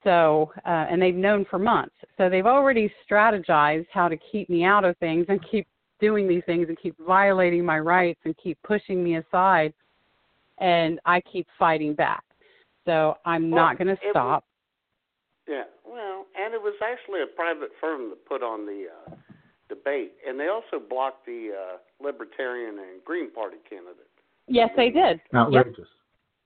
So, 0.03 0.51
uh, 0.65 0.87
and 0.89 0.99
they've 0.99 1.15
known 1.15 1.45
for 1.49 1.59
months. 1.59 1.93
So 2.17 2.29
they've 2.29 2.47
already 2.47 2.91
strategized 3.09 3.87
how 3.93 4.07
to 4.07 4.17
keep 4.31 4.49
me 4.49 4.63
out 4.63 4.83
of 4.83 4.97
things 4.97 5.27
and 5.29 5.39
keep 5.51 5.67
doing 5.99 6.27
these 6.27 6.43
things 6.47 6.67
and 6.67 6.77
keep 6.81 6.95
violating 7.05 7.63
my 7.63 7.77
rights 7.77 8.19
and 8.25 8.35
keep 8.41 8.57
pushing 8.63 9.03
me 9.03 9.17
aside. 9.17 9.71
And 10.57 10.99
I 11.05 11.21
keep 11.21 11.47
fighting 11.59 11.93
back. 11.93 12.23
So 12.85 13.17
I'm 13.23 13.51
Well, 13.51 13.65
not 13.65 13.77
going 13.77 13.95
to 13.95 13.97
stop. 14.09 14.45
Yeah, 15.47 15.63
well, 15.85 16.25
and 16.37 16.53
it 16.53 16.61
was 16.61 16.75
actually 16.83 17.21
a 17.21 17.27
private 17.27 17.69
firm 17.79 18.09
that 18.09 18.25
put 18.25 18.43
on 18.43 18.65
the 18.65 18.87
uh, 18.91 19.15
debate, 19.69 20.13
and 20.27 20.39
they 20.39 20.47
also 20.49 20.83
blocked 20.89 21.25
the 21.25 21.51
uh, 21.53 21.77
Libertarian 22.03 22.79
and 22.79 23.03
Green 23.05 23.31
Party 23.31 23.57
candidate. 23.69 24.07
Yes, 24.47 24.69
they 24.75 24.89
did. 24.89 25.21
Yep. 25.33 25.35
Outrageous. 25.35 25.87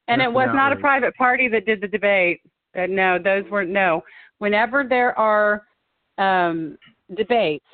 And 0.07 0.21
it 0.21 0.31
was 0.31 0.47
an 0.49 0.55
not 0.55 0.73
a 0.73 0.75
private 0.75 1.15
party 1.15 1.47
that 1.47 1.65
did 1.65 1.81
the 1.81 1.87
debate. 1.87 2.41
Uh, 2.77 2.85
no, 2.87 3.17
those 3.17 3.43
were 3.49 3.63
no. 3.63 4.03
Whenever 4.39 4.83
there 4.87 5.17
are 5.17 5.63
um, 6.17 6.77
debates, 7.15 7.65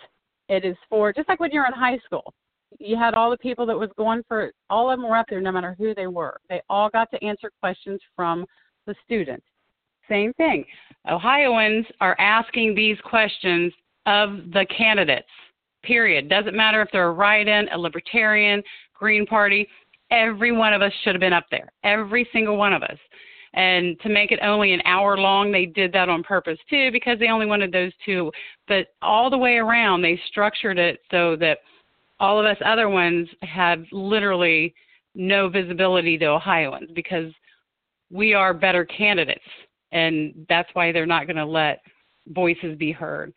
it 0.50 0.64
is 0.64 0.76
for 0.90 1.12
just 1.12 1.28
like 1.30 1.40
when 1.40 1.52
you're 1.52 1.66
in 1.66 1.74
high 1.74 1.98
school. 2.06 2.34
You 2.80 2.96
had 2.98 3.16
all 3.16 3.32
the 3.32 3.38
people 3.38 3.66
that 3.66 3.78
was 3.78 3.90
going 3.98 4.24
for 4.28 4.52
all 4.70 4.92
of 4.92 5.00
them 5.00 5.10
were 5.10 5.16
up 5.16 5.28
there, 5.30 5.42
no 5.42 5.52
matter 5.52 5.76
who 5.78 5.96
they 5.96 6.08
were. 6.08 6.40
They 6.50 6.62
all 6.70 6.90
got 6.90 7.10
to 7.12 7.24
answer 7.24 7.52
questions 7.60 8.00
from 8.16 8.46
the 8.86 8.96
students. 9.06 9.46
Same 10.10 10.34
thing. 10.34 10.66
Ohioans 11.10 11.86
are 12.02 12.16
asking 12.20 12.76
these 12.76 12.98
questions 13.04 13.74
of 14.06 14.52
the 14.54 14.66
candidates. 14.76 15.28
Period. 15.84 16.30
Doesn't 16.30 16.56
matter 16.56 16.82
if 16.82 16.90
they're 16.92 17.10
a 17.10 17.14
write-in, 17.14 17.70
a 17.70 17.78
libertarian, 17.78 18.62
Green 18.94 19.26
Party. 19.26 19.68
Every 20.12 20.52
one 20.52 20.74
of 20.74 20.82
us 20.82 20.92
should 21.04 21.16
have 21.16 21.20
been 21.20 21.34
up 21.34 21.46
there. 21.52 21.72
Every 21.84 22.28
single 22.32 22.58
one 22.58 22.74
of 22.74 22.84
us. 22.84 22.98
And 23.54 24.00
to 24.02 24.10
make 24.10 24.32
it 24.32 24.40
only 24.42 24.74
an 24.74 24.82
hour 24.86 25.18
long, 25.18 25.52
they 25.52 25.66
did 25.66 25.92
that 25.94 26.10
on 26.10 26.24
purpose 26.24 26.60
too, 26.70 26.92
because 26.92 27.18
they 27.20 27.30
only 27.30 27.46
wanted 27.46 27.72
those 27.72 27.92
two. 28.06 28.32
But 28.68 28.88
all 29.02 29.30
the 29.30 29.38
way 29.38 29.56
around, 29.56 30.02
they 30.02 30.20
structured 30.28 30.78
it 30.78 31.00
so 31.10 31.36
that 31.38 31.60
all 32.20 32.40
of 32.40 32.46
us 32.46 32.58
other 32.66 32.90
ones 32.90 33.28
have 33.42 33.84
literally 33.92 34.74
no 35.16 35.50
visibility 35.50 36.18
to 36.18 36.26
Ohioans 36.26 36.90
because 36.94 37.32
we 38.12 38.34
are 38.34 38.54
better 38.54 38.86
candidates. 38.86 39.42
And 39.92 40.46
that's 40.50 40.70
why 40.74 40.92
they're 40.92 41.06
not 41.06 41.28
going 41.28 41.38
to 41.38 41.46
let 41.46 41.80
voices 42.28 42.78
be 42.78 42.92
heard. 42.92 43.34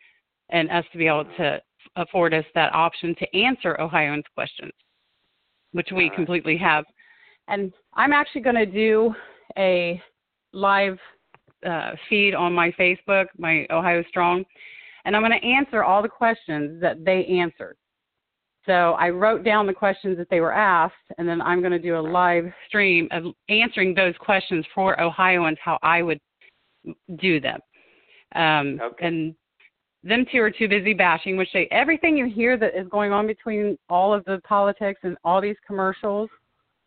and 0.51 0.69
us 0.69 0.85
to 0.91 0.97
be 0.97 1.07
able 1.07 1.25
to 1.37 1.59
afford 1.95 2.33
us 2.33 2.45
that 2.53 2.73
option 2.73 3.15
to 3.15 3.37
answer 3.37 3.79
Ohioans' 3.81 4.23
questions, 4.33 4.71
which 5.71 5.89
we 5.91 6.09
completely 6.09 6.57
have. 6.57 6.85
And 7.47 7.73
I'm 7.95 8.13
actually 8.13 8.41
going 8.41 8.55
to 8.55 8.65
do 8.65 9.13
a 9.57 10.01
live 10.53 10.97
uh, 11.65 11.91
feed 12.09 12.33
on 12.33 12.53
my 12.53 12.71
Facebook, 12.71 13.27
my 13.37 13.65
Ohio 13.71 14.03
Strong, 14.09 14.43
and 15.05 15.15
I'm 15.15 15.21
going 15.21 15.39
to 15.39 15.47
answer 15.47 15.83
all 15.83 16.01
the 16.01 16.09
questions 16.09 16.81
that 16.81 17.03
they 17.03 17.25
answered. 17.25 17.75
So 18.67 18.91
I 18.91 19.09
wrote 19.09 19.43
down 19.43 19.65
the 19.65 19.73
questions 19.73 20.17
that 20.17 20.29
they 20.29 20.39
were 20.39 20.53
asked, 20.53 20.93
and 21.17 21.27
then 21.27 21.41
I'm 21.41 21.61
going 21.61 21.71
to 21.71 21.79
do 21.79 21.97
a 21.97 21.99
live 21.99 22.45
stream 22.67 23.07
of 23.11 23.23
answering 23.49 23.95
those 23.95 24.13
questions 24.19 24.63
for 24.75 25.01
Ohioans 25.01 25.57
how 25.63 25.79
I 25.81 26.03
would 26.03 26.19
do 27.17 27.39
them. 27.39 27.59
Um, 28.35 28.79
Okay. 28.81 29.07
And 29.07 29.35
them 30.03 30.25
two 30.31 30.41
are 30.41 30.51
too 30.51 30.67
busy 30.67 30.93
bashing, 30.93 31.37
which 31.37 31.51
they 31.53 31.67
everything 31.71 32.17
you 32.17 32.25
hear 32.25 32.57
that 32.57 32.75
is 32.75 32.87
going 32.87 33.11
on 33.11 33.27
between 33.27 33.77
all 33.89 34.13
of 34.13 34.25
the 34.25 34.41
politics 34.43 35.01
and 35.03 35.17
all 35.23 35.41
these 35.41 35.57
commercials 35.65 36.29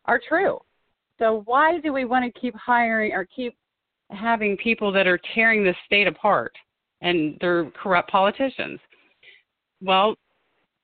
are 0.06 0.20
true. 0.28 0.58
So 1.18 1.42
why 1.44 1.78
do 1.78 1.92
we 1.92 2.04
want 2.04 2.24
to 2.24 2.40
keep 2.40 2.54
hiring 2.56 3.12
or 3.12 3.24
keep 3.24 3.54
having 4.10 4.56
people 4.56 4.90
that 4.92 5.06
are 5.06 5.20
tearing 5.34 5.62
the 5.62 5.74
state 5.86 6.06
apart 6.08 6.52
and 7.02 7.36
they're 7.40 7.70
corrupt 7.70 8.10
politicians? 8.10 8.80
Well, 9.80 10.16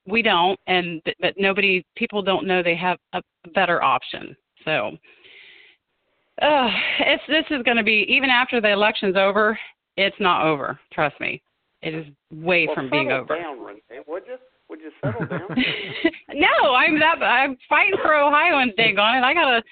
we 0.06 0.22
don't, 0.22 0.58
and 0.66 1.02
but- 1.04 1.16
but 1.20 1.34
nobody, 1.36 1.84
people 1.96 2.22
don't 2.22 2.46
know 2.46 2.62
they 2.62 2.76
have 2.76 2.98
a 3.12 3.22
better 3.54 3.82
option. 3.82 4.36
So, 4.64 4.96
uh, 6.42 6.68
it's 7.00 7.22
this 7.28 7.44
is 7.50 7.62
going 7.64 7.76
to 7.76 7.82
be 7.82 8.06
even 8.08 8.30
after 8.30 8.60
the 8.60 8.70
election's 8.70 9.16
over. 9.16 9.58
It's 9.96 10.16
not 10.20 10.46
over. 10.46 10.78
Trust 10.92 11.20
me, 11.20 11.42
it 11.82 11.94
is 11.94 12.06
way 12.32 12.66
well, 12.66 12.74
from 12.74 12.90
being 12.90 13.12
over. 13.12 13.36
down, 13.36 13.58
Renea, 13.58 14.06
would 14.06 14.22
you? 14.26 14.36
Would 14.68 14.80
you 14.80 14.92
settle 15.02 15.26
down? 15.26 15.48
no, 16.34 16.74
I'm 16.74 16.98
that 17.00 17.22
I'm 17.22 17.56
fighting 17.68 17.98
for 18.02 18.14
Ohioans, 18.14 18.72
dang 18.76 18.98
on 18.98 19.16
it. 19.16 19.26
I 19.26 19.34
got 19.34 19.58
a 19.58 19.62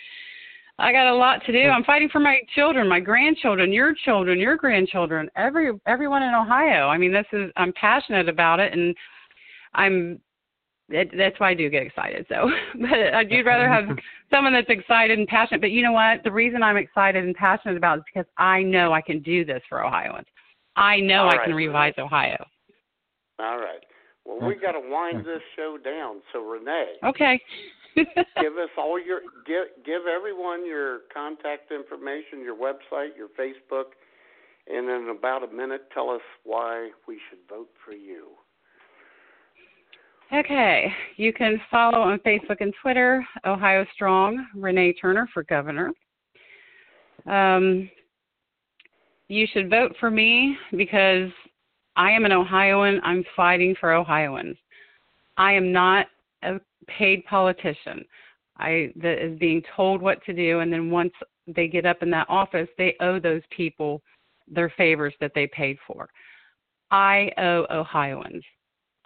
I 0.80 0.92
got 0.92 1.12
a 1.12 1.14
lot 1.14 1.44
to 1.44 1.52
do. 1.52 1.68
I'm 1.68 1.82
fighting 1.84 2.08
for 2.08 2.20
my 2.20 2.40
children, 2.54 2.88
my 2.88 3.00
grandchildren, 3.00 3.72
your 3.72 3.94
children, 4.04 4.38
your 4.38 4.56
grandchildren, 4.56 5.28
every 5.36 5.72
everyone 5.86 6.22
in 6.22 6.34
Ohio. 6.34 6.88
I 6.88 6.98
mean, 6.98 7.12
this 7.12 7.26
is 7.32 7.50
I'm 7.56 7.72
passionate 7.72 8.28
about 8.28 8.60
it, 8.60 8.72
and 8.72 8.94
I'm 9.74 10.20
it, 10.90 11.10
that's 11.16 11.38
why 11.38 11.50
I 11.50 11.54
do 11.54 11.68
get 11.68 11.82
excited. 11.82 12.26
So, 12.28 12.50
but 12.80 13.14
I'd 13.14 13.30
rather 13.44 13.68
have 13.72 13.96
someone 14.30 14.52
that's 14.52 14.70
excited 14.70 15.18
and 15.18 15.28
passionate. 15.28 15.60
But 15.60 15.70
you 15.70 15.82
know 15.82 15.92
what? 15.92 16.22
The 16.24 16.32
reason 16.32 16.62
I'm 16.62 16.76
excited 16.76 17.24
and 17.24 17.34
passionate 17.34 17.76
about 17.76 17.98
it 17.98 18.00
is 18.00 18.04
because 18.12 18.30
I 18.38 18.62
know 18.62 18.92
I 18.92 19.00
can 19.00 19.20
do 19.20 19.44
this 19.44 19.62
for 19.68 19.84
Ohioans. 19.84 20.26
I 20.76 21.00
know 21.00 21.24
All 21.24 21.30
I 21.30 21.44
can 21.44 21.54
revise 21.54 21.94
Ohio. 21.98 22.44
All 23.40 23.58
right. 23.58 23.80
Well, 24.24 24.46
we 24.46 24.56
got 24.56 24.72
to 24.72 24.80
wind 24.80 25.24
this 25.24 25.40
show 25.56 25.78
down. 25.82 26.20
So, 26.32 26.40
Renea, 26.40 27.08
Okay. 27.08 27.40
give 27.96 28.58
us 28.62 28.70
all 28.76 29.00
your 29.02 29.20
give 29.44 29.64
give 29.84 30.02
everyone 30.06 30.64
your 30.66 31.00
contact 31.12 31.72
information, 31.72 32.42
your 32.44 32.54
website, 32.54 33.16
your 33.16 33.28
Facebook, 33.28 33.96
and 34.68 34.88
in 34.88 35.16
about 35.16 35.42
a 35.42 35.52
minute, 35.52 35.88
tell 35.92 36.10
us 36.10 36.20
why 36.44 36.90
we 37.08 37.18
should 37.28 37.40
vote 37.48 37.70
for 37.84 37.92
you. 37.92 38.28
Okay, 40.32 40.92
you 41.16 41.32
can 41.32 41.58
follow 41.70 42.00
on 42.00 42.18
Facebook 42.18 42.60
and 42.60 42.74
Twitter, 42.82 43.26
Ohio 43.46 43.86
Strong, 43.94 44.46
Renea 44.54 44.92
Turner 45.00 45.26
for 45.32 45.42
governor. 45.44 45.90
Um, 47.24 47.88
you 49.28 49.46
should 49.50 49.70
vote 49.70 49.94
for 49.98 50.10
me 50.10 50.54
because 50.76 51.30
I 51.96 52.10
am 52.10 52.26
an 52.26 52.32
Ohioan. 52.32 53.00
I'm 53.04 53.24
fighting 53.34 53.74
for 53.80 53.94
Ohioans. 53.94 54.58
I 55.38 55.52
am 55.54 55.72
not 55.72 56.06
a 56.42 56.60
paid 56.86 57.24
politician. 57.24 58.04
I 58.58 58.92
that 58.96 59.24
is 59.24 59.38
being 59.38 59.62
told 59.74 60.02
what 60.02 60.22
to 60.26 60.34
do, 60.34 60.60
and 60.60 60.70
then 60.70 60.90
once 60.90 61.12
they 61.46 61.68
get 61.68 61.86
up 61.86 62.02
in 62.02 62.10
that 62.10 62.28
office, 62.28 62.68
they 62.76 62.96
owe 63.00 63.18
those 63.18 63.42
people 63.56 64.02
their 64.46 64.72
favors 64.76 65.14
that 65.20 65.32
they 65.34 65.46
paid 65.46 65.78
for. 65.86 66.10
I 66.90 67.30
owe 67.38 67.66
Ohioans. 67.70 68.44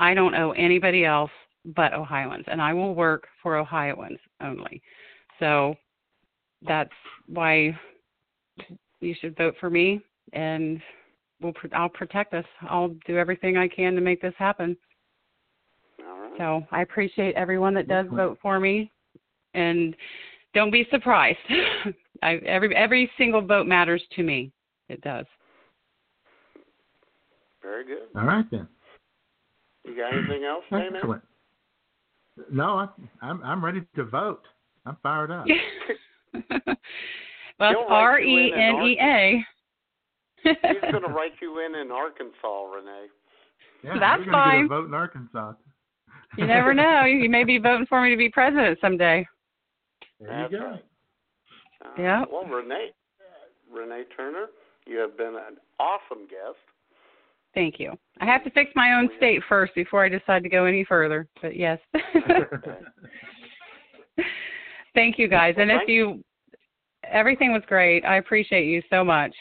I 0.02 0.14
don't 0.14 0.34
owe 0.34 0.50
anybody 0.50 1.04
else 1.04 1.30
but 1.64 1.94
Ohioans, 1.94 2.44
and 2.48 2.60
I 2.60 2.74
will 2.74 2.92
work 2.92 3.28
for 3.40 3.56
Ohioans 3.56 4.18
only. 4.42 4.82
So 5.38 5.76
that's 6.66 6.90
why 7.28 7.78
you 9.00 9.14
should 9.20 9.36
vote 9.36 9.54
for 9.60 9.70
me, 9.70 10.00
and 10.32 10.82
we'll 11.40 11.52
pr- 11.52 11.72
I'll 11.72 11.88
protect 11.88 12.34
us. 12.34 12.44
I'll 12.62 12.96
do 13.06 13.16
everything 13.16 13.56
I 13.56 13.68
can 13.68 13.94
to 13.94 14.00
make 14.00 14.20
this 14.20 14.34
happen. 14.38 14.76
All 16.04 16.20
right. 16.20 16.32
So 16.36 16.66
I 16.72 16.82
appreciate 16.82 17.36
everyone 17.36 17.72
that 17.74 17.86
does 17.86 18.06
vote 18.10 18.38
for 18.42 18.58
me, 18.58 18.90
and 19.54 19.94
don't 20.52 20.72
be 20.72 20.84
surprised. 20.90 21.38
I, 22.24 22.38
every 22.44 22.74
every 22.74 23.08
single 23.16 23.40
vote 23.40 23.68
matters 23.68 24.02
to 24.16 24.24
me. 24.24 24.50
It 24.88 25.00
does. 25.02 25.26
Very 27.62 27.84
good. 27.84 28.08
All 28.16 28.26
right 28.26 28.44
then. 28.50 28.66
You 29.84 29.96
got 29.96 30.12
anything 30.14 30.44
else, 30.44 30.64
Damon? 30.70 30.94
Excellent. 30.96 31.22
No, 32.50 32.64
I, 32.78 32.88
I'm 33.20 33.42
I'm 33.42 33.64
ready 33.64 33.82
to 33.96 34.04
vote. 34.04 34.42
I'm 34.86 34.96
fired 35.02 35.30
up. 35.30 35.46
well, 36.34 36.40
He'll 36.54 37.80
it's 37.80 37.90
write 37.90 37.90
R 37.90 38.20
you 38.20 38.38
E 38.38 38.52
in 38.52 38.58
an 38.58 38.76
N 38.76 38.82
E 38.82 38.98
A. 39.00 39.46
He's 40.44 40.90
going 40.90 41.02
to 41.04 41.08
write 41.12 41.32
you 41.40 41.64
in 41.64 41.74
in 41.76 41.90
Arkansas, 41.92 42.32
Renea. 42.42 43.06
Yeah, 43.84 43.98
That's 43.98 44.20
we're 44.20 44.32
gonna 44.32 44.32
fine. 44.32 44.56
Get 44.62 44.64
a 44.64 44.68
vote 44.68 44.86
in 44.88 44.94
Arkansas. 44.94 45.52
You 46.36 46.46
never 46.46 46.72
know. 46.74 47.04
You 47.06 47.28
may 47.28 47.44
be 47.44 47.58
voting 47.58 47.86
for 47.86 48.00
me 48.02 48.10
to 48.10 48.16
be 48.16 48.28
president 48.28 48.78
someday. 48.80 49.26
There 50.20 50.28
That's 50.30 50.52
you 50.52 50.58
go. 50.58 50.64
right. 50.64 50.84
Uh, 51.84 51.88
Yeah. 51.98 52.24
Well, 52.30 52.44
Renea, 52.44 52.88
Renea 53.72 54.04
Turner, 54.16 54.46
you 54.86 54.98
have 54.98 55.16
been 55.16 55.34
an 55.36 55.56
awesome 55.78 56.22
guest. 56.28 56.58
Thank 57.54 57.78
you. 57.78 57.92
I 58.20 58.26
have 58.26 58.44
to 58.44 58.50
fix 58.50 58.70
my 58.74 58.94
own 58.94 59.10
state 59.18 59.42
first 59.48 59.74
before 59.74 60.04
I 60.04 60.08
decide 60.08 60.42
to 60.42 60.48
go 60.48 60.64
any 60.64 60.84
further. 60.84 61.28
But 61.40 61.56
yes. 61.56 61.78
Thank 64.94 65.18
you 65.18 65.28
guys. 65.28 65.54
And 65.58 65.70
if 65.70 65.88
you 65.88 66.22
everything 67.10 67.52
was 67.52 67.62
great. 67.66 68.04
I 68.04 68.16
appreciate 68.16 68.66
you 68.66 68.82
so 68.90 69.04
much. 69.04 69.34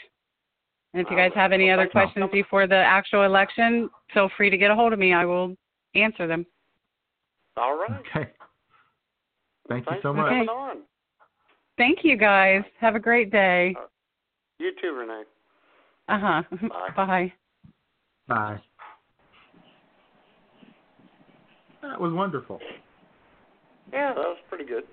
And 0.94 1.02
if 1.02 1.10
you 1.10 1.16
guys 1.16 1.32
have 1.36 1.52
any 1.54 1.72
other 1.72 1.88
questions 1.88 2.30
before 2.34 2.68
the 2.68 2.76
actual 2.76 3.24
election, 3.24 3.90
feel 4.14 4.30
free 4.36 4.50
to 4.50 4.58
get 4.58 4.72
a 4.72 4.76
hold 4.76 4.92
of 4.92 5.00
me. 5.00 5.14
I 5.14 5.24
will 5.24 5.56
answer 5.96 6.28
them. 6.28 6.46
All 7.56 7.78
right. 7.78 8.02
Okay. 8.16 8.30
Thank 9.70 9.86
you 9.90 9.98
so 10.02 10.14
much. 10.14 10.30
coming 10.30 10.50
on. 10.50 10.78
Thank 11.78 12.00
you 12.04 12.18
guys. 12.18 12.64
Have 12.80 12.96
a 12.96 13.00
great 13.00 13.32
day. 13.32 13.76
You 14.60 14.72
too, 14.82 14.88
Renea. 14.88 15.24
Uh 16.10 16.20
huh. 16.20 16.44
Bye. 16.68 16.90
Bye. 16.96 17.34
Bye. 18.32 18.62
That 21.82 22.00
was 22.00 22.14
wonderful. 22.14 22.60
Yeah, 23.92 24.14
that 24.14 24.18
was 24.18 24.38
pretty 24.48 24.64
good. 24.66 24.84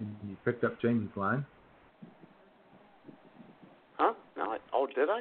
And 0.00 0.16
You 0.24 0.36
picked 0.46 0.64
up 0.64 0.80
Jamie's 0.80 1.14
line. 1.14 1.44
Huh? 3.98 4.14
No, 4.34 4.44
I, 4.44 4.56
oh, 4.72 4.86
did 4.86 5.10
I? 5.10 5.20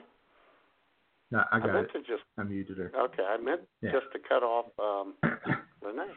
No, 1.31 1.43
I 1.51 1.59
got 1.59 1.71
I 1.71 1.73
meant 1.73 1.87
it. 1.93 1.93
to 1.93 1.99
just. 1.99 2.23
I 2.37 2.43
muted 2.43 2.77
her. 2.77 2.93
Okay, 2.97 3.23
I 3.23 3.35
meant 3.35 3.61
Yeah. 3.81 3.91
just 3.91 4.05
to 4.13 4.19
cut 4.19 4.41
off 4.41 4.67
um, 4.79 5.15
Renea. 5.83 6.13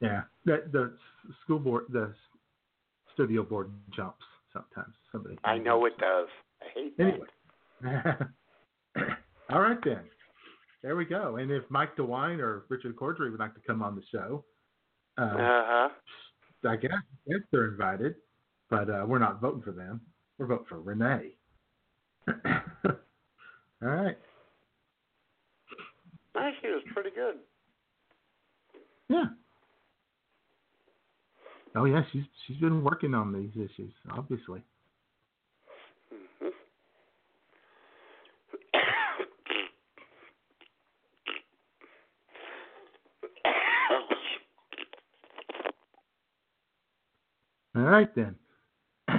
Yeah, 0.00 0.22
the 0.46 0.64
the 0.72 0.96
school 1.44 1.58
board, 1.58 1.84
the 1.90 2.14
studio 3.12 3.42
board 3.42 3.70
jumps 3.94 4.24
sometimes. 4.52 4.94
Somebody. 5.12 5.38
I 5.44 5.58
know 5.58 5.84
it 5.86 5.96
does. 5.98 6.28
I 6.62 6.66
hate 6.74 6.96
that. 6.98 7.18
Anyway. 7.84 8.14
All 9.50 9.60
right 9.60 9.78
then. 9.84 10.00
There 10.82 10.96
we 10.96 11.04
go. 11.04 11.36
And 11.36 11.50
if 11.50 11.64
Mike 11.68 11.96
DeWine 11.96 12.38
or 12.38 12.64
Richard 12.68 12.96
Cordray 12.96 13.30
would 13.30 13.40
like 13.40 13.54
to 13.54 13.60
come 13.66 13.82
on 13.82 13.94
the 13.94 14.02
show, 14.10 14.44
uh, 15.18 15.22
Uh 15.22 15.64
huh. 15.66 15.88
I 16.68 16.76
guess, 16.76 16.90
I 16.92 17.32
guess 17.32 17.40
they're 17.52 17.68
invited, 17.68 18.16
but 18.68 18.88
uh, 18.90 19.04
we're 19.06 19.18
not 19.18 19.40
voting 19.40 19.62
for 19.62 19.72
them. 19.72 20.00
We're 20.38 20.46
voting 20.46 20.66
for 20.68 20.78
Renea. 20.82 21.32
All 23.82 23.88
right. 23.88 24.18
No, 26.34 26.50
she 26.60 26.68
was 26.68 26.82
pretty 26.94 27.10
good. 27.10 27.36
Yeah. 29.08 29.24
Oh 31.76 31.84
yeah, 31.84 32.02
she's 32.12 32.24
she's 32.46 32.56
been 32.58 32.82
working 32.82 33.14
on 33.14 33.32
these 33.32 33.52
issues, 33.54 33.92
obviously. 34.10 34.62
Mhm. 36.12 36.50
All 47.76 47.82
right 47.82 48.12
then. 48.14 48.34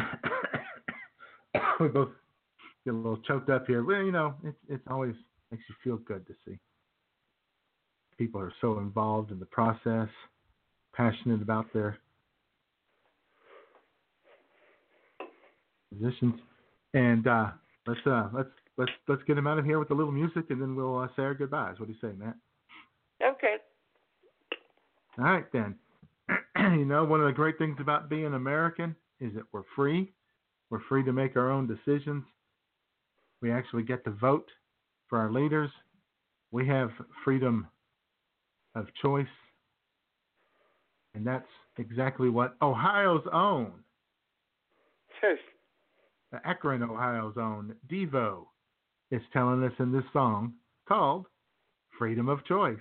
we 1.79 1.87
both 1.87 2.09
get 2.85 2.93
a 2.93 2.97
little 2.97 3.17
choked 3.27 3.49
up 3.49 3.65
here. 3.67 3.81
You 4.03 4.11
know, 4.11 4.35
it's 4.43 4.57
it's 4.67 4.83
always 4.87 5.15
makes 5.51 5.63
you 5.69 5.75
feel 5.83 5.97
good 5.97 6.25
to 6.27 6.33
see 6.45 6.59
people 8.21 8.39
are 8.39 8.53
so 8.61 8.77
involved 8.77 9.31
in 9.31 9.39
the 9.39 9.45
process, 9.47 10.07
passionate 10.93 11.41
about 11.41 11.65
their 11.73 11.97
positions. 15.91 16.35
And 16.93 17.27
uh, 17.27 17.51
let's 17.87 17.99
uh, 18.05 18.29
let's 18.33 18.49
let's 18.77 18.91
let's 19.07 19.21
get 19.23 19.37
him 19.37 19.47
out 19.47 19.59
of 19.59 19.65
here 19.65 19.79
with 19.79 19.91
a 19.91 19.93
little 19.93 20.11
music, 20.11 20.45
and 20.49 20.61
then 20.61 20.75
we'll 20.75 20.97
uh, 20.97 21.07
say 21.15 21.23
our 21.23 21.33
goodbyes. 21.33 21.79
What 21.79 21.87
do 21.87 21.93
you 21.93 21.99
say, 22.01 22.13
Matt? 22.17 22.35
Okay. 23.23 23.55
All 25.17 25.25
right 25.25 25.45
then. 25.53 25.75
you 26.57 26.85
know, 26.85 27.03
one 27.03 27.19
of 27.19 27.27
the 27.27 27.33
great 27.33 27.57
things 27.57 27.77
about 27.79 28.09
being 28.09 28.33
American 28.33 28.95
is 29.19 29.33
that 29.35 29.43
we're 29.51 29.63
free. 29.75 30.11
We're 30.69 30.81
free 30.87 31.03
to 31.03 31.13
make 31.13 31.35
our 31.35 31.51
own 31.51 31.67
decisions. 31.67 32.23
We 33.41 33.51
actually 33.51 33.83
get 33.83 34.03
to 34.05 34.11
vote 34.11 34.49
for 35.07 35.19
our 35.19 35.31
leaders. 35.31 35.69
We 36.51 36.67
have 36.67 36.89
freedom 37.23 37.67
of 38.75 38.87
choice. 39.01 39.25
And 41.13 41.27
that's 41.27 41.47
exactly 41.77 42.29
what 42.29 42.55
Ohio's 42.61 43.25
own, 43.33 43.73
the 46.31 46.45
Akron, 46.47 46.83
Ohio's 46.83 47.35
own 47.37 47.75
Devo 47.89 48.45
is 49.11 49.21
telling 49.33 49.63
us 49.63 49.73
in 49.79 49.91
this 49.91 50.05
song 50.13 50.53
called 50.87 51.25
Freedom 51.97 52.29
of 52.29 52.45
Choice. 52.45 52.79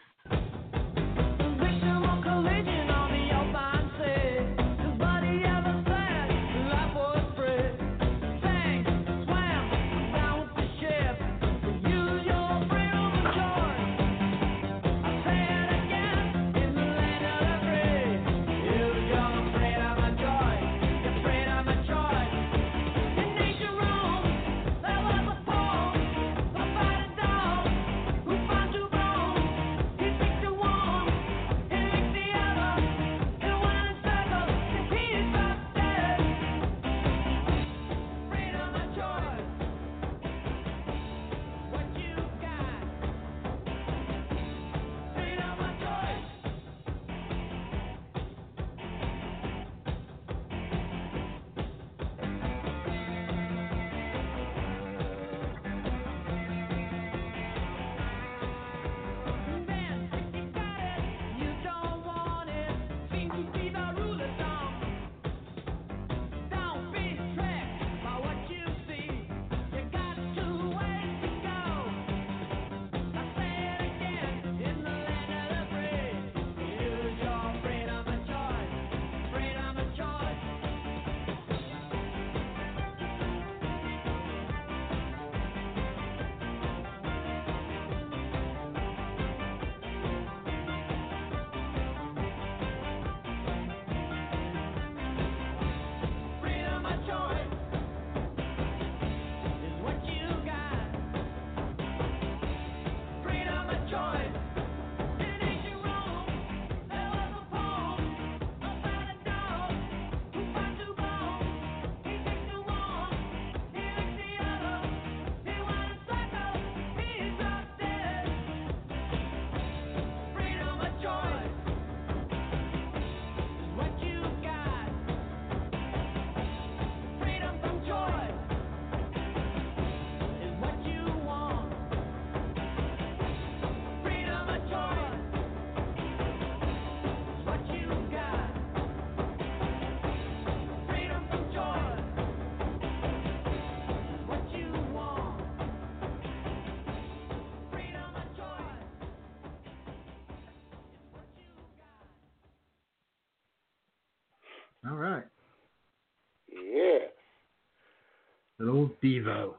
Little 158.60 158.90
Devo. 159.02 159.54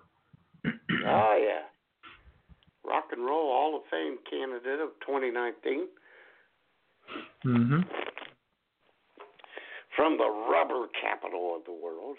Oh 0.65 0.68
yeah. 1.03 1.64
Rock 2.86 3.06
and 3.11 3.26
Roll 3.26 3.52
Hall 3.52 3.76
of 3.78 3.82
Fame 3.91 4.18
candidate 4.30 4.80
of 4.80 4.90
2019 5.06 5.88
Mm-hmm. 7.45 7.82
from 9.98 10.18
the 10.18 10.30
rubber 10.49 10.88
capital 11.02 11.57
of 11.57 11.65
the 11.65 11.73
world, 11.73 12.18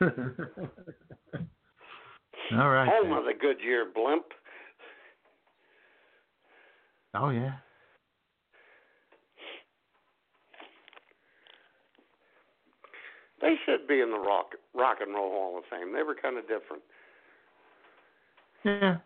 All 2.52 2.70
right. 2.70 2.88
home 2.88 3.08
then. 3.10 3.18
of 3.18 3.24
the 3.24 3.32
Goodyear 3.40 3.86
blimp. 3.94 4.24
Oh 7.14 7.30
yeah. 7.30 7.54
They 13.40 13.53
should 13.64 13.86
be 13.88 14.00
in 14.00 14.10
the 14.10 14.18
rock 14.18 14.54
rock 14.74 14.98
and 15.00 15.14
roll 15.14 15.30
Hall 15.30 15.58
of 15.58 15.64
Fame. 15.70 15.92
They 15.92 16.02
were 16.02 16.14
kind 16.14 16.38
of 16.38 16.44
different 16.48 16.82
Yeah. 18.64 18.98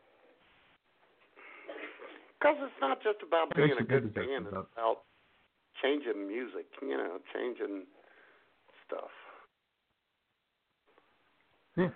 because 2.38 2.56
it's 2.60 2.80
not 2.80 3.02
just 3.02 3.18
about 3.22 3.54
being 3.54 3.72
a 3.78 3.84
good 3.84 4.14
band. 4.14 4.46
It's 4.46 4.56
about 4.76 5.02
changing 5.82 6.26
music. 6.26 6.66
You 6.82 6.96
know, 6.96 7.18
changing 7.34 7.86
stuff. 8.86 9.10
Yeah. 11.76 11.90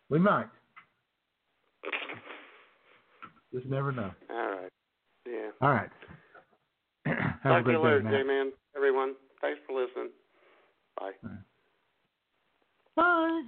We 0.08 0.18
might. 0.18 0.48
Just 3.52 3.66
never 3.66 3.92
know. 3.92 4.12
All 4.28 4.36
right. 4.50 4.72
Yeah. 5.26 5.50
All 5.60 5.70
right. 5.70 5.90
Have 7.06 7.16
a 7.16 7.48
Talk 7.48 7.64
to 7.64 7.70
you 7.72 7.78
later, 7.78 8.02
day, 8.02 8.10
J-Man. 8.22 8.52
Everyone, 8.76 9.14
thanks 9.40 9.60
for 9.66 9.80
listening. 9.80 10.10
Bye. 10.98 11.12
Bye. 12.96 13.42